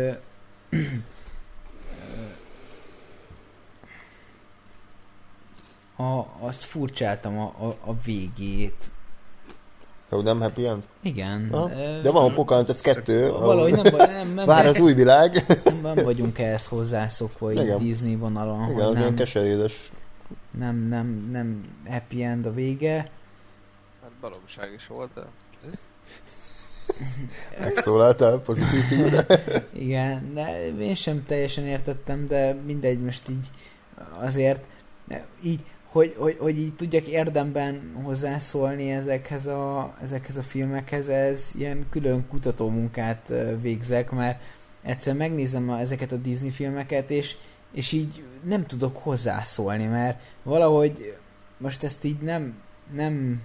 [5.97, 8.91] a, azt furcsáltam a, a, a végét.
[10.11, 10.87] Jó, nem happy end?
[11.01, 11.49] Igen.
[11.51, 11.69] Ha?
[12.03, 13.31] De van a Pocahontas kettő.
[13.31, 15.45] Valahogy nem, nem, nem, Vár az új világ.
[15.83, 17.79] Nem, vagyunk ehhez hozzászokva így Igen.
[17.79, 18.71] Disney vonalon.
[18.71, 19.91] Igen, az nem, keserédes.
[20.51, 23.11] Nem, nem, nem happy end a vége.
[24.03, 25.23] Hát baromság is volt, de...
[27.61, 29.25] Megszólaltál pozitív figura?
[29.87, 33.51] Igen, de én sem teljesen értettem, de mindegy, most így
[34.21, 34.65] azért
[35.43, 41.87] így, hogy, hogy, hogy így tudjak érdemben hozzászólni ezekhez a, ezekhez a filmekhez, ez ilyen
[41.91, 44.43] külön kutatómunkát végzek, mert
[44.83, 47.37] egyszer megnézem a, ezeket a Disney filmeket, és,
[47.73, 51.17] és így nem tudok hozzászólni, mert valahogy
[51.59, 52.55] most ezt így nem,
[52.95, 53.43] nem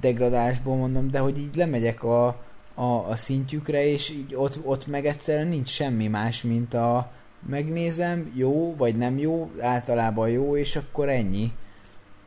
[0.00, 2.26] degradásból mondom, de hogy így lemegyek a,
[2.74, 7.10] a, a szintjükre, és így ott, ott meg egyszerűen nincs semmi más, mint a
[7.48, 11.52] megnézem, jó vagy nem jó, általában jó, és akkor ennyi.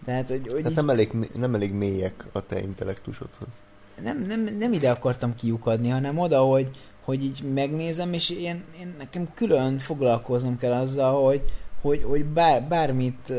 [0.05, 3.63] Tehát, hogy, hogy Tehát nem, elég, nem elég mélyek a te intellektusodhoz.
[4.03, 6.69] Nem, nem, nem ide akartam kiukadni, hanem oda, hogy,
[7.03, 11.41] hogy így megnézem, és én, én nekem külön foglalkoznom kell azzal, hogy,
[11.81, 13.33] hogy, hogy bár, bármit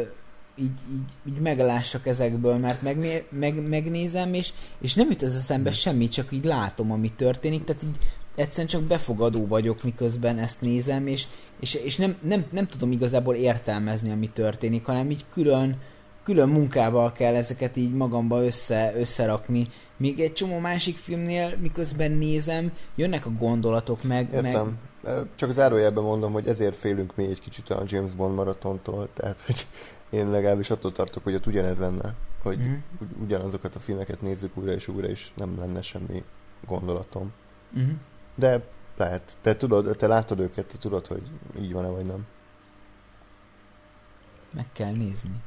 [0.57, 5.69] így, így, így meglássak ezekből, mert megné, meg, megnézem, és, és nem jut ez eszembe
[5.69, 5.79] hmm.
[5.79, 7.99] semmi, csak így látom, ami történik, tehát így
[8.35, 11.27] egyszerűen csak befogadó vagyok, miközben ezt nézem, és,
[11.61, 15.79] és, és nem, nem, nem tudom igazából értelmezni, ami történik, hanem így külön,
[16.25, 19.69] külön munkával kell ezeket így magamba össze, összerakni.
[19.97, 24.29] Még egy csomó másik filmnél, miközben nézem, jönnek a gondolatok meg.
[24.33, 24.79] Értem.
[25.03, 25.13] Meg...
[25.35, 29.41] Csak az zárójelben mondom, hogy ezért félünk mi egy kicsit a James Bond maratontól, tehát
[29.41, 29.67] hogy
[30.11, 32.75] én legalábbis attól tartok, hogy ott ugyanez lenne, hogy mm-hmm.
[33.23, 36.25] ugyanazokat a filmeket nézzük újra és újra, és nem lenne semmi
[36.67, 37.33] gondolatom.
[37.79, 37.95] Mm-hmm.
[38.35, 38.65] De
[38.97, 39.37] lehet.
[39.41, 41.23] Te tudod, te látod őket, te tudod, hogy
[41.61, 42.27] így van-e vagy nem.
[44.51, 45.43] Meg kell nézni.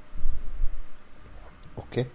[1.73, 1.99] Oké.
[1.99, 2.11] Okay.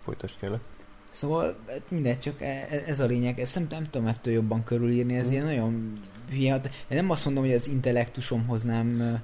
[0.00, 0.60] Folytasd kérlek.
[1.08, 3.40] Szóval hát mindegy, csak e, e, ez a lényeg.
[3.40, 5.30] Ezt nem, nem tudom ettől jobban körülírni, ez mm.
[5.30, 5.92] ilyen nagyon
[6.28, 6.60] hülye.
[6.88, 9.20] Nem azt mondom, hogy az intellektusomhoz nem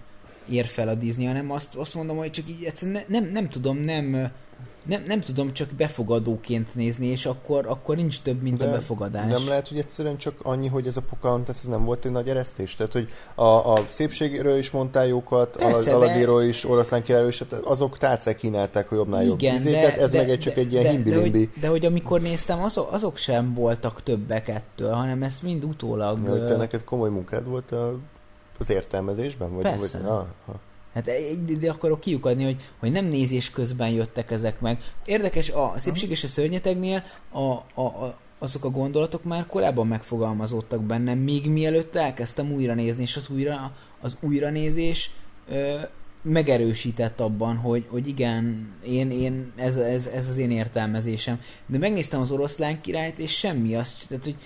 [0.48, 3.48] ér fel a Disney, hanem azt, azt mondom, hogy csak így egyszerűen ne, nem, nem
[3.48, 4.32] tudom, nem,
[4.84, 9.30] nem, nem tudom csak befogadóként nézni, és akkor, akkor nincs több, mint De a befogadás.
[9.30, 12.28] Nem lehet, hogy egyszerűen csak annyi, hogy ez a Pocahontas ez nem volt egy nagy
[12.28, 12.74] eresztés?
[12.74, 16.46] Tehát, hogy a, a szépségről is mondtál jókat, Persze, az Aladíról de...
[16.46, 20.30] is, oroszlán királyról is, azok tálcák kínálták a jobbnál jobb Igen, vizéket, ez de, meg
[20.30, 23.54] egy csak de, egy ilyen de, de, hogy, de hogy amikor néztem, azok, azok sem
[23.54, 26.18] voltak többek ettől, hanem ezt mind utólag...
[26.24, 27.98] Ja, te neked komoly munkád volt a
[28.58, 29.54] az értelmezésben?
[29.54, 29.98] Vagy, Persze.
[29.98, 30.54] Vagy, ah, ah.
[30.94, 31.10] Hát
[31.48, 34.80] ide akarok kiukadni, hogy, hogy nem nézés közben jöttek ezek meg.
[35.04, 40.82] Érdekes, a szépség és a szörnyetegnél a, a, a, azok a gondolatok már korábban megfogalmazódtak
[40.82, 45.10] bennem, még mielőtt elkezdtem újra nézni, és az, újra, az újranézés
[45.48, 45.76] ö,
[46.22, 51.40] megerősített abban, hogy, hogy igen, én, én, ez, ez, ez az én értelmezésem.
[51.66, 54.36] De megnéztem az oroszlán királyt, és semmi az, tehát, hogy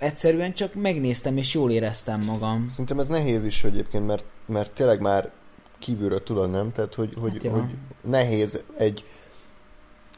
[0.00, 2.68] egyszerűen csak megnéztem, és jól éreztem magam.
[2.70, 5.30] Szerintem ez nehéz is egyébként, mert, mert tényleg már
[5.78, 6.72] kívülről tudod, nem?
[6.72, 9.04] Tehát, hogy, hogy, hát hogy nehéz egy,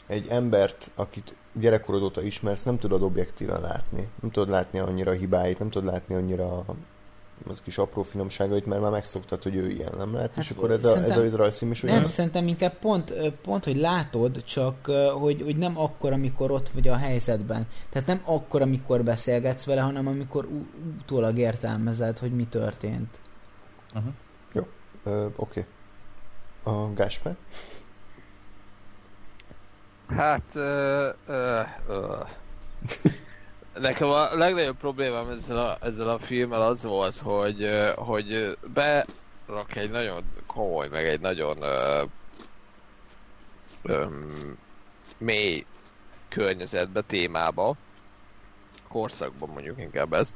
[0.06, 4.08] egy embert, akit gyerekkorod óta ismersz, nem tudod objektíven látni.
[4.20, 6.64] Nem tudod látni annyira a hibáit, nem tudod látni annyira
[7.48, 10.34] az kis apró finomságait, mert már megszoktad, hogy ő ilyen, nem lehet?
[10.34, 11.96] Hát és akkor ez a, ez a rajzfilm is olyan?
[11.96, 14.86] Nem, szerintem inkább pont, pont, hogy látod, csak
[15.20, 17.66] hogy, hogy nem akkor, amikor ott vagy a helyzetben.
[17.90, 20.48] Tehát nem akkor, amikor beszélgetsz vele, hanem amikor
[21.00, 23.20] utólag értelmezed, hogy mi történt.
[23.94, 24.12] Uh-huh.
[24.52, 24.66] Jó,
[25.04, 25.66] uh, oké.
[26.64, 26.84] Okay.
[26.84, 27.36] A Gásper?
[30.08, 30.62] Hát, uh,
[31.28, 32.28] uh, uh.
[33.74, 39.90] Nekem a legnagyobb problémám ezzel a, ezzel a filmmel az volt, hogy, hogy berak egy
[39.90, 41.58] nagyon komoly, meg egy nagyon
[43.82, 44.58] um,
[45.18, 45.66] mély
[46.28, 47.76] környezetbe, témába,
[48.88, 50.34] korszakban mondjuk inkább ez,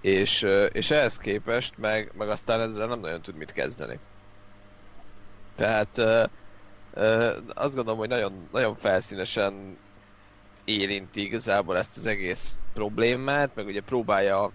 [0.00, 4.00] és, és ehhez képest meg, meg aztán ezzel nem nagyon tud mit kezdeni.
[5.54, 6.24] Tehát uh,
[6.94, 9.78] uh, azt gondolom, hogy nagyon, nagyon felszínesen
[10.66, 14.50] érinti igazából ezt az egész problémát, meg ugye próbálja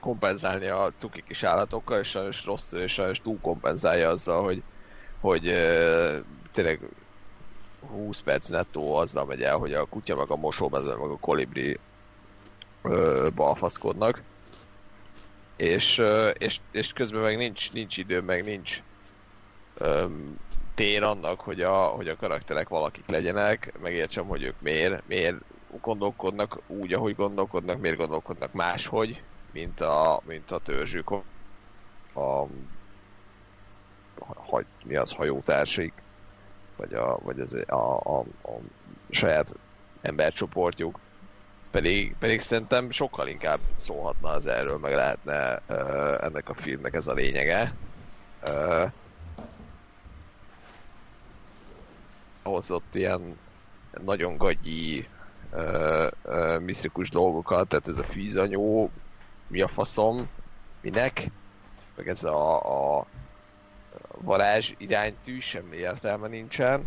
[0.00, 4.62] kompenzálni a cuki kis állatokkal, és sajnos rossz, és sajnos túl kompenzálja azzal, hogy,
[5.20, 6.16] hogy uh,
[6.52, 6.80] tényleg
[7.80, 11.78] 20 perc nettó azzal megy el, hogy a kutya meg a mosómező meg a kolibri
[12.82, 14.22] uh, balfaszkodnak.
[15.56, 18.82] És, uh, és, és közben meg nincs, nincs idő, meg nincs
[19.80, 20.38] um,
[20.78, 25.36] tér annak, hogy a, hogy a karakterek valakik legyenek, megértsem, hogy ők miért, miért
[25.80, 31.22] gondolkodnak úgy, ahogy gondolkodnak, miért gondolkodnak máshogy, mint a, mint a törzsük, a,
[32.20, 32.42] a,
[34.50, 35.92] a mi az hajótársaik,
[36.76, 38.58] vagy, a, vagy az, a, a, a
[39.10, 39.54] saját
[40.00, 40.98] embercsoportjuk.
[41.70, 47.06] Pedig, pedig szerintem sokkal inkább szólhatna az erről, meg lehetne uh, ennek a filmnek ez
[47.06, 47.74] a lényege.
[48.46, 48.92] Uh,
[52.48, 53.38] hozott ilyen
[54.04, 55.08] nagyon gagyi
[55.52, 58.90] uh, uh, misztikus dolgokat, tehát ez a fűzanyó,
[59.46, 60.28] mi a faszom,
[60.80, 61.30] minek,
[61.96, 63.06] meg ez a, a
[64.20, 66.86] varázs iránytű, semmi értelme nincsen,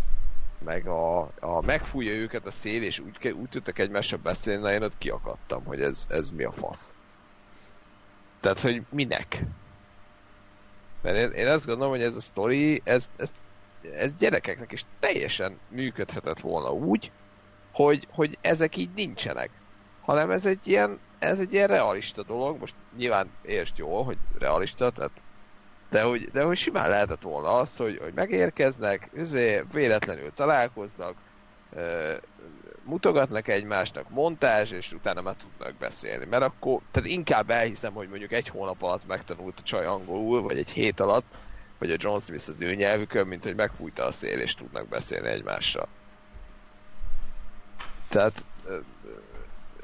[0.63, 4.83] meg a, a megfújja őket a szél, és úgy, úgy tudtak egymással beszélni, na én
[4.83, 6.93] ott kiakadtam, hogy ez, ez mi a fasz.
[8.39, 9.43] Tehát, hogy minek?
[11.01, 13.31] Mert én, én azt gondolom, hogy ez a sztori, ez, ez
[13.95, 17.11] ez gyerekeknek is teljesen működhetett volna úgy,
[17.73, 19.49] hogy, hogy ezek így nincsenek.
[20.01, 24.89] Hanem ez egy ilyen, ez egy ilyen realista dolog, most nyilván értsd jól, hogy realista,
[24.89, 25.11] tehát
[25.89, 31.15] de hogy, de hogy simán lehetett volna az, hogy, hogy megérkeznek, ezért véletlenül találkoznak,
[32.83, 36.25] mutogatnak egymásnak, montázs, és utána már tudnak beszélni.
[36.25, 40.57] Mert akkor, tehát inkább elhiszem, hogy mondjuk egy hónap alatt megtanult a csaj angolul, vagy
[40.57, 41.25] egy hét alatt,
[41.81, 45.27] vagy a John Smith az ő nyelvükön, mint hogy megfújta a szél, és tudnak beszélni
[45.27, 45.87] egymással.
[48.09, 48.45] Tehát,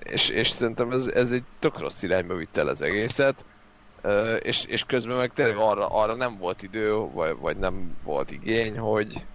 [0.03, 3.45] és, és szerintem ez, ez egy tök rossz irányba vitt el az egészet,
[4.39, 8.77] és, és közben meg tényleg arra, arra nem volt idő, vagy, vagy nem volt igény,
[8.77, 9.25] hogy,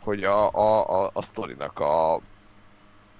[0.00, 2.14] hogy a, a, a, a sztorinak a,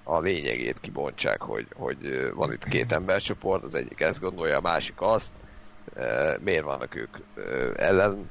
[0.03, 5.01] a lényegét kibontsák, hogy, hogy van itt két embercsoport, az egyik ezt gondolja, a másik
[5.01, 5.35] azt,
[6.39, 7.17] miért vannak ők
[7.75, 8.29] ellen,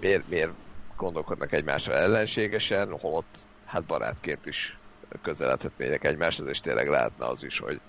[0.00, 0.50] miért, miért
[0.96, 4.78] gondolkodnak egymásra ellenségesen, holott hát barátként is
[5.22, 7.80] közeledhetnének egymáshoz, és tényleg lehetne az is, hogy,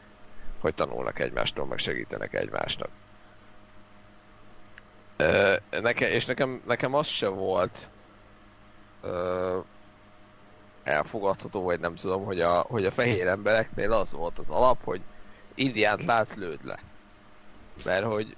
[0.59, 2.89] hogy tanulnak egymástól, meg segítenek egymásnak.
[5.81, 7.89] Neke, és nekem, nekem az se volt
[10.83, 15.01] elfogadható, vagy nem tudom, hogy a, hogy a fehér embereknél az volt az alap, hogy
[15.55, 16.79] Indiánt látsz, lőd le.
[17.85, 18.35] Mert hogy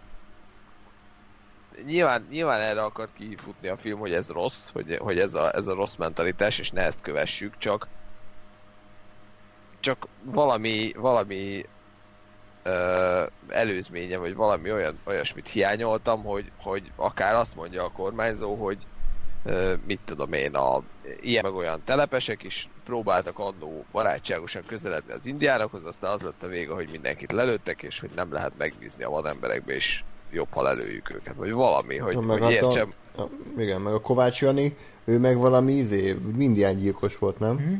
[1.85, 5.67] nyilván, nyilván erre akart kifutni a film, hogy ez rossz, hogy, hogy ez, a, ez
[5.67, 7.87] a rossz mentalitás, és ne ezt kövessük, csak
[9.79, 11.65] csak valami, valami
[12.63, 18.77] ö, előzménye, vagy valami olyan, olyasmit hiányoltam, hogy, hogy akár azt mondja a kormányzó, hogy
[19.85, 20.83] mit tudom én, a,
[21.21, 26.47] ilyen meg olyan telepesek is próbáltak annó barátságosan közeledni az indiánokhoz, aztán az lett a
[26.47, 30.03] vége, hogy mindenkit lelőttek, és hogy nem lehet megbízni a vademberekbe, és
[30.33, 32.93] jobb, ha lelőjük őket, vagy valami, hogy, meg hogy hát értsem.
[33.15, 37.53] A, a, igen, meg a Kovács Jani, ő meg valami izé, indián gyilkos volt, nem?
[37.53, 37.75] Mm-hmm.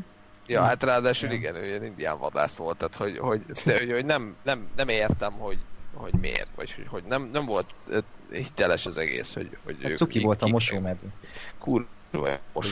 [0.46, 1.34] Ja, hát ráadásul ja.
[1.34, 4.88] igen, ő ilyen indián vadász volt, tehát hogy, hogy, de, hogy, hogy nem, nem, nem
[4.88, 5.58] értem, hogy,
[5.94, 7.66] hogy miért, vagy hogy, hogy nem, nem volt
[8.30, 11.08] hiteles az egész, hogy, hogy hát Cuki volt a mosómedve.
[11.58, 11.86] Kur,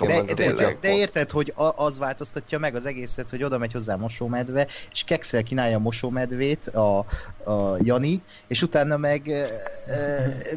[0.07, 3.95] de, de, de, de érted, hogy az változtatja meg az egészet, hogy oda megy hozzá
[3.95, 6.99] a mosómedve, és kekszel kínálja a mosómedvét a,
[7.45, 9.47] a Jani, és utána meg e,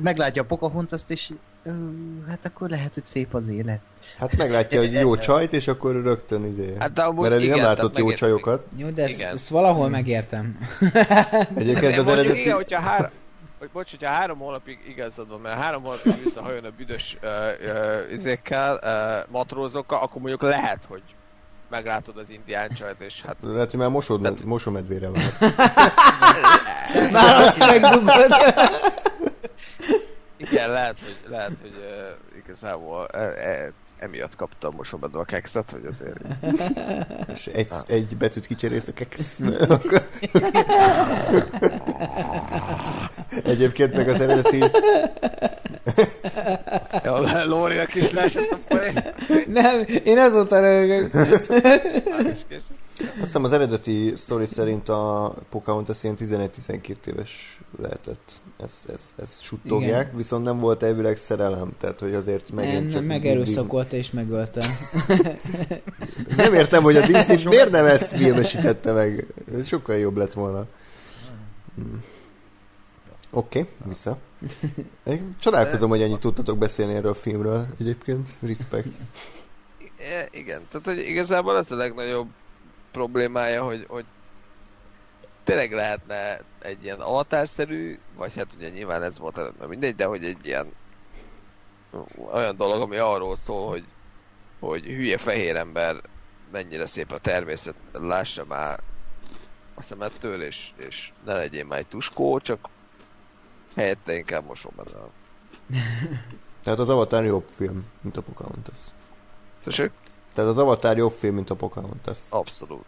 [0.02, 1.32] meglátja a Pocahontas-t, és
[1.64, 1.72] e,
[2.28, 3.80] hát akkor lehet, hogy szép az élet.
[4.18, 6.74] Hát meglátja, hogy jó csajt, és akkor rögtön izé.
[6.80, 8.66] Hát, de Mert eddig nem látott jó csajokat.
[8.76, 10.60] Jó, de ezt, ezt valahol megértem.
[11.56, 12.40] Egyébként az eredeti...
[12.40, 13.10] Igen, hogyha három,
[13.66, 18.12] hogy bocs, hogyha három hónapig igazad van, mert három hónapig visszahajön a büdös uh, uh,
[18.12, 21.02] izékkel, uh, matrózokkal, akkor mondjuk lehet, hogy
[21.70, 23.36] meglátod az indián csajt, és hát...
[23.42, 24.44] Lehet, hogy már mosod, Tehát...
[24.44, 25.22] mosomedvére van.
[27.12, 28.36] már azt megdugod.
[30.38, 35.86] Igen, lehet, hogy, lehet, hogy uh, igazából uh, uh, emiatt kaptam mosomedve a kekszet, hogy
[35.86, 36.18] azért...
[37.34, 39.40] És egy, egy betűt kicserélsz a keksz.
[43.44, 44.64] Egyébként meg az eredeti...
[47.04, 47.14] Ja,
[48.12, 49.04] leesett a poén.
[49.48, 51.12] Nem, én azóta rögök.
[53.00, 58.32] Azt hiszem az eredeti story szerint a Pocahontas ilyen 11-12 éves lehetett.
[58.64, 60.16] Ezt, ezt, ezt suttogják, Igen.
[60.16, 63.06] viszont nem volt elvileg szerelem, tehát hogy azért megint nem, csak...
[63.06, 64.66] Megerőszakolta és megölte.
[66.38, 69.28] nem értem, hogy a DC miért nem ezt filmesítette meg.
[69.66, 70.66] Sokkal jobb lett volna.
[71.76, 72.04] Hmm.
[73.32, 74.18] Oké, okay, vissza.
[75.04, 78.30] Én csodálkozom, hogy ennyit tudtatok beszélni erről a filmről egyébként.
[78.40, 78.88] Respect.
[80.32, 82.28] igen, tehát hogy igazából ez a legnagyobb
[82.96, 84.06] problémája, hogy, hogy
[85.44, 90.26] tényleg lehetne egy ilyen avatárszerű, vagy hát ugye nyilván ez volt mert mindegy, de hogy
[90.26, 90.74] egy ilyen
[92.32, 93.84] olyan dolog, ami arról szól, hogy,
[94.60, 96.02] hogy hülye fehér ember
[96.52, 98.80] mennyire szép a természet, lássa már
[99.74, 102.70] a szemettől, és, és ne legyél már egy tuskó, csak
[103.76, 105.06] helyette inkább mosom benne.
[106.64, 108.78] Tehát az Avatar jobb film, mint a Pocahontas.
[109.64, 109.92] Tessék?
[110.36, 112.18] Tehát az Avatar jobb film, mint a Pocahontas.
[112.30, 112.86] Abszolút.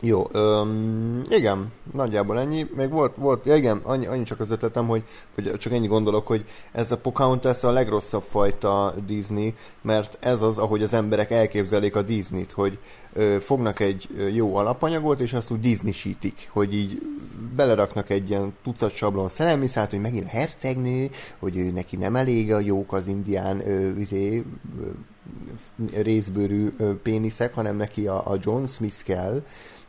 [0.00, 2.66] Jó, öm, igen, nagyjából ennyi.
[2.74, 5.02] Még volt, volt ja igen, annyi, annyi csak az ötletem, hogy,
[5.34, 10.58] hogy csak ennyi gondolok, hogy ez a Pocahontas a legrosszabb fajta Disney, mert ez az,
[10.58, 12.78] ahogy az emberek elképzelik a Disney-t, hogy
[13.12, 17.00] ö, fognak egy jó alapanyagot, és azt úgy Disney-sítik, hogy így
[17.56, 22.60] beleraknak egy ilyen tucat sablon szellemiszát, hogy megint hercegnő, hogy ő neki nem elég a
[22.60, 24.44] jók az indián ö, izé,
[24.80, 24.86] ö,
[25.92, 26.68] részbőrű
[27.02, 29.42] péniszek, hanem neki a, a John Smith kell,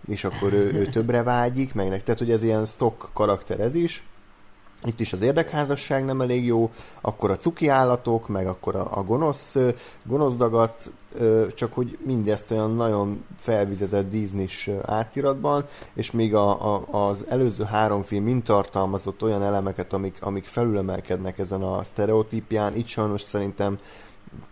[0.08, 4.04] és akkor ő, ő többre vágyik, meg tehát hogy ez ilyen stock karakter ez is.
[4.84, 9.04] Itt is az érdekházasság nem elég jó, akkor a cuki állatok, meg akkor a, a
[9.04, 9.58] gonosz,
[10.04, 10.92] gonosz dagat,
[11.54, 14.48] csak hogy mindezt olyan nagyon felvizezett disney
[14.86, 20.46] átiratban, és még a, a, az előző három film mind tartalmazott olyan elemeket, amik, amik
[20.46, 22.76] felülemelkednek ezen a sztereotípján.
[22.76, 23.80] Itt sajnos szerintem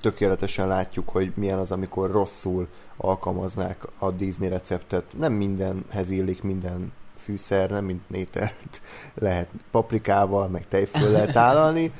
[0.01, 5.03] tökéletesen látjuk, hogy milyen az, amikor rosszul alkalmaznák a Disney receptet.
[5.17, 8.81] Nem mindenhez illik minden fűszer, nem mint ételt
[9.15, 11.91] lehet paprikával, meg tejföl lehet tálalni.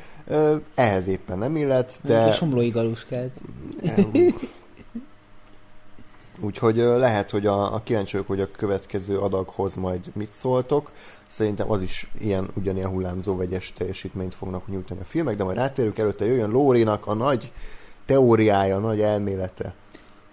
[0.75, 2.17] Ehhez éppen nem illet, de...
[2.17, 3.41] A somlói galuskát.
[6.39, 10.91] Úgyhogy lehet, hogy a, a kíváncsiak, hogy a következő adaghoz majd mit szóltok.
[11.27, 15.97] Szerintem az is ilyen, ugyanilyen hullámzó vegyes teljesítményt fognak nyújtani a filmek, de majd rátérünk
[15.97, 17.51] előtte jöjjön Lórinak a nagy
[18.05, 19.73] teóriája, a nagy elmélete.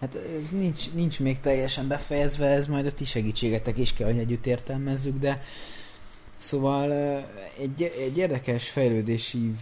[0.00, 4.18] Hát ez nincs, nincs még teljesen befejezve, ez majd a ti segítségetek is kell, hogy
[4.18, 5.42] együtt értelmezzük, de
[6.42, 6.92] Szóval
[7.58, 9.54] egy, egy érdekes fejlődési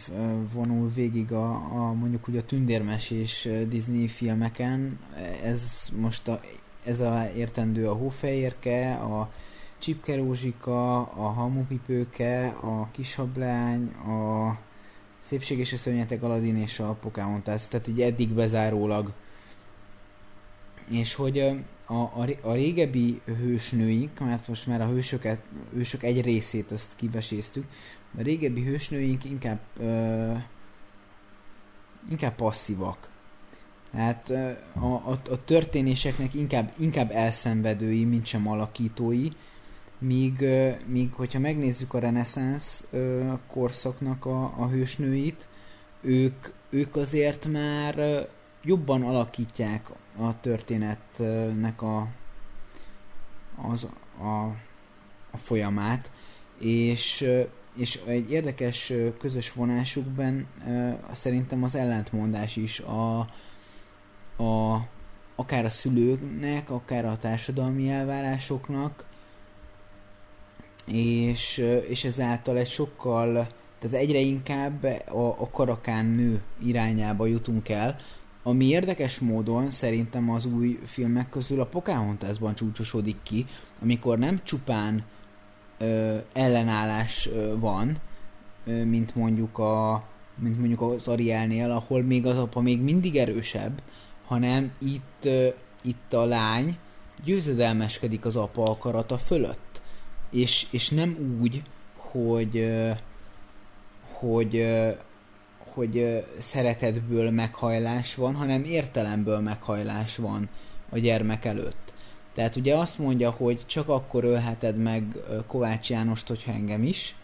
[0.52, 4.98] vonul végig a, a mondjuk ugye a tündérmes és Disney filmeken.
[5.44, 6.40] Ez most a,
[6.84, 9.30] ez alá értendő a hófehérke, a
[9.78, 14.56] csipkerózsika, a hamupipőke, a kishablány, a
[15.20, 19.12] szépség és a szörnyetek Aladdin és a Pocahontas, tehát így eddig bezárólag.
[20.90, 21.52] És hogy
[21.90, 27.64] a, a, a régebbi hősnőink, mert most már a hősöket, hősök egy részét azt kiveséztük,
[28.18, 30.32] a régebbi hősnőink inkább ö,
[32.10, 33.10] inkább passzívak.
[33.90, 34.30] Tehát
[34.74, 39.28] a, a, a történéseknek inkább, inkább elszenvedői, mint sem alakítói,
[39.98, 40.44] míg,
[40.86, 42.84] míg hogyha megnézzük a reneszánsz
[43.46, 45.48] korszaknak a, a hősnőit,
[46.00, 48.26] ők, ők azért már
[48.62, 52.08] jobban alakítják a történetnek a,
[53.56, 53.86] az,
[54.18, 54.44] a,
[55.30, 56.10] a folyamát,
[56.58, 57.28] és,
[57.76, 60.46] és egy érdekes közös vonásukban
[61.12, 63.18] szerintem az ellentmondás is a,
[64.36, 64.86] a,
[65.34, 69.04] akár a szülőknek, akár a társadalmi elvárásoknak,
[70.86, 77.98] és, és ezáltal egy sokkal, tehát egyre inkább a, a karakán nő irányába jutunk el,
[78.42, 83.46] ami érdekes módon szerintem az új filmek közül a Pocahontasban csúcsosodik ki,
[83.82, 85.04] amikor nem csupán
[85.78, 87.96] ö, ellenállás ö, van,
[88.66, 90.04] ö, mint mondjuk a
[90.34, 93.82] mint mondjuk az Arielnél, ahol még az apa még mindig erősebb,
[94.26, 95.48] hanem itt, ö,
[95.82, 96.78] itt a lány
[97.24, 99.82] győzedelmeskedik az apa akarata fölött.
[100.30, 101.62] És, és nem úgy,
[101.96, 102.70] hogy
[104.20, 104.66] hogy
[105.70, 110.48] hogy szeretetből meghajlás van, hanem értelemből meghajlás van
[110.88, 111.94] a gyermek előtt.
[112.34, 115.16] Tehát ugye azt mondja, hogy csak akkor ölheted meg
[115.46, 117.14] Kovács Jánost, hogyha engem is,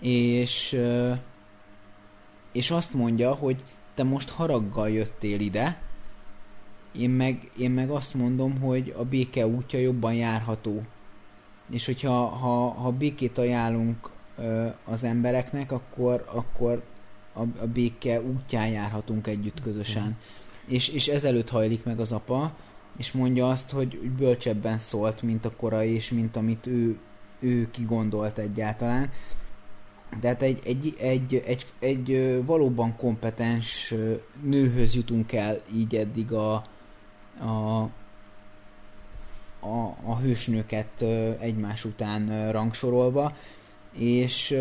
[0.00, 0.80] és,
[2.52, 5.78] és azt mondja, hogy te most haraggal jöttél ide,
[6.92, 10.82] én meg, én meg azt mondom, hogy a béke útja jobban járható.
[11.70, 14.10] És hogyha ha, ha békét ajánlunk
[14.84, 16.82] az embereknek, akkor, akkor
[17.40, 20.06] a, a béke útján járhatunk együtt közösen.
[20.06, 20.74] Mm.
[20.74, 22.56] És, és ezelőtt hajlik meg az apa,
[22.96, 26.98] és mondja azt, hogy bölcsebben szólt, mint a korai, és mint amit ő,
[27.40, 29.12] ő kigondolt egyáltalán.
[30.20, 33.94] Tehát egy, egy, egy, egy, egy valóban kompetens
[34.42, 36.54] nőhöz jutunk el így eddig a,
[37.40, 37.82] a,
[39.60, 41.02] a, a hősnőket
[41.38, 43.36] egymás után rangsorolva,
[43.92, 44.56] és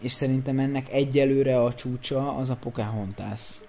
[0.00, 3.60] és szerintem ennek egyelőre a csúcsa az a Pocahontas.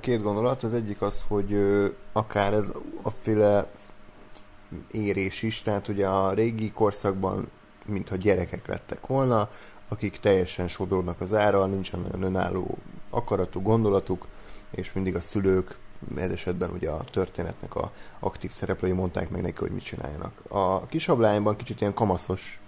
[0.00, 1.56] Két gondolat, az egyik az, hogy
[2.12, 2.72] akár ez
[3.02, 3.70] a féle
[4.90, 7.50] érés is, tehát ugye a régi korszakban
[7.86, 9.50] mintha gyerekek lettek volna,
[9.88, 12.78] akik teljesen sodornak az árral, nincsen nagyon önálló
[13.10, 14.26] akaratuk, gondolatuk,
[14.70, 15.76] és mindig a szülők,
[16.16, 20.32] ez esetben ugye a történetnek a aktív szereplői mondták meg neki, hogy mit csináljanak.
[20.48, 22.60] A kisablányban kicsit ilyen kamaszos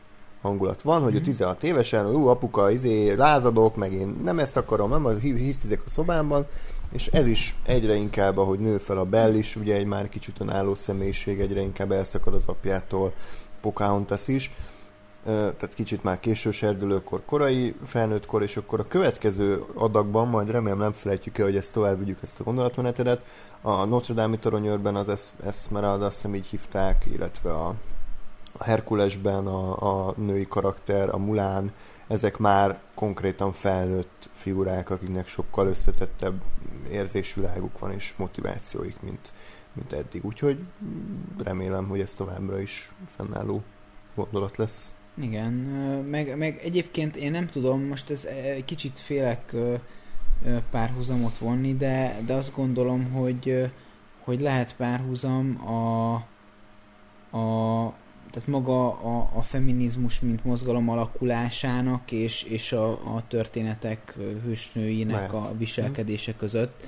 [0.45, 1.17] hangulat van, hogy mm.
[1.17, 5.91] a 16 évesen, ú, apuka, izé, lázadok, meg én nem ezt akarom, nem, hisztizek a
[5.91, 6.47] szobámban,
[6.93, 10.41] és ez is egyre inkább, ahogy nő fel a Bell is, ugye egy már kicsit
[10.41, 13.13] önálló személyiség, egyre inkább elszakad az apjától,
[13.61, 14.55] Pocahontas is,
[15.25, 20.93] tehát kicsit már késő serdülőkor, korai felnőttkor, és akkor a következő adagban, majd remélem nem
[20.93, 23.21] felejtjük el, hogy ezt tovább vigyük ezt a gondolatmenetedet,
[23.61, 27.75] a Notre Dame-i toronyőrben az Esmeralda, azt hiszem így hívták, illetve a
[28.59, 31.73] a Herkulesben a, a női karakter, a Mulán,
[32.07, 36.43] ezek már konkrétan felnőtt figurák, akiknek sokkal összetettebb
[36.91, 39.33] érzésviláguk van és motivációik, mint,
[39.73, 40.25] mint eddig.
[40.25, 40.59] Úgyhogy
[41.45, 43.63] remélem, hogy ez továbbra is fennálló
[44.15, 44.95] gondolat lesz.
[45.21, 45.53] Igen,
[46.11, 48.27] meg, meg egyébként én nem tudom, most ez
[48.65, 49.57] kicsit félek
[50.71, 53.71] párhuzamot vonni, de, de azt gondolom, hogy,
[54.25, 56.15] hogy lehet párhuzam a,
[57.37, 57.95] a
[58.35, 64.15] tehát maga a, a feminizmus, mint mozgalom alakulásának és, és a, a történetek
[64.45, 65.33] hősnőinek Lehet.
[65.33, 66.87] a viselkedése között.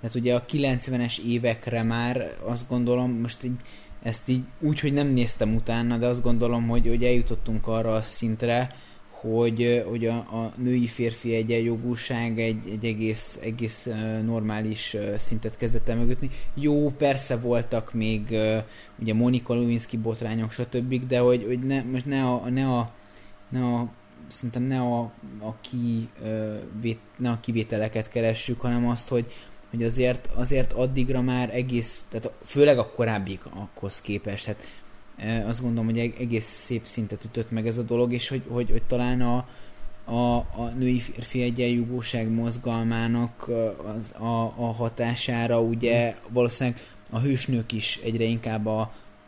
[0.00, 3.56] Tehát ugye a 90-es évekre már azt gondolom, most így,
[4.02, 8.02] ezt így úgy, hogy nem néztem utána, de azt gondolom, hogy, hogy eljutottunk arra a
[8.02, 8.76] szintre,
[9.32, 13.88] hogy, hogy a, a női-férfi egyenjogúság egy, egy egész, egész
[14.24, 16.30] normális szintet kezdett el mögötni.
[16.54, 18.36] Jó, persze voltak még
[18.98, 22.94] ugye Monika Lewinsky botrányok, stb., de hogy, hogy ne, most ne a, ne a,
[23.48, 23.88] ne a
[24.28, 25.00] szerintem ne a,
[25.38, 26.08] a, ki,
[27.16, 29.32] ne a kivételeket keressük, hanem azt, hogy,
[29.70, 34.62] hogy azért, azért addigra már egész, tehát főleg a korábbikhoz képest, hát
[35.46, 38.82] azt gondolom, hogy egész szép szintet ütött meg ez a dolog, és hogy, hogy, hogy
[38.82, 39.46] talán a,
[40.04, 43.48] a, a női férfi egyenjogúság mozgalmának
[43.96, 46.80] az, a, a hatására ugye valószínűleg
[47.10, 48.80] a hősnők is egyre inkább a,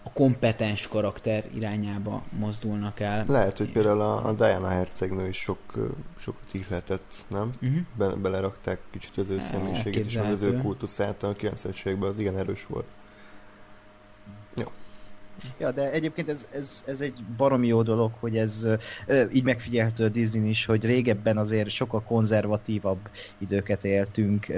[0.02, 3.25] a kompetens karakter irányába mozdulnak el.
[3.28, 5.58] Lehet, hogy például a, a Diana hercegnő is sok,
[6.18, 7.52] sokat ihletett, nem?
[7.62, 7.78] Uh-huh.
[7.97, 12.39] Be, belerakták kicsit az ő személyiségét és az ő kultuszát a 90-es években, az igen
[12.39, 12.86] erős volt.
[15.58, 18.67] Ja, de egyébként ez, ez, ez egy baromi jó dolog, hogy ez
[19.33, 22.99] így megfigyelhető a Disney is, hogy régebben azért sokkal konzervatívabb
[23.39, 24.49] időket éltünk,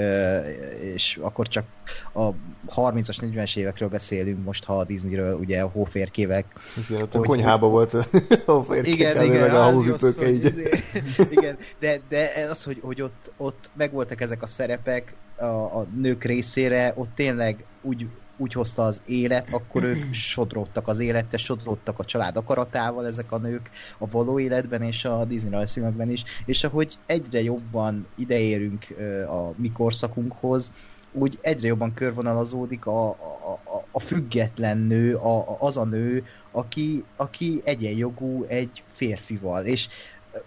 [0.94, 1.64] és akkor csak
[2.12, 2.30] a
[2.76, 6.44] 30-as, 40-es évekről beszélünk most, ha a Disneyről, ugye a hóférkévek.
[6.88, 8.04] Igen, ott a konyhába volt a
[8.52, 10.44] hóférkék igen, igen, meg a hóhüpők így.
[10.44, 10.68] Izé,
[11.36, 16.24] igen, de, de az, hogy, hogy ott, ott megvoltak ezek a szerepek a, a nők
[16.24, 18.06] részére, ott tényleg úgy
[18.40, 23.38] úgy hozta az élet, akkor ők sodródtak az élettel, sodródtak a család akaratával ezek a
[23.38, 28.86] nők a való életben és a Disney rajzfilmekben is, és ahogy egyre jobban ideérünk
[29.28, 30.72] a mi korszakunkhoz,
[31.12, 37.04] úgy egyre jobban körvonalazódik a, a, a, a független nő, a, az a nő, aki,
[37.16, 39.88] aki egyenjogú egy férfival, és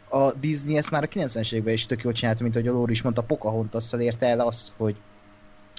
[0.09, 2.91] a Disney ezt már a 90-es években is tök jól csinálta, mint ahogy a Lóri
[2.91, 4.95] is mondta, Pocahontas-szal érte el azt, hogy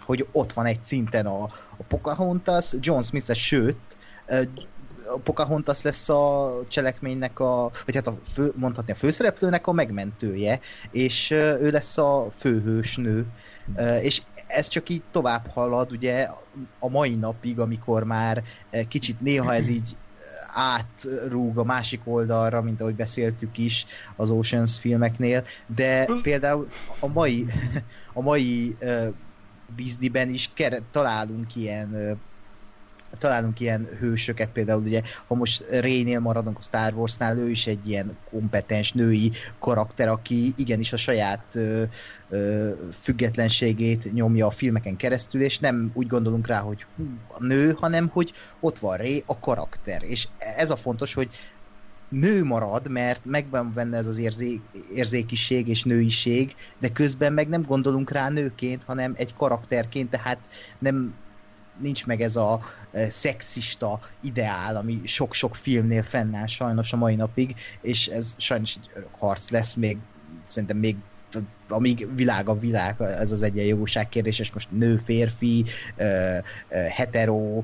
[0.05, 1.43] hogy ott van egy szinten a,
[1.77, 3.97] a Pocahontas, John smith sőt,
[5.07, 10.61] a Pocahontas lesz a cselekménynek a, vagy hát a fő, mondhatni a főszereplőnek a megmentője,
[10.91, 13.27] és ő lesz a főhősnő,
[14.01, 16.29] és ez csak így tovább halad, ugye
[16.79, 18.43] a mai napig, amikor már
[18.89, 19.97] kicsit néha ez így
[20.55, 26.69] átrúg a másik oldalra, mint ahogy beszéltük is az Oceans filmeknél, de például
[26.99, 27.47] a mai,
[28.13, 28.77] a mai
[29.67, 32.23] Disneyben is kere, találunk ilyen
[33.19, 37.89] találunk ilyen hősöket, például ugye, ha most Raynél maradunk a Star Warsnál, ő is egy
[37.89, 41.85] ilyen kompetens női karakter, aki igenis a saját ö,
[42.29, 47.73] ö, függetlenségét nyomja a filmeken keresztül, és nem úgy gondolunk rá, hogy hú, a nő,
[47.73, 50.03] hanem hogy ott van Ray, a karakter.
[50.03, 51.35] És ez a fontos, hogy
[52.15, 54.61] nő marad, mert megvan benne ez az érzé,
[54.95, 60.39] érzékiség és nőiség, de közben meg nem gondolunk rá nőként, hanem egy karakterként, tehát
[60.79, 61.15] nem
[61.81, 62.61] nincs meg ez a
[62.93, 68.91] e, szexista ideál, ami sok-sok filmnél fennáll sajnos a mai napig, és ez sajnos egy
[68.95, 69.99] örök harc lesz még
[70.47, 70.97] szerintem még
[71.69, 75.65] amíg világ a világ, ez az egyenjogúság kérdés, és most nő, férfi,
[76.69, 77.63] hetero,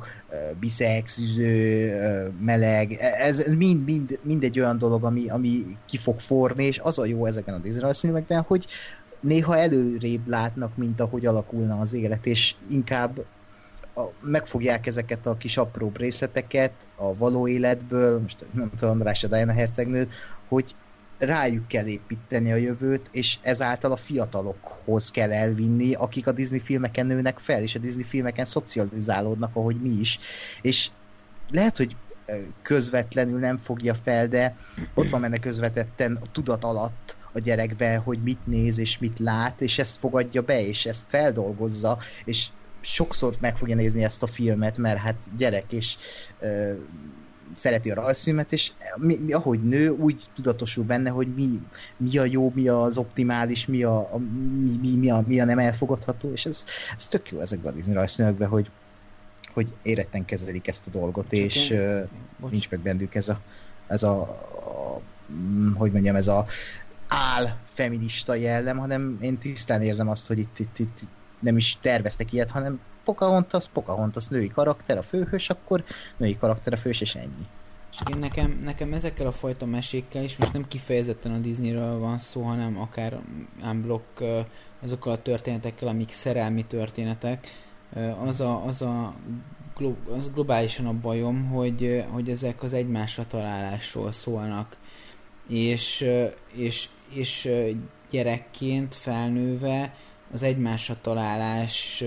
[0.61, 1.93] biszexiző,
[2.41, 6.99] meleg, ez mind, mind, mind egy olyan dolog, ami, ami ki fog forni, és az
[6.99, 8.67] a jó ezeken a Disney filmekben, hogy
[9.21, 13.25] néha előrébb látnak, mint ahogy alakulna az élet, és inkább
[13.95, 19.29] a, megfogják ezeket a kis apróbb részleteket a való életből, most nem tudom, András a
[19.29, 20.13] Diana hercegnőt,
[20.49, 20.75] hogy
[21.21, 27.07] rájuk kell építeni a jövőt, és ezáltal a fiatalokhoz kell elvinni, akik a Disney filmeken
[27.07, 30.19] nőnek fel, és a Disney filmeken szocializálódnak, ahogy mi is.
[30.63, 30.91] És
[31.51, 31.97] lehet, hogy
[32.63, 34.57] közvetlenül nem fogja fel, de
[34.95, 39.61] ott van benne közvetetten a tudat alatt a gyerekbe, hogy mit néz és mit lát,
[39.61, 42.49] és ezt fogadja be, és ezt feldolgozza, és
[42.81, 45.97] sokszor meg fogja nézni ezt a filmet, mert hát gyerek, és
[47.55, 51.61] szereti a rajzfilmet, és mi, mi, ahogy nő, úgy tudatosul benne, hogy mi,
[51.97, 54.19] mi a jó, mi az optimális, mi a, a,
[54.63, 56.65] mi, mi, mi, a, mi a nem elfogadható, és ez,
[56.97, 58.71] ez tök jó ezekben a Disney rajzfilmekben, hogy,
[59.53, 62.09] hogy éretten kezelik ezt a dolgot, Csak és én...
[62.41, 63.41] uh, nincs meg bennük ez a,
[63.87, 65.01] ez a, a
[65.75, 66.47] hogy mondjam, ez a
[67.07, 71.03] áll feminista jellem, hanem én tisztán érzem azt, hogy itt, itt, itt
[71.41, 72.81] nem is terveztek ilyet, hanem
[73.11, 75.85] Pocahontas, Pocahontas női karakter a főhős, akkor
[76.17, 77.47] női karakter a főhős, és ennyi.
[77.99, 82.19] Csak én nekem, nekem ezekkel a fajta mesékkel is most nem kifejezetten a Disneyről van
[82.19, 83.21] szó, hanem akár
[83.63, 84.25] unblock
[84.83, 87.47] azokkal a történetekkel, amik szerelmi történetek,
[88.25, 89.15] az a, az a
[90.19, 94.77] az globálisan a bajom, hogy, hogy ezek az egymásra találásról szólnak.
[95.49, 96.07] És,
[96.53, 97.51] és, és
[98.11, 99.95] gyerekként felnőve
[100.33, 102.05] az egymásra találás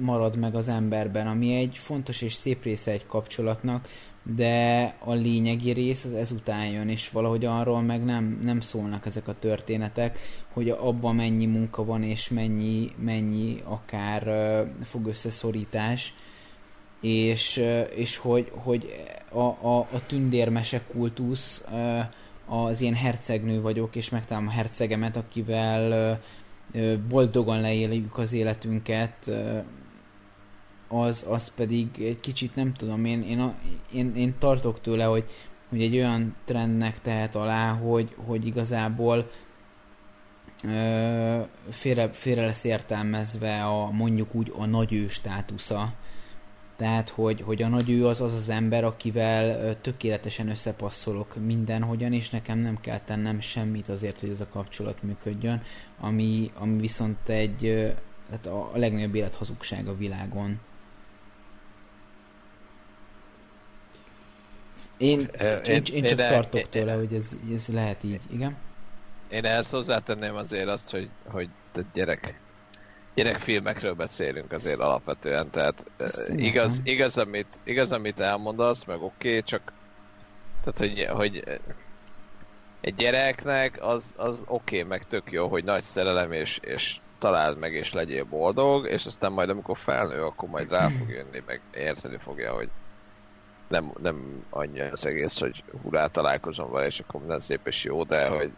[0.00, 3.88] marad meg az emberben, ami egy fontos és szép része egy kapcsolatnak,
[4.34, 9.28] de a lényegi rész az ezután jön, és valahogy arról meg nem, nem szólnak ezek
[9.28, 10.18] a történetek,
[10.52, 16.14] hogy abban mennyi munka van, és mennyi, mennyi akár uh, fog összeszorítás,
[17.00, 22.04] és, uh, és hogy, hogy a, a, a tündérmese kultusz uh,
[22.46, 26.20] az ilyen hercegnő vagyok, és megtalálom a hercegemet, akivel
[27.08, 29.30] boldogan leéljük az életünket,
[30.88, 33.54] az, az pedig egy kicsit nem tudom, én, én,
[33.92, 35.24] én, én tartok tőle, hogy,
[35.68, 39.30] hogy egy olyan trendnek tehet alá, hogy, hogy igazából
[40.64, 41.40] ö,
[41.70, 45.92] félre, félre lesz értelmezve a mondjuk úgy a nagyő státusza.
[46.76, 52.58] Tehát, hogy, hogy a nagyő az az az ember, akivel tökéletesen összepasszolok mindenhogyan, és nekem
[52.58, 55.62] nem kell tennem semmit azért, hogy ez a kapcsolat működjön,
[56.00, 57.94] ami, ami viszont egy
[58.30, 60.60] tehát a legnagyobb élethazugság a világon.
[64.96, 68.20] Én, én, én, én csak én, tartok én, tőle, én, hogy ez, ez lehet így,
[68.30, 68.56] igen?
[69.30, 71.48] Én ehhez hozzátenném azért azt, hogy, hogy
[71.92, 72.40] gyerek,
[73.14, 75.84] gyerekfilmekről beszélünk azért alapvetően, tehát
[76.36, 79.72] igaz, igaz, amit, igaz, amit elmondasz, meg oké, okay, csak
[80.64, 81.60] tehát, hogy, hogy
[82.80, 87.58] egy gyereknek az, az oké, okay, meg tök jó, hogy nagy szerelem, és, és találd
[87.58, 91.60] meg, és legyél boldog, és aztán majd amikor felnő, akkor majd rá fog jönni, meg
[91.72, 92.68] érteni fogja, hogy
[93.68, 98.02] nem, nem annyi az egész, hogy hurrá találkozom vele, és akkor minden szép és jó,
[98.02, 98.52] de hogy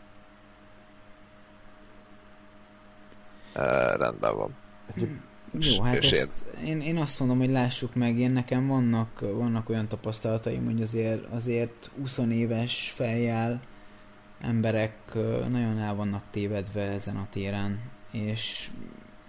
[3.54, 4.56] uh, rendben van.
[5.52, 6.80] Jó, hát és ezt én...
[6.80, 11.90] Én, azt mondom, hogy lássuk meg, én nekem vannak, vannak olyan tapasztalataim, hogy azért, azért
[11.98, 13.60] 20 éves fejjel
[14.40, 15.14] emberek
[15.48, 17.80] nagyon el vannak tévedve ezen a téren,
[18.10, 18.70] és,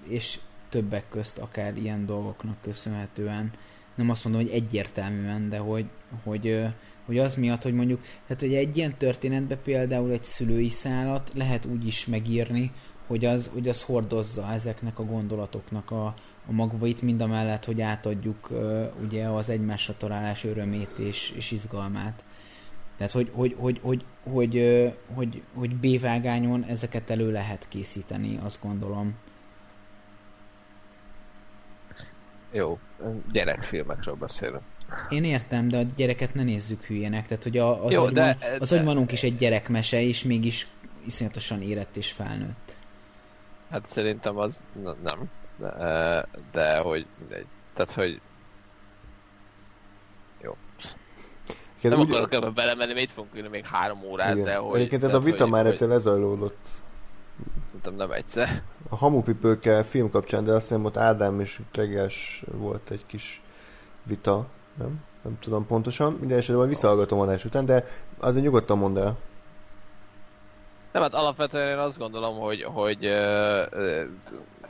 [0.03, 3.51] és többek közt akár ilyen dolgoknak köszönhetően
[3.99, 5.85] nem azt mondom, hogy egyértelműen, de hogy,
[6.23, 6.65] hogy,
[7.05, 11.65] hogy az miatt, hogy mondjuk, tehát hogy egy ilyen történetbe például egy szülői szálat lehet
[11.65, 12.71] úgy is megírni,
[13.07, 16.05] hogy az, hogy az hordozza ezeknek a gondolatoknak a,
[16.47, 21.51] a magvait, mind a mellett, hogy átadjuk uh, ugye az egymásra találás örömét és, és
[21.51, 22.23] izgalmát.
[22.97, 28.61] Tehát, hogy, hogy, hogy, hogy, hogy, hogy, hogy, hogy B-vágányon ezeket elő lehet készíteni, azt
[28.61, 29.15] gondolom.
[32.51, 32.79] Jó,
[33.31, 34.61] gyerekfilmekről beszélünk.
[35.09, 37.27] Én értem, de a gyereket ne nézzük hülyének.
[37.27, 40.67] Tehát, hogy a, az, Jó, agyban, de, az agymanunk is egy gyerekmese, és mégis
[41.05, 42.75] iszonyatosan érett és felnőtt.
[43.69, 44.63] Hát szerintem az
[45.03, 45.29] nem.
[45.57, 47.45] De, de hogy mindegy.
[47.73, 48.21] Tehát, hogy
[50.41, 50.57] jó.
[51.79, 52.11] Igen, nem úgy...
[52.11, 54.45] akarok ebbe belemenni, mert itt fogunk ülni még három órát, Igen.
[54.45, 54.79] de hogy...
[54.79, 56.67] Egyébként ez a vita hogy, már egyszer lezajlódott
[57.65, 58.63] Szerintem nem egyszer.
[58.89, 63.41] A Hamupipőke film kapcsán, de azt hiszem ott Ádám és Teges volt egy kis
[64.03, 64.45] vita,
[64.77, 65.07] nem?
[65.23, 66.13] Nem tudom pontosan.
[66.13, 67.83] Minden esetben majd visszahallgatom adás után, de
[68.17, 69.17] azért nyugodtan mondd el.
[70.91, 72.99] Nem, hát alapvetően én azt gondolom, hogy, hogy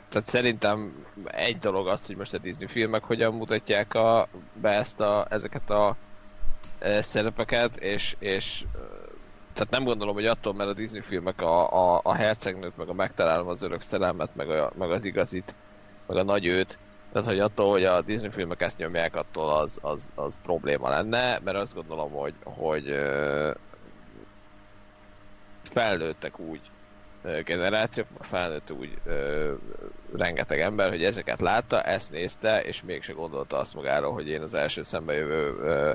[0.08, 5.00] tehát szerintem egy dolog az, hogy most a Disney filmek hogyan mutatják a, be ezt
[5.00, 5.96] a, ezeket a
[7.00, 8.64] szerepeket, és, és
[9.52, 12.92] tehát nem gondolom, hogy attól, mert a Disney filmek a, a, a hercegnőt, meg a
[12.92, 15.54] megtalálom az örök szerelmet, meg, a, meg az igazit,
[16.06, 16.78] meg a nagy őt,
[17.12, 21.38] tehát hogy attól, hogy a Disney filmek ezt nyomják, attól az, az, az probléma lenne,
[21.44, 22.84] mert azt gondolom, hogy, hogy
[25.62, 26.60] felnőttek úgy
[27.44, 29.52] generációk, felnőtt úgy ö,
[30.16, 34.54] rengeteg ember, hogy ezeket látta, ezt nézte, és mégse gondolta azt magáról, hogy én az
[34.54, 35.92] első szembe jövő ö,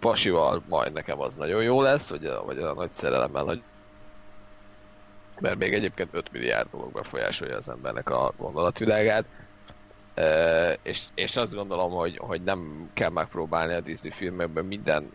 [0.00, 3.62] pasival majd nekem az nagyon jó lesz, vagy a, vagy a nagy szerelemmel, hogy
[5.40, 9.28] mert még egyébként 5 milliárd dolog befolyásolja az embernek a gondolatvilágát,
[10.14, 15.12] e, és, és azt gondolom, hogy, hogy nem kell megpróbálni a Disney filmekben minden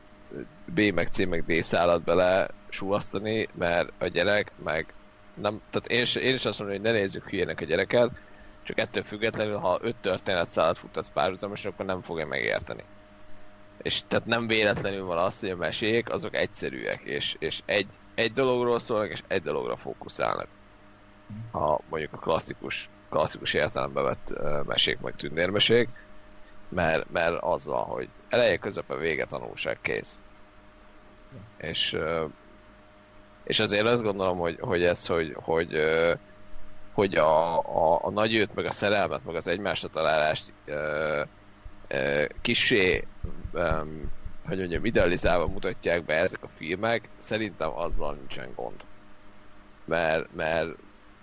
[0.65, 4.93] B meg C meg D szállat bele súlasztani, mert a gyerek meg
[5.33, 8.11] nem, tehát én, én is azt mondom, hogy ne nézzük hülyének a gyereket,
[8.63, 12.83] csak ettől függetlenül, ha öt történet szállat futtasz párhuzamosan, akkor nem fogja megérteni
[13.81, 18.31] és tehát nem véletlenül van az, hogy a mesék azok egyszerűek, és, és egy, egy
[18.31, 20.47] dologról szólnak, és egy dologra fókuszálnak.
[21.51, 25.89] Ha mondjuk a klasszikus, klasszikus értelembe vett uh, mesék, meg tündérmesék,
[26.69, 30.19] mert, mert az van, hogy eleje, közepe, vége, tanulság, kész.
[31.57, 31.97] És,
[33.43, 35.81] és azért azt gondolom, hogy, hogy ez, hogy, hogy,
[36.93, 40.53] hogy a, a, a nagy őt, meg a szerelmet, meg az egymásra találást
[42.41, 43.07] kisé
[43.53, 44.11] um,
[44.47, 48.85] hogy mondjam, idealizálva mutatják be ezek a filmek, szerintem azzal nincsen gond.
[49.85, 50.69] Mert, mert,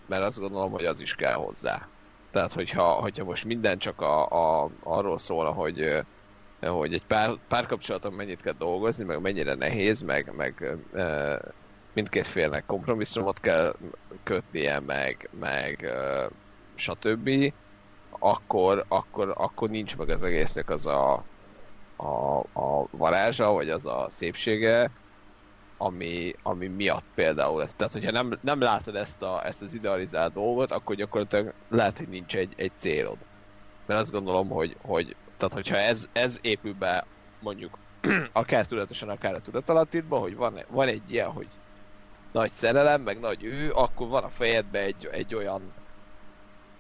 [0.07, 1.89] mert azt gondolom, hogy az is kell hozzá.
[2.31, 6.05] Tehát, hogyha, hogyha most minden csak a, a, arról szól, hogy,
[6.61, 10.77] hogy egy pár, párkapcsolaton mennyit kell dolgozni, meg mennyire nehéz, meg, meg
[11.93, 13.77] mindkét félnek kompromisszumot kell
[14.23, 16.29] kötnie, meg, meg e,
[16.75, 17.53] stb.,
[18.25, 21.25] akkor, akkor, akkor nincs meg az egésznek az a,
[21.97, 24.91] a, a varázsa, vagy az a szépsége,
[25.77, 27.75] ami, ami miatt például ez.
[27.75, 32.09] Tehát, hogyha nem, nem látod ezt, a, ezt az idealizált dolgot, akkor gyakorlatilag lehet, hogy
[32.09, 33.19] nincs egy, egy célod.
[33.87, 37.07] Mert azt gondolom, hogy, hogy tehát hogyha ez, ez épül be
[37.41, 37.79] mondjuk
[38.33, 41.49] akár tudatosan, akár a tudatalattidba, hogy van, van egy ilyen, hogy
[42.33, 45.73] nagy szerelem, meg nagy ő, akkor van a fejedben egy, egy olyan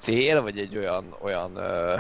[0.03, 1.97] cél, vagy egy olyan, olyan ö,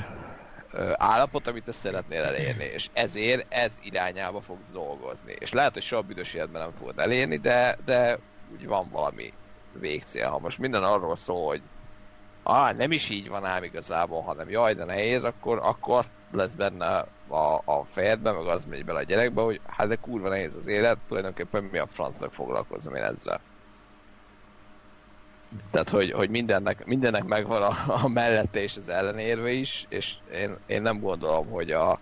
[0.94, 5.34] állapot, amit te szeretnél elérni, és ezért ez irányába fogsz dolgozni.
[5.38, 8.18] És lehet, hogy soha büdös életben nem fogod elérni, de, de
[8.52, 9.32] úgy van valami
[9.72, 10.28] végcél.
[10.28, 11.62] Ha most minden arról szól, hogy
[12.42, 16.54] ah, nem is így van ám igazából, hanem jaj, de nehéz, akkor, akkor azt lesz
[16.54, 20.56] benne a, a fejedben, meg az megy bele a gyerekbe, hogy hát de kurva nehéz
[20.56, 23.40] az élet, tulajdonképpen mi a francnak foglalkozom én ezzel.
[25.70, 30.56] Tehát, hogy, hogy mindennek, mindennek megvan a, a mellette és az ellenérve is, és én,
[30.66, 32.00] én nem gondolom, hogy, a,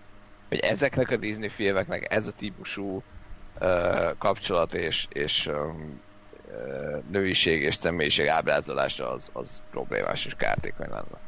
[0.48, 3.02] hogy ezeknek a Disney filmeknek ez a típusú
[3.60, 5.54] uh, kapcsolat és, és uh,
[7.10, 11.20] nőiség és személyiség ábrázolása az, az problémás és kártékony lenne.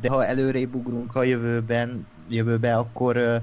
[0.00, 3.36] De ha előrébb ugrunk a jövőben, jövőbe, akkor uh,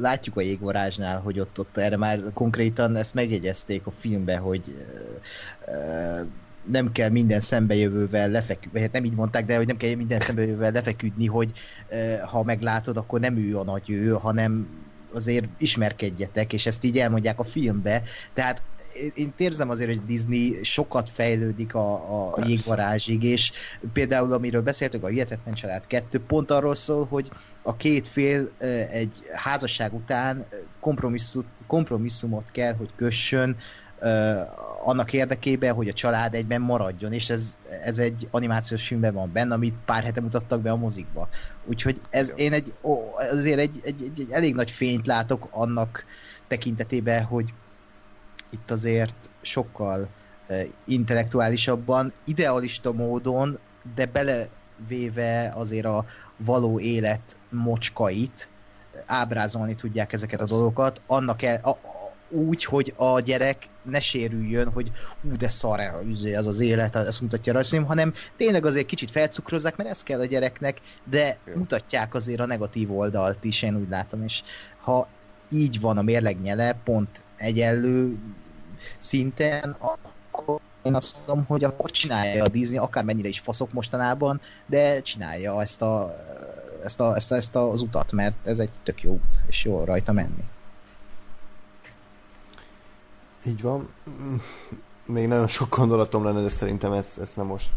[0.00, 5.74] látjuk a jégvarázsnál, hogy ott, ott erre már konkrétan ezt megjegyezték a filmbe, hogy uh,
[5.74, 6.26] uh,
[6.70, 10.72] nem kell minden szembejövővel lefeküdni, hát nem így mondták, de hogy nem kell minden szembejövővel
[10.72, 11.52] lefeküdni, hogy
[12.26, 14.68] ha meglátod, akkor nem ő a nagy ő, hanem
[15.12, 18.02] azért ismerkedjetek, és ezt így elmondják a filmbe.
[18.32, 18.62] Tehát
[19.14, 23.52] én érzem azért, hogy Disney sokat fejlődik a, a jégvarázsig, és
[23.92, 27.30] például amiről beszéltük, a Hihetetlen Család 2 pont arról szól, hogy
[27.62, 28.52] a két fél
[28.90, 30.46] egy házasság után
[31.66, 33.56] kompromisszumot kell, hogy kössön
[34.84, 39.54] annak érdekében, hogy a család egyben maradjon, és ez, ez egy animációs filmben van benne,
[39.54, 41.28] amit pár hete mutattak be a mozikba.
[41.64, 46.04] Úgyhogy ez én egy, ó, azért egy, egy, egy, egy elég nagy fényt látok annak
[46.48, 47.52] tekintetében, hogy
[48.50, 50.08] itt azért sokkal
[50.48, 53.58] uh, intellektuálisabban, idealista módon,
[53.94, 56.04] de belevéve azért a
[56.36, 58.48] való élet mocskait,
[59.06, 61.70] ábrázolni tudják ezeket a dolgokat, annak el, a,
[62.28, 64.90] úgy, hogy a gyerek ne sérüljön, hogy
[65.22, 65.80] ú, de szar
[66.36, 70.20] az az élet, ezt mutatja a rajzfilm, hanem tényleg azért kicsit felcukrozzák, mert ez kell
[70.20, 74.42] a gyereknek, de mutatják azért a negatív oldalt is, én úgy látom, és
[74.80, 75.08] ha
[75.50, 78.16] így van a mérlegnyele, pont egyenlő
[78.98, 79.76] szinten,
[80.30, 85.60] akkor én azt mondom, hogy akkor csinálja a Disney, akármennyire is faszok mostanában, de csinálja
[85.60, 86.16] ezt, a,
[86.84, 89.84] ezt, a, ezt, a, ezt az utat, mert ez egy tök jó út, és jó
[89.84, 90.44] rajta menni.
[93.44, 93.88] Így van.
[95.06, 97.70] Még nagyon sok gondolatom lenne, de szerintem ezt, ezt nem, most,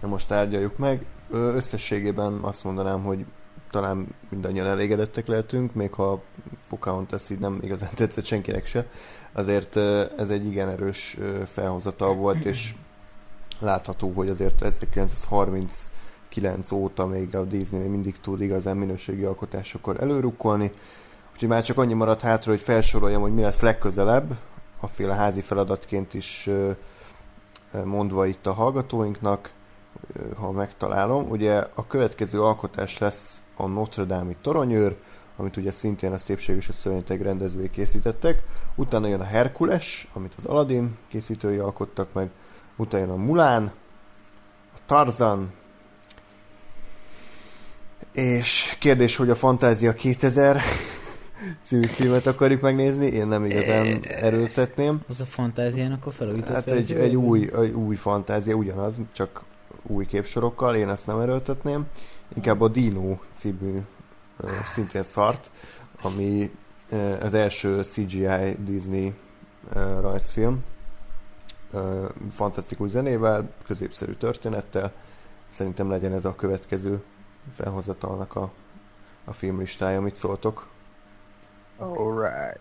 [0.00, 1.04] nem most tárgyaljuk meg.
[1.30, 3.24] Összességében azt mondanám, hogy
[3.70, 6.22] talán mindannyian elégedettek lehetünk, még ha
[6.68, 8.86] Pocahontas így nem igazán tetszett senkinek se.
[9.32, 9.76] Azért
[10.16, 11.18] ez egy igen erős
[11.52, 12.74] felhozatal volt, és
[13.58, 20.72] látható, hogy azért 1939 óta még a Disney mindig tud igazán minőségi alkotásokkor előrukkolni.
[21.32, 24.36] Úgyhogy már csak annyi maradt hátra, hogy felsoroljam, hogy mi lesz legközelebb,
[24.80, 26.50] a féle házi feladatként is
[27.84, 29.52] mondva itt a hallgatóinknak,
[30.36, 31.30] ha megtalálom.
[31.30, 34.96] Ugye a következő alkotás lesz a Notre Dame-i toronyőr,
[35.36, 38.42] amit ugye szintén a Szépség és a Szörnyeteg rendezői készítettek.
[38.74, 42.30] Utána jön a Herkules, amit az Aladdin készítői alkottak meg.
[42.76, 43.72] Utána jön a Mulán,
[44.74, 45.52] a Tarzan,
[48.12, 50.62] és kérdés, hogy a Fantázia 2000
[51.62, 55.00] című filmet akarjuk megnézni, én nem igazán erőltetném.
[55.08, 59.42] Az a fantáziának a felújított Hát egy, egy, új, egy új fantázia, ugyanaz, csak
[59.82, 61.86] új képsorokkal, én ezt nem erőltetném.
[62.36, 63.78] Inkább a Dino című
[64.66, 65.50] szintén szart,
[66.02, 66.50] ami
[67.20, 69.14] az első CGI Disney
[70.00, 70.64] rajzfilm.
[72.30, 74.92] Fantasztikus zenével, középszerű történettel.
[75.48, 77.02] Szerintem legyen ez a következő
[77.52, 78.50] felhozatalnak a,
[79.24, 80.68] a filmlistája, amit szóltok.
[81.78, 82.60] Alright.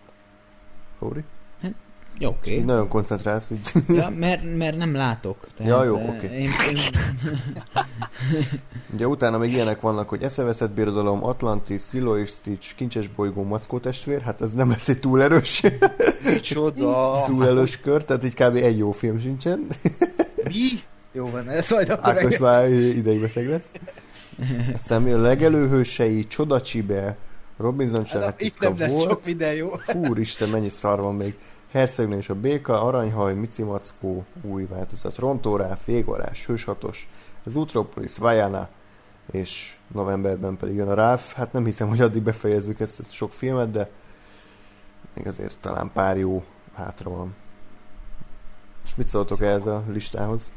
[0.99, 1.23] Hóri?
[1.61, 1.73] Hát,
[2.17, 2.51] Jó, oké.
[2.51, 2.65] Okay.
[2.65, 3.71] Nagyon koncentrálsz, úgy.
[3.87, 5.47] Ja, mert, mert nem látok.
[5.55, 6.25] Tehát, ja, jó, oké.
[6.25, 6.29] Okay.
[6.29, 6.77] Én, én...
[8.93, 13.79] Ugye utána még ilyenek vannak, hogy eszeveszett birodalom, Atlantis, Silo és Stitch, Kincses bolygó, Mackó
[13.79, 15.63] testvér, hát ez nem lesz egy túl erős.
[16.23, 17.23] Micsoda!
[17.25, 18.55] túl erős kör, tehát így kb.
[18.55, 19.67] egy jó film sincsen.
[20.47, 20.67] Mi?
[21.11, 23.71] Jó van, ez majd akkor Ákos már ideig beszeg lesz.
[24.73, 27.17] Aztán mi a legelőhősei, Csodacsibe,
[27.58, 29.02] Robinson hát, Itt nem volt.
[29.02, 29.69] sok minden jó.
[29.94, 31.38] Fúristen, mennyi szar van még.
[31.72, 37.10] Hercegnő és a béka, aranyhaj, micimackó, új változat, rontóráf, égvarás, hőshatos,
[37.44, 38.69] az Utropolis, Vajana,
[39.32, 41.34] és novemberben pedig jön a Ráf.
[41.34, 43.90] Hát nem hiszem, hogy addig befejezzük ezt, ezt sok filmet, de
[45.14, 47.36] még azért talán pár jó hátra van.
[48.86, 50.52] És mit szóltok ehhez a listához?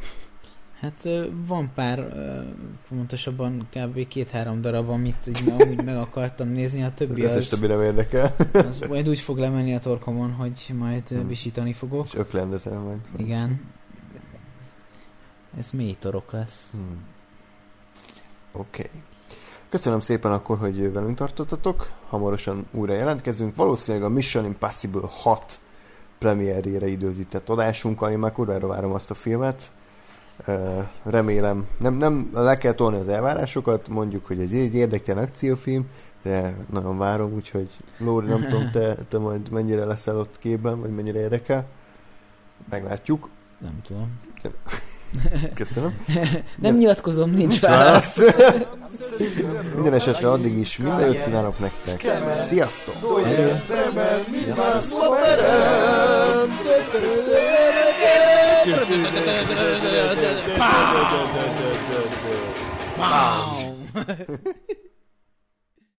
[0.80, 1.08] Hát
[1.46, 2.08] van pár,
[2.88, 4.08] pontosabban kb.
[4.08, 7.48] két-három darab, amit úgy, amúgy meg akartam nézni, a többi az...
[7.48, 8.34] többi nem érdekel.
[8.52, 11.28] az majd úgy fog lemenni a torkomon, hogy majd hmm.
[11.28, 12.04] visítani fogok.
[12.06, 12.98] És öklendezel majd.
[13.16, 13.60] Igen.
[15.58, 16.68] Ez mély torok lesz.
[16.70, 17.04] Hmm.
[18.52, 18.82] Oké.
[18.86, 19.00] Okay.
[19.68, 21.90] Köszönöm szépen akkor, hogy velünk tartottatok.
[22.08, 23.56] Hamarosan újra jelentkezünk.
[23.56, 25.58] Valószínűleg a Mission Impossible 6
[26.18, 28.10] premierjére időzített adásunkkal.
[28.10, 29.70] Én már kurvára várom azt a filmet
[31.02, 35.86] remélem, nem, nem le kell tolni az elvárásokat, mondjuk, hogy ez egy érdektelen akciófilm,
[36.22, 40.94] de nagyon várom, úgyhogy Lóri, nem tudom, te, te majd mennyire leszel ott képben, vagy
[40.94, 41.66] mennyire érdekel.
[42.70, 43.28] Meglátjuk.
[43.58, 44.18] Nem tudom.
[45.54, 46.04] Köszönöm.
[46.56, 48.20] nem nyilatkozom, nincs válasz.
[49.74, 52.12] Minden esetre addig is minden jót kívánok nektek.
[52.40, 53.24] Sziasztok!
[53.24, 53.52] Hello.
[58.64, 58.90] Boom.